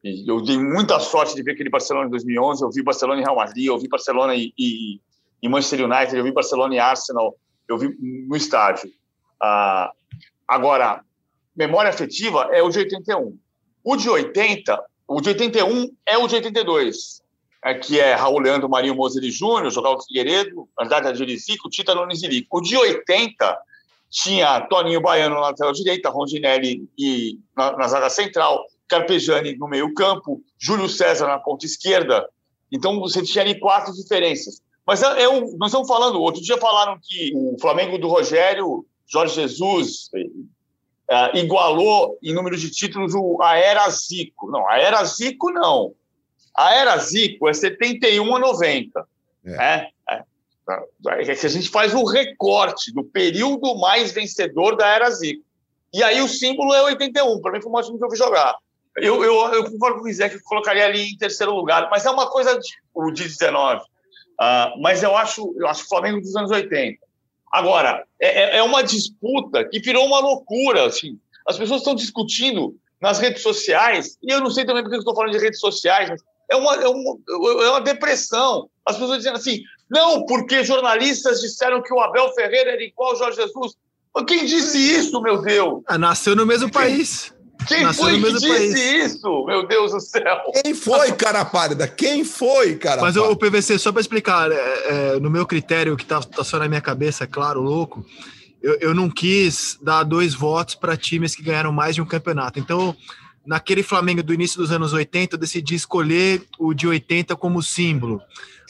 E 0.02 0.28
eu 0.28 0.42
dei 0.42 0.58
muita 0.58 0.98
sorte 0.98 1.36
de 1.36 1.44
ver 1.44 1.52
aquele 1.52 1.70
Barcelona 1.70 2.06
de 2.06 2.10
2011. 2.10 2.64
Eu 2.64 2.70
vi 2.72 2.82
Barcelona 2.82 3.20
e 3.20 3.22
Real 3.22 3.36
Madrid, 3.36 3.66
eu 3.66 3.78
vi 3.78 3.86
Barcelona 3.86 4.34
e, 4.34 4.52
e, 4.58 5.00
e 5.40 5.48
Manchester 5.48 5.88
United, 5.88 6.16
eu 6.16 6.24
vi 6.24 6.32
Barcelona 6.32 6.74
e 6.74 6.80
Arsenal, 6.80 7.36
eu 7.68 7.78
vi 7.78 7.96
no 8.00 8.34
estádio. 8.34 8.90
Ah, 9.40 9.92
agora, 10.48 11.04
memória 11.54 11.90
afetiva 11.90 12.48
é 12.50 12.60
o 12.60 12.68
de 12.68 12.80
81. 12.80 13.38
O 13.84 13.94
de 13.94 14.10
80, 14.10 14.84
o 15.06 15.20
de 15.20 15.28
81 15.28 15.92
é 16.04 16.18
o 16.18 16.26
de 16.26 16.34
82, 16.34 17.22
é, 17.64 17.74
que 17.74 18.00
é 18.00 18.12
Raul 18.14 18.40
Leandro, 18.40 18.68
Marinho 18.68 18.96
Mozeri 18.96 19.30
Júnior, 19.30 19.70
Jogal 19.70 20.02
Figueiredo, 20.02 20.68
André 20.80 20.96
Adjuricico, 20.96 21.70
Tita 21.70 21.94
Nunes 21.94 22.24
Lico. 22.24 22.58
O 22.58 22.60
de 22.60 22.76
80 22.76 23.56
tinha 24.10 24.60
Toninho 24.68 25.00
Baiano 25.00 25.34
na 25.34 25.42
lateral 25.42 25.72
direita, 25.72 26.10
Rondinelli 26.10 26.88
e 26.98 27.38
na, 27.56 27.76
na 27.76 27.88
zaga 27.88 28.08
central, 28.08 28.64
Carpegiani 28.88 29.56
no 29.56 29.68
meio 29.68 29.92
campo, 29.94 30.42
Júlio 30.58 30.88
César 30.88 31.26
na 31.26 31.38
ponta 31.38 31.66
esquerda. 31.66 32.28
Então 32.70 32.98
você 33.00 33.22
tinha 33.22 33.42
ali 33.42 33.58
quatro 33.58 33.92
diferenças. 33.92 34.60
Mas 34.86 35.02
é, 35.02 35.22
é 35.22 35.28
um, 35.28 35.56
nós 35.56 35.70
estamos 35.70 35.88
falando, 35.88 36.20
outro 36.20 36.40
dia 36.40 36.56
falaram 36.58 36.98
que 37.02 37.32
o 37.34 37.56
Flamengo 37.60 37.98
do 37.98 38.08
Rogério, 38.08 38.86
Jorge 39.06 39.34
Jesus, 39.34 40.10
é, 41.10 41.38
igualou 41.38 42.18
em 42.22 42.32
número 42.32 42.56
de 42.56 42.70
títulos 42.70 43.12
o, 43.14 43.42
a 43.42 43.56
Era 43.56 43.88
Zico. 43.90 44.50
Não, 44.50 44.68
a 44.68 44.78
Era 44.78 45.04
Zico 45.04 45.50
não. 45.50 45.94
A 46.56 46.74
Era 46.74 46.96
Zico 46.98 47.48
é 47.48 47.52
71 47.52 48.36
a 48.36 48.38
90. 48.38 49.08
É. 49.44 49.50
Né? 49.50 49.88
Que 51.24 51.46
a 51.46 51.48
gente 51.48 51.68
faz 51.68 51.94
o 51.94 52.04
recorte 52.04 52.92
do 52.92 53.04
período 53.04 53.76
mais 53.76 54.12
vencedor 54.12 54.76
da 54.76 54.86
era 54.88 55.10
Zico. 55.10 55.44
E 55.94 56.02
aí 56.02 56.20
o 56.20 56.28
símbolo 56.28 56.74
é 56.74 56.82
81. 56.82 57.40
Para 57.40 57.52
mim 57.52 57.62
foi 57.62 57.72
o 57.72 57.82
time 57.82 57.98
que 57.98 58.04
eu 58.04 58.10
vi 58.10 58.16
jogar. 58.16 58.56
Eu, 58.96 59.22
eu, 59.22 59.34
eu 59.52 59.70
concordo 59.70 60.00
com 60.00 60.08
o 60.08 60.12
Zé 60.12 60.28
que 60.28 60.36
eu 60.36 60.40
colocaria 60.44 60.84
ali 60.84 61.10
em 61.10 61.16
terceiro 61.16 61.54
lugar, 61.54 61.88
mas 61.90 62.04
é 62.04 62.10
uma 62.10 62.28
coisa 62.28 62.58
de, 62.58 62.68
o 62.94 63.10
de 63.10 63.24
19. 63.24 63.82
Uh, 63.82 64.80
mas 64.80 65.02
eu 65.02 65.16
acho, 65.16 65.54
eu 65.56 65.66
acho 65.68 65.84
o 65.84 65.88
Flamengo 65.88 66.20
dos 66.20 66.34
anos 66.34 66.50
80. 66.50 66.98
Agora, 67.52 68.04
é, 68.20 68.56
é, 68.56 68.58
é 68.58 68.62
uma 68.62 68.82
disputa 68.82 69.64
que 69.64 69.78
virou 69.80 70.06
uma 70.06 70.18
loucura. 70.18 70.86
Assim. 70.86 71.18
As 71.46 71.56
pessoas 71.56 71.80
estão 71.80 71.94
discutindo 71.94 72.76
nas 73.00 73.18
redes 73.18 73.42
sociais, 73.42 74.18
e 74.22 74.32
eu 74.32 74.40
não 74.40 74.50
sei 74.50 74.64
também 74.64 74.82
porque 74.82 74.96
eu 74.96 75.00
estou 75.00 75.14
falando 75.14 75.32
de 75.32 75.38
redes 75.38 75.60
sociais, 75.60 76.08
mas 76.08 76.22
é 76.50 76.56
uma, 76.56 76.74
é 76.76 76.88
uma, 76.88 77.18
é 77.64 77.70
uma 77.70 77.80
depressão. 77.80 78.68
As 78.84 78.96
pessoas 78.96 79.18
dizendo 79.18 79.36
assim, 79.36 79.62
não, 79.90 80.26
porque 80.26 80.64
jornalistas 80.64 81.40
disseram 81.40 81.82
que 81.82 81.92
o 81.92 82.00
Abel 82.00 82.32
Ferreira 82.34 82.72
era 82.72 82.82
igual 82.82 83.10
ao 83.10 83.16
Jorge 83.16 83.40
Jesus. 83.40 83.74
Quem 84.26 84.46
disse 84.46 84.78
isso, 84.78 85.20
meu 85.20 85.42
Deus? 85.42 85.82
Ah, 85.86 85.98
nasceu 85.98 86.34
no 86.34 86.46
mesmo 86.46 86.70
país. 86.70 87.32
Quem 87.66 87.82
nasceu 87.82 88.04
foi 88.04 88.12
no 88.12 88.18
que 88.18 88.24
mesmo 88.24 88.40
disse 88.40 88.72
país. 88.72 89.14
isso? 89.14 89.44
Meu 89.44 89.66
Deus 89.66 89.92
do 89.92 90.00
céu. 90.00 90.38
Quem 90.62 90.74
foi, 90.74 91.12
cara 91.12 91.44
pálida? 91.44 91.86
Quem 91.86 92.24
foi, 92.24 92.76
cara 92.76 93.00
Mas 93.02 93.16
o? 93.16 93.36
PVC, 93.36 93.78
só 93.78 93.92
para 93.92 94.00
explicar, 94.00 94.50
é, 94.50 94.56
é, 94.56 95.20
no 95.20 95.30
meu 95.30 95.46
critério, 95.46 95.96
que 95.96 96.04
tá, 96.04 96.20
tá 96.20 96.42
só 96.42 96.58
na 96.58 96.68
minha 96.68 96.80
cabeça, 96.80 97.24
é 97.24 97.26
claro, 97.26 97.60
louco, 97.60 98.04
eu, 98.62 98.76
eu 98.80 98.94
não 98.94 99.10
quis 99.10 99.78
dar 99.82 100.02
dois 100.02 100.34
votos 100.34 100.74
para 100.74 100.96
times 100.96 101.34
que 101.34 101.42
ganharam 101.42 101.72
mais 101.72 101.94
de 101.94 102.02
um 102.02 102.06
campeonato. 102.06 102.58
Então, 102.58 102.96
naquele 103.46 103.82
Flamengo 103.82 104.22
do 104.22 104.34
início 104.34 104.58
dos 104.58 104.70
anos 104.70 104.92
80, 104.92 105.34
eu 105.36 105.38
decidi 105.40 105.74
escolher 105.74 106.42
o 106.58 106.74
de 106.74 106.86
80 106.86 107.36
como 107.36 107.62
símbolo. 107.62 108.20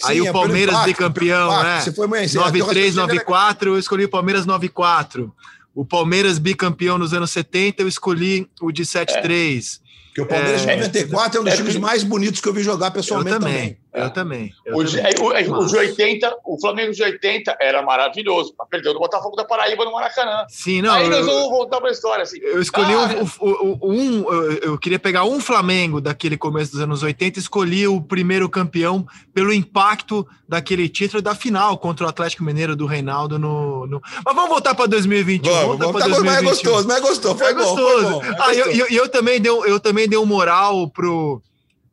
Aí 0.05 0.17
Sim, 0.17 0.23
o 0.23 0.27
é 0.29 0.33
Palmeiras 0.33 0.75
impacto, 0.75 0.87
bicampeão, 0.89 1.47
impacto. 1.49 1.65
né? 1.65 1.81
Você 1.81 1.93
foi 1.93 2.07
muito- 2.07 2.29
você- 2.29 2.39
93, 2.39 2.61
teu 2.61 2.67
raciocínio 2.67 2.99
é 2.99 3.03
94, 3.03 3.71
eu 3.71 3.79
escolhi 3.79 4.05
o 4.05 4.09
Palmeiras 4.11 4.45
94. 4.47 5.33
O 5.75 5.85
Palmeiras 5.85 6.39
bicampeão 6.39 6.99
nos 6.99 7.13
anos 7.15 7.31
70, 7.31 7.83
eu 7.83 7.89
escolhi 7.89 8.49
o 8.61 8.71
de 8.71 8.85
73. 8.85 9.81
Porque 10.09 10.21
o 10.23 10.27
Palmeiras 10.27 10.63
de 10.63 10.69
É, 10.71 10.77
94 10.77 11.39
é 11.39 11.41
um 11.41 11.45
dos 11.45 11.53
é 11.53 11.57
times 11.57 11.75
que- 11.75 11.81
mais 11.81 12.03
bonitos 12.03 12.41
que 12.41 12.49
eu 12.49 12.53
vi 12.53 12.63
jogar 12.63 12.87
Eu 12.87 12.93
pessoalmente 12.93 13.39
também, 13.39 13.55
também. 13.55 13.79
Eu 14.05 14.11
também. 14.11 14.53
eu 14.65 14.77
O 14.77 14.85
de, 14.85 14.97
também. 14.97 15.15
o- 15.21 15.29
o 15.29 15.43
de 15.43 15.49
Mas- 15.51 15.73
80, 15.73 16.37
o 16.45 16.61
Flamengo 16.61 16.93
de 16.93 17.03
80 17.03 17.57
era 17.61 17.83
maravilhoso, 17.83 18.55
mas 18.59 18.69
perdeu 18.69 18.93
do 18.93 18.99
Botafogo 19.01 19.37
da 19.37 19.45
Paraíba 19.45 19.85
no 19.85 19.93
Maracanã. 19.93 20.45
Sim, 20.49 20.83
não. 20.83 20.93
Aí 20.95 21.09
nós 21.09 21.21
eu- 21.21 21.27
vamos 21.27 21.49
voltar 21.51 21.79
para 21.81 21.89
a 21.89 21.93
história. 21.93 22.23
Assim. 22.23 22.39
Eu 22.41 22.61
escolhi 22.61 22.93
Ah, 22.95 23.09
o, 23.41 23.47
o- 23.47 23.79
o- 23.83 23.93
um. 23.93 24.33
Eu, 24.33 24.53
eu 24.73 24.79
queria 24.79 24.99
pegar 24.99 25.25
um 25.25 25.41
Flamengo 25.41 26.01
daquele 26.01 26.37
começo 26.37 26.73
dos 26.73 26.81
anos 26.81 27.03
80 27.03 27.39
e 27.39 27.43
escolhi 27.43 27.87
o 27.89 28.01
primeiro 28.01 28.49
campeão 28.49 29.07
pelo 29.35 29.53
impacto 29.53 30.27
daquele 30.49 30.89
título 30.89 31.19
e 31.21 31.23
da 31.23 31.35
final 31.35 31.77
contra 31.79 32.07
o 32.07 32.09
Atlético 32.09 32.45
Mineiro 32.45 32.77
do 32.77 32.87
Reinaldo 32.87 33.39
no. 33.39 33.87
no- 33.87 34.01
Mas 34.25 34.35
vamos 34.35 34.49
voltar 34.51 34.75
para 34.75 34.87
2021. 34.87 35.53
Vamos, 35.53 35.67
voltar 35.79 35.85
vamos, 35.87 35.93
pra 35.93 36.01
tá, 36.03 36.09
mas 36.09 36.19
é 36.19 36.43
2021. 36.43 36.51
gostoso, 36.73 36.89
mas 36.89 36.97
é 36.97 37.01
gostoso. 37.01 37.39
Foi 37.39 37.47
É 37.51 37.55
bom, 37.55 37.63
foi 37.63 37.83
gostoso. 37.93 38.11
bom. 38.11 38.25
é 38.25 38.29
Ah, 38.39 38.55
eu, 38.55 38.65
gostoso. 38.67 38.81
eu, 38.81 38.87
eu 39.05 39.09
também 39.09 39.41
dei, 39.41 39.51
eu 39.53 39.81
também 39.81 40.09
dei 40.09 40.19
um 40.19 40.27
moral 40.27 40.89
pro, 40.91 41.41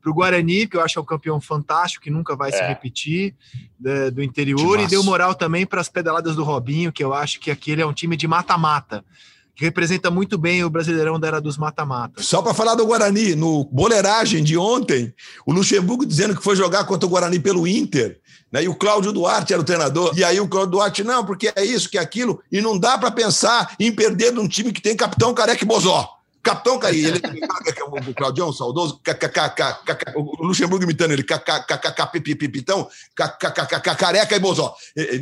pro 0.04 0.14
Guarani, 0.14 0.68
que 0.68 0.76
eu 0.76 0.82
acho 0.82 0.96
que 0.96 1.00
é 1.00 1.02
um 1.02 1.06
campeão 1.06 1.40
fantástico, 1.40 2.04
que 2.04 2.12
nunca 2.12 2.36
vai 2.36 2.52
se 2.52 2.58
É. 2.60 2.68
repetir, 2.68 3.34
da- 3.80 4.10
do 4.10 4.22
interior, 4.22 4.60
Timaço. 4.60 4.84
e 4.84 4.88
deu 4.88 5.02
moral 5.04 5.34
também 5.34 5.66
para 5.66 5.80
as 5.80 5.88
pedaladas 5.88 6.36
do 6.36 6.44
Robinho, 6.44 6.92
que 6.92 7.02
eu 7.04 7.14
acho 7.14 7.40
que 7.40 7.50
aquele 7.50 7.82
é 7.82 7.86
um 7.86 7.94
time 7.94 8.18
de 8.18 8.28
mata-mata, 8.28 9.04
que 9.56 9.64
representa 9.64 10.12
muito 10.12 10.38
bem 10.38 10.62
o 10.64 10.70
Brasileirão 10.70 11.18
da 11.20 11.28
era 11.28 11.40
dos 11.40 11.58
mata-mata. 11.58 12.22
Só 12.22 12.42
para 12.42 12.54
falar 12.54 12.76
do 12.76 12.86
Guarani, 12.86 13.34
no 13.34 13.64
boleiragem 13.66 14.44
de 14.44 14.58
ontem, 14.58 15.14
o 15.46 15.54
Luxemburgo 15.54 16.06
dizendo 16.06 16.36
que 16.36 16.44
foi 16.44 16.56
jogar 16.56 16.84
contra 16.84 17.06
o 17.08 17.10
Guarani 17.10 17.40
pelo 17.40 17.66
Inter, 17.66 18.20
né? 18.52 18.64
E 18.64 18.68
o 18.68 18.76
Cláudio 18.76 19.14
Duarte 19.14 19.54
era 19.54 19.62
o 19.62 19.66
treinador. 19.66 20.12
E 20.18 20.24
aí 20.24 20.40
o 20.40 20.48
Cláudio 20.50 20.72
Duarte, 20.72 21.04
não, 21.04 21.24
porque 21.26 21.54
é 21.56 21.64
isso, 21.64 21.90
que 21.90 21.98
é 21.98 22.02
aquilo, 22.02 22.42
e 22.52 22.60
não 22.62 22.78
dá 22.78 22.98
para 22.98 23.10
pensar 23.10 23.74
em 23.80 23.92
perder 23.92 24.34
de 24.34 24.40
um 24.40 24.48
time 24.50 24.74
que 24.74 24.82
tem 24.82 24.96
capitão 24.98 25.34
Careca 25.34 25.64
e 25.64 25.68
Bozó. 25.68 26.10
Capitão 26.44 26.78
Caí, 26.78 27.06
ele 27.06 27.22
o 27.90 28.14
Claudião, 28.14 28.52
saudoso, 28.52 29.00
o 30.14 30.46
Luxemburgo 30.46 30.84
imitando 30.84 31.14
ele, 31.14 31.24
pipitão, 32.20 32.90
careca 33.98 34.36
e 34.36 34.40
bozó. 34.40 34.76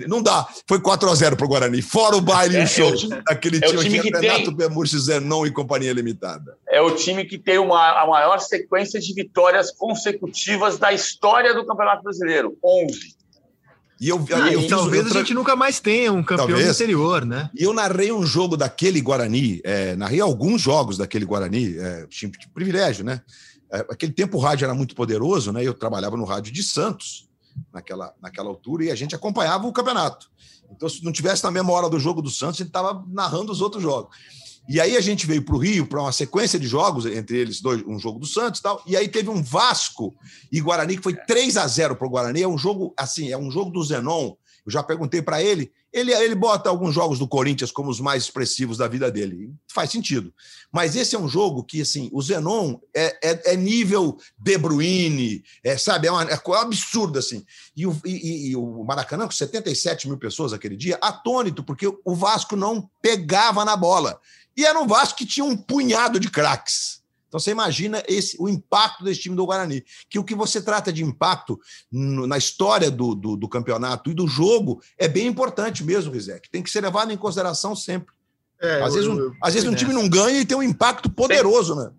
Não 0.07 0.23
dá. 0.23 0.47
Foi 0.67 0.79
4x0 0.79 1.35
pro 1.35 1.47
Guarani. 1.47 1.81
Fora 1.83 2.15
o 2.15 2.21
baile 2.21 2.57
e 2.57 2.63
o 2.63 2.67
show. 2.67 2.91
Aquele 3.27 3.57
é 3.57 3.59
time, 3.59 4.01
que 4.01 4.09
Renato 4.09 4.51
Bemushi, 4.51 4.97
Zenon 4.97 5.45
e 5.45 5.51
Companhia 5.51 5.93
Limitada. 5.93 6.57
É 6.67 6.81
o 6.81 6.95
time 6.95 7.23
que 7.23 7.37
tem 7.37 7.59
uma, 7.59 8.01
a 8.01 8.07
maior 8.07 8.39
sequência 8.39 8.99
de 8.99 9.13
vitórias 9.13 9.71
consecutivas 9.71 10.79
da 10.79 10.91
história 10.91 11.53
do 11.53 11.63
Campeonato 11.65 12.01
Brasileiro 12.03 12.57
11. 12.63 13.20
E 14.01 14.09
eu, 14.09 14.17
Ah, 14.33 14.51
eu 14.51 14.59
e 14.59 14.63
fiz- 14.63 14.69
talvez 14.71 15.05
eu 15.05 15.11
a 15.11 15.19
gente 15.19 15.33
nunca 15.35 15.55
mais 15.55 15.79
tenha 15.79 16.11
um 16.11 16.23
campeão 16.23 16.47
Talvez. 16.47 16.65
do 16.65 16.73
interior, 16.73 17.23
né? 17.23 17.51
E 17.55 17.61
eu 17.61 17.71
narrei 17.71 18.11
um 18.11 18.25
jogo 18.25 18.57
daquele 18.57 18.99
Guarani, 18.99 19.61
é, 19.63 19.95
narrei 19.95 20.19
alguns 20.19 20.59
jogos 20.59 20.97
daquele 20.97 21.23
Guarani, 21.23 21.77
é, 21.77 22.07
tive 22.07 22.31
privilégio, 22.51 23.05
né? 23.05 23.21
É, 23.71 23.85
aquele 23.91 24.11
tempo 24.11 24.37
o 24.37 24.41
rádio 24.41 24.65
era 24.65 24.73
muito 24.73 24.95
poderoso, 24.95 25.51
né? 25.53 25.63
Eu 25.63 25.75
trabalhava 25.75 26.17
no 26.17 26.25
rádio 26.25 26.51
de 26.51 26.63
Santos 26.63 27.29
naquela, 27.71 28.11
naquela 28.19 28.49
altura 28.49 28.85
e 28.85 28.91
a 28.91 28.95
gente 28.95 29.13
acompanhava 29.13 29.67
o 29.67 29.71
campeonato. 29.71 30.31
Então, 30.75 30.89
se 30.89 31.03
não 31.05 31.11
tivesse 31.11 31.43
na 31.43 31.51
mesma 31.51 31.71
hora 31.71 31.87
do 31.87 31.99
jogo 31.99 32.23
do 32.23 32.29
Santos, 32.31 32.55
a 32.55 32.63
gente 32.63 32.67
estava 32.69 33.03
narrando 33.07 33.51
os 33.51 33.61
outros 33.61 33.83
jogos. 33.83 34.17
E 34.69 34.79
aí 34.79 34.95
a 34.95 35.01
gente 35.01 35.25
veio 35.25 35.43
para 35.43 35.55
o 35.55 35.57
Rio 35.57 35.87
para 35.87 36.01
uma 36.01 36.11
sequência 36.11 36.59
de 36.59 36.67
jogos, 36.67 37.05
entre 37.05 37.37
eles 37.37 37.61
dois, 37.61 37.83
um 37.85 37.99
jogo 37.99 38.19
do 38.19 38.25
Santos 38.25 38.59
e 38.59 38.63
tal. 38.63 38.81
E 38.85 38.95
aí 38.95 39.07
teve 39.07 39.29
um 39.29 39.41
Vasco 39.41 40.15
e 40.51 40.61
Guarani, 40.61 40.97
que 40.97 41.03
foi 41.03 41.15
3 41.15 41.57
a 41.57 41.67
0 41.67 41.95
para 41.95 42.07
o 42.07 42.09
Guarani. 42.09 42.41
É 42.41 42.47
um 42.47 42.57
jogo, 42.57 42.93
assim, 42.97 43.31
é 43.31 43.37
um 43.37 43.51
jogo 43.51 43.71
do 43.71 43.83
Zenon. 43.83 44.35
Eu 44.65 44.71
já 44.71 44.83
perguntei 44.83 45.21
para 45.23 45.41
ele, 45.41 45.71
ele, 45.91 46.13
ele 46.13 46.35
bota 46.35 46.69
alguns 46.69 46.93
jogos 46.93 47.17
do 47.17 47.27
Corinthians 47.27 47.71
como 47.71 47.89
os 47.89 47.99
mais 47.99 48.23
expressivos 48.23 48.77
da 48.77 48.87
vida 48.87 49.11
dele. 49.11 49.51
Faz 49.73 49.89
sentido. 49.89 50.31
Mas 50.71 50.95
esse 50.95 51.15
é 51.15 51.19
um 51.19 51.27
jogo 51.27 51.63
que, 51.63 51.81
assim, 51.81 52.09
o 52.13 52.21
Zenon 52.21 52.77
é, 52.95 53.17
é, 53.23 53.53
é 53.53 53.57
nível 53.57 54.17
De 54.37 54.57
Bruyne, 54.57 55.43
é, 55.63 55.77
sabe? 55.77 56.07
É, 56.07 56.11
uma, 56.11 56.23
é 56.23 56.37
coisa 56.37 56.61
absurda, 56.61 57.19
assim. 57.19 57.43
E 57.75 57.87
o, 57.87 57.99
e- 58.05 58.51
e 58.51 58.55
o 58.55 58.83
Maracanã, 58.85 59.25
com 59.25 59.31
77 59.31 60.07
mil 60.07 60.17
pessoas 60.17 60.53
aquele 60.53 60.77
dia, 60.77 60.97
atônito, 61.01 61.63
porque 61.63 61.87
o 61.87 62.15
Vasco 62.15 62.55
não 62.55 62.87
pegava 63.01 63.65
na 63.65 63.75
bola. 63.75 64.19
E 64.55 64.65
era 64.65 64.79
um 64.79 64.87
Vasco 64.87 65.17
que 65.17 65.25
tinha 65.25 65.45
um 65.45 65.55
punhado 65.55 66.19
de 66.19 66.29
craques. 66.29 67.01
Então 67.27 67.39
você 67.39 67.51
imagina 67.51 68.03
esse, 68.09 68.35
o 68.41 68.49
impacto 68.49 69.05
desse 69.05 69.21
time 69.21 69.35
do 69.37 69.45
Guarani. 69.45 69.83
Que 70.09 70.19
o 70.19 70.23
que 70.23 70.35
você 70.35 70.61
trata 70.61 70.91
de 70.91 71.01
impacto 71.03 71.57
no- 71.89 72.27
na 72.27 72.37
história 72.37 72.91
do, 72.91 73.15
do, 73.15 73.37
do 73.37 73.47
campeonato 73.47 74.11
e 74.11 74.13
do 74.13 74.27
jogo 74.27 74.81
é 74.97 75.07
bem 75.07 75.27
importante 75.27 75.81
mesmo, 75.83 76.11
Rizek. 76.11 76.49
Tem 76.51 76.61
que 76.61 76.69
ser 76.69 76.81
levado 76.81 77.11
em 77.13 77.17
consideração 77.17 77.73
sempre. 77.73 78.13
É, 78.61 78.81
às 78.81 78.89
eu- 78.89 78.93
vezes, 78.95 79.07
um, 79.07 79.17
eu- 79.17 79.33
às 79.41 79.53
vezes 79.53 79.69
um 79.69 79.73
time 79.73 79.93
não 79.93 80.09
ganha 80.09 80.41
e 80.41 80.45
tem 80.45 80.57
um 80.57 80.61
impacto 80.63 81.09
poderoso, 81.09 81.73
né? 81.75 81.89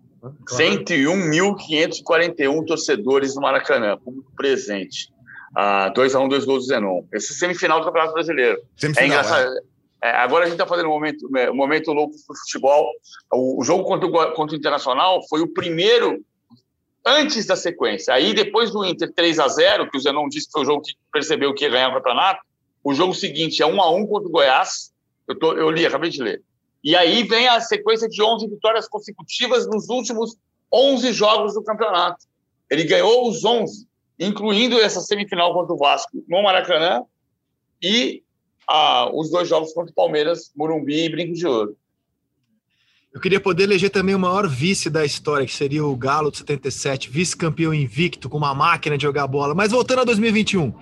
Claro. 0.45 0.63
101.541 0.63 2.65
torcedores 2.65 3.35
no 3.35 3.41
Maracanã, 3.41 3.97
público 3.97 4.31
presente. 4.35 5.11
Ah, 5.55 5.91
2x1, 5.95 6.27
dois 6.29 6.45
gols 6.45 6.63
do 6.65 6.69
Zenon. 6.69 7.03
Esse 7.13 7.33
é 7.33 7.35
semifinal 7.35 7.79
do 7.79 7.85
Campeonato 7.85 8.13
Brasileiro. 8.13 8.57
É 8.59 8.63
Semifinal, 8.81 9.07
engraçado. 9.07 9.57
É, 9.57 9.61
agora 10.11 10.43
a 10.43 10.47
gente 10.47 10.55
está 10.55 10.67
fazendo 10.67 10.87
um 10.87 10.93
momento, 10.93 11.27
um 11.27 11.55
momento 11.55 11.91
louco 11.91 12.13
para 12.27 12.33
o 12.33 12.37
futebol. 12.37 12.89
O, 13.31 13.63
jogo 13.63 13.83
contra 13.85 14.07
o, 14.07 14.33
contra 14.33 14.55
o 14.55 14.59
Internacional 14.59 15.21
foi 15.27 15.41
o 15.41 15.47
primeiro 15.47 16.23
antes 17.05 17.45
da 17.45 17.55
sequência. 17.55 18.13
Aí, 18.13 18.33
depois 18.33 18.71
do 18.71 18.85
Inter 18.85 19.11
3 19.13 19.39
a 19.39 19.47
0 19.47 19.89
que 19.89 19.97
o 19.97 19.99
Zenon 19.99 20.27
disse 20.29 20.47
que 20.47 20.53
foi 20.53 20.61
o 20.63 20.65
jogo 20.65 20.81
que 20.81 20.93
percebeu 21.11 21.53
que 21.53 21.63
ia 21.63 21.69
ganhar 21.69 21.89
o 21.89 21.93
campeonato, 21.93 22.41
o 22.83 22.93
jogo 22.93 23.13
seguinte 23.13 23.61
é 23.61 23.65
1 23.65 23.81
a 23.81 23.91
1 23.91 24.07
contra 24.07 24.27
o 24.27 24.31
Goiás. 24.31 24.91
Eu, 25.27 25.37
tô, 25.39 25.53
eu 25.53 25.69
li, 25.69 25.85
acabei 25.85 26.09
de 26.09 26.21
ler. 26.21 26.41
E 26.83 26.95
aí 26.95 27.23
vem 27.23 27.47
a 27.47 27.61
sequência 27.61 28.09
de 28.09 28.21
11 28.21 28.47
vitórias 28.47 28.89
consecutivas 28.89 29.65
nos 29.67 29.87
últimos 29.89 30.35
11 30.71 31.13
jogos 31.13 31.53
do 31.53 31.63
campeonato. 31.63 32.25
Ele 32.69 32.83
ganhou 32.83 33.29
os 33.29 33.45
11, 33.45 33.87
incluindo 34.19 34.79
essa 34.79 34.99
semifinal 34.99 35.53
contra 35.53 35.73
o 35.73 35.77
Vasco 35.77 36.23
no 36.27 36.43
Maracanã 36.43 37.03
e 37.81 38.22
ah, 38.67 39.09
os 39.13 39.29
dois 39.29 39.47
jogos 39.47 39.73
contra 39.73 39.91
o 39.91 39.95
Palmeiras, 39.95 40.51
Morumbi 40.55 41.05
e 41.05 41.09
Brinco 41.09 41.33
de 41.33 41.45
Ouro. 41.45 41.77
Eu 43.13 43.21
queria 43.21 43.39
poder 43.39 43.63
eleger 43.63 43.91
também 43.91 44.15
o 44.15 44.19
maior 44.19 44.47
vice 44.47 44.89
da 44.89 45.05
história, 45.05 45.45
que 45.45 45.53
seria 45.53 45.85
o 45.85 45.95
Galo 45.95 46.31
de 46.31 46.39
77, 46.39 47.11
vice-campeão 47.11 47.71
invicto, 47.71 48.27
com 48.27 48.37
uma 48.37 48.55
máquina 48.55 48.97
de 48.97 49.03
jogar 49.03 49.27
bola. 49.27 49.53
Mas 49.53 49.71
voltando 49.71 50.01
a 50.01 50.03
2021. 50.03 50.73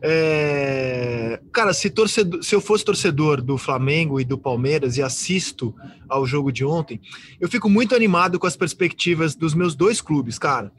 é, 0.00 1.40
Cara, 1.52 1.74
se, 1.74 1.90
torcedor, 1.90 2.44
se 2.44 2.54
eu 2.54 2.60
fosse 2.60 2.84
torcedor 2.84 3.42
do 3.42 3.58
Flamengo 3.58 4.20
e 4.20 4.24
do 4.24 4.38
Palmeiras 4.38 4.96
e 4.96 5.02
assisto 5.02 5.74
ao 6.08 6.24
jogo 6.24 6.52
de 6.52 6.64
ontem, 6.64 7.00
eu 7.40 7.48
fico 7.48 7.68
muito 7.68 7.96
animado 7.96 8.38
com 8.38 8.46
as 8.46 8.56
perspectivas 8.56 9.34
dos 9.34 9.52
meus 9.52 9.74
dois 9.74 10.00
clubes, 10.00 10.38
cara. 10.38 10.70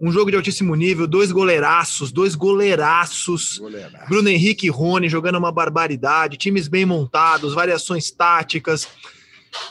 Um 0.00 0.12
jogo 0.12 0.30
de 0.30 0.36
altíssimo 0.36 0.74
nível, 0.76 1.08
dois 1.08 1.32
goleiraços, 1.32 2.12
dois 2.12 2.36
goleiraços. 2.36 3.60
Bruno 4.08 4.28
Henrique 4.28 4.66
e 4.66 4.70
Rony 4.70 5.08
jogando 5.08 5.38
uma 5.38 5.50
barbaridade, 5.50 6.36
times 6.36 6.68
bem 6.68 6.86
montados, 6.86 7.52
variações 7.52 8.10
táticas, 8.10 8.86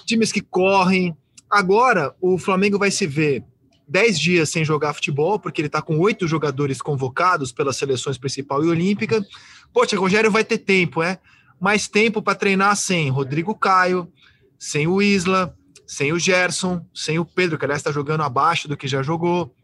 times 0.06 0.32
que 0.32 0.42
correm. 0.42 1.16
Agora, 1.50 2.14
o 2.20 2.38
Flamengo 2.38 2.78
vai 2.78 2.92
se 2.92 3.08
ver 3.08 3.46
10 3.88 4.20
dias 4.20 4.50
sem 4.50 4.66
jogar 4.66 4.94
futebol, 4.94 5.40
porque 5.40 5.62
ele 5.62 5.68
está 5.68 5.82
com 5.82 5.98
oito 6.00 6.28
jogadores 6.28 6.82
convocados 6.82 7.54
pelas 7.54 7.78
seleções 7.78 8.18
principal 8.18 8.64
e 8.66 8.68
olímpica. 8.68 9.26
Poxa, 9.74 9.98
Rogério 9.98 10.30
vai 10.30 10.44
ter 10.44 10.58
tempo, 10.58 11.02
é? 11.02 11.20
Mais 11.60 11.88
tempo 11.88 12.22
para 12.22 12.36
treinar 12.36 12.76
sem 12.76 13.10
Rodrigo 13.10 13.56
Caio, 13.56 14.12
sem 14.60 14.88
o 14.88 15.02
Isla, 15.02 15.56
sem 15.88 16.12
o 16.12 16.20
Gerson, 16.20 16.86
sem 16.94 17.18
o 17.18 17.24
Pedro, 17.24 17.58
que 17.58 17.64
aliás 17.64 17.80
está 17.80 17.92
jogando 17.92 18.22
abaixo 18.22 18.68
do 18.68 18.76
que 18.76 18.88
já 18.88 19.02
jogou, 19.02 19.56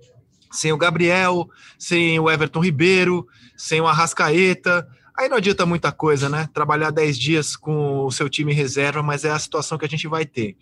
sem 0.53 0.71
o 0.71 0.77
Gabriel, 0.77 1.49
sem 1.77 2.19
o 2.19 2.29
Everton 2.29 2.59
Ribeiro, 2.61 3.27
sem 3.57 3.81
o 3.81 3.87
Arrascaeta. 3.87 4.87
Aí 5.17 5.27
não 5.27 5.37
adianta 5.37 5.65
muita 5.65 5.91
coisa, 5.91 6.29
né? 6.29 6.47
Trabalhar 6.53 6.91
10 6.91 7.17
dias 7.17 7.55
com 7.55 8.05
o 8.05 8.11
seu 8.11 8.29
time 8.29 8.53
reserva, 8.53 9.03
mas 9.03 9.25
é 9.25 9.31
a 9.31 9.39
situação 9.39 9.77
que 9.77 9.85
a 9.85 9.89
gente 9.89 10.07
vai 10.07 10.25
ter. 10.25 10.55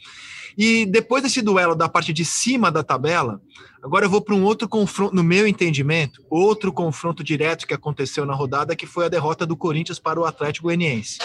E 0.57 0.85
depois 0.85 1.23
desse 1.23 1.41
duelo 1.41 1.75
da 1.75 1.87
parte 1.87 2.11
de 2.11 2.25
cima 2.25 2.71
da 2.71 2.83
tabela, 2.83 3.41
agora 3.81 4.05
eu 4.05 4.09
vou 4.09 4.21
para 4.21 4.35
um 4.35 4.43
outro 4.43 4.67
confronto, 4.67 5.15
no 5.15 5.23
meu 5.23 5.47
entendimento, 5.47 6.23
outro 6.29 6.71
confronto 6.73 7.23
direto 7.23 7.65
que 7.65 7.73
aconteceu 7.73 8.25
na 8.25 8.33
rodada, 8.33 8.75
que 8.75 8.85
foi 8.85 9.05
a 9.05 9.09
derrota 9.09 9.45
do 9.45 9.55
Corinthians 9.55 9.99
para 9.99 10.19
o 10.19 10.25
Atlético 10.25 10.67
Goianiense. 10.67 11.19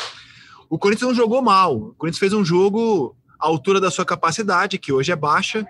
O 0.69 0.79
Corinthians 0.79 1.09
não 1.09 1.17
jogou 1.17 1.43
mal, 1.43 1.77
o 1.77 1.95
Corinthians 1.95 2.19
fez 2.19 2.33
um 2.33 2.45
jogo 2.45 3.17
à 3.39 3.47
altura 3.47 3.81
da 3.81 3.91
sua 3.91 4.05
capacidade, 4.05 4.79
que 4.79 4.93
hoje 4.93 5.13
é 5.13 5.17
baixa, 5.17 5.67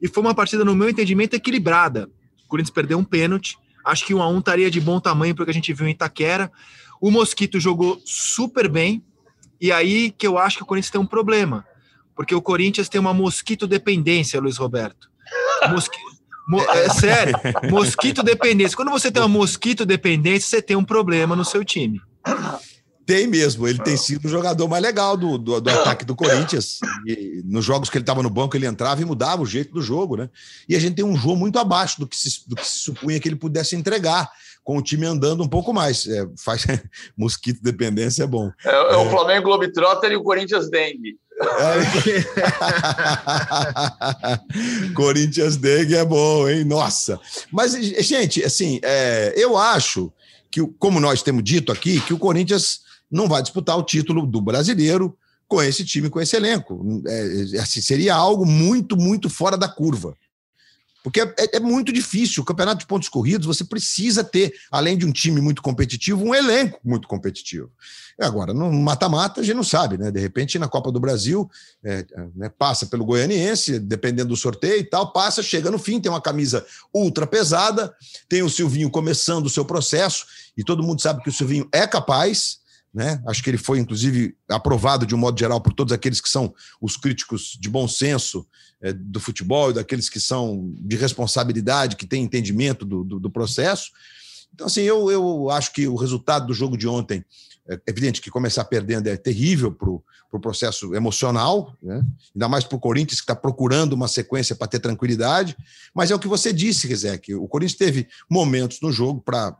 e 0.00 0.08
foi 0.08 0.22
uma 0.22 0.34
partida, 0.34 0.64
no 0.64 0.74
meu 0.74 0.88
entendimento, 0.88 1.34
equilibrada. 1.34 2.10
Corinthians 2.54 2.74
perdeu 2.74 2.98
um 2.98 3.04
pênalti, 3.04 3.58
acho 3.84 4.06
que 4.06 4.14
um 4.14 4.22
a 4.22 4.28
um 4.28 4.38
estaria 4.38 4.70
de 4.70 4.80
bom 4.80 5.00
tamanho 5.00 5.34
porque 5.34 5.50
a 5.50 5.54
gente 5.54 5.72
viu 5.72 5.88
em 5.88 5.90
Itaquera. 5.90 6.50
O 7.00 7.10
Mosquito 7.10 7.58
jogou 7.58 8.00
super 8.04 8.68
bem, 8.68 9.02
e 9.60 9.72
aí 9.72 10.12
que 10.12 10.26
eu 10.26 10.38
acho 10.38 10.58
que 10.58 10.62
o 10.62 10.66
Corinthians 10.66 10.92
tem 10.92 11.00
um 11.00 11.06
problema, 11.06 11.66
porque 12.14 12.34
o 12.34 12.40
Corinthians 12.40 12.88
tem 12.88 13.00
uma 13.00 13.12
mosquito 13.12 13.66
dependência, 13.66 14.40
Luiz 14.40 14.56
Roberto. 14.56 15.10
Mosquito, 15.68 16.04
mo, 16.46 16.60
é 16.60 16.88
sério, 16.90 17.34
mosquito 17.68 18.22
dependência. 18.22 18.76
Quando 18.76 18.90
você 18.90 19.10
tem 19.10 19.20
uma 19.20 19.28
mosquito 19.28 19.84
dependência, 19.84 20.48
você 20.48 20.62
tem 20.62 20.76
um 20.76 20.84
problema 20.84 21.34
no 21.34 21.44
seu 21.44 21.64
time. 21.64 22.00
Tem 23.06 23.26
mesmo, 23.26 23.68
ele 23.68 23.78
tem 23.80 23.96
sido 23.96 24.24
o 24.24 24.28
jogador 24.30 24.66
mais 24.66 24.82
legal 24.82 25.16
do, 25.16 25.36
do, 25.36 25.60
do 25.60 25.70
ataque 25.70 26.06
do 26.06 26.16
Corinthians. 26.16 26.78
E 27.06 27.42
nos 27.44 27.64
jogos 27.64 27.90
que 27.90 27.98
ele 27.98 28.02
estava 28.02 28.22
no 28.22 28.30
banco, 28.30 28.56
ele 28.56 28.66
entrava 28.66 29.02
e 29.02 29.04
mudava 29.04 29.42
o 29.42 29.46
jeito 29.46 29.74
do 29.74 29.82
jogo, 29.82 30.16
né? 30.16 30.30
E 30.66 30.74
a 30.74 30.78
gente 30.78 30.94
tem 30.94 31.04
um 31.04 31.16
jogo 31.16 31.36
muito 31.36 31.58
abaixo 31.58 32.00
do 32.00 32.06
que 32.06 32.16
se, 32.16 32.48
do 32.48 32.56
que 32.56 32.66
se 32.66 32.78
supunha 32.78 33.20
que 33.20 33.28
ele 33.28 33.36
pudesse 33.36 33.76
entregar, 33.76 34.30
com 34.62 34.78
o 34.78 34.82
time 34.82 35.04
andando 35.04 35.42
um 35.42 35.48
pouco 35.48 35.72
mais. 35.72 36.06
É, 36.06 36.26
faz 36.38 36.64
mosquito 37.16 37.62
dependência 37.62 38.24
é 38.24 38.26
bom. 38.26 38.50
É, 38.64 38.94
é 38.94 38.96
o 38.96 39.10
Flamengo 39.10 39.44
Globetrotter 39.44 40.10
e 40.12 40.16
o 40.16 40.22
Corinthians 40.22 40.70
Dengue. 40.70 41.18
É... 41.40 41.44
Corinthians 44.94 45.58
Dengue 45.58 45.96
é 45.96 46.04
bom, 46.04 46.48
hein? 46.48 46.64
Nossa. 46.64 47.20
Mas, 47.52 47.74
gente, 47.74 48.42
assim, 48.42 48.80
é, 48.82 49.34
eu 49.36 49.58
acho 49.58 50.10
que, 50.50 50.64
como 50.78 51.00
nós 51.00 51.22
temos 51.22 51.42
dito 51.44 51.70
aqui, 51.72 52.00
que 52.00 52.14
o 52.14 52.18
Corinthians 52.18 52.83
não 53.14 53.28
vai 53.28 53.40
disputar 53.40 53.78
o 53.78 53.84
título 53.84 54.26
do 54.26 54.40
brasileiro 54.40 55.16
com 55.46 55.62
esse 55.62 55.84
time, 55.84 56.10
com 56.10 56.20
esse 56.20 56.34
elenco. 56.34 57.02
É, 57.06 57.60
assim, 57.60 57.80
seria 57.80 58.14
algo 58.14 58.44
muito, 58.44 58.96
muito 58.96 59.30
fora 59.30 59.56
da 59.56 59.68
curva. 59.68 60.16
Porque 61.04 61.20
é, 61.20 61.34
é, 61.52 61.60
muito 61.60 61.92
difícil. 61.92 62.42
O 62.42 62.46
campeonato 62.46 62.80
de 62.80 62.86
pontos 62.86 63.08
corridos, 63.08 63.46
você 63.46 63.62
precisa 63.62 64.24
ter, 64.24 64.54
além 64.70 64.96
de 64.98 65.06
um 65.06 65.12
time 65.12 65.40
muito 65.40 65.62
competitivo, 65.62 66.24
um 66.24 66.34
elenco 66.34 66.80
muito 66.82 67.06
competitivo. 67.06 67.70
Agora, 68.18 68.52
no 68.54 68.72
mata-mata, 68.72 69.40
a 69.40 69.44
gente 69.44 69.54
não 69.54 69.62
sabe, 69.62 69.98
né? 69.98 70.10
De 70.10 70.18
repente, 70.18 70.58
na 70.58 70.66
Copa 70.66 70.90
do 70.90 70.98
Brasil, 70.98 71.48
é, 71.84 72.06
né, 72.34 72.48
passa 72.48 72.86
pelo 72.86 73.04
Goianiense, 73.04 73.78
dependendo 73.78 74.30
do 74.30 74.36
sorteio 74.36 74.80
e 74.80 74.84
tal, 74.84 75.12
passa, 75.12 75.42
chega 75.42 75.70
no 75.70 75.78
fim, 75.78 76.00
tem 76.00 76.10
uma 76.10 76.20
camisa 76.20 76.64
ultra 76.92 77.26
pesada, 77.26 77.94
tem 78.28 78.42
o 78.42 78.50
Silvinho 78.50 78.90
começando 78.90 79.46
o 79.46 79.50
seu 79.50 79.64
processo, 79.64 80.26
e 80.56 80.64
todo 80.64 80.82
mundo 80.82 81.02
sabe 81.02 81.22
que 81.22 81.28
o 81.28 81.32
Silvinho 81.32 81.68
é 81.70 81.86
capaz, 81.86 82.63
né? 82.94 83.20
Acho 83.26 83.42
que 83.42 83.50
ele 83.50 83.58
foi, 83.58 83.78
inclusive, 83.78 84.36
aprovado 84.48 85.04
de 85.04 85.14
um 85.14 85.18
modo 85.18 85.38
geral 85.38 85.60
por 85.60 85.72
todos 85.72 85.92
aqueles 85.92 86.20
que 86.20 86.28
são 86.28 86.54
os 86.80 86.96
críticos 86.96 87.58
de 87.60 87.68
bom 87.68 87.88
senso 87.88 88.46
é, 88.80 88.92
do 88.92 89.18
futebol 89.18 89.70
e 89.70 89.74
daqueles 89.74 90.08
que 90.08 90.20
são 90.20 90.72
de 90.78 90.96
responsabilidadade, 90.96 91.96
que 91.96 92.06
têm 92.06 92.22
entendimento 92.22 92.84
do, 92.84 93.02
do, 93.02 93.18
do 93.18 93.30
processo. 93.30 93.90
Então, 94.54 94.68
assim, 94.68 94.82
eu, 94.82 95.10
eu 95.10 95.50
acho 95.50 95.72
que 95.72 95.88
o 95.88 95.96
resultado 95.96 96.46
do 96.46 96.54
jogo 96.54 96.76
de 96.76 96.86
ontem, 96.86 97.24
é 97.68 97.80
evidente 97.86 98.20
que 98.20 98.30
começar 98.30 98.64
perdendo 98.66 99.08
é 99.08 99.16
terrível 99.16 99.72
para 99.72 99.90
o 99.90 100.04
pro 100.34 100.40
processo 100.40 100.94
emocional, 100.96 101.76
né? 101.80 102.04
ainda 102.34 102.48
mais 102.48 102.64
para 102.64 102.76
o 102.76 102.80
Corinthians, 102.80 103.20
que 103.20 103.24
está 103.24 103.36
procurando 103.36 103.92
uma 103.92 104.08
sequência 104.08 104.56
para 104.56 104.66
ter 104.66 104.80
tranquilidade, 104.80 105.56
mas 105.94 106.10
é 106.10 106.14
o 106.14 106.18
que 106.18 106.26
você 106.26 106.52
disse, 106.52 106.88
Rizek, 106.88 107.32
o 107.34 107.46
Corinthians 107.46 107.78
teve 107.78 108.08
momentos 108.28 108.80
no 108.80 108.90
jogo 108.90 109.20
para 109.20 109.56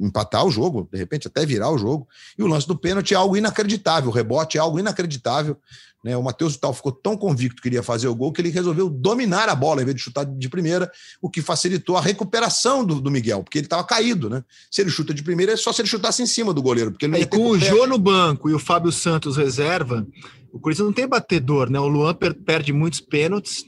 empatar 0.00 0.44
o 0.44 0.50
jogo, 0.50 0.88
de 0.90 0.98
repente 0.98 1.26
até 1.26 1.44
virar 1.44 1.70
o 1.70 1.78
jogo. 1.78 2.08
E 2.38 2.42
o 2.42 2.46
lance 2.46 2.66
do 2.66 2.76
pênalti 2.76 3.12
é 3.12 3.16
algo 3.16 3.36
inacreditável, 3.36 4.10
o 4.10 4.12
rebote 4.12 4.56
é 4.56 4.60
algo 4.60 4.78
inacreditável. 4.78 5.56
Né? 6.02 6.16
O 6.16 6.22
Matheus 6.22 6.54
Vital 6.54 6.72
ficou 6.72 6.92
tão 6.92 7.16
convicto 7.16 7.60
que 7.60 7.68
iria 7.68 7.82
fazer 7.82 8.06
o 8.06 8.14
gol 8.14 8.32
que 8.32 8.40
ele 8.40 8.50
resolveu 8.50 8.88
dominar 8.88 9.48
a 9.48 9.54
bola 9.54 9.82
em 9.82 9.84
vez 9.84 9.96
de 9.96 10.02
chutar 10.02 10.24
de 10.24 10.48
primeira, 10.48 10.90
o 11.20 11.28
que 11.28 11.42
facilitou 11.42 11.96
a 11.96 12.00
recuperação 12.00 12.84
do, 12.84 13.00
do 13.00 13.10
Miguel, 13.10 13.42
porque 13.42 13.58
ele 13.58 13.66
estava 13.66 13.82
caído, 13.82 14.30
né? 14.30 14.44
Se 14.70 14.80
ele 14.80 14.90
chuta 14.90 15.12
de 15.12 15.22
primeira, 15.22 15.52
é 15.52 15.56
só 15.56 15.72
se 15.72 15.82
ele 15.82 15.88
chutasse 15.88 16.22
em 16.22 16.26
cima 16.26 16.54
do 16.54 16.62
goleiro. 16.62 16.92
Porque 16.92 17.06
ele 17.06 17.18
e 17.18 17.26
com 17.26 17.48
o 17.48 17.58
Jô 17.58 17.86
no 17.86 17.98
banco 17.98 18.48
e 18.48 18.54
o 18.54 18.58
Fábio 18.58 18.92
Santos 18.92 19.36
reserva, 19.36 20.06
o 20.52 20.60
Corinthians 20.60 20.86
não 20.86 20.94
tem 20.94 21.08
batedor, 21.08 21.68
né? 21.68 21.80
O 21.80 21.88
Luan 21.88 22.14
per 22.14 22.34
perde 22.34 22.72
muitos 22.72 23.00
pênaltis 23.00 23.64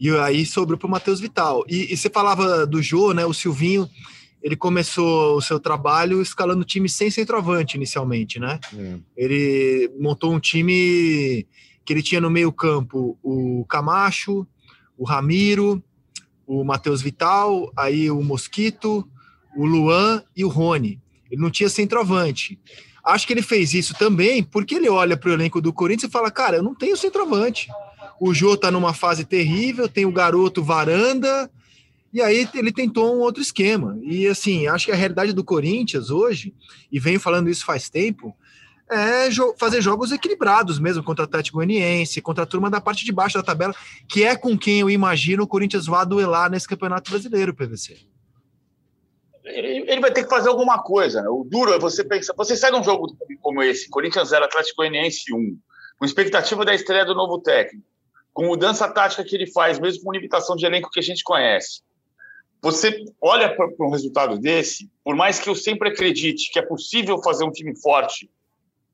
e 0.00 0.10
aí 0.10 0.44
sobrou 0.46 0.78
para 0.78 0.86
o 0.86 0.90
Matheus 0.90 1.20
Vital. 1.20 1.64
E, 1.68 1.92
e 1.92 1.96
você 1.96 2.10
falava 2.10 2.66
do 2.66 2.82
Jô, 2.82 3.12
né? 3.12 3.24
O 3.24 3.32
Silvinho 3.32 3.88
ele 4.48 4.56
começou 4.56 5.36
o 5.36 5.42
seu 5.42 5.60
trabalho 5.60 6.22
escalando 6.22 6.64
time 6.64 6.88
sem 6.88 7.10
centroavante 7.10 7.76
inicialmente, 7.76 8.40
né? 8.40 8.58
É. 8.74 8.98
Ele 9.14 9.90
montou 10.00 10.32
um 10.32 10.40
time 10.40 11.46
que 11.84 11.92
ele 11.92 12.02
tinha 12.02 12.18
no 12.18 12.30
meio 12.30 12.50
campo 12.50 13.18
o 13.22 13.66
Camacho, 13.68 14.46
o 14.96 15.04
Ramiro, 15.04 15.82
o 16.46 16.64
Matheus 16.64 17.02
Vital, 17.02 17.70
aí 17.76 18.10
o 18.10 18.22
Mosquito, 18.22 19.06
o 19.54 19.66
Luan 19.66 20.22
e 20.34 20.46
o 20.46 20.48
Rony. 20.48 20.98
Ele 21.30 21.42
não 21.42 21.50
tinha 21.50 21.68
centroavante. 21.68 22.58
Acho 23.04 23.26
que 23.26 23.34
ele 23.34 23.42
fez 23.42 23.74
isso 23.74 23.94
também 23.98 24.42
porque 24.42 24.76
ele 24.76 24.88
olha 24.88 25.14
para 25.14 25.28
o 25.28 25.32
elenco 25.34 25.60
do 25.60 25.74
Corinthians 25.74 26.08
e 26.08 26.12
fala: 26.12 26.30
cara, 26.30 26.56
eu 26.56 26.62
não 26.62 26.74
tenho 26.74 26.96
centroavante. 26.96 27.68
O 28.18 28.32
Jô 28.32 28.56
tá 28.56 28.70
numa 28.70 28.94
fase 28.94 29.26
terrível, 29.26 29.90
tem 29.90 30.06
o 30.06 30.12
garoto 30.12 30.62
Varanda, 30.62 31.50
e 32.12 32.22
aí 32.22 32.48
ele 32.54 32.72
tentou 32.72 33.14
um 33.14 33.20
outro 33.20 33.42
esquema. 33.42 33.98
E 34.02 34.26
assim, 34.26 34.66
acho 34.66 34.86
que 34.86 34.92
a 34.92 34.96
realidade 34.96 35.32
do 35.32 35.44
Corinthians 35.44 36.10
hoje, 36.10 36.54
e 36.90 36.98
venho 36.98 37.20
falando 37.20 37.50
isso 37.50 37.64
faz 37.64 37.90
tempo, 37.90 38.34
é 38.90 39.28
fazer 39.58 39.82
jogos 39.82 40.10
equilibrados 40.10 40.78
mesmo 40.78 41.02
contra 41.02 41.24
o 41.24 41.28
Atlético 41.28 41.58
Goianiense, 41.58 42.22
contra 42.22 42.44
a 42.44 42.46
turma 42.46 42.70
da 42.70 42.80
parte 42.80 43.04
de 43.04 43.12
baixo 43.12 43.36
da 43.36 43.42
tabela, 43.42 43.74
que 44.08 44.24
é 44.24 44.34
com 44.34 44.56
quem 44.56 44.80
eu 44.80 44.88
imagino 44.88 45.42
o 45.42 45.46
Corinthians 45.46 45.86
vá 45.86 46.04
duelar 46.04 46.50
nesse 46.50 46.66
Campeonato 46.66 47.10
Brasileiro, 47.10 47.54
PVC. 47.54 47.98
Ele 49.44 50.00
vai 50.00 50.12
ter 50.12 50.24
que 50.24 50.30
fazer 50.30 50.48
alguma 50.48 50.82
coisa. 50.82 51.22
Né? 51.22 51.28
O 51.28 51.42
duro 51.42 51.72
é 51.72 51.78
você 51.78 52.04
pensar. 52.04 52.34
Você 52.36 52.54
sai 52.54 52.70
de 52.70 52.78
um 52.78 52.84
jogo 52.84 53.16
como 53.40 53.62
esse, 53.62 53.88
Corinthians 53.88 54.28
0, 54.28 54.44
Atlético 54.44 54.76
Goianiense 54.76 55.32
1, 55.32 55.58
com 55.98 56.04
expectativa 56.04 56.64
da 56.64 56.74
estreia 56.74 57.04
do 57.04 57.14
novo 57.14 57.40
técnico, 57.40 57.86
com 58.32 58.46
mudança 58.46 58.88
tática 58.88 59.24
que 59.24 59.34
ele 59.34 59.50
faz, 59.50 59.78
mesmo 59.78 60.04
com 60.04 60.12
limitação 60.12 60.54
de 60.54 60.66
elenco 60.66 60.90
que 60.90 61.00
a 61.00 61.02
gente 61.02 61.22
conhece 61.22 61.82
você 62.60 63.04
olha 63.20 63.54
para 63.54 63.68
um 63.80 63.90
resultado 63.90 64.38
desse, 64.38 64.90
por 65.04 65.14
mais 65.14 65.38
que 65.38 65.48
eu 65.48 65.54
sempre 65.54 65.90
acredite 65.90 66.50
que 66.52 66.58
é 66.58 66.62
possível 66.62 67.22
fazer 67.22 67.44
um 67.44 67.52
time 67.52 67.76
forte 67.76 68.30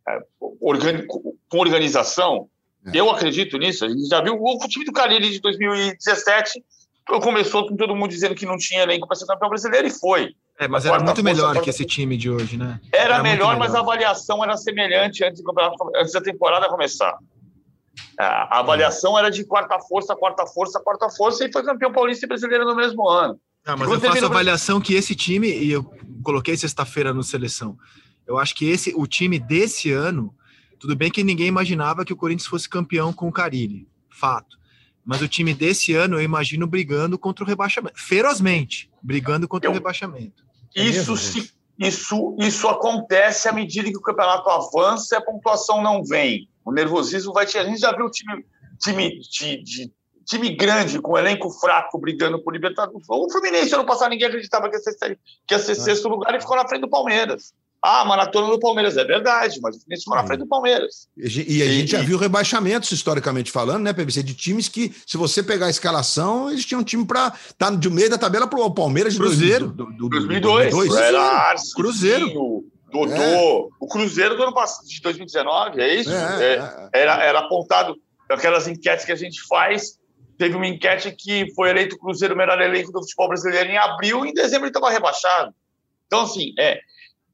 é, 0.09 0.19
com 0.39 1.59
organização, 1.59 2.49
é. 2.87 2.99
eu 2.99 3.11
acredito 3.11 3.57
nisso. 3.57 3.85
A 3.85 3.89
gente 3.89 4.07
já 4.07 4.21
viu 4.21 4.35
o 4.41 4.59
time 4.69 4.85
do 4.85 4.93
Carilli 4.93 5.31
de 5.31 5.41
2017 5.41 6.63
começou 7.07 7.69
com 7.69 7.77
todo 7.77 7.95
mundo 7.95 8.11
dizendo 8.11 8.35
que 8.35 8.47
não 8.47 8.57
tinha 8.57 8.83
elenco 8.83 9.07
para 9.07 9.17
ser 9.17 9.27
campeão 9.27 9.49
brasileiro 9.49 9.87
e 9.87 9.91
foi. 9.91 10.35
É, 10.59 10.69
mas 10.69 10.87
era 10.87 10.99
muito 11.01 11.23
melhor 11.23 11.61
que 11.61 11.69
esse 11.69 11.85
time 11.85 12.17
de 12.17 12.31
hoje, 12.31 12.57
né? 12.57 12.81
Era, 12.93 13.15
era 13.17 13.23
melhor, 13.23 13.49
melhor, 13.49 13.59
mas 13.59 13.75
a 13.75 13.81
avaliação 13.81 14.43
era 14.43 14.57
semelhante 14.57 15.25
antes, 15.25 15.43
antes 15.97 16.13
da 16.13 16.21
temporada 16.21 16.69
começar. 16.69 17.17
A 18.19 18.61
avaliação 18.61 19.19
era 19.19 19.31
de 19.31 19.45
quarta 19.45 19.79
força, 19.81 20.15
quarta 20.15 20.47
força, 20.47 20.81
quarta 20.81 21.09
força 21.11 21.45
e 21.45 21.53
foi 21.53 21.65
campeão 21.65 21.93
paulista 21.93 22.25
e 22.25 22.29
brasileiro 22.29 22.65
no 22.65 22.75
mesmo 22.75 23.09
ano. 23.09 23.39
Não, 23.67 23.77
mas 23.77 23.91
eu 23.91 24.01
faço 24.01 24.25
a 24.25 24.29
avaliação 24.29 24.81
que 24.81 24.95
esse 24.95 25.15
time, 25.15 25.49
e 25.49 25.71
eu 25.71 25.85
coloquei 26.23 26.57
sexta-feira 26.57 27.15
no 27.15 27.23
seleção, 27.23 27.79
eu 28.27 28.39
acho 28.39 28.55
que 28.55 28.67
esse, 28.67 28.93
o 28.95 29.07
time 29.07 29.39
desse 29.39 29.91
ano, 29.91 30.35
tudo 30.79 30.95
bem 30.95 31.11
que 31.11 31.25
ninguém 31.25 31.47
imaginava 31.47 32.05
que 32.05 32.13
o 32.13 32.17
Corinthians 32.17 32.47
fosse 32.47 32.69
campeão 32.69 33.13
com 33.13 33.29
o 33.29 33.33
Carilli, 33.33 33.89
fato. 34.11 34.59
Mas 35.05 35.21
o 35.21 35.29
time 35.29 35.53
desse 35.53 35.93
ano 35.93 36.17
eu 36.17 36.23
imagino 36.23 36.67
brigando 36.67 37.19
contra 37.19 37.45
o 37.45 37.47
rebaixamento, 37.47 38.01
ferozmente, 38.01 38.91
brigando 39.03 39.47
contra 39.47 39.69
eu, 39.69 39.73
o 39.73 39.75
rebaixamento. 39.75 40.45
É 40.75 40.83
isso, 40.83 41.13
mesmo, 41.13 41.17
se, 41.17 41.53
isso, 41.79 42.37
isso 42.41 42.69
acontece 42.69 43.49
à 43.49 43.53
medida 43.53 43.91
que 43.91 43.99
o 43.99 44.03
campeonato 44.03 44.49
avança 44.49 45.15
e 45.15 45.19
a 45.19 45.21
pontuação 45.21 45.83
não 45.83 46.03
vem. 46.03 46.49
O 46.65 46.73
nervosismo 46.73 47.33
vai 47.33 47.45
te. 47.45 47.59
A 47.59 47.65
gente 47.65 47.81
já 47.81 47.95
viu 47.95 48.07
o 48.07 48.11
time, 48.11 48.45
time 48.81 49.21
de, 49.21 49.63
de 49.63 49.93
time 50.25 50.55
grande, 50.55 51.01
com 51.01 51.19
elenco 51.19 51.51
fraco, 51.51 51.99
brigando 51.99 52.43
por 52.43 52.53
Libertadores. 52.53 53.07
O 53.09 53.31
Fluminense, 53.31 53.75
ano 53.75 53.87
passado, 53.87 54.11
ninguém 54.11 54.29
acreditava 54.29 54.69
que 54.69 54.77
ia 54.77 54.81
ser, 54.81 55.19
que 55.47 55.55
ia 55.55 55.59
ser 55.59 55.73
é. 55.73 55.75
sexto 55.75 56.09
lugar 56.09 56.35
e 56.35 56.41
ficou 56.41 56.57
na 56.57 56.67
frente 56.67 56.83
do 56.83 56.89
Palmeiras. 56.89 57.53
Ah, 57.87 58.03
maratona 58.03 58.49
do 58.49 58.59
Palmeiras, 58.59 58.97
é 58.97 59.05
verdade, 59.05 59.61
mas 59.61 59.77
o 59.77 59.81
Fluminense 59.81 60.05
ficou 60.05 60.17
na 60.17 60.27
frente 60.27 60.39
do 60.39 60.47
Palmeiras. 60.47 61.07
E, 61.19 61.63
a 61.63 61.67
gente 61.67 61.89
e, 61.89 61.93
já 61.93 62.01
viu 62.01 62.17
rebaixamentos, 62.17 62.91
historicamente 62.91 63.53
falando, 63.53 63.83
né, 63.83 63.93
PVC, 63.93 64.23
de 64.23 64.33
times 64.33 64.69
que, 64.69 64.91
se 65.07 65.19
você 65.19 65.43
pegar 65.43 65.67
a 65.67 65.71
escalação, 65.71 66.51
eles 66.51 66.65
tinham 66.65 66.81
um 66.81 66.85
time 66.85 67.05
para 67.05 67.27
estar 67.27 67.71
tá 67.71 67.77
de 67.77 67.91
meio 67.91 68.09
da 68.09 68.17
tabela 68.17 68.47
para 68.47 68.59
o 68.59 68.71
Palmeiras 68.71 69.13
de 69.13 69.19
Cruzeiro. 69.19 69.67
Do, 69.67 69.85
do, 69.85 70.09
do, 70.09 70.09
2002. 70.09 70.71
2002. 70.71 70.99
Era 70.99 71.55
Cruzeiro. 71.77 72.65
Dodô, 72.95 73.13
é. 73.13 73.69
o 73.81 73.89
Cruzeiro 73.89 74.37
do 74.37 74.45
ano 74.45 74.55
passado, 74.55 74.87
de 74.87 75.03
2019, 75.03 75.81
é 75.81 75.95
isso? 75.97 76.11
É, 76.11 76.15
é, 76.15 76.55
é, 76.55 76.89
era, 77.03 77.25
era 77.25 77.39
apontado, 77.41 77.97
aquelas 78.31 78.69
enquetes 78.69 79.05
que 79.05 79.11
a 79.11 79.17
gente 79.17 79.43
faz, 79.49 79.99
teve 80.39 80.57
uma 80.57 80.67
enquete 80.67 81.15
que 81.17 81.53
foi 81.55 81.71
eleito 81.71 81.97
o 81.97 81.99
Cruzeiro 81.99 82.37
melhor 82.37 82.61
elenco 82.61 82.93
do 82.93 83.01
futebol 83.01 83.29
brasileiro 83.29 83.71
em 83.71 83.79
abril, 83.79 84.25
e 84.25 84.31
em 84.31 84.35
dezembro 84.35 84.67
ele 84.67 84.71
estava 84.71 84.91
rebaixado. 84.91 85.55
Então, 86.07 86.23
assim, 86.23 86.53
é, 86.59 86.81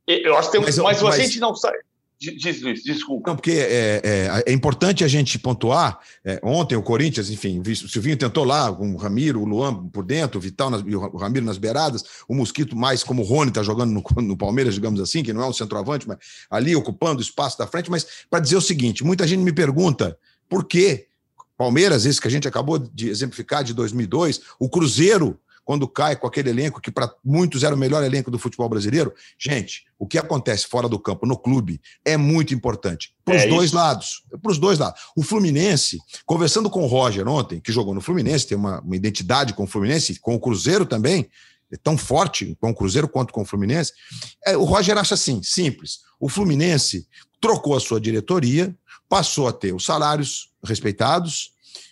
eu 0.07 0.37
acho 0.37 0.51
que 0.51 0.57
tem, 0.57 0.65
mas, 0.65 0.79
mas, 0.79 1.03
mas 1.03 1.15
a 1.15 1.19
gente 1.19 1.41
não 1.41 1.55
sabe. 1.55 1.79
Diz, 2.21 2.61
Luiz, 2.61 2.83
desculpa. 2.83 3.31
Não, 3.31 3.37
porque 3.37 3.53
é, 3.53 4.03
é, 4.05 4.45
é, 4.47 4.53
importante 4.53 5.03
a 5.03 5.09
gente 5.09 5.39
pontuar. 5.39 5.99
É, 6.23 6.39
ontem 6.43 6.77
o 6.77 6.83
Corinthians, 6.83 7.31
enfim, 7.31 7.61
o 7.61 7.89
Silvinho 7.89 8.15
tentou 8.15 8.45
lá, 8.45 8.71
com 8.71 8.93
o 8.93 8.97
Ramiro, 8.99 9.41
o 9.41 9.47
Luan 9.47 9.89
por 9.89 10.05
dentro, 10.05 10.37
o 10.39 10.41
Vital 10.41 10.69
nas, 10.69 10.83
e 10.87 10.95
o 10.95 11.17
Ramiro 11.17 11.47
nas 11.47 11.57
beiradas, 11.57 12.05
o 12.29 12.35
Mosquito 12.35 12.77
mais 12.77 13.03
como 13.03 13.23
o 13.23 13.25
Rony 13.25 13.49
está 13.49 13.63
jogando 13.63 13.91
no, 13.91 14.23
no, 14.23 14.37
Palmeiras, 14.37 14.75
digamos 14.75 15.01
assim, 15.01 15.23
que 15.23 15.33
não 15.33 15.43
é 15.43 15.47
um 15.47 15.53
centroavante, 15.53 16.07
mas 16.07 16.19
ali 16.51 16.77
ocupando 16.77 17.21
o 17.21 17.23
espaço 17.23 17.57
da 17.57 17.67
frente. 17.67 17.91
Mas 17.91 18.07
para 18.29 18.41
dizer 18.41 18.57
o 18.57 18.61
seguinte: 18.61 19.03
muita 19.03 19.27
gente 19.27 19.41
me 19.41 19.53
pergunta 19.53 20.19
por 20.47 20.67
que 20.67 21.07
Palmeiras, 21.61 22.07
esse 22.07 22.19
que 22.19 22.27
a 22.27 22.31
gente 22.31 22.49
acabou 22.49 22.79
de 22.79 23.11
exemplificar 23.11 23.63
de 23.63 23.75
2002, 23.75 24.41
o 24.59 24.67
Cruzeiro 24.67 25.39
quando 25.63 25.87
cai 25.87 26.17
com 26.17 26.27
aquele 26.27 26.49
elenco 26.49 26.81
que 26.81 26.91
para 26.91 27.15
muitos 27.23 27.63
era 27.63 27.75
o 27.75 27.79
melhor 27.79 28.03
elenco 28.03 28.31
do 28.31 28.39
futebol 28.39 28.67
brasileiro. 28.67 29.13
Gente, 29.39 29.85
o 29.99 30.07
que 30.07 30.17
acontece 30.17 30.67
fora 30.67 30.89
do 30.89 30.99
campo, 30.99 31.27
no 31.27 31.37
clube, 31.37 31.79
é 32.03 32.17
muito 32.17 32.55
importante. 32.55 33.15
Para 33.23 33.37
os 33.37 33.43
é 33.43 33.47
dois 33.47 33.67
isso. 33.67 33.77
lados. 33.77 34.25
Para 34.43 34.51
os 34.51 34.57
dois 34.57 34.79
lados. 34.79 35.03
O 35.15 35.23
Fluminense, 35.23 35.99
conversando 36.25 36.71
com 36.71 36.83
o 36.83 36.87
Roger 36.87 37.29
ontem, 37.29 37.61
que 37.61 37.71
jogou 37.71 37.95
no 37.95 38.01
Fluminense, 38.01 38.47
tem 38.47 38.57
uma, 38.57 38.81
uma 38.81 38.97
identidade 38.97 39.53
com 39.53 39.65
o 39.65 39.67
Fluminense, 39.67 40.19
com 40.19 40.35
o 40.35 40.41
Cruzeiro 40.41 40.87
também, 40.87 41.29
é 41.71 41.77
tão 41.77 41.99
forte 41.99 42.57
com 42.59 42.71
o 42.71 42.75
Cruzeiro 42.75 43.07
quanto 43.07 43.35
com 43.35 43.43
o 43.43 43.45
Fluminense. 43.45 43.93
É, 44.47 44.57
o 44.57 44.65
Roger 44.65 44.97
acha 44.97 45.13
assim, 45.13 45.43
simples. 45.43 46.01
O 46.19 46.27
Fluminense 46.27 47.07
trocou 47.39 47.77
a 47.77 47.81
sua 47.81 48.01
diretoria, 48.01 48.75
passou 49.11 49.49
a 49.49 49.53
ter 49.53 49.75
os 49.75 49.85
salários 49.85 50.51
respeitados, 50.65 51.51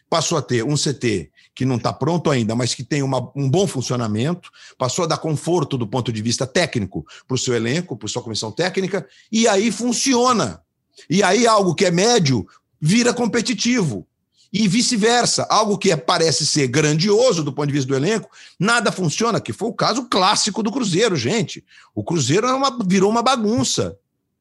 passou 0.09 0.39
a 0.39 0.43
ter 0.43 0.65
um 0.65 0.77
CT 0.77 1.31
que 1.53 1.65
não 1.65 1.75
está 1.75 1.93
pronto 1.93 2.31
ainda, 2.31 2.55
mas 2.55 2.73
que 2.73 2.85
tem 2.85 3.03
uma, 3.03 3.33
um 3.35 3.51
bom 3.51 3.67
funcionamento, 3.67 4.49
passou 4.79 5.05
a 5.05 5.09
dar 5.09 5.19
conforto 5.19 5.77
do 5.77 5.89
ponto 5.89 6.13
de 6.13 6.23
vista 6.23 6.47
técnico 6.47 7.05
para 7.27 7.35
o 7.35 7.39
seu 7.39 7.53
elenco, 7.53 7.97
para 7.97 8.09
sua 8.09 8.23
comissão 8.23 8.53
técnica, 8.53 9.05
e 9.33 9.49
aí 9.49 9.73
funciona. 9.73 10.63
E 11.11 11.21
aí 11.21 11.49
algo 11.49 11.75
que 11.75 11.85
é 11.85 11.91
médio 11.91 12.47
vira 12.81 13.13
competitivo. 13.13 14.07
E 14.53 14.69
vice-versa, 14.69 15.49
algo 15.51 15.77
que 15.77 15.91
é, 15.91 15.97
parece 15.97 16.47
ser 16.47 16.69
grandioso 16.69 17.43
do 17.43 17.53
ponto 17.53 17.67
de 17.67 17.73
vista 17.73 17.89
do 17.89 17.97
elenco, 17.97 18.31
nada 18.59 18.93
funciona, 18.93 19.41
que 19.41 19.53
foi 19.53 19.69
o 19.69 19.75
caso 19.75 20.05
clássico 20.09 20.63
do 20.63 20.71
Cruzeiro, 20.71 21.17
gente. 21.17 21.65
O 21.93 22.05
Cruzeiro 22.05 22.47
uma, 22.55 22.79
virou 22.87 23.11
uma 23.11 23.23
bagunça. 23.23 23.99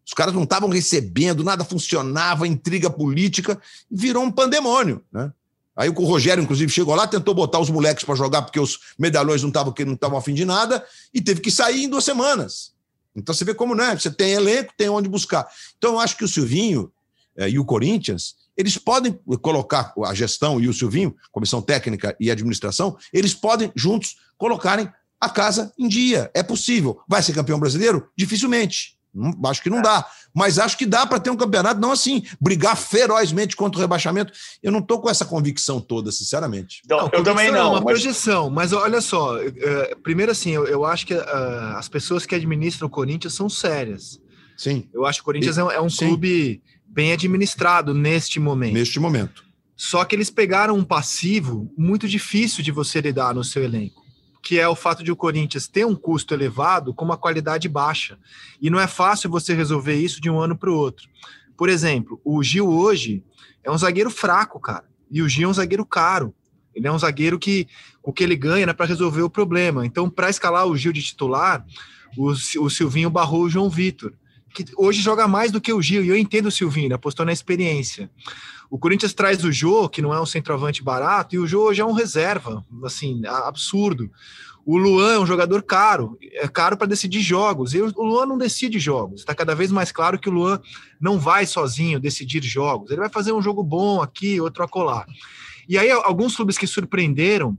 Os 0.08 0.14
caras 0.14 0.34
não 0.34 0.43
estavam 0.43 0.70
recebendo, 0.70 1.43
nada 1.43 1.66
funcionava, 1.66 2.47
intriga 2.47 2.89
política, 2.89 3.62
virou 3.91 4.24
um 4.24 4.32
pandemônio. 4.32 5.03
Né? 5.12 5.34
Aí 5.76 5.89
o 5.89 5.91
Rogério, 5.91 6.41
inclusive, 6.41 6.72
chegou 6.72 6.95
lá, 6.95 7.05
tentou 7.05 7.36
botar 7.36 7.60
os 7.60 7.70
moleques 7.70 8.05
para 8.05 8.16
jogar 8.16 8.43
porque 8.43 8.60
os 8.60 8.80
medalhões 8.97 9.41
não 9.41 9.49
estavam 9.49 9.74
não 9.86 10.18
afim 10.18 10.34
de 10.34 10.45
nada 10.45 10.82
e 11.14 11.22
teve 11.22 11.41
que 11.41 11.51
sair 11.51 11.84
em 11.84 11.89
duas 11.89 12.05
semanas. 12.05 12.72
Então 13.14 13.36
você 13.36 13.43
vê 13.43 13.53
como 13.53 13.76
não 13.76 13.84
é. 13.84 13.99
Você 13.99 14.10
tem 14.10 14.32
elenco, 14.32 14.74
tem 14.78 14.88
onde 14.88 15.10
buscar. 15.10 15.45
Então 15.78 15.95
eu 15.95 15.99
acho 15.99 16.16
que 16.16 16.24
o 16.24 16.28
Silvinho 16.28 16.89
eh, 17.36 17.49
e 17.49 17.60
o 17.60 17.66
Corinthians, 17.66 18.36
eles 18.55 18.78
podem 18.78 19.20
colocar 19.41 19.93
a 20.05 20.14
gestão 20.14 20.60
e 20.62 20.70
o 20.70 20.74
Silvinho, 20.74 21.14
comissão 21.34 21.62
técnica 21.62 22.16
e 22.18 22.32
administração, 22.32 22.97
eles 23.12 23.34
podem 23.34 23.74
juntos 23.76 24.16
colocarem 24.38 24.89
a 25.20 25.30
casa 25.30 25.74
em 25.78 25.88
dia. 25.89 26.32
É 26.34 26.41
possível. 26.41 27.01
Vai 27.10 27.22
ser 27.22 27.34
campeão 27.34 27.60
brasileiro? 27.60 28.10
Dificilmente. 28.16 28.97
Acho 29.45 29.61
que 29.61 29.70
não 29.70 29.82
dá. 29.82 30.05
Mas 30.34 30.59
acho 30.59 30.78
que 30.78 30.86
dá 30.86 31.05
para 31.05 31.20
ter 31.20 31.30
um 31.30 31.36
campeonato, 31.36 31.82
não 31.82 31.91
assim, 31.91 32.24
brigar 32.39 32.78
ferozmente 32.78 33.55
contra 33.55 33.80
o 33.80 33.82
rebaixamento. 33.82 34.32
Eu 34.61 34.72
não 34.72 34.80
estou 34.80 35.01
com 35.01 35.09
essa 35.09 35.26
convicção 35.26 35.80
toda, 35.80 36.11
sinceramente. 36.11 36.82
Não, 36.88 36.97
não 36.97 37.09
eu 37.11 37.24
também 37.24 37.51
não. 37.51 37.57
É 37.57 37.63
uma 37.63 37.82
mas... 37.82 37.84
projeção, 37.84 38.49
mas 38.49 38.74
olha 38.74 39.01
só. 39.01 39.38
É, 39.39 39.95
primeiro, 40.03 40.32
assim, 40.32 40.51
eu, 40.51 40.65
eu 40.68 40.86
acho 40.86 41.07
que 41.07 41.13
uh, 41.13 41.22
as 41.76 41.89
pessoas 41.89 42.26
que 42.26 42.36
administram 42.36 42.88
o 42.88 42.91
Corinthians 42.91 43.34
são 43.34 43.49
sérias. 43.49 44.20
Sim. 44.55 44.88
Eu 44.93 45.05
acho 45.05 45.20
que 45.20 45.24
o 45.24 45.26
Corinthians 45.26 45.57
e, 45.57 45.61
é, 45.61 45.76
é 45.76 45.82
um 45.82 45.89
sim. 45.89 46.07
clube 46.07 46.61
bem 46.86 47.13
administrado 47.13 47.93
neste 47.93 48.39
momento. 48.39 48.74
Neste 48.74 48.99
momento. 48.99 49.43
Só 49.76 50.03
que 50.03 50.15
eles 50.15 50.30
pegaram 50.30 50.76
um 50.76 50.84
passivo 50.84 51.72
muito 51.78 52.07
difícil 52.07 52.63
de 52.63 52.72
você 52.72 52.99
lidar 52.99 53.36
no 53.36 53.43
seu 53.43 53.63
elenco 53.63 54.07
que 54.48 54.58
é 54.58 54.66
o 54.66 54.78
fato 54.78 55.04
de 55.04 55.12
o 55.12 55.16
Corinthians 55.16 55.68
ter 55.68 55.86
um 55.86 55.93
custo 55.93 56.34
elevado 56.34 56.93
com 56.93 57.04
uma 57.04 57.18
qualidade 57.18 57.68
baixa. 57.68 58.18
E 58.62 58.70
não 58.70 58.80
é 58.80 58.88
fácil 58.88 59.30
você 59.30 59.54
resolver 59.54 59.95
isso 59.95 60.22
de 60.22 60.30
um 60.30 60.39
ano 60.39 60.58
para 60.58 60.72
o 60.72 60.74
outro. 60.74 61.10
Por 61.58 61.68
exemplo, 61.68 62.22
o 62.24 62.41
Gil 62.41 62.66
hoje 62.70 63.22
é 63.62 63.70
um 63.70 63.78
zagueiro 63.78 64.10
fraco, 64.10 64.58
cara. 64.58 64.86
E 65.12 65.22
o 65.22 65.28
Gil 65.28 65.50
é 65.50 65.52
um 65.52 65.54
zagueiro 65.54 65.86
caro. 65.86 66.34
Ele 66.74 66.88
é 66.88 66.91
um 66.91 66.98
zagueiro 66.98 67.38
que 67.38 67.68
o 68.02 68.14
que 68.14 68.24
ele 68.24 68.38
ganha 68.38 68.66
é 68.66 68.72
para 68.72 68.86
resolver 68.86 69.22
o 69.22 69.30
problema. 69.30 69.86
Então, 69.86 70.10
para 70.10 70.30
escalar 70.30 70.66
o 70.66 70.78
Gil 70.78 70.93
de 70.93 71.04
titular, 71.04 71.66
o, 72.16 72.32
o 72.32 72.70
Silvinho 72.70 73.10
barrou 73.10 73.41
o 73.41 73.50
João 73.50 73.70
Vitor, 73.70 74.14
que 74.54 74.66
hoje 74.76 75.02
joga 75.02 75.28
mais 75.28 75.52
do 75.52 75.62
que 75.62 75.72
o 75.72 75.82
Gil. 75.82 76.04
E 76.04 76.10
eu 76.10 76.18
entendo 76.18 76.48
o 76.48 76.52
Silvinho, 76.52 76.95
apostou 76.95 77.26
na 77.26 77.32
experiência. 77.34 78.10
O 78.70 78.78
Corinthians 78.78 79.14
traz 79.14 79.43
o 79.43 79.52
Jô, 79.52 79.88
que 79.88 80.02
não 80.02 80.14
é 80.14 80.22
um 80.22 80.26
centroavante 80.26 80.84
barato, 80.84 81.36
e 81.36 81.39
o 81.39 81.48
Jô 81.48 81.64
hoje 81.64 81.82
é 81.82 81.86
um 81.86 81.93
reserva, 81.93 82.66
assim, 82.84 83.26
absurdo. 83.26 84.12
O 84.66 84.78
Luan 84.78 85.14
é 85.14 85.20
um 85.20 85.26
jogador 85.26 85.64
caro, 85.64 86.18
é 86.22 86.45
caro 86.45 86.76
para 86.76 86.88
decidir 86.88 87.22
jogos. 87.22 87.74
E 87.74 87.82
o 87.82 88.04
Luan 88.04 88.26
não 88.26 88.38
decide 88.38 88.78
jogos. 88.80 89.22
Está 89.22 89.34
cada 89.34 89.56
vez 89.56 89.72
mais 89.72 89.93
claro 89.93 90.20
que 90.20 90.28
o 90.28 90.32
Luan 90.34 90.60
não 91.00 91.18
vai 91.18 91.45
sozinho 91.45 92.02
decidir 92.02 92.43
jogos. 92.43 92.91
Ele 92.91 93.00
vai 93.00 93.10
fazer 93.10 93.32
um 93.32 93.41
jogo 93.41 93.64
bom 93.64 94.02
aqui, 94.02 94.41
outro 94.41 94.64
acolá. 94.64 95.06
E 95.70 95.78
aí, 95.78 95.89
alguns 95.89 96.36
clubes 96.36 96.58
que 96.58 96.68
surpreenderam 96.68 97.58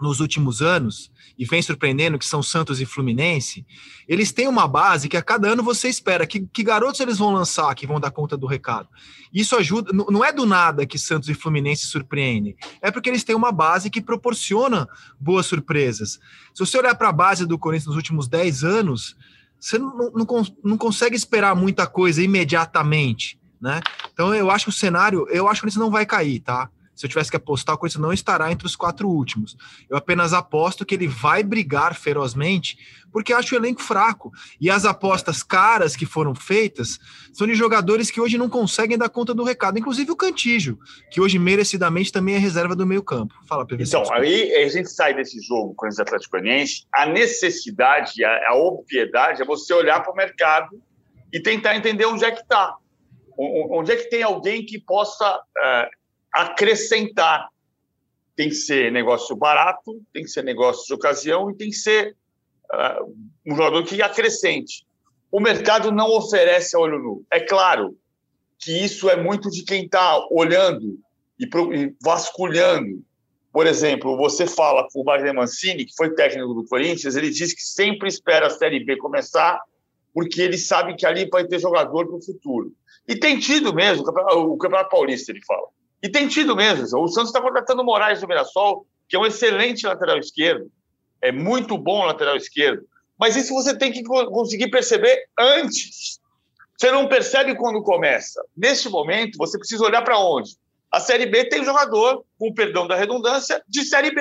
nos 0.00 0.20
últimos 0.20 0.62
anos, 0.62 1.11
e 1.42 1.44
vem 1.44 1.60
surpreendendo, 1.60 2.20
que 2.20 2.24
são 2.24 2.40
Santos 2.40 2.80
e 2.80 2.86
Fluminense, 2.86 3.66
eles 4.06 4.30
têm 4.30 4.46
uma 4.46 4.68
base 4.68 5.08
que 5.08 5.16
a 5.16 5.22
cada 5.22 5.48
ano 5.48 5.60
você 5.60 5.88
espera 5.88 6.24
que, 6.24 6.46
que 6.46 6.62
garotos 6.62 7.00
eles 7.00 7.18
vão 7.18 7.32
lançar 7.32 7.74
que 7.74 7.84
vão 7.84 7.98
dar 7.98 8.12
conta 8.12 8.36
do 8.36 8.46
recado. 8.46 8.88
Isso 9.34 9.56
ajuda, 9.56 9.92
não 9.92 10.24
é 10.24 10.32
do 10.32 10.46
nada 10.46 10.86
que 10.86 10.96
Santos 10.96 11.28
e 11.28 11.34
Fluminense 11.34 11.88
surpreendem, 11.88 12.54
é 12.80 12.92
porque 12.92 13.10
eles 13.10 13.24
têm 13.24 13.34
uma 13.34 13.50
base 13.50 13.90
que 13.90 14.00
proporciona 14.00 14.86
boas 15.18 15.46
surpresas. 15.46 16.20
Se 16.54 16.64
você 16.64 16.78
olhar 16.78 16.94
para 16.94 17.08
a 17.08 17.12
base 17.12 17.44
do 17.44 17.58
Corinthians 17.58 17.88
nos 17.88 17.96
últimos 17.96 18.28
10 18.28 18.62
anos, 18.62 19.16
você 19.58 19.78
não, 19.78 20.12
não, 20.14 20.26
não 20.62 20.78
consegue 20.78 21.16
esperar 21.16 21.56
muita 21.56 21.88
coisa 21.88 22.22
imediatamente. 22.22 23.36
Né? 23.60 23.80
Então 24.12 24.32
eu 24.32 24.48
acho 24.48 24.66
que 24.66 24.70
o 24.70 24.72
cenário, 24.72 25.26
eu 25.28 25.48
acho 25.48 25.60
que 25.60 25.68
isso 25.68 25.80
não 25.80 25.90
vai 25.90 26.06
cair, 26.06 26.38
tá? 26.38 26.70
Se 26.94 27.06
eu 27.06 27.10
tivesse 27.10 27.30
que 27.30 27.36
apostar, 27.36 27.74
o 27.74 27.78
Corinthians 27.78 28.02
não 28.02 28.12
estará 28.12 28.52
entre 28.52 28.66
os 28.66 28.76
quatro 28.76 29.08
últimos. 29.08 29.56
Eu 29.88 29.96
apenas 29.96 30.32
aposto 30.32 30.84
que 30.84 30.94
ele 30.94 31.08
vai 31.08 31.42
brigar 31.42 31.94
ferozmente, 31.94 32.76
porque 33.10 33.32
acho 33.32 33.54
o 33.54 33.58
elenco 33.58 33.82
fraco. 33.82 34.30
E 34.60 34.70
as 34.70 34.84
apostas 34.84 35.42
caras 35.42 35.96
que 35.96 36.04
foram 36.04 36.34
feitas 36.34 36.98
são 37.32 37.46
de 37.46 37.54
jogadores 37.54 38.10
que 38.10 38.20
hoje 38.20 38.36
não 38.36 38.48
conseguem 38.48 38.98
dar 38.98 39.08
conta 39.08 39.32
do 39.34 39.42
recado, 39.42 39.78
inclusive 39.78 40.10
o 40.10 40.16
Cantígio, 40.16 40.78
que 41.10 41.20
hoje 41.20 41.38
merecidamente 41.38 42.12
também 42.12 42.34
é 42.34 42.38
reserva 42.38 42.76
do 42.76 42.86
meio-campo. 42.86 43.34
Fala, 43.48 43.66
PVC. 43.66 43.96
Então, 43.96 44.12
aí 44.12 44.54
a 44.54 44.68
gente 44.68 44.90
sai 44.90 45.14
desse 45.14 45.40
jogo 45.40 45.74
com 45.74 45.88
os 45.88 45.98
Atlético 45.98 46.32
Goianiense, 46.32 46.84
a 46.94 47.06
necessidade, 47.06 48.24
a, 48.24 48.50
a 48.50 48.54
obviedade 48.54 49.40
é 49.40 49.44
você 49.44 49.72
olhar 49.72 50.00
para 50.02 50.12
o 50.12 50.16
mercado 50.16 50.80
e 51.32 51.40
tentar 51.40 51.74
entender 51.74 52.04
onde 52.04 52.24
é 52.24 52.30
que 52.30 52.42
está. 52.42 52.76
Onde 53.36 53.92
é 53.92 53.96
que 53.96 54.10
tem 54.10 54.22
alguém 54.22 54.64
que 54.64 54.78
possa 54.78 55.36
uh, 55.36 56.01
acrescentar. 56.32 57.48
Tem 58.34 58.48
que 58.48 58.54
ser 58.54 58.90
negócio 58.90 59.36
barato, 59.36 60.00
tem 60.12 60.22
que 60.22 60.30
ser 60.30 60.42
negócio 60.42 60.86
de 60.86 60.94
ocasião 60.94 61.50
e 61.50 61.56
tem 61.56 61.68
que 61.68 61.76
ser 61.76 62.16
uh, 62.72 63.14
um 63.46 63.54
jogador 63.54 63.84
que 63.84 64.00
acrescente. 64.00 64.86
O 65.30 65.40
mercado 65.40 65.92
não 65.92 66.10
oferece 66.10 66.76
a 66.76 66.78
olho 66.80 66.98
nu. 66.98 67.24
É 67.30 67.40
claro 67.40 67.96
que 68.58 68.72
isso 68.72 69.10
é 69.10 69.16
muito 69.16 69.50
de 69.50 69.64
quem 69.64 69.84
está 69.84 70.26
olhando 70.30 70.98
e, 71.38 71.44
e 71.44 71.94
vasculhando. 72.02 73.02
Por 73.52 73.66
exemplo, 73.66 74.16
você 74.16 74.46
fala 74.46 74.88
com 74.90 75.00
o 75.00 75.04
Wagner 75.04 75.34
Mancini, 75.34 75.84
que 75.84 75.94
foi 75.94 76.14
técnico 76.14 76.54
do 76.54 76.64
Corinthians, 76.66 77.16
ele 77.16 77.28
diz 77.28 77.52
que 77.52 77.62
sempre 77.62 78.08
espera 78.08 78.46
a 78.46 78.50
Série 78.50 78.82
B 78.82 78.96
começar, 78.96 79.60
porque 80.14 80.40
ele 80.40 80.56
sabe 80.56 80.94
que 80.94 81.04
ali 81.04 81.28
vai 81.30 81.46
ter 81.46 81.58
jogador 81.58 82.06
para 82.06 82.16
o 82.16 82.22
futuro. 82.22 82.72
E 83.06 83.16
tem 83.16 83.38
tido 83.38 83.74
mesmo, 83.74 84.04
o 84.04 84.56
Campeonato 84.56 84.90
Paulista, 84.90 85.32
ele 85.32 85.44
fala. 85.44 85.66
E 86.02 86.08
tem 86.08 86.26
tido 86.26 86.56
mesmo. 86.56 86.98
O 87.00 87.08
Santos 87.08 87.28
está 87.28 87.40
contratando 87.40 87.82
o 87.82 87.84
Moraes 87.84 88.20
do 88.20 88.26
Mirassol, 88.26 88.86
que 89.08 89.14
é 89.14 89.18
um 89.18 89.26
excelente 89.26 89.86
lateral 89.86 90.18
esquerdo. 90.18 90.70
É 91.20 91.30
muito 91.30 91.78
bom 91.78 92.04
lateral 92.04 92.36
esquerdo. 92.36 92.84
Mas 93.18 93.36
isso 93.36 93.54
você 93.54 93.76
tem 93.76 93.92
que 93.92 94.02
conseguir 94.02 94.68
perceber 94.68 95.26
antes. 95.38 96.20
Você 96.76 96.90
não 96.90 97.06
percebe 97.06 97.54
quando 97.54 97.82
começa. 97.82 98.44
Neste 98.56 98.88
momento, 98.88 99.38
você 99.38 99.56
precisa 99.56 99.84
olhar 99.84 100.02
para 100.02 100.18
onde? 100.18 100.56
A 100.90 100.98
Série 100.98 101.26
B 101.26 101.44
tem 101.44 101.64
jogador, 101.64 102.24
com 102.38 102.52
perdão 102.52 102.86
da 102.88 102.96
redundância, 102.96 103.62
de 103.68 103.84
Série 103.84 104.12
B. 104.12 104.20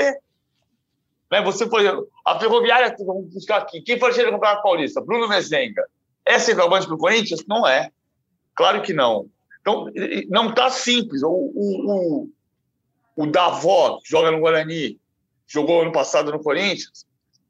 Né? 1.31 1.41
Você 1.41 1.67
foi. 1.67 1.87
A 2.23 2.39
Ferroviária, 2.39 2.95
vamos 2.99 3.33
buscar 3.33 3.57
aqui. 3.57 3.81
Quem 3.81 3.97
foi 3.97 4.13
chegar 4.13 4.27
no 4.27 4.37
Campeonato 4.37 4.61
Paulista? 4.61 5.01
Bruno 5.01 5.27
Mezenga. 5.27 5.83
É 6.23 6.37
centroavante 6.37 6.85
para 6.85 6.95
o 6.95 6.99
Corinthians? 6.99 7.43
Não 7.47 7.67
é. 7.67 7.89
Claro 8.53 8.81
que 8.83 8.93
não. 8.93 9.27
Então, 9.61 9.87
não 10.29 10.49
está 10.49 10.69
simples. 10.69 11.23
O, 11.23 11.29
o, 11.29 12.25
o, 12.25 12.29
o 13.15 13.27
Davó, 13.27 13.99
que 14.03 14.09
joga 14.09 14.31
no 14.31 14.39
Guarani, 14.39 14.99
jogou 15.47 15.81
ano 15.81 15.91
passado 15.91 16.31
no 16.31 16.41
Corinthians, 16.41 17.05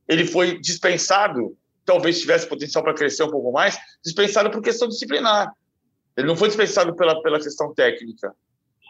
ele 0.08 0.26
foi 0.26 0.60
dispensado, 0.60 1.56
talvez 1.86 2.20
tivesse 2.20 2.48
potencial 2.48 2.84
para 2.84 2.94
crescer 2.94 3.24
um 3.24 3.32
pouco 3.32 3.52
mais, 3.52 3.78
dispensado 4.04 4.52
por 4.52 4.62
questão 4.62 4.88
disciplinar. 4.88 5.54
Ele 6.18 6.28
não 6.28 6.36
foi 6.36 6.50
dispensado 6.50 6.96
pela, 6.96 7.22
pela 7.22 7.40
questão 7.40 7.74
técnica. 7.74 8.36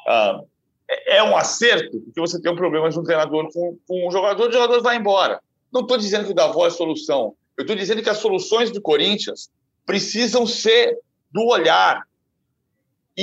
Ah, 0.08 0.42
é, 0.90 1.18
é 1.18 1.24
um 1.24 1.38
acerto, 1.38 2.00
porque 2.02 2.20
você 2.20 2.42
tem 2.42 2.52
um 2.52 2.56
problema 2.56 2.90
de 2.90 3.00
um 3.00 3.04
treinador 3.04 3.52
com, 3.54 3.78
com 3.88 4.08
um 4.08 4.12
jogador, 4.12 4.50
o 4.50 4.52
jogador 4.52 4.82
vai 4.82 4.98
embora. 4.98 5.40
Não 5.72 5.82
estou 5.82 5.98
dizendo 5.98 6.26
que 6.26 6.32
o 6.32 6.36
Davó 6.36 6.66
é 6.66 6.70
solução. 6.70 7.36
Eu 7.58 7.62
estou 7.62 7.76
dizendo 7.76 8.02
que 8.02 8.10
as 8.10 8.18
soluções 8.18 8.72
do 8.72 8.82
Corinthians 8.82 9.52
precisam 9.86 10.48
ser 10.48 10.98
do 11.32 11.46
olhar 11.46 12.04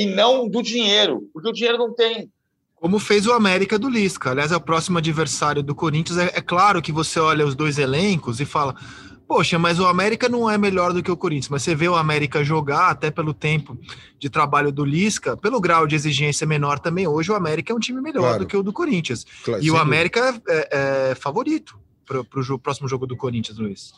e 0.03 0.07
não 0.07 0.49
do 0.49 0.63
dinheiro, 0.63 1.29
porque 1.33 1.49
o 1.49 1.53
dinheiro 1.53 1.79
não 1.79 1.93
tem. 1.93 2.31
Como 2.77 2.99
fez 3.01 3.27
o 3.27 3.33
América 3.33 3.79
do 3.79 3.89
Lisca. 3.89 4.31
Aliás, 4.31 4.53
é 4.53 4.57
o 4.57 4.61
próximo 4.61 4.99
adversário 4.99 5.63
do 5.63 5.75
Corinthians. 5.75 6.19
É, 6.19 6.33
é 6.35 6.41
claro 6.41 6.81
que 6.81 6.93
você 6.93 7.19
olha 7.19 7.45
os 7.45 7.57
dois 7.57 7.77
elencos 7.77 8.41
e 8.41 8.45
fala: 8.45 8.77
Poxa, 9.27 9.59
mas 9.59 9.81
o 9.81 9.87
América 9.87 10.29
não 10.29 10.49
é 10.49 10.57
melhor 10.57 10.93
do 10.93 11.03
que 11.03 11.11
o 11.11 11.17
Corinthians. 11.17 11.49
Mas 11.49 11.63
você 11.65 11.75
vê 11.75 11.89
o 11.89 11.97
América 11.97 12.45
jogar, 12.45 12.91
até 12.91 13.11
pelo 13.11 13.35
tempo 13.35 13.77
de 14.19 14.31
trabalho 14.31 14.71
do 14.71 14.85
Lisca, 14.85 15.37
pelo 15.37 15.61
grau 15.61 15.87
de 15.87 15.97
exigência 15.97 16.47
menor 16.47 16.79
também. 16.79 17.09
Hoje 17.09 17.33
o 17.33 17.35
América 17.35 17.73
é 17.73 17.77
um 17.77 17.81
time 17.81 18.01
melhor 18.01 18.23
claro. 18.23 18.39
do 18.39 18.47
que 18.47 18.57
o 18.57 18.63
do 18.63 18.73
Corinthians. 18.73 19.27
Claro, 19.45 19.63
e 19.63 19.71
o 19.71 19.77
América 19.77 20.41
é, 20.49 21.11
é 21.11 21.15
favorito 21.17 21.77
para 22.07 22.21
o 22.21 22.59
próximo 22.59 22.89
jogo 22.89 23.07
do 23.07 23.17
Corinthians, 23.17 23.59
Luiz. 23.59 23.93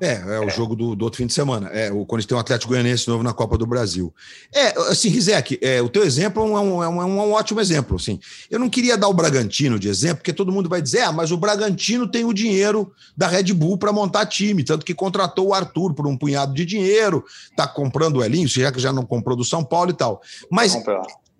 É, 0.00 0.12
é 0.12 0.40
o 0.40 0.48
jogo 0.50 0.76
do, 0.76 0.94
do, 0.94 1.04
outro 1.04 1.18
fim 1.18 1.26
de 1.26 1.32
semana. 1.32 1.68
É, 1.68 1.90
o 1.90 2.04
Corinthians 2.04 2.26
tem 2.28 2.36
um 2.36 2.40
Atlético 2.40 2.72
Goianiense 2.72 3.08
novo 3.08 3.22
na 3.22 3.32
Copa 3.32 3.56
do 3.56 3.66
Brasil. 3.66 4.12
É, 4.54 4.78
assim, 4.90 5.08
Rizek, 5.08 5.58
é, 5.62 5.80
o 5.80 5.88
teu 5.88 6.04
exemplo 6.04 6.42
é 6.42 6.46
um, 6.46 6.82
é, 6.82 6.88
um, 6.88 7.02
é 7.02 7.04
um, 7.04 7.32
ótimo 7.32 7.60
exemplo. 7.60 7.96
Assim. 7.96 8.20
Eu 8.50 8.58
não 8.58 8.68
queria 8.68 8.96
dar 8.96 9.08
o 9.08 9.14
Bragantino 9.14 9.78
de 9.78 9.88
exemplo, 9.88 10.18
porque 10.18 10.32
todo 10.32 10.52
mundo 10.52 10.68
vai 10.68 10.82
dizer, 10.82 11.00
ah, 11.02 11.12
mas 11.12 11.32
o 11.32 11.36
Bragantino 11.36 12.06
tem 12.06 12.24
o 12.24 12.32
dinheiro 12.32 12.92
da 13.16 13.26
Red 13.26 13.52
Bull 13.54 13.78
para 13.78 13.92
montar 13.92 14.26
time, 14.26 14.62
tanto 14.62 14.84
que 14.84 14.94
contratou 14.94 15.48
o 15.48 15.54
Arthur 15.54 15.94
por 15.94 16.06
um 16.06 16.16
punhado 16.16 16.52
de 16.52 16.66
dinheiro, 16.66 17.24
está 17.50 17.66
comprando 17.66 18.16
o 18.16 18.24
Elinho, 18.24 18.48
já 18.48 18.70
que 18.70 18.80
já 18.80 18.92
não 18.92 19.04
comprou 19.06 19.36
do 19.36 19.44
São 19.44 19.64
Paulo 19.64 19.90
e 19.90 19.94
tal. 19.94 20.20
Mas 20.50 20.76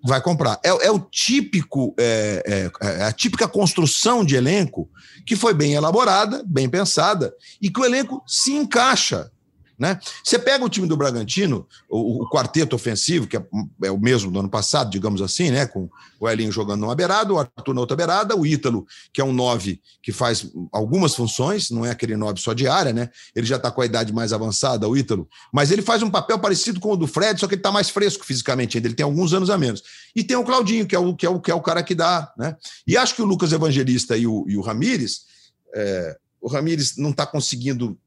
vai 0.06 0.20
comprar. 0.20 0.58
É, 0.64 0.68
é 0.68 0.90
o 0.90 1.00
típico, 1.00 1.94
é, 1.98 2.70
é, 2.80 2.86
é, 2.86 3.02
a 3.04 3.12
típica 3.12 3.48
construção 3.48 4.24
de 4.24 4.36
elenco 4.36 4.88
que 5.26 5.34
foi 5.34 5.52
bem 5.52 5.74
elaborada, 5.74 6.42
bem 6.46 6.68
pensada, 6.68 7.34
e 7.60 7.68
que 7.68 7.80
o 7.80 7.84
elenco 7.84 8.22
se 8.26 8.52
encaixa 8.52 9.30
né? 9.78 9.98
Você 10.24 10.38
pega 10.38 10.64
o 10.64 10.68
time 10.68 10.86
do 10.86 10.96
Bragantino, 10.96 11.66
o, 11.88 12.22
o 12.22 12.30
quarteto 12.30 12.74
ofensivo, 12.74 13.26
que 13.26 13.36
é, 13.36 13.46
é, 13.84 13.90
o 13.90 13.98
mesmo 13.98 14.30
do 14.30 14.40
ano 14.40 14.48
passado, 14.48 14.90
digamos 14.90 15.20
assim, 15.20 15.50
né? 15.50 15.66
com 15.66 15.88
o 16.18 16.28
Elinho 16.28 16.50
jogando 16.50 16.80
numa 16.80 16.94
beirada, 16.94 17.32
o 17.32 17.38
Arthur 17.38 17.74
na 17.74 17.80
outra 17.80 17.96
beirada, 17.96 18.34
o 18.34 18.46
Ítalo, 18.46 18.86
que 19.12 19.20
é 19.20 19.24
um 19.24 19.32
nove 19.32 19.80
que 20.02 20.12
faz 20.12 20.50
algumas 20.72 21.14
funções, 21.14 21.70
não 21.70 21.84
é 21.84 21.90
aquele 21.90 22.16
nove 22.16 22.40
só 22.40 22.54
de 22.54 22.66
área, 22.66 22.92
né? 22.92 23.10
ele 23.34 23.46
já 23.46 23.56
está 23.56 23.70
com 23.70 23.82
a 23.82 23.86
idade 23.86 24.12
mais 24.12 24.32
avançada, 24.32 24.88
o 24.88 24.96
Ítalo, 24.96 25.28
mas 25.52 25.70
ele 25.70 25.82
faz 25.82 26.02
um 26.02 26.10
papel 26.10 26.38
parecido 26.38 26.80
com 26.80 26.92
o 26.92 26.96
do 26.96 27.06
Fred, 27.06 27.38
só 27.38 27.46
que 27.46 27.54
ele 27.54 27.60
está 27.60 27.70
mais 27.70 27.90
fresco 27.90 28.24
fisicamente 28.24 28.78
ainda, 28.78 28.88
ele 28.88 28.94
tem 28.94 29.04
alguns 29.04 29.34
anos 29.34 29.50
a 29.50 29.58
menos. 29.58 29.82
E 30.14 30.24
tem 30.24 30.36
o 30.36 30.44
Claudinho, 30.44 30.86
que 30.86 30.96
é 30.96 30.98
o, 30.98 31.14
que 31.14 31.26
é 31.26 31.30
o, 31.30 31.40
que 31.40 31.50
é 31.50 31.54
o 31.54 31.60
cara 31.60 31.82
que 31.82 31.94
dá. 31.94 32.32
Né? 32.38 32.56
E 32.86 32.96
acho 32.96 33.14
que 33.14 33.22
o 33.22 33.26
Lucas 33.26 33.52
Evangelista 33.52 34.16
e 34.16 34.26
o, 34.26 34.46
e 34.48 34.56
o 34.56 34.62
Ramires, 34.62 35.26
é, 35.74 36.16
o 36.40 36.48
Ramires 36.48 36.96
não 36.96 37.10
está 37.10 37.26
conseguindo 37.26 37.98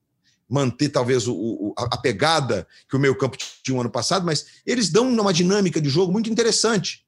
manter 0.49 0.89
talvez 0.89 1.27
o, 1.27 1.33
o, 1.33 1.73
a 1.77 1.97
pegada 1.97 2.67
que 2.89 2.95
o 2.95 2.99
meio 2.99 3.15
campo 3.15 3.37
tinha 3.37 3.75
no 3.75 3.81
ano 3.81 3.89
passado, 3.89 4.25
mas 4.25 4.45
eles 4.65 4.89
dão 4.89 5.07
uma 5.07 5.33
dinâmica 5.33 5.79
de 5.79 5.89
jogo 5.89 6.11
muito 6.11 6.29
interessante. 6.29 7.05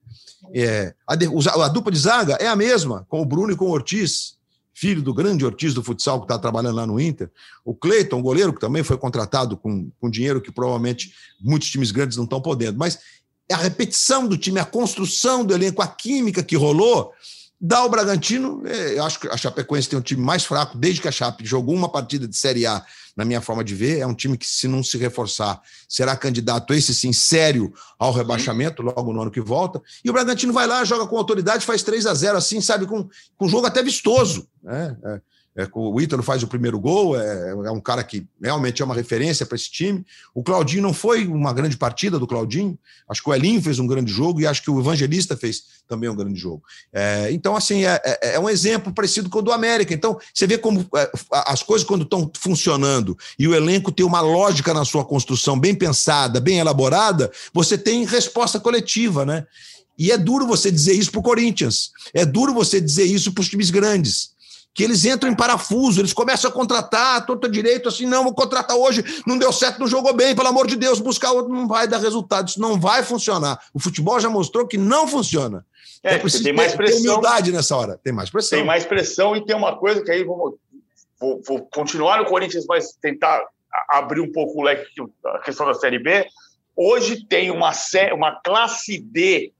É, 0.53 0.93
a, 1.07 1.13
a, 1.13 1.67
dupla 1.67 1.91
de 1.91 1.99
zaga 1.99 2.35
é 2.35 2.47
a 2.47 2.55
mesma, 2.55 3.05
com 3.09 3.21
o 3.21 3.25
Bruno 3.25 3.51
e 3.51 3.55
com 3.55 3.65
o 3.65 3.71
Ortiz, 3.71 4.35
filho 4.73 5.01
do 5.01 5.13
grande 5.13 5.45
Ortiz 5.45 5.73
do 5.73 5.83
futsal 5.83 6.19
que 6.19 6.25
está 6.25 6.37
trabalhando 6.37 6.75
lá 6.75 6.85
no 6.85 6.99
Inter. 6.99 7.29
O 7.63 7.73
Cleiton, 7.73 8.21
goleiro, 8.21 8.53
que 8.53 8.59
também 8.59 8.83
foi 8.83 8.97
contratado 8.97 9.57
com, 9.57 9.89
com 9.99 10.09
dinheiro 10.09 10.41
que 10.41 10.51
provavelmente 10.51 11.13
muitos 11.39 11.69
times 11.69 11.91
grandes 11.91 12.17
não 12.17 12.23
estão 12.23 12.41
podendo. 12.41 12.77
Mas 12.77 12.99
a 13.51 13.57
repetição 13.57 14.27
do 14.27 14.37
time, 14.37 14.59
a 14.59 14.65
construção 14.65 15.43
do 15.45 15.53
elenco, 15.53 15.81
a 15.81 15.87
química 15.87 16.41
que 16.41 16.55
rolou, 16.55 17.11
Dá 17.64 17.78
ao 17.78 17.89
Bragantino, 17.89 18.64
é, 18.66 18.97
eu 18.97 19.03
acho 19.03 19.20
que 19.20 19.28
a 19.28 19.38
Chapecoense 19.38 19.88
tem 19.88 19.99
um 19.99 20.01
time 20.01 20.20
mais 20.20 20.43
fraco 20.43 20.76
desde 20.76 20.99
que 20.99 21.07
a 21.07 21.12
Chape 21.12 21.45
jogou 21.45 21.76
uma 21.76 21.88
partida 21.88 22.28
de 22.28 22.36
Série 22.36 22.66
A, 22.66 22.84
na 23.16 23.24
minha 23.24 23.39
forma 23.39 23.64
de 23.64 23.76
ver. 23.76 23.99
É 23.99 24.07
um 24.07 24.16
time 24.16 24.36
que, 24.36 24.47
se 24.47 24.68
não 24.68 24.84
se 24.84 24.97
reforçar, 24.97 25.62
será 25.88 26.16
candidato, 26.16 26.74
esse 26.74 26.91
sim, 26.95 27.14
sério 27.14 27.72
ao 27.99 28.12
rebaixamento, 28.12 28.82
logo 28.82 29.14
no 29.14 29.22
ano 29.22 29.30
que 29.30 29.39
volta. 29.39 29.80
E 30.03 30.09
o 30.09 30.14
Bragantino 30.14 30.51
vai 30.51 30.66
lá, 30.66 30.84
joga 30.84 31.05
com 31.05 31.16
autoridade, 31.16 31.64
faz 31.64 31.84
3 31.84 32.07
a 32.07 32.16
0 32.16 32.38
assim, 32.39 32.59
sabe, 32.62 32.88
com, 32.88 33.07
com 33.38 33.47
jogo 33.47 33.68
até 33.68 33.84
vistoso. 33.84 34.47
Né? 34.64 34.97
É. 35.03 35.22
É, 35.56 35.68
o 35.74 35.99
Ítalo 35.99 36.24
faz 36.24 36.43
o 36.43 36.47
primeiro 36.47 36.80
gol, 36.80 37.20
é, 37.20 37.49
é, 37.49 37.72
um 37.72 37.82
cara 37.82 38.04
que 38.06 38.26
realmente 38.41 38.82
é 38.82 38.86
uma 38.86 38.95
referência 38.95 39.45
para 39.45 39.58
esse 39.58 39.70
time. 39.70 40.06
O 40.34 40.41
Claudinho 40.41 40.82
não 40.82 40.93
foi 40.93 41.28
uma 41.28 41.52
grande 41.52 41.76
partida 41.76 42.18
do 42.18 42.26
Claudinho, 42.26 42.80
acho 43.10 43.22
que 43.22 43.30
o 43.30 43.34
Elinho 43.34 43.62
fez 43.62 43.78
um 43.78 43.86
grande 43.86 44.12
jogo 44.12 44.39
e 44.39 44.47
acho 44.47 44.62
que 44.62 44.72
o 44.72 44.80
Evangelista 44.80 45.36
fez 45.36 45.64
também 45.89 46.10
um 46.10 46.16
grande 46.16 46.39
jogo. 46.39 46.64
É, 46.93 47.30
então, 47.32 47.54
assim, 47.54 47.86
é, 47.86 48.02
é, 48.04 48.36
é, 48.36 48.39
um 48.39 48.49
exemplo 48.49 48.93
parecido 48.93 49.30
com 49.30 49.39
o 49.39 49.41
do 49.41 49.52
América. 49.52 49.93
Então, 49.93 50.18
você 50.34 50.47
vê 50.47 50.58
como 50.58 50.88
é, 50.95 51.12
as 51.45 51.62
coisas, 51.62 51.86
quando 51.86 52.04
estão 52.04 52.32
funcionando 52.39 53.18
e 53.38 53.45
o 53.45 53.54
elenco 53.54 53.91
tem 53.91 54.06
uma 54.06 54.22
lógica 54.22 54.74
na 54.74 54.86
sua 54.86 55.04
construção 55.04 55.60
bem 55.60 55.76
pensada, 55.76 56.39
bem 56.39 56.60
elaborada, 56.60 57.30
você 57.54 57.78
tem 57.78 58.06
resposta 58.06 58.58
coletiva, 58.58 59.26
né? 59.26 59.45
E 59.97 60.12
é 60.12 60.18
duro 60.18 60.47
você 60.47 60.72
dizer 60.72 60.93
isso 60.93 61.12
para 61.12 61.20
o 61.20 61.24
Corinthians, 61.24 61.91
é 62.14 62.26
duro 62.26 62.54
você 62.54 62.80
dizer 62.80 63.04
isso 63.04 63.34
para 63.34 63.41
os 63.41 63.49
times 63.49 63.70
grandes 63.70 64.32
que 64.74 64.84
eles 64.84 65.03
entram 65.05 65.30
em 65.30 65.36
parafuso, 65.36 65.99
eles 65.99 66.13
começam 66.13 66.49
a 66.49 66.53
contratar, 66.53 67.26
torta 67.26 67.49
direito, 67.49 67.89
assim, 67.89 68.05
não, 68.05 68.24
vou 68.24 68.34
contratar 68.34 68.78
hoje, 68.78 69.03
não 69.28 69.38
deu 69.38 69.51
certo, 69.51 69.80
não 69.80 69.88
jogou 69.88 70.13
bem, 70.13 70.36
pelo 70.36 70.47
amor 70.47 70.65
de 70.65 70.76
Deus, 70.76 70.99
buscar 70.99 71.32
outro, 71.32 71.53
não 71.53 71.67
vai 71.67 71.88
dar 71.88 71.97
resultado, 71.97 72.47
isso 72.47 72.61
não 72.61 72.80
vai 72.80 73.03
funcionar. 73.03 73.59
O 73.74 73.80
futebol 73.80 74.19
já 74.19 74.30
mostrou 74.30 74.67
que 74.67 74.78
não 74.78 75.07
funciona. 75.07 75.65
É, 76.03 76.15
é 76.15 76.19
tem 76.19 76.53
mais 76.53 76.74
pressão. 76.74 77.01
Tem 77.01 77.09
humildade 77.09 77.51
nessa 77.51 77.76
hora, 77.76 77.99
tem 78.01 78.13
mais 78.13 78.30
pressão. 78.30 78.57
Tem 78.57 78.65
mais 78.65 78.86
pressão 78.86 79.36
e 79.36 79.45
tem 79.45 79.55
uma 79.55 79.76
coisa 79.78 80.01
que 80.01 80.11
aí 80.11 80.24
vamos, 80.24 80.55
vou, 81.19 81.41
vou 81.45 81.67
continuar 81.72 82.19
no 82.19 82.26
Corinthians, 82.26 82.65
mas 82.67 82.93
tentar 83.01 83.43
abrir 83.89 84.22
um 84.22 84.32
pouco 84.32 84.59
o 84.59 84.63
leque, 84.63 84.88
a 85.26 85.39
questão 85.39 85.65
da 85.65 85.74
Série 85.74 85.99
B. 85.99 86.26
Hoje 86.76 87.26
tem 87.28 87.51
uma, 87.51 87.72
uma 88.13 88.39
classe 88.41 88.99
D 88.99 89.51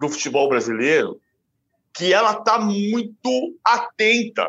do 0.00 0.08
futebol 0.08 0.48
brasileiro 0.48 1.20
que 1.94 2.12
ela 2.12 2.32
está 2.32 2.58
muito 2.58 3.56
atenta. 3.64 4.46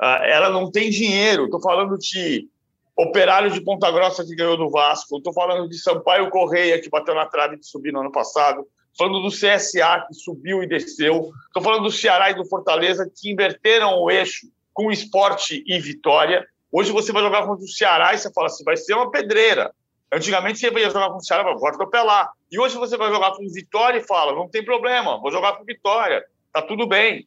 Uh, 0.00 0.22
ela 0.24 0.50
não 0.50 0.70
tem 0.70 0.90
dinheiro. 0.90 1.44
Estou 1.44 1.60
falando 1.60 1.96
de 1.98 2.48
Operário 2.96 3.50
de 3.50 3.60
Ponta 3.60 3.90
Grossa 3.90 4.24
que 4.24 4.34
ganhou 4.34 4.56
do 4.56 4.70
Vasco. 4.70 5.18
Estou 5.18 5.32
falando 5.32 5.68
de 5.68 5.78
Sampaio 5.78 6.30
Correia 6.30 6.80
que 6.80 6.90
bateu 6.90 7.14
na 7.14 7.26
trave 7.26 7.56
de 7.56 7.66
subir 7.66 7.92
no 7.92 8.00
ano 8.00 8.12
passado. 8.12 8.66
Falando 8.96 9.22
do 9.22 9.28
CSA 9.28 10.04
que 10.06 10.14
subiu 10.14 10.62
e 10.62 10.66
desceu. 10.66 11.30
Estou 11.46 11.62
falando 11.62 11.84
do 11.84 11.90
Ceará 11.90 12.30
e 12.30 12.34
do 12.34 12.44
Fortaleza 12.44 13.10
que 13.14 13.30
inverteram 13.30 13.98
o 13.98 14.10
eixo 14.10 14.46
com 14.72 14.90
esporte 14.90 15.64
e 15.66 15.78
vitória. 15.78 16.46
Hoje 16.70 16.92
você 16.92 17.12
vai 17.12 17.22
jogar 17.22 17.46
contra 17.46 17.64
o 17.64 17.68
Ceará 17.68 18.14
e 18.14 18.18
você 18.18 18.32
fala 18.32 18.46
assim, 18.48 18.64
vai 18.64 18.76
ser 18.76 18.94
uma 18.94 19.10
pedreira. 19.10 19.72
Antigamente 20.12 20.58
você 20.58 20.70
ia 20.70 20.90
jogar 20.90 21.10
com 21.10 21.16
o 21.16 21.24
Ceará, 21.24 21.54
vou 21.54 21.68
atropelar. 21.68 22.30
E 22.50 22.58
hoje 22.58 22.76
você 22.76 22.96
vai 22.96 23.10
jogar 23.10 23.32
com 23.32 23.48
Vitória 23.48 23.98
e 23.98 24.06
fala, 24.06 24.34
não 24.34 24.48
tem 24.48 24.62
problema, 24.62 25.18
vou 25.18 25.30
jogar 25.30 25.54
com 25.54 25.64
Vitória 25.64 26.22
tá 26.52 26.62
tudo 26.62 26.86
bem. 26.86 27.26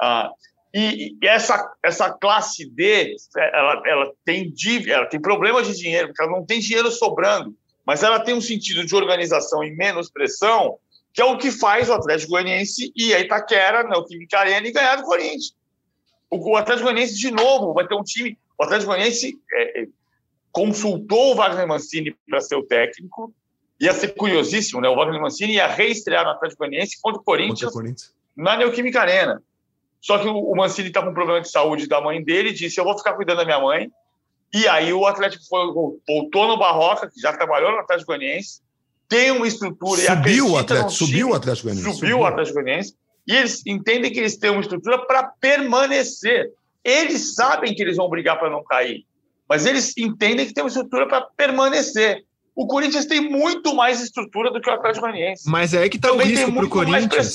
Ah, 0.00 0.30
e, 0.74 1.16
e, 1.22 1.26
essa, 1.26 1.72
essa 1.82 2.10
classe 2.10 2.68
D, 2.68 3.16
ela, 3.36 3.82
ela, 3.86 4.12
tem 4.24 4.50
dívida, 4.50 4.92
ela 4.92 5.06
tem 5.06 5.20
problemas 5.20 5.66
de 5.66 5.74
dinheiro, 5.74 6.08
porque 6.08 6.22
ela 6.22 6.32
não 6.32 6.44
tem 6.44 6.60
dinheiro 6.60 6.90
sobrando, 6.90 7.56
mas 7.84 8.02
ela 8.02 8.20
tem 8.20 8.34
um 8.34 8.40
sentido 8.40 8.84
de 8.84 8.94
organização 8.94 9.64
e 9.64 9.74
menos 9.74 10.10
pressão, 10.10 10.76
que 11.14 11.22
é 11.22 11.24
o 11.24 11.38
que 11.38 11.50
faz 11.50 11.88
o 11.88 11.94
Atlético 11.94 12.32
Goianiense 12.32 12.92
e 12.94 13.14
a 13.14 13.20
Itaquera, 13.20 13.84
né, 13.84 13.96
o 13.96 14.04
Química 14.04 14.38
Arena, 14.38 14.66
e 14.66 14.72
ganhar 14.72 14.96
do 14.96 15.04
Corinthians. 15.04 15.54
O, 16.28 16.50
o 16.50 16.56
Atlético 16.56 16.84
Goianiense, 16.84 17.18
de 17.18 17.30
novo, 17.30 17.72
vai 17.72 17.86
ter 17.86 17.94
um 17.94 18.02
time... 18.02 18.36
O 18.58 18.64
Atlético 18.64 18.90
Goianiense 18.90 19.38
é, 19.52 19.82
é 19.82 19.86
consultou 20.52 21.32
o 21.32 21.34
Wagner 21.34 21.68
Mancini 21.68 22.16
para 22.28 22.40
ser 22.40 22.56
o 22.56 22.62
técnico, 22.62 23.32
ia 23.78 23.92
ser 23.92 24.08
curiosíssimo, 24.08 24.80
né? 24.80 24.88
O 24.88 24.96
Wagner 24.96 25.20
Mancini 25.20 25.54
ia 25.54 25.66
reestrear 25.66 26.24
no 26.24 26.30
Atlético 26.30 26.60
Goianiense 26.60 26.98
contra 27.00 27.20
o 27.20 27.24
Corinthians, 27.24 27.60
contra 27.60 27.78
o 27.78 27.82
Corinthians 27.82 28.15
na 28.36 28.56
Neoquímica 28.56 29.00
Arena. 29.00 29.42
Só 30.00 30.18
que 30.18 30.28
o 30.28 30.54
Mancini 30.54 30.88
está 30.88 31.02
com 31.02 31.12
problema 31.14 31.40
de 31.40 31.50
saúde 31.50 31.88
da 31.88 32.00
mãe 32.00 32.22
dele 32.22 32.50
e 32.50 32.54
disse: 32.54 32.78
Eu 32.78 32.84
vou 32.84 32.96
ficar 32.96 33.14
cuidando 33.14 33.38
da 33.38 33.44
minha 33.44 33.60
mãe. 33.60 33.90
E 34.54 34.68
aí 34.68 34.92
o 34.92 35.06
Atlético 35.06 35.44
foi, 35.48 35.66
voltou 36.06 36.46
no 36.46 36.58
Barroca, 36.58 37.10
que 37.10 37.20
já 37.20 37.32
trabalhou 37.32 37.72
no 37.72 37.78
Atlético 37.78 38.12
Goianiense, 38.12 38.60
tem 39.08 39.30
uma 39.30 39.46
estrutura. 39.46 40.00
Subiu 40.00 40.50
o 40.50 40.56
Atlético, 40.56 40.90
subiu 40.90 41.28
o 41.30 41.34
Atlético 41.34 41.68
Goianiense. 41.68 41.98
Subiu, 41.98 42.18
o 42.18 42.26
Atlético 42.26 42.54
Goianiense. 42.54 42.94
E 43.26 43.34
eles 43.34 43.66
entendem 43.66 44.12
que 44.12 44.20
eles 44.20 44.36
têm 44.36 44.50
uma 44.50 44.60
estrutura 44.60 44.98
para 45.04 45.24
permanecer. 45.40 46.52
Eles 46.84 47.34
sabem 47.34 47.74
que 47.74 47.82
eles 47.82 47.96
vão 47.96 48.08
brigar 48.08 48.38
para 48.38 48.50
não 48.50 48.62
cair. 48.62 49.04
mas 49.48 49.66
eles 49.66 49.96
entendem 49.96 50.46
que 50.46 50.54
tem 50.54 50.62
uma 50.62 50.68
estrutura 50.68 51.06
para 51.06 51.20
permanecer. 51.36 52.24
O 52.54 52.66
Corinthians 52.66 53.06
tem 53.06 53.20
muito 53.20 53.74
mais 53.74 54.00
estrutura 54.00 54.50
do 54.50 54.60
que 54.60 54.70
o 54.70 54.72
Atlético 54.72 55.06
Goianiense. 55.06 55.42
Mas 55.48 55.74
é 55.74 55.82
aí 55.82 55.90
que 55.90 55.96
está 55.96 56.12
o 56.12 56.16
risco 56.16 56.52
para 56.52 56.64
o 56.64 56.68
Corinthians. 56.68 57.34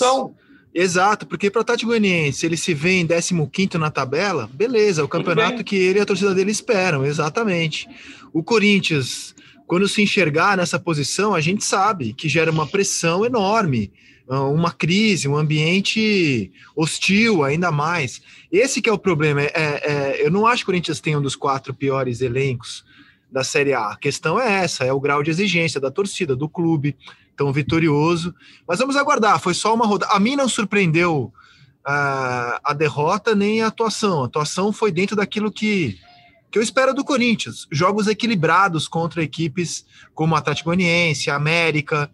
Exato, 0.74 1.28
porque 1.28 1.52
para 1.52 1.60
o 1.60 1.62
Atlético 1.62 1.90
Goianiense 1.90 2.46
ele 2.46 2.56
se 2.56 2.74
vê 2.74 3.02
em 3.02 3.08
15 3.08 3.78
na 3.78 3.92
tabela, 3.92 4.50
beleza, 4.54 5.04
o 5.04 5.08
campeonato 5.08 5.64
que 5.64 5.76
ele 5.76 6.00
e 6.00 6.02
a 6.02 6.06
torcida 6.06 6.34
dele 6.34 6.52
esperam, 6.52 7.06
exatamente. 7.06 7.90
O 8.32 8.42
Corinthians, 8.42 9.36
quando 9.68 9.88
se 9.88 10.02
enxergar 10.02 10.56
nessa 10.56 10.80
posição, 10.80 11.34
a 11.36 11.42
gente 11.42 11.64
sabe 11.64 12.14
que 12.14 12.30
gera 12.30 12.52
uma 12.52 12.66
pressão 12.66 13.26
enorme 13.26 13.92
ah, 14.32 14.46
uma 14.46 14.72
crise, 14.72 15.28
um 15.28 15.36
ambiente 15.36 16.50
hostil 16.74 17.44
ainda 17.44 17.70
mais. 17.70 18.22
Esse 18.50 18.82
que 18.82 18.90
é 18.90 18.94
o 18.94 18.98
problema. 18.98 19.42
É, 19.42 19.52
é, 19.54 20.26
eu 20.26 20.32
não 20.32 20.48
acho 20.48 20.64
que 20.64 20.64
o 20.64 20.72
Corinthians 20.72 21.02
tenha 21.02 21.20
um 21.20 21.22
dos 21.22 21.36
quatro 21.36 21.74
piores 21.74 22.22
elencos 22.22 22.86
da 23.30 23.44
Série 23.44 23.74
A. 23.74 23.90
A 23.90 23.98
questão 23.98 24.40
é 24.40 24.64
essa, 24.64 24.86
é 24.86 24.94
o 24.94 25.02
grau 25.02 25.22
de 25.22 25.32
exigência 25.32 25.82
da 25.82 25.92
torcida, 25.92 26.34
do 26.34 26.48
clube, 26.48 26.96
tão 27.36 27.52
vitorioso. 27.52 28.34
Mas 28.68 28.80
vamos 28.80 28.96
aguardar, 28.96 29.40
foi 29.40 29.54
só 29.54 29.74
uma 29.74 29.86
rodada. 29.86 30.14
A 30.14 30.20
mim 30.20 30.36
não 30.36 30.48
surpreendeu 30.48 31.34
a, 31.84 31.94
ah, 31.94 32.62
a 32.66 32.74
derrota 32.74 33.36
nem 33.36 33.62
a 33.62 33.68
atuação. 33.68 34.24
A 34.24 34.26
atuação 34.26 34.72
foi 34.72 34.92
dentro 34.92 35.16
daquilo 35.16 35.52
que, 35.52 35.98
que 36.52 36.58
eu 36.58 36.62
espero 36.62 36.94
do 36.94 37.04
Corinthians. 37.04 37.68
Jogos 37.72 38.08
equilibrados 38.08 38.88
contra 38.88 39.24
equipes 39.24 39.86
como 40.14 40.36
a 40.36 40.40
Atlético 40.40 40.70
Goianiense, 40.70 41.30
América 41.30 42.10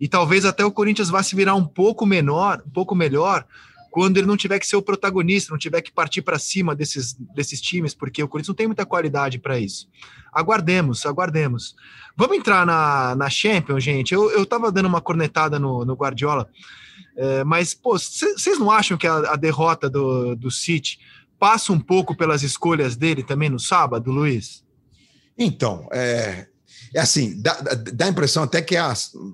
e 0.00 0.06
talvez 0.06 0.44
até 0.44 0.64
o 0.64 0.70
Corinthians 0.70 1.10
vá 1.10 1.22
se 1.22 1.34
virar 1.34 1.54
um 1.54 1.64
pouco 1.64 2.06
menor, 2.06 2.62
um 2.64 2.70
pouco 2.70 2.94
melhor, 2.94 3.44
quando 3.90 4.18
ele 4.18 4.26
não 4.26 4.36
tiver 4.36 4.58
que 4.58 4.66
ser 4.66 4.76
o 4.76 4.82
protagonista, 4.82 5.50
não 5.50 5.58
tiver 5.58 5.82
que 5.82 5.90
partir 5.90 6.22
para 6.22 6.38
cima 6.38 6.74
desses, 6.74 7.14
desses 7.34 7.60
times, 7.60 7.94
porque 7.94 8.22
o 8.22 8.28
Corinthians 8.28 8.48
não 8.48 8.54
tem 8.54 8.66
muita 8.66 8.86
qualidade 8.86 9.38
para 9.38 9.58
isso. 9.58 9.88
Aguardemos, 10.32 11.04
aguardemos. 11.04 11.74
Vamos 12.18 12.36
entrar 12.36 12.66
na, 12.66 13.14
na 13.14 13.30
Champions, 13.30 13.84
gente. 13.84 14.12
Eu, 14.12 14.28
eu 14.32 14.44
tava 14.44 14.72
dando 14.72 14.86
uma 14.86 15.00
cornetada 15.00 15.56
no, 15.56 15.84
no 15.84 15.94
Guardiola, 15.94 16.50
é, 17.16 17.44
mas, 17.44 17.78
vocês 17.80 18.58
não 18.58 18.72
acham 18.72 18.98
que 18.98 19.06
a, 19.06 19.18
a, 19.18 19.36
derrota 19.36 19.88
do, 19.88 20.34
do 20.34 20.50
City 20.50 20.98
passa 21.38 21.72
um 21.72 21.78
pouco 21.78 22.16
pelas 22.16 22.42
escolhas 22.42 22.96
dele 22.96 23.22
também 23.22 23.48
no 23.48 23.60
sábado, 23.60 24.10
Luiz? 24.10 24.64
Então, 25.38 25.88
é, 25.92 26.48
é 26.92 26.98
assim, 26.98 27.40
dá, 27.40 27.54
dá 27.94 28.06
a 28.06 28.08
impressão 28.08 28.42
até 28.42 28.60
que 28.60 28.74
é, 28.74 28.80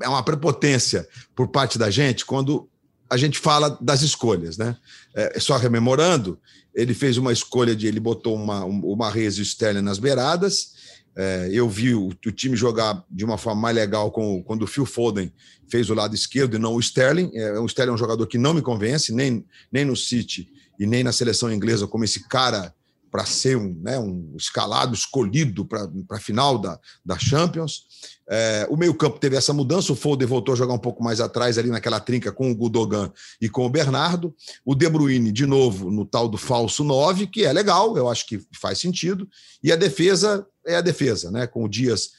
é 0.03 0.09
uma 0.09 0.23
prepotência 0.23 1.09
por 1.35 1.49
parte 1.49 1.79
da 1.79 1.89
gente 1.89 2.27
quando 2.27 2.69
a 3.09 3.17
gente 3.17 3.39
fala 3.39 3.79
das 3.81 4.03
escolhas, 4.03 4.59
né? 4.59 4.77
É, 5.15 5.41
só 5.41 5.57
rememorando, 5.57 6.39
ele 6.75 6.93
fez 6.93 7.17
uma 7.17 7.33
escolha 7.33 7.75
de 7.75 7.87
ele 7.87 8.01
botou 8.01 8.35
uma, 8.35 8.63
uma 8.67 9.11
Reyes 9.11 9.37
e 9.37 9.41
o 9.41 9.43
Sterling 9.43 9.81
nas 9.81 9.99
beiradas. 9.99 10.74
É, 11.17 11.49
eu 11.53 11.69
vi 11.69 11.95
o, 11.95 12.09
o, 12.09 12.33
time 12.33 12.57
jogar 12.57 13.05
de 13.09 13.25
uma 13.25 13.39
forma 13.39 13.63
mais 13.63 13.77
legal 13.77 14.11
com, 14.11 14.43
quando 14.43 14.63
o 14.63 14.67
Phil 14.67 14.85
Foden 14.85 15.33
fez 15.69 15.89
o 15.89 15.95
lado 15.95 16.15
esquerdo 16.15 16.57
e 16.57 16.59
não 16.59 16.75
o 16.75 16.81
Sterling. 16.81 17.31
É, 17.35 17.59
o 17.59 17.67
Sterling 17.67 17.93
é 17.93 17.95
um 17.95 17.99
jogador 17.99 18.27
que 18.27 18.37
não 18.37 18.53
me 18.53 18.61
convence, 18.61 19.13
nem, 19.13 19.45
nem 19.71 19.85
no 19.85 19.97
City 19.97 20.49
e 20.79 20.87
nem 20.87 21.05
na 21.05 21.13
seleção 21.13 21.53
inglesa, 21.53 21.87
como 21.87 22.05
esse 22.05 22.29
cara 22.29 22.75
para 23.15 23.25
ser 23.25 23.57
um, 23.57 23.81
né, 23.81 23.97
um 23.97 24.35
escalado 24.37 24.93
escolhido 24.93 25.65
para 25.65 25.89
a 26.11 26.19
final 26.19 26.59
da, 26.59 26.81
da 27.07 27.17
Champions. 27.17 27.87
É, 28.29 28.67
o 28.69 28.77
meio-campo 28.77 29.21
teve 29.21 29.37
essa 29.37 29.53
mudança, 29.53 29.93
o 29.93 29.95
Foden 29.95 30.27
voltou 30.27 30.53
a 30.53 30.57
jogar 30.57 30.75
um 30.75 30.81
pouco 30.81 31.01
mais 31.01 31.21
atrás, 31.21 31.57
ali 31.57 31.71
naquela 31.71 32.01
trinca 32.01 32.33
com 32.33 32.51
o 32.51 32.55
Gudogan 32.57 33.13
e 33.41 33.49
com 33.49 33.65
o 33.65 33.71
Bernardo. 33.71 34.35
O 34.65 34.75
De 34.75 34.89
Bruyne, 34.89 35.31
de 35.31 35.47
novo, 35.47 35.93
no 35.93 36.05
tal 36.05 36.29
do 36.29 36.37
falso 36.37 36.83
9, 36.83 37.29
que 37.29 37.45
é 37.45 37.53
legal, 37.53 37.97
eu 37.97 38.09
acho 38.09 38.27
que 38.27 38.45
faz 38.53 38.81
sentido. 38.81 39.29
E 39.63 39.71
a 39.71 39.77
defesa 39.77 40.45
é 40.67 40.75
a 40.75 40.81
defesa, 40.81 41.31
né? 41.31 41.47
Com 41.47 41.63
o 41.63 41.69
Dias 41.69 42.15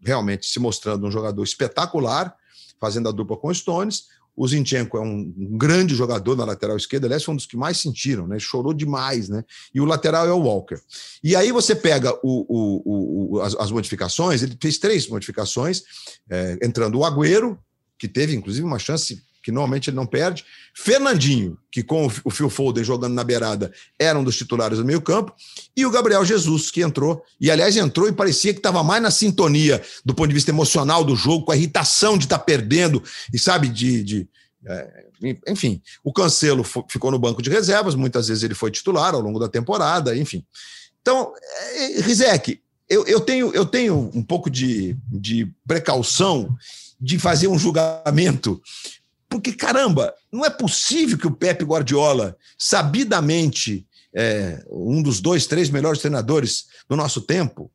realmente 0.00 0.46
se 0.46 0.60
mostrando 0.60 1.08
um 1.08 1.10
jogador 1.10 1.42
espetacular, 1.42 2.32
fazendo 2.80 3.08
a 3.08 3.12
dupla 3.12 3.36
com 3.36 3.48
o 3.48 3.54
Stones. 3.54 4.04
O 4.36 4.46
Zinchenko 4.46 4.98
é 4.98 5.00
um, 5.00 5.32
grande 5.56 5.94
jogador 5.94 6.36
na 6.36 6.44
lateral 6.44 6.76
esquerda, 6.76 7.06
aliás, 7.06 7.24
foi 7.24 7.32
um 7.32 7.36
dos 7.36 7.46
que 7.46 7.56
mais 7.56 7.78
sentiram, 7.78 8.26
né? 8.26 8.38
Chorou 8.38 8.74
demais, 8.74 9.28
né? 9.28 9.42
E 9.74 9.80
o 9.80 9.84
lateral 9.84 10.26
é 10.26 10.32
o 10.32 10.42
Walker. 10.42 10.78
E 11.24 11.34
aí 11.34 11.50
você 11.50 11.74
pega 11.74 12.12
o, 12.22 12.44
o, 12.48 13.36
o, 13.36 13.40
as, 13.40 13.54
as, 13.54 13.70
modificações, 13.70 14.42
ele 14.42 14.56
fez 14.60 14.78
três 14.78 15.08
modificações, 15.08 15.82
é, 16.28 16.58
entrando 16.62 16.98
o 16.98 17.04
Agüero, 17.04 17.58
que 17.98 18.06
teve, 18.06 18.34
inclusive, 18.34 18.66
uma 18.66 18.78
chance 18.78 19.22
que 19.46 19.52
normalmente 19.52 19.90
ele 19.90 19.96
não 19.96 20.06
perde. 20.06 20.44
Fernandinho, 20.74 21.56
que 21.70 21.80
com 21.80 22.10
o 22.24 22.30
Phil 22.30 22.50
Foden 22.50 22.82
jogando 22.82 23.14
na 23.14 23.22
beirada 23.22 23.72
era 23.96 24.18
um 24.18 24.24
dos 24.24 24.36
titulares 24.36 24.78
do 24.78 24.84
meio-campo. 24.84 25.32
E 25.76 25.86
o 25.86 25.90
Gabriel 25.92 26.24
Jesus, 26.24 26.68
que 26.68 26.82
entrou. 26.82 27.22
E, 27.40 27.48
aliás, 27.48 27.76
entrou 27.76 28.08
e 28.08 28.12
parecia 28.12 28.52
que 28.52 28.58
estava 28.58 28.82
mais 28.82 29.00
na 29.00 29.12
sintonia 29.12 29.80
do 30.04 30.12
ponto 30.12 30.26
de 30.26 30.34
vista 30.34 30.50
emocional 30.50 31.04
do 31.04 31.14
jogo, 31.14 31.44
com 31.44 31.52
a 31.52 31.56
irritação 31.56 32.18
de 32.18 32.24
estar 32.24 32.38
tá 32.38 32.44
perdendo 32.44 33.00
e, 33.32 33.38
sabe, 33.38 33.68
de. 33.68 34.02
de 34.02 34.28
é, 34.66 35.06
enfim, 35.46 35.80
o 36.02 36.12
Cancelo 36.12 36.64
ficou 36.88 37.12
no 37.12 37.18
banco 37.20 37.40
de 37.40 37.48
reservas, 37.48 37.94
muitas 37.94 38.26
vezes 38.26 38.42
ele 38.42 38.52
foi 38.52 38.72
titular 38.72 39.14
ao 39.14 39.20
longo 39.20 39.38
da 39.38 39.48
temporada, 39.48 40.16
enfim. 40.16 40.44
Então, 41.00 41.32
é, 41.72 42.00
Rizek, 42.00 42.60
eu, 42.88 43.06
eu, 43.06 43.20
tenho, 43.20 43.54
eu 43.54 43.64
tenho 43.64 44.10
um 44.12 44.24
pouco 44.24 44.50
de, 44.50 44.96
de 45.08 45.48
precaução 45.64 46.52
de 47.00 47.16
fazer 47.16 47.46
um 47.46 47.58
julgamento 47.58 48.60
porque, 49.36 49.52
caramba, 49.52 50.14
não 50.32 50.44
é 50.44 50.50
possível 50.50 51.18
que 51.18 51.26
o 51.26 51.34
Pepe 51.34 51.64
Guardiola, 51.64 52.36
sabidamente 52.58 53.86
é, 54.14 54.64
um 54.70 55.02
dos 55.02 55.20
dois, 55.20 55.46
três 55.46 55.70
melhores 55.70 56.00
treinadores 56.00 56.66
do 56.88 56.96
nosso 56.96 57.20
tempo, 57.20 57.70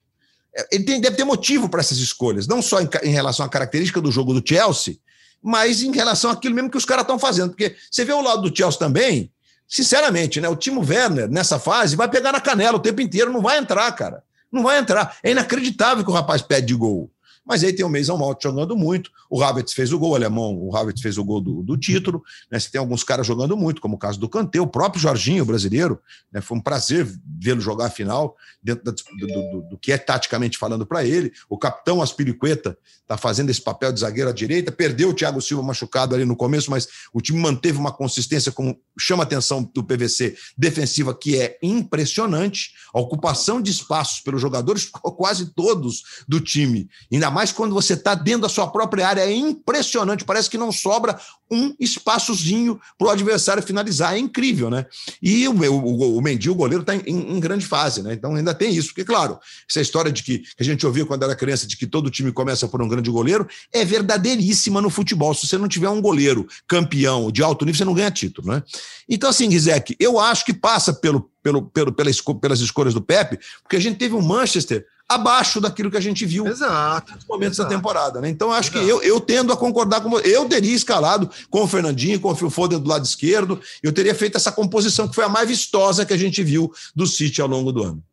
é, 0.55 0.67
ele 0.71 0.83
tem, 0.83 0.99
deve 0.99 1.15
ter 1.15 1.23
motivo 1.23 1.69
para 1.69 1.81
essas 1.81 1.99
escolhas, 1.99 2.47
não 2.47 2.61
só 2.61 2.81
em, 2.81 2.89
em, 3.03 3.11
relação 3.11 3.45
à 3.45 3.49
característica 3.49 4.01
do 4.01 4.11
jogo 4.11 4.33
do 4.33 4.47
Chelsea, 4.47 4.97
mas 5.41 5.81
em 5.81 5.91
relação 5.91 6.29
àquilo 6.31 6.55
mesmo 6.55 6.69
que 6.69 6.77
os 6.77 6.85
caras 6.85 7.03
estão 7.03 7.17
fazendo. 7.17 7.49
Porque 7.49 7.75
você 7.89 8.03
vê 8.03 8.13
o 8.13 8.21
lado 8.21 8.47
do 8.47 8.55
Chelsea 8.55 8.79
também, 8.79 9.31
sinceramente, 9.67 10.41
né? 10.41 10.49
O 10.49 10.55
Timo 10.55 10.81
Werner, 10.81 11.29
nessa 11.29 11.57
fase, 11.57 11.95
vai 11.95 12.09
pegar 12.09 12.31
na 12.31 12.41
canela 12.41 12.77
o 12.77 12.81
tempo 12.81 13.01
inteiro, 13.01 13.31
não 13.31 13.41
vai 13.41 13.57
entrar, 13.57 13.91
cara. 13.93 14.23
Não 14.51 14.63
vai 14.63 14.77
entrar. 14.77 15.17
É 15.23 15.31
inacreditável 15.31 16.03
que 16.03 16.11
o 16.11 16.13
rapaz 16.13 16.41
pede 16.41 16.67
de 16.67 16.75
gol. 16.75 17.09
Mas 17.45 17.63
aí 17.63 17.73
tem 17.73 17.85
o 17.85 17.89
Mason 17.89 18.17
Mount 18.17 18.41
jogando 18.41 18.75
muito, 18.75 19.09
o 19.29 19.41
Havertz 19.43 19.73
fez 19.73 19.91
o 19.91 19.97
gol, 19.97 20.11
o 20.11 20.15
alemão, 20.15 20.55
o 20.57 20.75
Havertz 20.75 21.01
fez 21.01 21.17
o 21.17 21.23
gol 21.23 21.41
do, 21.41 21.63
do 21.63 21.75
título, 21.75 22.21
né? 22.51 22.59
Você 22.59 22.69
tem 22.69 22.79
alguns 22.79 23.03
caras 23.03 23.25
jogando 23.25 23.57
muito, 23.57 23.81
como 23.81 23.95
o 23.95 23.97
caso 23.97 24.19
do 24.19 24.29
Kanté, 24.29 24.61
o 24.61 24.67
próprio 24.67 25.01
Jorginho, 25.01 25.43
brasileiro, 25.43 25.99
né? 26.31 26.39
Foi 26.39 26.57
um 26.57 26.61
prazer 26.61 27.07
vê-lo 27.39 27.59
jogar 27.59 27.87
a 27.87 27.89
final, 27.89 28.35
dentro 28.61 28.83
da, 28.83 28.91
do, 28.91 29.27
do, 29.27 29.61
do, 29.71 29.77
que 29.77 29.91
é 29.91 29.97
taticamente 29.97 30.57
falando 30.57 30.85
para 30.85 31.03
ele. 31.03 31.31
O 31.49 31.57
capitão 31.57 32.01
Aspiricueta 32.01 32.77
está 33.01 33.17
fazendo 33.17 33.49
esse 33.49 33.61
papel 33.61 33.91
de 33.91 34.01
zagueiro 34.01 34.29
à 34.29 34.33
direita, 34.33 34.71
perdeu 34.71 35.09
o 35.09 35.13
Thiago 35.13 35.41
Silva 35.41 35.63
machucado 35.63 36.13
ali 36.13 36.25
no 36.25 36.35
começo, 36.35 36.69
mas 36.69 36.87
o 37.11 37.21
time 37.21 37.39
manteve 37.39 37.77
uma 37.77 37.91
consistência, 37.91 38.51
como 38.51 38.79
chama 38.99 39.23
a 39.23 39.25
atenção 39.25 39.63
do 39.63 39.83
PVC, 39.83 40.35
defensiva, 40.57 41.13
que 41.13 41.39
é 41.39 41.57
impressionante. 41.63 42.71
A 42.93 42.99
ocupação 42.99 43.61
de 43.61 43.71
espaços 43.71 44.21
pelos 44.21 44.41
jogadores, 44.41 44.85
quase 45.17 45.53
todos 45.53 46.03
do 46.27 46.39
time, 46.39 46.87
ainda 47.11 47.30
mais 47.31 47.51
quando 47.51 47.73
você 47.73 47.93
está 47.93 48.13
dentro 48.13 48.41
da 48.41 48.49
sua 48.49 48.67
própria 48.67 49.07
área, 49.07 49.21
é 49.21 49.33
impressionante. 49.33 50.23
Parece 50.23 50.49
que 50.49 50.57
não 50.57 50.71
sobra 50.71 51.19
um 51.49 51.75
espaçozinho 51.79 52.79
para 52.97 53.07
o 53.07 53.11
adversário 53.11 53.61
finalizar. 53.61 54.15
É 54.15 54.19
incrível, 54.19 54.69
né? 54.69 54.85
E 55.21 55.47
o, 55.47 55.53
o, 55.53 56.17
o 56.17 56.21
Mendy, 56.21 56.49
o 56.49 56.55
goleiro, 56.55 56.81
está 56.81 56.95
em, 56.95 57.01
em, 57.07 57.39
grande 57.39 57.65
fase, 57.65 58.01
né? 58.01 58.13
Então 58.13 58.35
ainda 58.35 58.53
tem 58.53 58.73
isso. 58.73 58.89
Porque, 58.89 59.03
claro, 59.03 59.37
essa 59.69 59.81
história 59.81 60.11
de 60.11 60.23
que, 60.23 60.39
que 60.39 60.61
a 60.61 60.63
gente 60.63 60.85
ouvia 60.85 61.05
quando 61.05 61.23
era 61.23 61.35
criança, 61.35 61.67
de 61.67 61.75
que 61.75 61.85
todo 61.85 62.09
time 62.09 62.31
começa 62.31 62.67
por 62.67 62.81
um 62.81 62.87
grande 62.87 63.09
goleiro, 63.09 63.47
é 63.73 63.83
verdadeiríssima 63.83 64.81
no 64.81 64.89
futebol. 64.89 65.33
Se 65.33 65.47
você 65.47 65.57
não 65.57 65.67
tiver 65.67 65.89
um 65.89 66.01
goleiro 66.01 66.47
campeão 66.67 67.31
de 67.31 67.43
alto 67.43 67.65
nível, 67.65 67.77
você 67.77 67.85
não 67.85 67.93
ganha 67.93 68.11
título, 68.11 68.47
né? 68.47 68.63
Então, 69.09 69.29
assim, 69.29 69.49
Rizek, 69.49 69.95
eu 69.99 70.19
acho 70.19 70.45
que 70.45 70.53
passa 70.53 70.93
pelo, 70.93 71.29
pelo, 71.43 71.63
pelo, 71.63 71.91
pelas 71.91 72.59
escolhas 72.59 72.93
do 72.93 73.01
Pepe, 73.01 73.39
porque 73.61 73.75
a 73.75 73.79
gente 73.79 73.97
teve 73.97 74.15
um 74.15 74.21
Manchester 74.21 74.85
abaixo 75.13 75.61
daquilo 75.61 75.91
que 75.91 75.97
a 75.97 76.01
gente 76.01 76.25
viu 76.25 76.47
exato, 76.47 77.13
nos 77.15 77.25
momentos 77.25 77.57
exato. 77.57 77.69
da 77.69 77.75
temporada. 77.75 78.21
Né? 78.21 78.29
Então, 78.29 78.51
acho 78.51 78.69
exato. 78.69 78.85
que 78.85 78.91
eu, 78.91 79.01
eu 79.01 79.19
tendo 79.19 79.51
a 79.51 79.57
concordar 79.57 80.01
com 80.01 80.09
você. 80.09 80.35
Eu 80.35 80.47
teria 80.47 80.75
escalado 80.75 81.29
com 81.49 81.63
o 81.63 81.67
Fernandinho, 81.67 82.19
com 82.19 82.29
o 82.29 82.35
Phil 82.35 82.49
Foden 82.49 82.79
do 82.79 82.89
lado 82.89 83.05
esquerdo, 83.05 83.59
eu 83.81 83.91
teria 83.91 84.15
feito 84.15 84.37
essa 84.37 84.51
composição 84.51 85.07
que 85.07 85.15
foi 85.15 85.23
a 85.23 85.29
mais 85.29 85.47
vistosa 85.47 86.05
que 86.05 86.13
a 86.13 86.17
gente 86.17 86.43
viu 86.43 86.71
do 86.95 87.05
City 87.05 87.41
ao 87.41 87.47
longo 87.47 87.71
do 87.71 87.83
ano. 87.83 88.03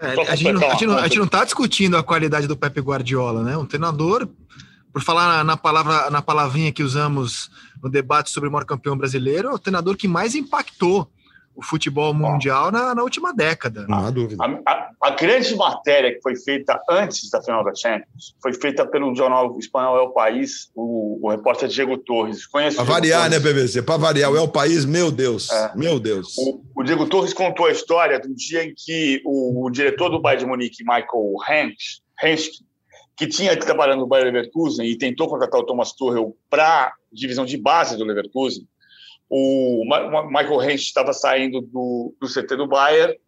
É, 0.00 0.30
a, 0.30 0.34
gente 0.34 0.52
não, 0.52 0.68
a, 0.98 1.02
gente 1.02 1.18
não, 1.18 1.24
está 1.24 1.44
discutindo 1.44 1.96
a 1.96 2.02
qualidade 2.02 2.46
do 2.46 2.56
Pepe 2.56 2.80
Guardiola, 2.80 3.42
né? 3.42 3.56
Um 3.56 3.64
treinador, 3.64 4.28
por 4.92 5.02
falar 5.02 5.38
na, 5.38 5.44
na, 5.44 5.56
palavra, 5.56 6.10
na 6.10 6.20
palavrinha 6.20 6.72
que 6.72 6.82
usamos 6.82 7.50
no 7.82 7.88
debate 7.88 8.30
sobre 8.30 8.48
o 8.48 8.52
maior 8.52 8.64
campeão 8.64 8.96
brasileiro, 8.96 9.48
é 9.48 9.54
o 9.54 9.58
treinador 9.58 9.96
que 9.96 10.08
mais 10.08 10.34
impactou 10.34 11.08
o 11.56 11.62
futebol 11.62 12.12
mundial 12.12 12.72
na, 12.72 12.94
na 12.94 13.02
última 13.02 13.32
década. 13.32 13.86
Não 13.88 14.06
há 14.06 14.10
dúvida. 14.10 14.44
A, 14.44 14.72
a, 14.72 14.90
a, 15.00 15.10
grande 15.10 15.54
matéria 15.54 16.12
que 16.12 16.20
foi 16.20 16.34
feita 16.36 16.80
antes 16.90 17.30
da 17.30 17.40
final 17.40 17.62
da 17.62 17.74
Champions 17.74 18.34
foi 18.42 18.52
feita 18.52 18.84
pelo 18.86 19.14
jornal 19.14 19.56
espanhol 19.58 19.96
El 19.96 20.10
País, 20.10 20.70
o, 20.74 21.20
o 21.22 21.30
repórter 21.30 21.68
Diego 21.68 21.96
Torres. 21.98 22.46
Conhece 22.46 22.76
Para 22.76 22.84
variar, 22.84 23.30
Torres? 23.30 23.44
né, 23.44 23.52
PVC? 23.52 23.82
Para 23.82 23.96
variar, 23.96 24.32
o 24.32 24.36
El 24.36 24.48
País, 24.48 24.84
meu 24.84 25.12
Deus, 25.12 25.50
é. 25.50 25.72
meu 25.76 26.00
Deus. 26.00 26.36
O, 26.36 26.60
o, 26.74 26.82
Diego 26.82 27.06
Torres 27.06 27.32
contou 27.32 27.66
a 27.66 27.72
história 27.72 28.18
do 28.18 28.34
dia 28.34 28.64
em 28.64 28.74
que 28.76 29.22
o, 29.24 29.66
o 29.66 29.70
diretor 29.70 30.08
do 30.10 30.20
Bayern 30.20 30.44
de 30.44 30.50
Munique, 30.50 30.82
Michael 30.82 31.34
Hensch, 32.20 32.64
que 33.16 33.28
tinha 33.28 33.56
trabalhando 33.56 34.00
no 34.00 34.06
Bayern 34.06 34.32
Leverkusen 34.32 34.86
e 34.86 34.98
tentou 34.98 35.28
contratar 35.28 35.60
o 35.60 35.64
Thomas 35.64 35.92
Tuchel 35.92 36.36
para 36.50 36.86
a 36.86 36.92
divisão 37.12 37.44
de 37.44 37.56
base 37.56 37.96
do 37.96 38.04
Leverkusen, 38.04 38.66
o 39.28 39.84
Michael 40.28 40.62
Hensch 40.62 40.86
estava 40.86 41.12
saindo 41.12 41.60
do, 41.60 42.14
do 42.20 42.28
CT 42.28 42.56
do 42.56 42.66
Bayern 42.66 43.18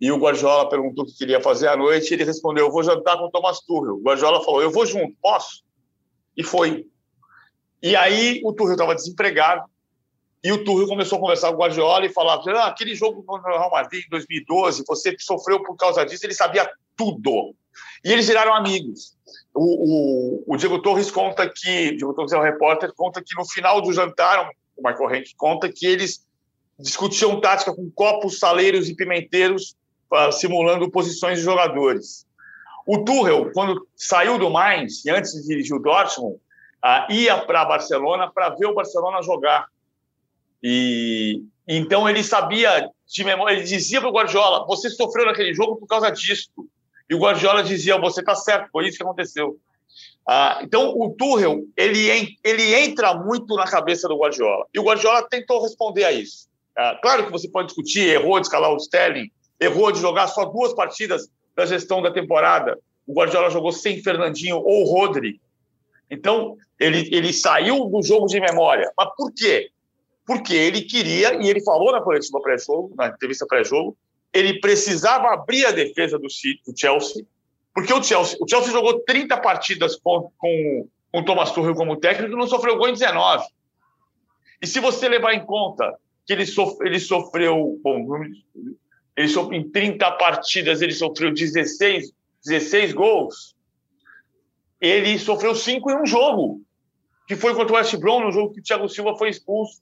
e 0.00 0.10
o 0.10 0.16
Guardiola 0.16 0.68
perguntou 0.68 1.04
o 1.04 1.06
que 1.06 1.16
queria 1.16 1.40
fazer 1.40 1.68
à 1.68 1.76
noite 1.76 2.12
ele 2.12 2.24
respondeu, 2.24 2.66
eu 2.66 2.72
vou 2.72 2.82
jantar 2.82 3.16
com 3.16 3.24
o 3.24 3.30
Thomas 3.30 3.60
Tuchel. 3.60 3.94
O 3.94 4.02
Guardiola 4.02 4.44
falou, 4.44 4.62
eu 4.62 4.70
vou 4.70 4.84
junto, 4.84 5.14
posso? 5.20 5.62
E 6.36 6.42
foi. 6.42 6.86
E 7.82 7.94
aí 7.94 8.40
o 8.44 8.52
Tuchel 8.52 8.72
estava 8.72 8.94
desempregado 8.94 9.64
e 10.42 10.50
o 10.50 10.64
Tuchel 10.64 10.88
começou 10.88 11.18
a 11.18 11.20
conversar 11.20 11.48
com 11.48 11.54
o 11.54 11.58
Guardiola 11.58 12.04
e 12.04 12.12
falar, 12.12 12.42
ah, 12.48 12.66
aquele 12.66 12.94
jogo 12.94 13.24
no 13.26 13.36
Real 13.42 13.70
Madrid 13.70 14.04
em 14.04 14.10
2012, 14.10 14.84
você 14.86 15.14
sofreu 15.20 15.62
por 15.62 15.76
causa 15.76 16.04
disso, 16.04 16.26
ele 16.26 16.34
sabia 16.34 16.68
tudo. 16.96 17.54
E 18.04 18.10
eles 18.10 18.26
viraram 18.26 18.54
amigos. 18.54 19.16
O, 19.54 20.42
o, 20.42 20.54
o 20.54 20.56
Diego 20.56 20.82
Torres 20.82 21.10
conta 21.10 21.48
que, 21.48 21.92
Diego 21.92 22.12
Torres 22.12 22.32
é 22.32 22.38
um 22.38 22.42
repórter, 22.42 22.92
conta 22.94 23.22
que 23.22 23.36
no 23.36 23.48
final 23.48 23.80
do 23.80 23.92
jantar, 23.92 24.50
o 24.82 24.88
Michael 24.88 25.14
Henk 25.14 25.34
conta 25.36 25.70
que 25.70 25.86
eles 25.86 26.26
discutiam 26.78 27.40
tática 27.40 27.74
com 27.74 27.90
copos, 27.90 28.38
saleiros 28.38 28.88
e 28.88 28.96
pimenteiros, 28.96 29.76
uh, 30.10 30.32
simulando 30.32 30.90
posições 30.90 31.38
de 31.38 31.44
jogadores. 31.44 32.26
O 32.84 33.04
Tuchel, 33.04 33.52
quando 33.52 33.86
saiu 33.94 34.38
do 34.38 34.50
Mainz 34.50 35.04
e 35.04 35.10
antes 35.10 35.32
de 35.32 35.46
dirigir 35.46 35.76
o 35.76 35.78
Dortmund, 35.78 36.36
uh, 36.36 37.12
ia 37.12 37.38
para 37.38 37.64
Barcelona 37.64 38.30
para 38.30 38.50
ver 38.50 38.66
o 38.66 38.74
Barcelona 38.74 39.22
jogar. 39.22 39.68
E 40.62 41.44
então 41.66 42.08
ele 42.08 42.24
sabia 42.24 42.88
de 43.06 43.24
memória, 43.24 43.54
ele 43.54 43.64
dizia 43.64 44.00
para 44.00 44.10
o 44.10 44.12
Guardiola: 44.12 44.66
"Você 44.66 44.90
sofreu 44.90 45.26
naquele 45.26 45.54
jogo 45.54 45.76
por 45.76 45.86
causa 45.86 46.10
disso". 46.10 46.50
E 47.08 47.14
o 47.14 47.18
Guardiola 47.18 47.62
dizia: 47.62 47.98
"Você 47.98 48.20
está 48.20 48.34
certo, 48.34 48.68
foi 48.72 48.88
isso 48.88 48.96
que 48.96 49.04
aconteceu". 49.04 49.58
Ah, 50.28 50.60
então, 50.62 50.94
o 50.96 51.14
Tuchel, 51.14 51.64
ele, 51.76 52.36
ele 52.44 52.74
entra 52.74 53.14
muito 53.14 53.54
na 53.56 53.64
cabeça 53.64 54.08
do 54.08 54.16
Guardiola. 54.16 54.66
E 54.72 54.78
o 54.78 54.84
Guardiola 54.84 55.26
tentou 55.28 55.62
responder 55.62 56.04
a 56.04 56.12
isso. 56.12 56.48
Ah, 56.76 56.98
claro 57.02 57.26
que 57.26 57.32
você 57.32 57.48
pode 57.48 57.68
discutir, 57.68 58.08
errou 58.08 58.38
de 58.40 58.46
escalar 58.46 58.72
o 58.72 58.76
Sterling, 58.76 59.30
errou 59.60 59.90
de 59.92 60.00
jogar 60.00 60.28
só 60.28 60.44
duas 60.44 60.72
partidas 60.74 61.28
da 61.54 61.66
gestão 61.66 62.00
da 62.00 62.12
temporada. 62.12 62.78
O 63.06 63.14
Guardiola 63.14 63.50
jogou 63.50 63.72
sem 63.72 64.02
Fernandinho 64.02 64.56
ou 64.56 64.84
Rodri. 64.84 65.40
Então, 66.10 66.56
ele, 66.78 67.08
ele 67.12 67.32
saiu 67.32 67.86
do 67.86 68.02
jogo 68.02 68.26
de 68.26 68.40
memória. 68.40 68.90
Mas 68.96 69.08
por 69.16 69.32
quê? 69.32 69.70
Porque 70.26 70.54
ele 70.54 70.82
queria, 70.82 71.34
e 71.42 71.48
ele 71.48 71.62
falou 71.62 71.90
na 71.90 72.00
coletiva 72.00 72.40
pré-jogo, 72.40 72.94
na 72.96 73.08
entrevista 73.08 73.46
pré-jogo, 73.46 73.96
ele 74.32 74.60
precisava 74.60 75.32
abrir 75.32 75.66
a 75.66 75.72
defesa 75.72 76.18
do, 76.18 76.28
Chelsea 76.76 77.24
porque 77.74 77.92
o 77.92 78.02
Chelsea, 78.02 78.36
o 78.40 78.48
Chelsea 78.48 78.70
jogou 78.70 79.00
30 79.00 79.36
partidas 79.38 79.96
com, 79.96 80.30
com, 80.36 80.88
com 81.10 81.18
o 81.18 81.24
Thomas 81.24 81.52
Tuchel 81.52 81.74
como 81.74 81.96
técnico 81.96 82.34
e 82.34 82.38
não 82.38 82.46
sofreu 82.46 82.76
gol 82.76 82.88
em 82.88 82.92
19. 82.92 83.44
E 84.60 84.66
se 84.66 84.78
você 84.78 85.08
levar 85.08 85.32
em 85.34 85.44
conta 85.44 85.96
que 86.26 86.32
ele, 86.32 86.44
ele 86.82 87.00
sofreu, 87.00 87.80
bom, 87.82 88.06
ele 89.16 89.28
sofreu, 89.28 89.58
em 89.58 89.70
30 89.70 90.10
partidas 90.12 90.82
ele 90.82 90.92
sofreu 90.92 91.32
16, 91.32 92.12
16 92.44 92.92
gols, 92.92 93.56
ele 94.80 95.18
sofreu 95.18 95.54
5 95.54 95.90
em 95.90 96.02
um 96.02 96.06
jogo, 96.06 96.60
que 97.26 97.36
foi 97.36 97.54
contra 97.54 97.72
o 97.72 97.76
West 97.76 97.96
Brom, 97.96 98.20
no 98.20 98.32
jogo 98.32 98.52
que 98.52 98.60
o 98.60 98.62
Thiago 98.62 98.88
Silva 98.88 99.16
foi 99.16 99.30
expulso. 99.30 99.80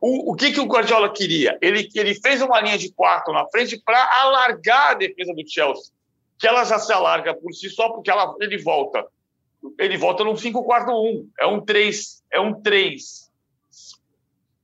O, 0.00 0.32
o 0.32 0.34
que, 0.36 0.52
que 0.52 0.60
o 0.60 0.66
Guardiola 0.66 1.12
queria? 1.12 1.58
Ele, 1.60 1.88
ele 1.94 2.14
fez 2.14 2.40
uma 2.40 2.60
linha 2.60 2.78
de 2.78 2.92
quatro 2.92 3.34
na 3.34 3.46
frente 3.48 3.78
para 3.84 4.02
alargar 4.22 4.92
a 4.92 4.94
defesa 4.94 5.34
do 5.34 5.42
Chelsea 5.46 5.97
que 6.38 6.46
ela 6.46 6.64
já 6.64 6.78
se 6.78 6.92
alarga 6.92 7.34
por 7.34 7.52
si 7.52 7.68
só, 7.68 7.88
porque 7.90 8.10
ela, 8.10 8.34
ele 8.40 8.58
volta. 8.58 9.06
Ele 9.78 9.96
volta 9.96 10.24
num 10.24 10.34
5-4-1. 10.34 11.26
É 11.40 11.46
um 11.46 11.60
3, 11.60 12.22
é 12.32 12.40
um 12.40 12.60
3 12.60 13.28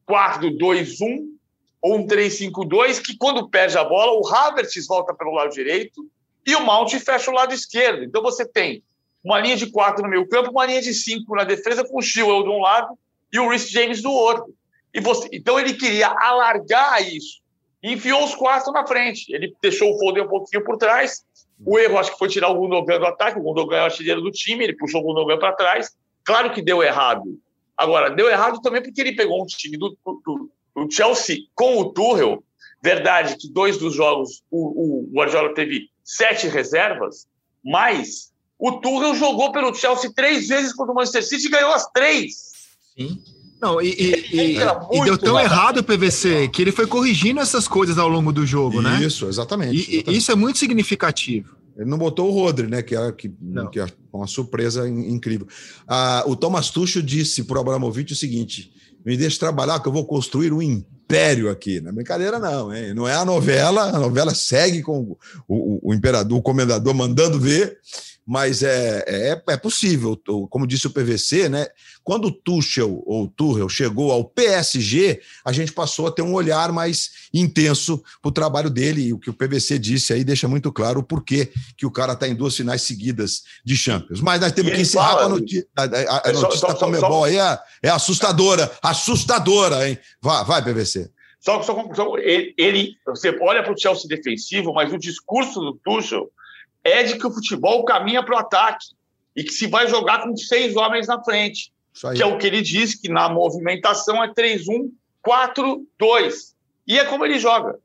4 0.06 0.50
2 0.56 1.00
1 1.00 1.34
ou 1.80 1.98
um 1.98 2.06
3-5-2 2.06 3.02
que 3.02 3.16
quando 3.16 3.48
perde 3.48 3.76
a 3.76 3.84
bola, 3.84 4.12
o 4.12 4.26
Havertz 4.26 4.86
volta 4.86 5.12
pelo 5.14 5.32
lado 5.32 5.52
direito 5.52 6.06
e 6.46 6.54
o 6.54 6.64
Mount 6.64 6.92
fecha 6.94 7.30
o 7.30 7.34
lado 7.34 7.52
esquerdo. 7.52 8.04
Então 8.04 8.22
você 8.22 8.46
tem 8.46 8.82
uma 9.22 9.38
linha 9.38 9.56
de 9.56 9.70
4 9.70 10.02
no 10.02 10.08
meio 10.08 10.28
campo, 10.28 10.50
uma 10.50 10.66
linha 10.66 10.82
de 10.82 10.94
5 10.94 11.34
na 11.34 11.44
defesa 11.44 11.84
com 11.84 11.98
o 11.98 12.02
Chilwell 12.02 12.42
de 12.42 12.48
um 12.50 12.60
lado 12.60 12.98
e 13.32 13.38
o 13.38 13.48
Rhys 13.48 13.68
James 13.70 14.02
do 14.02 14.10
outro. 14.10 14.54
E 14.92 15.00
você, 15.00 15.28
então 15.32 15.58
ele 15.58 15.74
queria 15.74 16.08
alargar 16.08 17.02
isso. 17.02 17.42
E 17.82 17.92
enfiou 17.92 18.24
os 18.24 18.34
quatro 18.34 18.72
na 18.72 18.86
frente. 18.86 19.34
Ele 19.34 19.54
deixou 19.60 19.94
o 19.94 19.98
Foden 19.98 20.24
um 20.24 20.28
pouquinho 20.28 20.64
por 20.64 20.76
trás 20.76 21.24
o 21.64 21.78
erro, 21.78 21.98
acho 21.98 22.12
que 22.12 22.18
foi 22.18 22.28
tirar 22.28 22.48
o 22.48 22.54
Gundogan 22.54 22.98
do 22.98 23.06
ataque. 23.06 23.38
O 23.38 23.42
Gundogan 23.42 23.76
é 23.76 23.82
o 23.82 23.84
artilheiro 23.84 24.20
do 24.20 24.30
time, 24.30 24.64
ele 24.64 24.76
puxou 24.76 25.00
o 25.00 25.04
Gundogan 25.04 25.38
para 25.38 25.52
trás. 25.52 25.92
Claro 26.24 26.52
que 26.52 26.62
deu 26.62 26.82
errado. 26.82 27.38
Agora, 27.76 28.10
deu 28.10 28.28
errado 28.28 28.60
também 28.60 28.82
porque 28.82 29.00
ele 29.00 29.16
pegou 29.16 29.42
um 29.42 29.46
time 29.46 29.76
do, 29.76 29.96
do, 30.04 30.50
do 30.74 30.90
Chelsea 30.90 31.38
com 31.54 31.78
o 31.78 31.92
Tuchel. 31.92 32.42
Verdade 32.82 33.36
que 33.36 33.50
dois 33.50 33.78
dos 33.78 33.94
jogos 33.94 34.42
o, 34.50 35.06
o 35.06 35.10
Guardiola 35.12 35.54
teve 35.54 35.88
sete 36.04 36.48
reservas, 36.48 37.26
mas 37.64 38.32
o 38.58 38.72
Tuchel 38.72 39.14
jogou 39.14 39.50
pelo 39.50 39.74
Chelsea 39.74 40.12
três 40.14 40.48
vezes 40.48 40.72
contra 40.72 40.92
o 40.92 40.94
Manchester 40.94 41.24
City 41.24 41.46
e 41.46 41.50
ganhou 41.50 41.72
as 41.72 41.86
três. 41.90 42.52
Sim. 42.96 43.22
Não, 43.60 43.80
e, 43.80 43.88
e, 43.88 44.36
e, 44.36 44.58
e 44.58 45.04
deu 45.04 45.16
tão 45.16 45.40
errado 45.40 45.78
o 45.78 45.82
PVC 45.82 46.48
que 46.48 46.60
ele 46.60 46.70
foi 46.70 46.86
corrigindo 46.86 47.40
essas 47.40 47.66
coisas 47.66 47.96
ao 47.96 48.08
longo 48.08 48.30
do 48.30 48.44
jogo, 48.44 48.74
isso, 48.74 48.82
né? 48.82 49.02
Isso, 49.02 49.26
exatamente, 49.26 49.78
exatamente. 49.78 50.18
isso 50.18 50.32
é 50.32 50.34
muito 50.34 50.58
significativo. 50.58 51.53
Ele 51.76 51.90
não 51.90 51.98
botou 51.98 52.28
o 52.28 52.32
Rodri, 52.32 52.68
né? 52.68 52.82
Que 52.82 52.94
é, 52.94 53.12
que, 53.12 53.28
que 53.72 53.80
é 53.80 53.86
uma 54.12 54.26
surpresa 54.26 54.88
incrível. 54.88 55.46
Ah, 55.86 56.22
o 56.26 56.36
Thomas 56.36 56.70
Tuchel 56.70 57.02
disse 57.02 57.44
para 57.44 57.58
o 57.58 57.60
Abramovich 57.60 58.12
o 58.12 58.16
seguinte: 58.16 58.72
me 59.04 59.16
deixe 59.16 59.38
trabalhar, 59.38 59.80
que 59.80 59.88
eu 59.88 59.92
vou 59.92 60.06
construir 60.06 60.52
um 60.52 60.62
império 60.62 61.50
aqui. 61.50 61.80
Não 61.80 61.90
é 61.90 61.92
brincadeira, 61.92 62.38
não, 62.38 62.74
hein? 62.74 62.94
Não 62.94 63.08
é 63.08 63.14
a 63.14 63.24
novela, 63.24 63.82
a 63.82 63.98
novela 63.98 64.34
segue 64.34 64.82
com 64.82 65.00
o, 65.00 65.18
o, 65.48 65.90
o 65.90 65.94
imperador, 65.94 66.38
o 66.38 66.42
comendador 66.42 66.94
mandando 66.94 67.38
ver 67.38 67.78
mas 68.26 68.62
é, 68.62 69.04
é, 69.06 69.42
é, 69.48 69.56
possível. 69.56 70.18
Como 70.48 70.66
disse 70.66 70.86
o 70.86 70.90
PVC, 70.90 71.48
né? 71.48 71.66
Quando 72.02 72.26
o 72.26 72.32
Tuchel 72.32 73.02
ou 73.04 73.28
Tuchel 73.28 73.68
chegou 73.68 74.10
ao 74.10 74.24
PSG, 74.24 75.20
a 75.44 75.52
gente 75.52 75.72
passou 75.72 76.06
a 76.06 76.10
ter 76.10 76.22
um 76.22 76.32
olhar 76.32 76.72
mais 76.72 77.28
intenso 77.32 78.02
para 78.22 78.28
o 78.28 78.32
trabalho 78.32 78.70
dele. 78.70 79.08
E 79.08 79.12
o 79.12 79.18
que 79.18 79.28
o 79.28 79.34
PVC 79.34 79.78
disse 79.78 80.12
aí 80.12 80.24
deixa 80.24 80.48
muito 80.48 80.72
claro 80.72 81.00
o 81.00 81.04
porquê 81.04 81.52
que 81.76 81.84
o 81.84 81.90
cara 81.90 82.14
está 82.14 82.26
em 82.26 82.34
duas 82.34 82.56
finais 82.56 82.82
seguidas 82.82 83.42
de 83.64 83.76
Champions. 83.76 84.20
Mas 84.20 84.40
nós 84.40 84.52
temos 84.52 84.72
que 84.72 84.80
encerrar 84.80 85.08
fala, 85.08 85.24
a 85.24 85.28
notícia. 85.28 85.66
A, 85.76 85.82
a, 85.82 86.30
a 86.30 86.32
notícia 86.32 86.60
só, 86.60 86.66
da 86.68 86.74
Comebol 86.74 87.24
aí 87.24 87.36
é, 87.36 87.58
é 87.82 87.90
assustadora, 87.90 88.72
assustadora, 88.82 89.88
hein? 89.88 89.98
Vai, 90.20 90.44
vai 90.44 90.64
PVC. 90.64 91.10
Só, 91.40 91.62
só, 91.62 91.94
só 91.94 92.16
ele, 92.16 92.54
ele, 92.56 92.96
você 93.04 93.36
olha 93.42 93.62
para 93.62 93.74
o 93.74 93.78
Chelsea 93.78 94.08
defensivo, 94.08 94.72
mas 94.72 94.90
o 94.90 94.98
discurso 94.98 95.60
do 95.60 95.74
Tuchel 95.74 96.30
é 96.84 97.02
de 97.02 97.16
que 97.18 97.26
o 97.26 97.32
futebol 97.32 97.84
caminha 97.84 98.22
para 98.22 98.36
o 98.36 98.38
ataque 98.38 98.86
e 99.34 99.42
que 99.42 99.52
se 99.52 99.66
vai 99.66 99.88
jogar 99.88 100.22
com 100.22 100.36
seis 100.36 100.76
homens 100.76 101.06
na 101.06 101.22
frente. 101.24 101.72
Que 102.14 102.22
é 102.22 102.26
o 102.26 102.36
que 102.36 102.46
ele 102.46 102.60
diz, 102.60 102.94
que 102.94 103.08
na 103.08 103.28
movimentação 103.28 104.22
é 104.22 104.32
3-1, 104.32 104.90
4-2. 105.26 106.54
E 106.86 106.98
é 106.98 107.04
como 107.04 107.24
ele 107.24 107.38
joga. 107.38 107.78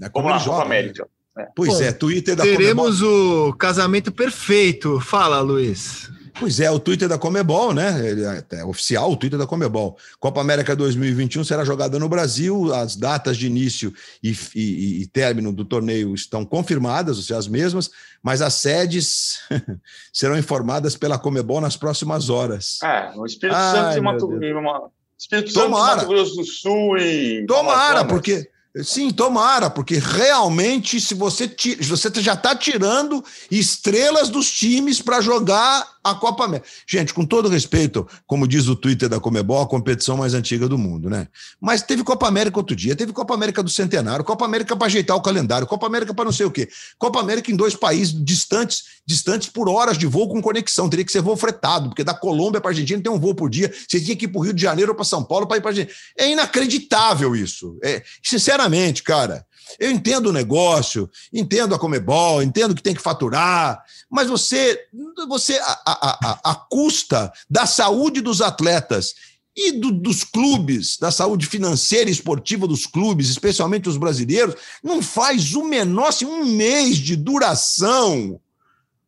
É 0.00 0.08
como, 0.08 0.26
como 0.26 0.30
ele 0.30 0.44
joga. 0.44 0.62
América. 0.62 1.08
É. 1.36 1.48
Pois 1.56 1.74
Bom, 1.74 1.82
é, 1.82 1.92
Twitter 1.92 2.36
da 2.36 2.44
Teremos 2.44 3.00
Comebol. 3.00 3.48
o 3.48 3.56
casamento 3.56 4.12
perfeito. 4.12 5.00
Fala, 5.00 5.40
Luiz. 5.40 6.10
Pois 6.38 6.58
é, 6.58 6.68
o 6.68 6.80
Twitter 6.80 7.08
da 7.08 7.16
Comebol, 7.16 7.72
né? 7.72 7.94
É, 8.50 8.56
é 8.56 8.64
oficial 8.64 9.12
o 9.12 9.16
Twitter 9.16 9.38
da 9.38 9.46
Comebol. 9.46 9.96
Copa 10.18 10.40
América 10.40 10.74
2021 10.74 11.44
será 11.44 11.64
jogada 11.64 11.98
no 11.98 12.08
Brasil. 12.08 12.74
As 12.74 12.96
datas 12.96 13.36
de 13.36 13.46
início 13.46 13.94
e, 14.22 14.36
e, 14.54 15.02
e 15.02 15.06
término 15.06 15.52
do 15.52 15.64
torneio 15.64 16.12
estão 16.12 16.44
confirmadas, 16.44 17.18
ou 17.18 17.22
seja, 17.22 17.38
as 17.38 17.46
mesmas, 17.46 17.90
mas 18.22 18.42
as 18.42 18.54
sedes 18.54 19.38
serão 20.12 20.36
informadas 20.36 20.96
pela 20.96 21.18
Comebol 21.18 21.60
nas 21.60 21.76
próximas 21.76 22.28
horas. 22.28 22.78
É, 22.82 23.12
o 23.16 23.24
Espírito 23.24 23.56
Ai, 23.56 23.76
Santo 23.76 23.98
e 23.98 24.00
Mato, 24.00 24.90
Espírito 25.16 25.52
Santo 25.52 25.70
Mato 25.70 26.06
Grosso 26.06 26.34
do 26.34 26.44
Sul 26.44 26.98
e. 26.98 27.46
Tomara, 27.46 28.04
porque 28.04 28.50
Sim, 28.82 29.12
tomara, 29.12 29.70
porque 29.70 29.98
realmente, 29.98 31.00
se 31.00 31.14
você, 31.14 31.48
se 31.56 31.76
você 31.76 32.10
já 32.20 32.34
está 32.34 32.56
tirando 32.56 33.24
estrelas 33.48 34.28
dos 34.28 34.50
times 34.50 35.00
para 35.00 35.20
jogar 35.20 35.93
a 36.04 36.14
Copa 36.14 36.44
América. 36.44 36.68
Gente, 36.86 37.14
com 37.14 37.24
todo 37.24 37.48
respeito, 37.48 38.06
como 38.26 38.46
diz 38.46 38.68
o 38.68 38.76
Twitter 38.76 39.08
da 39.08 39.18
Comebol, 39.18 39.62
a 39.62 39.66
competição 39.66 40.18
mais 40.18 40.34
antiga 40.34 40.68
do 40.68 40.76
mundo, 40.76 41.08
né? 41.08 41.26
Mas 41.58 41.80
teve 41.80 42.04
Copa 42.04 42.28
América 42.28 42.58
outro 42.58 42.76
dia, 42.76 42.94
teve 42.94 43.10
Copa 43.10 43.32
América 43.32 43.62
do 43.62 43.70
Centenário, 43.70 44.22
Copa 44.22 44.44
América 44.44 44.76
para 44.76 44.86
ajeitar 44.86 45.16
o 45.16 45.22
calendário, 45.22 45.66
Copa 45.66 45.86
América 45.86 46.12
para 46.12 46.26
não 46.26 46.32
sei 46.32 46.44
o 46.44 46.50
quê. 46.50 46.68
Copa 46.98 47.18
América 47.18 47.50
em 47.50 47.56
dois 47.56 47.74
países 47.74 48.12
distantes, 48.22 48.84
distantes 49.06 49.48
por 49.48 49.66
horas 49.66 49.96
de 49.96 50.06
voo 50.06 50.28
com 50.28 50.42
conexão. 50.42 50.90
Teria 50.90 51.04
que 51.04 51.12
ser 51.12 51.22
voo 51.22 51.36
fretado, 51.36 51.88
porque 51.88 52.04
da 52.04 52.12
Colômbia 52.12 52.60
para 52.60 52.70
Argentina 52.70 53.02
tem 53.02 53.10
um 53.10 53.18
voo 53.18 53.34
por 53.34 53.48
dia. 53.48 53.72
Você 53.88 53.98
tinha 53.98 54.14
que 54.14 54.26
ir 54.26 54.28
para 54.28 54.38
o 54.38 54.44
Rio 54.44 54.52
de 54.52 54.60
Janeiro 54.60 54.92
ou 54.92 54.96
para 54.96 55.04
São 55.04 55.24
Paulo 55.24 55.46
para 55.46 55.56
ir 55.56 55.60
para 55.62 55.70
Argentina. 55.70 55.96
É 56.18 56.30
inacreditável 56.30 57.34
isso. 57.34 57.78
É, 57.82 58.02
sinceramente, 58.22 59.02
cara. 59.02 59.46
Eu 59.78 59.90
entendo 59.90 60.28
o 60.28 60.32
negócio, 60.32 61.10
entendo 61.32 61.74
a 61.74 61.78
Comebol, 61.78 62.42
entendo 62.42 62.74
que 62.74 62.82
tem 62.82 62.94
que 62.94 63.02
faturar, 63.02 63.82
mas 64.10 64.28
você, 64.28 64.86
você 65.28 65.58
a, 65.58 65.80
a, 65.86 66.18
a, 66.30 66.50
a 66.52 66.54
custa 66.54 67.32
da 67.48 67.66
saúde 67.66 68.20
dos 68.20 68.40
atletas 68.40 69.14
e 69.56 69.72
do, 69.72 69.92
dos 69.92 70.24
clubes, 70.24 70.98
da 70.98 71.10
saúde 71.10 71.46
financeira 71.46 72.10
e 72.10 72.12
esportiva 72.12 72.66
dos 72.66 72.86
clubes, 72.86 73.30
especialmente 73.30 73.88
os 73.88 73.96
brasileiros, 73.96 74.56
não 74.82 75.00
faz 75.00 75.54
o 75.54 75.64
menor, 75.64 76.08
assim, 76.08 76.24
um 76.24 76.44
mês 76.44 76.96
de 76.96 77.14
duração 77.14 78.40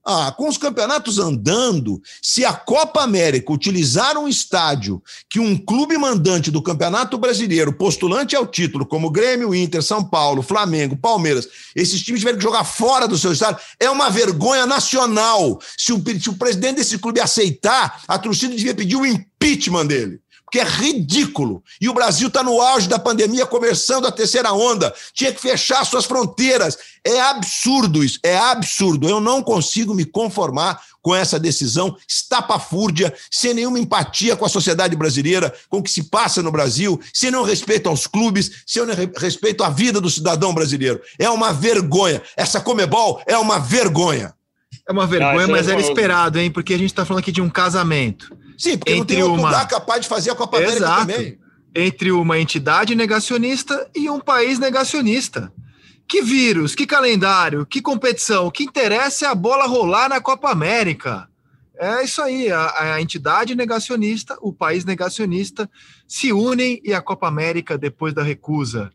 ah, 0.07 0.31
com 0.31 0.49
os 0.49 0.57
campeonatos 0.57 1.19
andando, 1.19 2.01
se 2.23 2.45
a 2.45 2.53
Copa 2.53 3.03
América 3.03 3.53
utilizar 3.53 4.17
um 4.17 4.29
estádio 4.29 5.03
que 5.29 5.41
um 5.41 5.59
clube 5.59 5.99
mandante 5.99 6.49
do 6.49 6.63
Campeonato 6.63 7.19
Brasileiro, 7.19 7.73
postulante 7.73 8.37
ao 8.37 8.47
título, 8.47 8.87
como 8.87 9.11
Grêmio, 9.11 9.53
Inter, 9.53 9.83
São 9.83 10.05
Paulo, 10.05 10.43
Flamengo, 10.43 10.97
Palmeiras, 10.97 11.49
esses 11.75 12.01
times 12.03 12.21
tiverem 12.21 12.39
que 12.39 12.45
jogar 12.45 12.63
fora 12.63 13.09
do 13.09 13.19
seu 13.19 13.33
estádio, 13.33 13.61
é 13.81 13.91
uma 13.91 14.09
vergonha 14.09 14.65
nacional. 14.65 15.59
Se 15.77 15.93
o, 15.93 16.03
se 16.21 16.31
o 16.31 16.35
presidente 16.35 16.77
desse 16.77 16.99
clube 16.99 17.21
aceitar, 17.21 18.03
a 18.07 18.17
torcida 18.17 18.55
devia 18.55 18.75
pedir 18.77 18.95
o 18.95 19.05
impeachment 19.05 19.87
dele 19.87 20.21
porque 20.47 20.61
é 20.61 20.65
ridículo. 20.65 21.63
E 21.81 21.89
o 21.89 21.95
Brasil 21.95 22.29
está 22.29 22.43
no 22.43 22.61
auge 22.61 22.89
da 22.89 23.01
pandemia, 23.01 23.45
começando 23.45 24.07
a 24.07 24.13
terceira 24.13 24.53
onda, 24.53 24.95
tinha 25.13 25.33
que 25.33 25.41
fechar 25.41 25.85
suas 25.85 26.05
fronteiras. 26.05 26.79
É 27.05 27.21
absurdo 27.21 28.03
isso, 28.03 28.21
é 28.23 28.39
absurdo. 28.39 29.09
Eu 29.09 29.21
não 29.21 29.43
consigo 29.43 29.93
me 29.93 30.05
conformar 30.05 30.81
com 31.03 31.15
essa 31.15 31.39
decisão 31.39 31.97
estapafúrdia, 32.09 33.13
sem 33.31 33.55
nenhuma 33.55 33.79
empatia 33.79 34.37
com 34.37 34.45
a 34.45 34.49
sociedade 34.49 34.97
brasileira, 34.97 35.53
com 35.69 35.79
o 35.79 35.83
que 35.83 35.91
se 35.91 36.05
passa 36.05 36.43
no 36.43 36.53
Brasil, 36.53 37.01
sem 37.13 37.31
nenhum 37.31 37.45
respeito 37.45 37.89
aos 37.89 38.07
clubes, 38.07 38.63
sem 38.67 38.85
nenhum 38.87 39.13
respeito 39.17 39.65
à 39.65 39.69
vida 39.69 40.01
do 40.01 40.11
cidadão 40.11 40.55
brasileiro. 40.55 41.01
É 41.19 41.29
uma 41.29 41.53
vergonha. 41.53 42.23
Essa 42.37 42.61
Comebol 42.61 43.21
é 43.27 43.37
uma 43.37 43.59
vergonha. 43.59 44.36
É 44.89 44.93
uma 44.93 45.07
vergonha, 45.07 45.47
não, 45.47 45.53
mas 45.53 45.69
era 45.69 45.81
esperado, 45.81 46.39
hein? 46.39 46.51
Porque 46.51 46.75
a 46.75 46.79
gente 46.79 46.91
está 46.91 47.05
falando 47.05 47.21
aqui 47.21 47.33
de 47.33 47.43
um 47.43 47.51
casamento 47.51 48.37
Sim, 48.57 48.79
porque 48.79 48.93
entre 48.93 48.99
não 48.99 49.07
tem 49.07 49.23
outro 49.23 49.41
uma... 49.41 49.49
lugar 49.49 49.69
capaz 49.69 50.01
de 50.03 50.09
fazer 50.09 50.31
a 50.31 50.35
Copa 50.35 50.59
América 50.59 50.79
Exato. 50.79 51.01
também. 51.01 51.39
Entre 51.75 52.11
uma 52.11 52.39
entidade 52.39 52.95
negacionista 52.95 53.91
e 53.95 54.09
um 54.09 54.21
país 54.21 54.59
negacionista. 54.59 55.53
Que 56.09 56.23
vírus, 56.23 56.75
que 56.75 56.87
calendário, 56.87 57.67
que 57.67 57.83
competição. 57.83 58.47
O 58.47 58.51
que 58.51 58.65
interessa 58.65 59.27
é 59.27 59.29
a 59.29 59.35
bola 59.35 59.67
rolar 59.67 60.09
na 60.09 60.21
Copa 60.21 60.51
América. 60.51 61.29
É 61.79 62.03
isso 62.03 62.23
aí, 62.23 62.51
a, 62.51 62.95
a, 62.95 63.03
entidade 63.03 63.55
negacionista, 63.55 64.39
o 64.41 64.51
país 64.53 64.85
negacionista 64.87 65.69
se 66.09 66.33
unem 66.33 66.81
e 66.83 66.95
a 66.95 67.03
Copa 67.03 67.29
América, 67.29 67.77
depois 67.77 68.15
da 68.15 68.23
recusa 68.23 68.91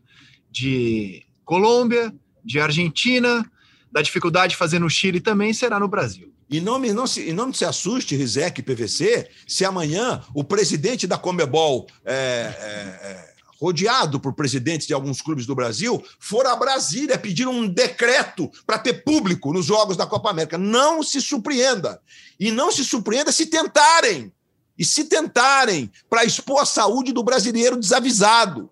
de 0.50 1.22
Colômbia, 1.44 2.12
de 2.44 2.58
Argentina, 2.58 3.48
da 3.92 4.00
dificuldade 4.00 4.52
de 4.52 4.56
fazer 4.56 4.78
no 4.78 4.88
Chile 4.88 5.20
também, 5.20 5.52
será 5.52 5.78
no 5.78 5.86
Brasil. 5.86 6.32
E 6.48 6.60
não, 6.60 6.78
não, 6.78 7.06
se, 7.06 7.32
não 7.32 7.52
se 7.52 7.64
assuste, 7.64 8.16
Rizek 8.16 8.60
e 8.60 8.62
PVC, 8.62 9.28
se 9.46 9.64
amanhã 9.64 10.22
o 10.34 10.42
presidente 10.42 11.06
da 11.06 11.18
Comebol, 11.18 11.86
é, 12.04 12.12
é, 12.12 13.08
é, 13.08 13.32
rodeado 13.60 14.18
por 14.18 14.32
presidentes 14.32 14.86
de 14.86 14.92
alguns 14.92 15.22
clubes 15.22 15.46
do 15.46 15.54
Brasil, 15.54 16.02
for 16.18 16.44
a 16.46 16.56
Brasília 16.56 17.16
pedir 17.16 17.46
um 17.46 17.68
decreto 17.68 18.50
para 18.66 18.78
ter 18.78 19.04
público 19.04 19.52
nos 19.52 19.66
Jogos 19.66 19.96
da 19.96 20.04
Copa 20.04 20.30
América. 20.30 20.58
Não 20.58 21.02
se 21.02 21.20
surpreenda. 21.20 22.00
E 22.40 22.50
não 22.50 22.72
se 22.72 22.84
surpreenda 22.84 23.30
se 23.30 23.46
tentarem. 23.46 24.32
E 24.76 24.84
se 24.84 25.04
tentarem 25.04 25.92
para 26.10 26.24
expor 26.24 26.60
a 26.60 26.66
saúde 26.66 27.12
do 27.12 27.22
brasileiro 27.22 27.78
desavisado. 27.78 28.68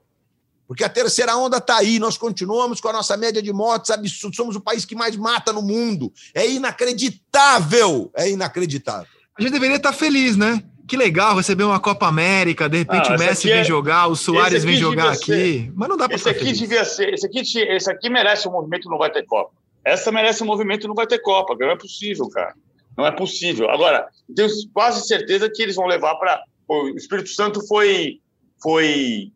Porque 0.70 0.84
a 0.84 0.88
terceira 0.88 1.36
onda 1.36 1.56
está 1.56 1.78
aí, 1.78 1.98
nós 1.98 2.16
continuamos 2.16 2.80
com 2.80 2.86
a 2.86 2.92
nossa 2.92 3.16
média 3.16 3.42
de 3.42 3.52
mortes 3.52 3.90
absurda, 3.90 4.36
somos 4.36 4.54
o 4.54 4.60
país 4.60 4.84
que 4.84 4.94
mais 4.94 5.16
mata 5.16 5.52
no 5.52 5.62
mundo. 5.62 6.12
É 6.32 6.48
inacreditável, 6.48 8.08
é 8.14 8.30
inacreditável. 8.30 9.08
A 9.36 9.42
gente 9.42 9.50
deveria 9.50 9.78
estar 9.78 9.90
tá 9.90 9.98
feliz, 9.98 10.36
né? 10.36 10.62
Que 10.86 10.96
legal 10.96 11.36
receber 11.36 11.64
uma 11.64 11.80
Copa 11.80 12.06
América, 12.06 12.68
de 12.68 12.78
repente 12.78 13.10
ah, 13.10 13.16
o 13.16 13.18
Messi 13.18 13.50
é... 13.50 13.56
vem 13.56 13.64
jogar, 13.64 14.06
o 14.06 14.14
Soares 14.14 14.62
vem 14.62 14.76
jogar 14.76 15.10
aqui, 15.10 15.24
ser... 15.24 15.72
mas 15.74 15.88
não 15.88 15.96
dá 15.96 16.06
para 16.06 16.14
Esse 16.14 16.28
aqui 16.28 16.38
feliz. 16.38 16.58
devia 16.60 16.84
ser, 16.84 17.14
esse 17.14 17.26
aqui, 17.26 17.40
esse 17.40 17.90
aqui 17.90 18.08
merece 18.08 18.46
um 18.46 18.52
movimento 18.52 18.88
não 18.88 18.96
vai 18.96 19.10
ter 19.10 19.26
Copa. 19.26 19.50
Essa 19.84 20.12
merece 20.12 20.44
um 20.44 20.46
movimento 20.46 20.86
não 20.86 20.94
vai 20.94 21.08
ter 21.08 21.18
Copa, 21.18 21.56
não 21.58 21.70
é 21.72 21.76
possível, 21.76 22.28
cara. 22.28 22.54
Não 22.96 23.04
é 23.04 23.10
possível. 23.10 23.68
Agora, 23.68 24.06
tenho 24.36 24.48
quase 24.72 25.04
certeza 25.04 25.50
que 25.52 25.64
eles 25.64 25.74
vão 25.74 25.86
levar 25.86 26.14
para 26.14 26.40
o 26.68 26.90
Espírito 26.90 27.30
Santo 27.30 27.60
foi 27.66 28.20
foi 28.62 29.32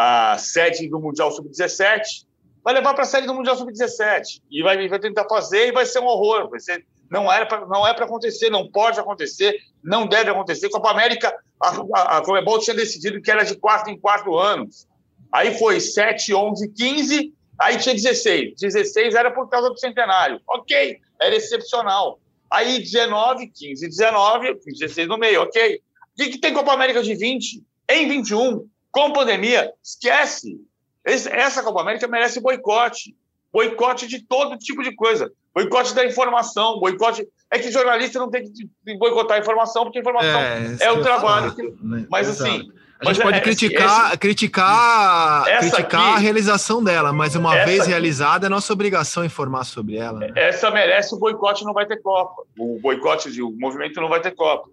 a 0.00 0.38
sede 0.38 0.88
do 0.88 1.00
Mundial 1.00 1.28
Sub-17, 1.32 2.24
vai 2.62 2.72
levar 2.72 2.94
para 2.94 3.02
a 3.02 3.06
sede 3.06 3.26
do 3.26 3.34
Mundial 3.34 3.56
Sub-17 3.56 4.40
e 4.48 4.62
vai, 4.62 4.86
vai 4.86 5.00
tentar 5.00 5.26
fazer 5.28 5.66
e 5.66 5.72
vai 5.72 5.84
ser 5.84 5.98
um 5.98 6.06
horror. 6.06 6.48
Vai 6.48 6.60
ser, 6.60 6.86
não, 7.10 7.30
era 7.32 7.44
pra, 7.44 7.66
não 7.66 7.84
é 7.84 7.92
para 7.92 8.04
acontecer, 8.04 8.48
não 8.48 8.70
pode 8.70 9.00
acontecer, 9.00 9.58
não 9.82 10.06
deve 10.06 10.30
acontecer. 10.30 10.68
Copa 10.68 10.92
América, 10.92 11.36
a, 11.60 11.68
a, 11.96 12.18
a 12.18 12.22
Comebol 12.22 12.60
tinha 12.60 12.76
decidido 12.76 13.20
que 13.20 13.28
era 13.28 13.42
de 13.42 13.56
quatro 13.56 13.90
em 13.90 13.98
quatro 13.98 14.38
anos. 14.38 14.86
Aí 15.32 15.58
foi 15.58 15.80
7, 15.80 16.32
11, 16.32 16.68
15, 16.68 17.34
aí 17.60 17.76
tinha 17.78 17.92
16. 17.96 18.54
16 18.56 19.16
era 19.16 19.32
por 19.32 19.48
causa 19.48 19.68
do 19.68 19.76
centenário. 19.80 20.40
Ok, 20.48 21.00
era 21.20 21.34
excepcional. 21.34 22.20
Aí 22.48 22.78
19, 22.78 23.48
15, 23.48 23.88
19, 23.88 24.60
16 24.64 25.08
no 25.08 25.18
meio, 25.18 25.42
ok. 25.42 25.74
O 25.74 26.22
que, 26.22 26.30
que 26.30 26.38
tem 26.38 26.54
Copa 26.54 26.72
América 26.72 27.02
de 27.02 27.16
20? 27.16 27.64
Em 27.90 28.08
21, 28.08 28.64
com 28.98 29.12
pandemia, 29.12 29.72
esquece. 29.82 30.60
essa 31.04 31.62
Copa 31.62 31.80
América 31.80 32.08
merece 32.08 32.40
boicote. 32.40 33.14
Boicote 33.52 34.06
de 34.06 34.22
todo 34.22 34.58
tipo 34.58 34.82
de 34.82 34.94
coisa. 34.94 35.30
Boicote 35.54 35.94
da 35.94 36.04
informação, 36.04 36.78
boicote. 36.80 37.26
É 37.50 37.58
que 37.58 37.70
jornalista 37.70 38.18
não 38.18 38.30
tem 38.30 38.44
que 38.52 38.98
boicotar 38.98 39.38
a 39.38 39.40
informação, 39.40 39.84
porque 39.84 39.98
a 39.98 40.00
informação 40.02 40.40
é, 40.40 40.76
é 40.80 40.92
o 40.92 41.00
trabalho. 41.00 41.54
Que... 41.54 41.62
Né? 41.62 42.06
Mas 42.10 42.28
Exato. 42.28 42.50
assim. 42.50 42.72
A 43.00 43.12
gente 43.12 43.22
pode 43.22 43.38
é, 43.38 43.40
criticar, 43.40 44.08
esse, 44.08 44.18
criticar, 44.18 45.44
criticar 45.60 45.80
aqui, 45.84 45.96
a 45.96 46.18
realização 46.18 46.82
dela, 46.82 47.12
mas 47.12 47.36
uma 47.36 47.64
vez 47.64 47.82
aqui, 47.82 47.90
realizada, 47.90 48.46
é 48.46 48.48
nossa 48.48 48.72
obrigação 48.72 49.24
informar 49.24 49.62
sobre 49.62 49.96
ela. 49.96 50.18
Né? 50.18 50.32
Essa 50.34 50.68
merece 50.68 51.14
o 51.14 51.18
boicote, 51.18 51.64
não 51.64 51.72
vai 51.72 51.86
ter 51.86 52.02
Copa. 52.02 52.42
O 52.58 52.80
boicote, 52.80 53.40
o 53.40 53.52
movimento 53.52 54.00
não 54.00 54.08
vai 54.08 54.20
ter 54.20 54.32
Copa. 54.32 54.68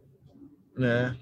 É. 0.82 1.14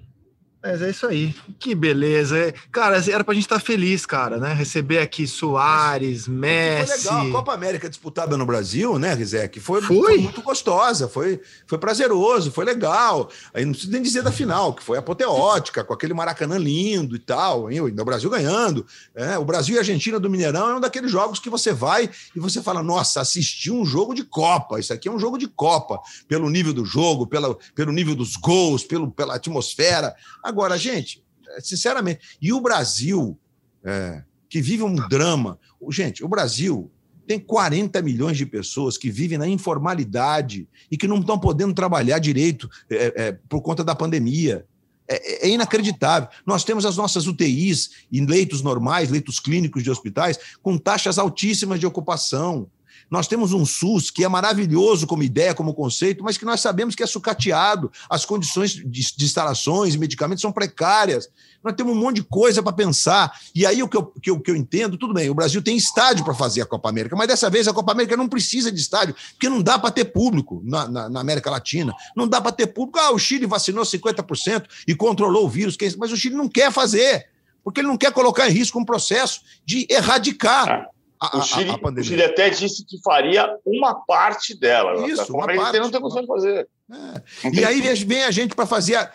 Mas 0.64 0.82
é 0.82 0.90
isso 0.92 1.06
aí. 1.06 1.36
Que 1.60 1.76
beleza. 1.76 2.54
Cara, 2.72 2.98
era 3.12 3.22
pra 3.22 3.34
gente 3.34 3.44
estar 3.44 3.60
tá 3.60 3.66
feliz, 3.66 4.06
cara, 4.06 4.38
né? 4.38 4.54
Receber 4.54 5.00
aqui 5.00 5.28
Soares, 5.28 6.26
Messi. 6.26 6.88
Foi 6.88 6.98
legal. 6.98 7.28
A 7.28 7.32
Copa 7.32 7.54
América 7.54 7.90
disputada 7.90 8.38
no 8.38 8.46
Brasil, 8.46 8.98
né, 8.98 9.14
Rizek? 9.14 9.60
Foi, 9.60 9.82
foi? 9.82 9.98
foi 9.98 10.18
muito 10.20 10.42
gostosa, 10.42 11.10
foi, 11.10 11.42
foi 11.68 11.78
prazeroso, 11.78 12.50
foi 12.50 12.64
legal. 12.64 13.30
Aí 13.54 13.66
não 13.66 13.74
preciso 13.74 13.92
nem 13.92 14.02
dizer 14.02 14.24
da 14.24 14.32
final, 14.32 14.74
que 14.74 14.82
foi 14.82 14.98
apoteótica, 14.98 15.84
com 15.84 15.94
aquele 15.94 16.14
Maracanã 16.14 16.58
lindo 16.58 17.14
e 17.14 17.20
tal. 17.20 17.70
Hein? 17.70 17.82
O 17.82 18.06
Brasil 18.06 18.30
ganhando. 18.30 18.86
É, 19.14 19.38
o 19.38 19.44
Brasil 19.44 19.76
e 19.76 19.78
a 19.80 19.82
Argentina 19.82 20.18
do 20.18 20.30
Mineirão 20.30 20.70
é 20.70 20.76
um 20.76 20.80
daqueles 20.80 21.12
jogos 21.12 21.40
que 21.40 21.50
você 21.50 21.74
vai 21.74 22.10
e 22.34 22.40
você 22.40 22.62
fala: 22.62 22.82
nossa, 22.82 23.20
assisti 23.20 23.70
um 23.70 23.84
jogo 23.84 24.14
de 24.14 24.24
Copa. 24.24 24.80
Isso 24.80 24.94
aqui 24.94 25.10
é 25.10 25.12
um 25.12 25.20
jogo 25.20 25.38
de 25.38 25.48
Copa, 25.48 26.00
pelo 26.26 26.50
nível 26.50 26.74
do 26.74 26.86
jogo, 26.86 27.28
pela, 27.28 27.54
pelo 27.76 27.92
nível 27.92 28.16
dos 28.16 28.38
gols, 28.38 28.86
pelo, 28.86 29.12
pela 29.12 29.36
atmosfera. 29.36 30.16
Agora, 30.54 30.78
gente, 30.78 31.24
sinceramente, 31.62 32.38
e 32.40 32.54
o 32.54 32.62
Brasil, 32.62 33.36
é, 33.84 34.22
que 34.48 34.62
vive 34.62 34.84
um 34.84 34.94
drama. 34.94 35.58
Gente, 35.90 36.24
o 36.24 36.28
Brasil 36.28 36.92
tem 37.26 37.40
40 37.40 38.00
milhões 38.04 38.38
de 38.38 38.46
pessoas 38.46 39.00
que 39.00 39.10
vivem 39.10 39.36
na 39.36 39.48
informalidade 39.48 40.70
e 40.92 40.96
que 40.96 41.08
não 41.08 41.18
estão 41.18 41.40
podendo 41.40 41.74
trabalhar 41.74 42.20
direito 42.20 42.70
é, 42.88 43.14
é, 43.16 43.32
por 43.50 43.62
conta 43.62 43.84
da 43.84 43.96
pandemia. 43.96 44.64
É, 45.08 45.48
é, 45.48 45.50
inacreditável. 45.50 46.30
Nós 46.46 46.64
temos 46.64 46.86
as 46.86 46.98
nossas 46.98 47.26
UTIs 47.26 48.06
em 48.12 48.28
leitos 48.28 48.62
normais, 48.62 49.10
leitos 49.10 49.40
clínicos 49.40 49.82
de 49.82 49.90
hospitais, 49.90 50.38
com 50.62 50.78
taxas 50.78 51.18
altíssimas 51.18 51.80
de 51.80 51.88
ocupação. 51.88 52.70
Nós 53.10 53.28
temos 53.28 53.54
um 53.54 53.66
SUS 53.66 54.10
que 54.10 54.24
é 54.24 54.28
maravilhoso 54.28 55.06
como 55.06 55.24
ideia, 55.24 55.54
como 55.54 55.74
conceito, 55.74 56.24
mas 56.24 56.38
que 56.38 56.46
nós 56.46 56.62
sabemos 56.62 56.96
que 56.96 57.04
é 57.04 57.08
sucateado, 57.08 57.92
as 58.10 58.26
condições 58.26 58.72
de, 58.72 58.84
de 58.86 59.26
instalações 59.26 59.96
medicamentos 59.96 60.42
são 60.42 60.52
precárias. 60.52 61.30
Nós 61.64 61.74
temos 61.76 61.96
um 61.96 62.00
monte 62.00 62.18
de 62.18 62.24
coisa 62.24 62.62
para 62.62 62.74
pensar. 62.74 63.40
E 63.56 63.66
aí 63.66 63.82
o 63.82 63.88
que 63.88 63.96
eu, 63.96 64.06
que, 64.06 64.30
eu, 64.30 64.40
que 64.40 64.52
eu 64.52 64.56
entendo, 64.56 64.98
tudo 64.98 65.14
bem, 65.14 65.30
o 65.30 65.34
Brasil 65.34 65.62
tem 65.62 65.78
estádio 65.78 66.26
para 66.26 66.34
fazer 66.34 66.62
a 66.62 66.66
Copa 66.66 66.90
América, 66.90 67.16
mas 67.16 67.28
dessa 67.28 67.50
vez 67.50 67.68
a 67.68 67.74
Copa 67.74 67.92
América 67.92 68.18
não 68.18 68.28
precisa 68.28 68.72
de 68.72 68.80
estádio, 68.80 69.16
porque 69.32 69.48
não 69.48 69.62
dá 69.62 69.80
para 69.80 69.92
ter 69.92 70.06
público 70.06 70.62
na, 70.66 70.88
na, 70.88 71.10
na, 71.10 71.20
América 71.22 71.50
Latina. 71.50 71.94
Não 72.16 72.28
dá 72.28 72.42
para 72.42 72.52
ter 72.52 72.68
público. 72.68 73.00
Ah, 73.00 73.12
o 73.12 73.20
Chile 73.20 73.46
vacinou 73.46 73.84
50% 73.84 74.66
e 74.88 74.94
controlou 74.94 75.46
o 75.46 75.50
vírus, 75.50 75.78
mas 75.98 76.12
o 76.12 76.18
Chile 76.18 76.36
não 76.36 76.50
quer 76.50 76.72
fazer, 76.72 77.28
porque 77.64 77.80
ele 77.80 77.88
não 77.88 77.98
quer 77.98 78.12
colocar 78.12 78.50
em 78.50 78.54
risco 78.54 78.78
um 78.78 78.86
processo 78.86 79.42
de 79.66 79.88
erradicar. 79.90 80.90
A, 81.32 81.38
o, 81.38 81.42
Chile, 81.42 81.70
a, 81.70 81.74
a 81.74 81.78
o, 81.78 82.04
Chile, 82.04 82.24
até 82.24 82.50
disse 82.50 82.86
que 82.86 83.02
faria 83.02 83.58
uma 83.66 83.96
parte 84.06 84.60
dela. 84.60 85.08
Isso, 85.08 85.34
uma 85.34 85.46
parte, 85.46 85.80
não 85.80 85.90
tem 85.90 86.02
condição 86.02 86.22
de 86.22 86.28
fazer. 86.28 86.68
É. 86.92 87.50
E 87.50 87.64
aí 87.64 87.82
vem 88.04 88.24
a 88.24 88.32
gente 88.32 88.54
para 88.54 88.66
fazer. 88.66 89.10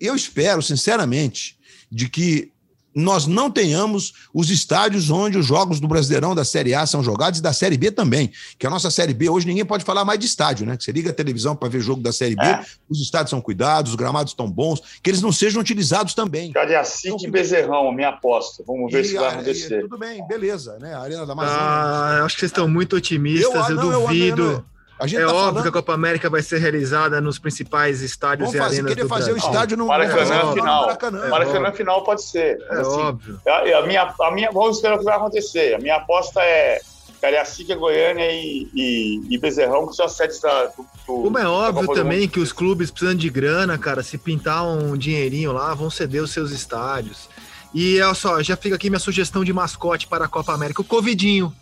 Eu 0.00 0.16
espero, 0.16 0.60
sinceramente, 0.60 1.56
de 1.90 2.08
que 2.08 2.51
nós 2.94 3.26
não 3.26 3.50
tenhamos 3.50 4.12
os 4.32 4.50
estádios 4.50 5.10
onde 5.10 5.38
os 5.38 5.46
jogos 5.46 5.80
do 5.80 5.88
Brasileirão 5.88 6.34
da 6.34 6.44
Série 6.44 6.74
A 6.74 6.86
são 6.86 7.02
jogados 7.02 7.38
e 7.38 7.42
da 7.42 7.52
Série 7.52 7.76
B 7.76 7.90
também. 7.90 8.30
Que 8.58 8.66
a 8.66 8.70
nossa 8.70 8.90
Série 8.90 9.14
B, 9.14 9.28
hoje 9.28 9.46
ninguém 9.46 9.64
pode 9.64 9.84
falar 9.84 10.04
mais 10.04 10.18
de 10.18 10.26
estádio, 10.26 10.66
né? 10.66 10.76
Que 10.76 10.84
você 10.84 10.92
liga 10.92 11.10
a 11.10 11.12
televisão 11.12 11.56
para 11.56 11.68
ver 11.68 11.80
jogo 11.80 12.02
da 12.02 12.12
Série 12.12 12.36
B, 12.36 12.44
é. 12.44 12.64
os 12.88 13.00
estádios 13.00 13.30
são 13.30 13.40
cuidados, 13.40 13.92
os 13.92 13.96
gramados 13.96 14.32
estão 14.32 14.50
bons, 14.50 14.82
que 15.02 15.10
eles 15.10 15.22
não 15.22 15.32
sejam 15.32 15.60
utilizados 15.60 16.14
também. 16.14 16.52
Cadê 16.52 16.76
a 16.76 16.84
City 16.84 17.08
então, 17.08 17.30
Bezerrão, 17.30 17.92
minha 17.92 18.10
aposta? 18.10 18.62
Vamos 18.66 18.92
ver 18.92 19.04
e, 19.04 19.08
se 19.08 19.14
vai 19.14 19.28
acontecer. 19.28 19.82
tudo 19.82 19.98
bem, 19.98 20.26
beleza, 20.26 20.78
né? 20.78 20.94
A 20.94 21.00
Arena 21.00 21.26
da 21.26 21.32
Amazônia. 21.32 21.60
Ah, 21.60 22.24
acho 22.24 22.34
que 22.34 22.40
vocês 22.40 22.50
estão 22.50 22.68
muito 22.68 22.96
otimistas, 22.96 23.68
eu, 23.68 23.76
eu 23.76 23.82
não, 23.82 24.00
duvido. 24.00 24.42
Eu, 24.42 24.71
é 25.00 25.06
tá 25.06 25.26
óbvio 25.26 25.28
falando... 25.28 25.62
que 25.62 25.68
a 25.68 25.72
Copa 25.72 25.94
América 25.94 26.30
vai 26.30 26.42
ser 26.42 26.58
realizada 26.58 27.20
nos 27.20 27.38
principais 27.38 28.02
estádios 28.02 28.50
Vamos 28.50 28.54
e 28.54 28.58
fazer, 28.58 28.76
arenas 28.76 28.94
querer 28.94 29.08
fazer 29.08 29.32
Brasil. 29.32 29.48
o 29.48 29.52
estádio 29.52 29.76
no 29.76 29.86
Maracanã 29.86 30.52
final. 30.52 30.82
Maracanã, 30.82 31.28
Maracanã 31.28 31.72
final 31.72 32.04
pode 32.04 32.22
ser. 32.22 32.58
É 32.70 32.80
assim, 32.80 33.00
óbvio. 33.00 33.40
A, 33.46 33.78
a, 33.78 33.86
minha, 33.86 34.14
a 34.20 34.30
minha, 34.30 34.50
vamos 34.52 34.76
esperar 34.76 34.96
o 34.96 34.98
que 34.98 35.04
vai 35.04 35.16
acontecer. 35.16 35.74
A 35.74 35.78
minha 35.78 35.96
aposta 35.96 36.40
é 36.40 36.80
Cariacica, 37.22 37.76
Goiânia 37.76 38.30
e, 38.32 38.68
e, 38.74 39.20
e 39.30 39.38
Bezerrão, 39.38 39.86
que 39.86 39.94
são 39.94 40.06
as 40.06 40.12
sete 40.12 40.42
da, 40.42 40.66
do, 40.66 40.84
Como 41.06 41.38
é 41.38 41.46
óbvio 41.46 41.94
também 41.94 42.28
que 42.28 42.40
os 42.40 42.52
clubes 42.52 42.90
precisam 42.90 43.14
de 43.14 43.30
grana, 43.30 43.78
cara. 43.78 44.02
Se 44.02 44.18
pintar 44.18 44.66
um 44.66 44.96
dinheirinho 44.96 45.52
lá, 45.52 45.72
vão 45.72 45.88
ceder 45.88 46.20
os 46.20 46.32
seus 46.32 46.50
estádios. 46.50 47.28
E 47.72 48.00
olha 48.00 48.14
só, 48.14 48.42
já 48.42 48.56
fica 48.56 48.74
aqui 48.74 48.90
minha 48.90 48.98
sugestão 48.98 49.44
de 49.44 49.52
mascote 49.52 50.06
para 50.08 50.24
a 50.24 50.28
Copa 50.28 50.52
América: 50.52 50.82
o 50.82 50.84
Covidinho, 50.84 51.52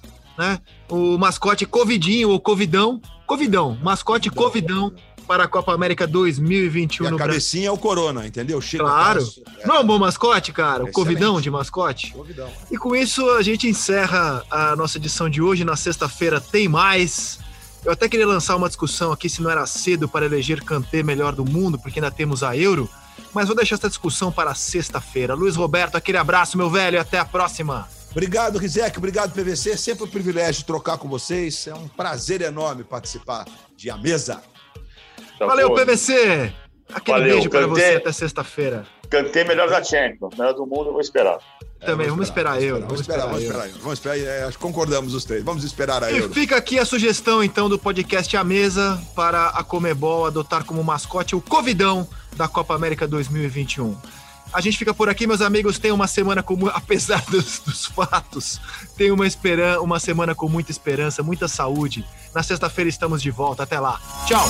né? 0.40 0.58
O 0.88 1.18
mascote 1.18 1.66
Covidinho 1.66 2.30
ou 2.30 2.40
Covidão 2.40 3.00
Covidão, 3.26 3.78
mascote 3.80 4.28
Covidão 4.28 4.92
para 5.24 5.44
a 5.44 5.46
Copa 5.46 5.72
América 5.72 6.04
2021 6.04 7.04
e 7.04 7.06
a 7.06 7.10
no 7.12 7.16
cabecinha 7.16 7.62
Brasil. 7.62 7.70
é 7.70 7.72
o 7.72 7.78
Corona, 7.78 8.26
entendeu? 8.26 8.60
Chega 8.60 8.82
claro. 8.82 9.24
Não 9.64 9.76
é 9.76 9.78
um 9.78 9.86
bom 9.86 10.00
mascote, 10.00 10.52
cara? 10.52 10.82
O 10.82 10.90
Covidão 10.90 11.40
de 11.40 11.48
mascote? 11.48 12.10
Covidão. 12.10 12.50
E 12.68 12.76
com 12.76 12.96
isso 12.96 13.30
a 13.30 13.42
gente 13.42 13.68
encerra 13.68 14.44
a 14.50 14.74
nossa 14.74 14.98
edição 14.98 15.30
de 15.30 15.40
hoje. 15.40 15.62
Na 15.62 15.76
sexta-feira 15.76 16.40
tem 16.40 16.66
mais. 16.68 17.38
Eu 17.84 17.92
até 17.92 18.08
queria 18.08 18.26
lançar 18.26 18.56
uma 18.56 18.66
discussão 18.66 19.12
aqui 19.12 19.28
se 19.28 19.40
não 19.40 19.48
era 19.48 19.64
cedo 19.64 20.08
para 20.08 20.26
eleger 20.26 20.64
Kanté 20.64 21.04
melhor 21.04 21.32
do 21.32 21.44
mundo, 21.44 21.78
porque 21.78 22.00
ainda 22.00 22.10
temos 22.10 22.42
a 22.42 22.56
Euro. 22.56 22.90
Mas 23.32 23.46
vou 23.46 23.54
deixar 23.54 23.76
essa 23.76 23.88
discussão 23.88 24.32
para 24.32 24.52
sexta-feira. 24.56 25.34
Luiz 25.34 25.54
Roberto, 25.54 25.94
aquele 25.94 26.18
abraço, 26.18 26.58
meu 26.58 26.68
velho, 26.68 26.96
e 26.96 26.98
até 26.98 27.20
a 27.20 27.24
próxima. 27.24 27.86
Obrigado, 28.10 28.58
Rizek. 28.58 28.98
Obrigado, 28.98 29.32
PVC. 29.32 29.76
Sempre 29.76 30.04
um 30.04 30.08
privilégio 30.08 30.64
trocar 30.64 30.98
com 30.98 31.08
vocês. 31.08 31.66
É 31.66 31.74
um 31.74 31.86
prazer 31.88 32.40
enorme 32.42 32.82
participar 32.84 33.46
de 33.76 33.88
A 33.90 33.96
Mesa. 33.96 34.42
Tá 35.38 35.46
Valeu, 35.46 35.72
PVC. 35.74 36.52
Aquele 36.92 37.18
Valeu, 37.18 37.34
beijo 37.36 37.50
para 37.50 37.66
você 37.66 37.94
até 37.96 38.12
sexta-feira. 38.12 38.84
Cantei 39.08 39.44
melhor 39.44 39.68
da 39.68 39.82
Champions. 39.82 40.36
Melhor 40.36 40.54
do 40.54 40.66
mundo, 40.66 40.86
eu 40.88 40.92
vou 40.92 41.00
esperar. 41.00 41.38
É, 41.80 41.86
Também, 41.86 42.08
vamos 42.08 42.26
esperar, 42.28 42.58
vamos 42.58 42.64
esperar 42.64 42.80
eu. 42.80 42.86
Vamos 42.86 43.00
esperar, 43.00 43.26
vamos 43.26 43.42
esperar. 43.42 43.68
Vamos 43.80 43.92
esperar, 43.94 44.18
é, 44.18 44.42
acho 44.44 44.58
que 44.58 44.62
concordamos 44.62 45.14
os 45.14 45.24
três. 45.24 45.42
Vamos 45.42 45.64
esperar 45.64 46.02
a 46.04 46.10
E 46.10 46.18
Euro. 46.18 46.34
fica 46.34 46.56
aqui 46.56 46.78
a 46.78 46.84
sugestão, 46.84 47.42
então, 47.42 47.68
do 47.68 47.78
podcast 47.78 48.36
A 48.36 48.44
Mesa 48.44 49.00
para 49.14 49.48
a 49.48 49.64
Comebol 49.64 50.26
adotar 50.26 50.64
como 50.64 50.82
mascote 50.84 51.34
o 51.34 51.40
Covidão 51.40 52.06
da 52.36 52.46
Copa 52.48 52.74
América 52.74 53.06
2021. 53.08 53.96
A 54.52 54.60
gente 54.60 54.78
fica 54.78 54.92
por 54.92 55.08
aqui, 55.08 55.26
meus 55.26 55.40
amigos. 55.40 55.78
Tem 55.78 55.92
uma 55.92 56.06
semana 56.06 56.42
com, 56.42 56.66
apesar 56.68 57.22
dos, 57.30 57.60
dos 57.60 57.86
fatos, 57.86 58.60
tem 58.96 59.10
uma, 59.10 59.26
esperan 59.26 59.80
uma 59.80 59.98
semana 60.00 60.34
com 60.34 60.48
muita 60.48 60.70
esperança, 60.70 61.22
muita 61.22 61.48
saúde. 61.48 62.04
Na 62.34 62.42
sexta-feira 62.42 62.88
estamos 62.88 63.22
de 63.22 63.30
volta. 63.30 63.62
Até 63.62 63.78
lá. 63.78 64.00
Tchau. 64.26 64.46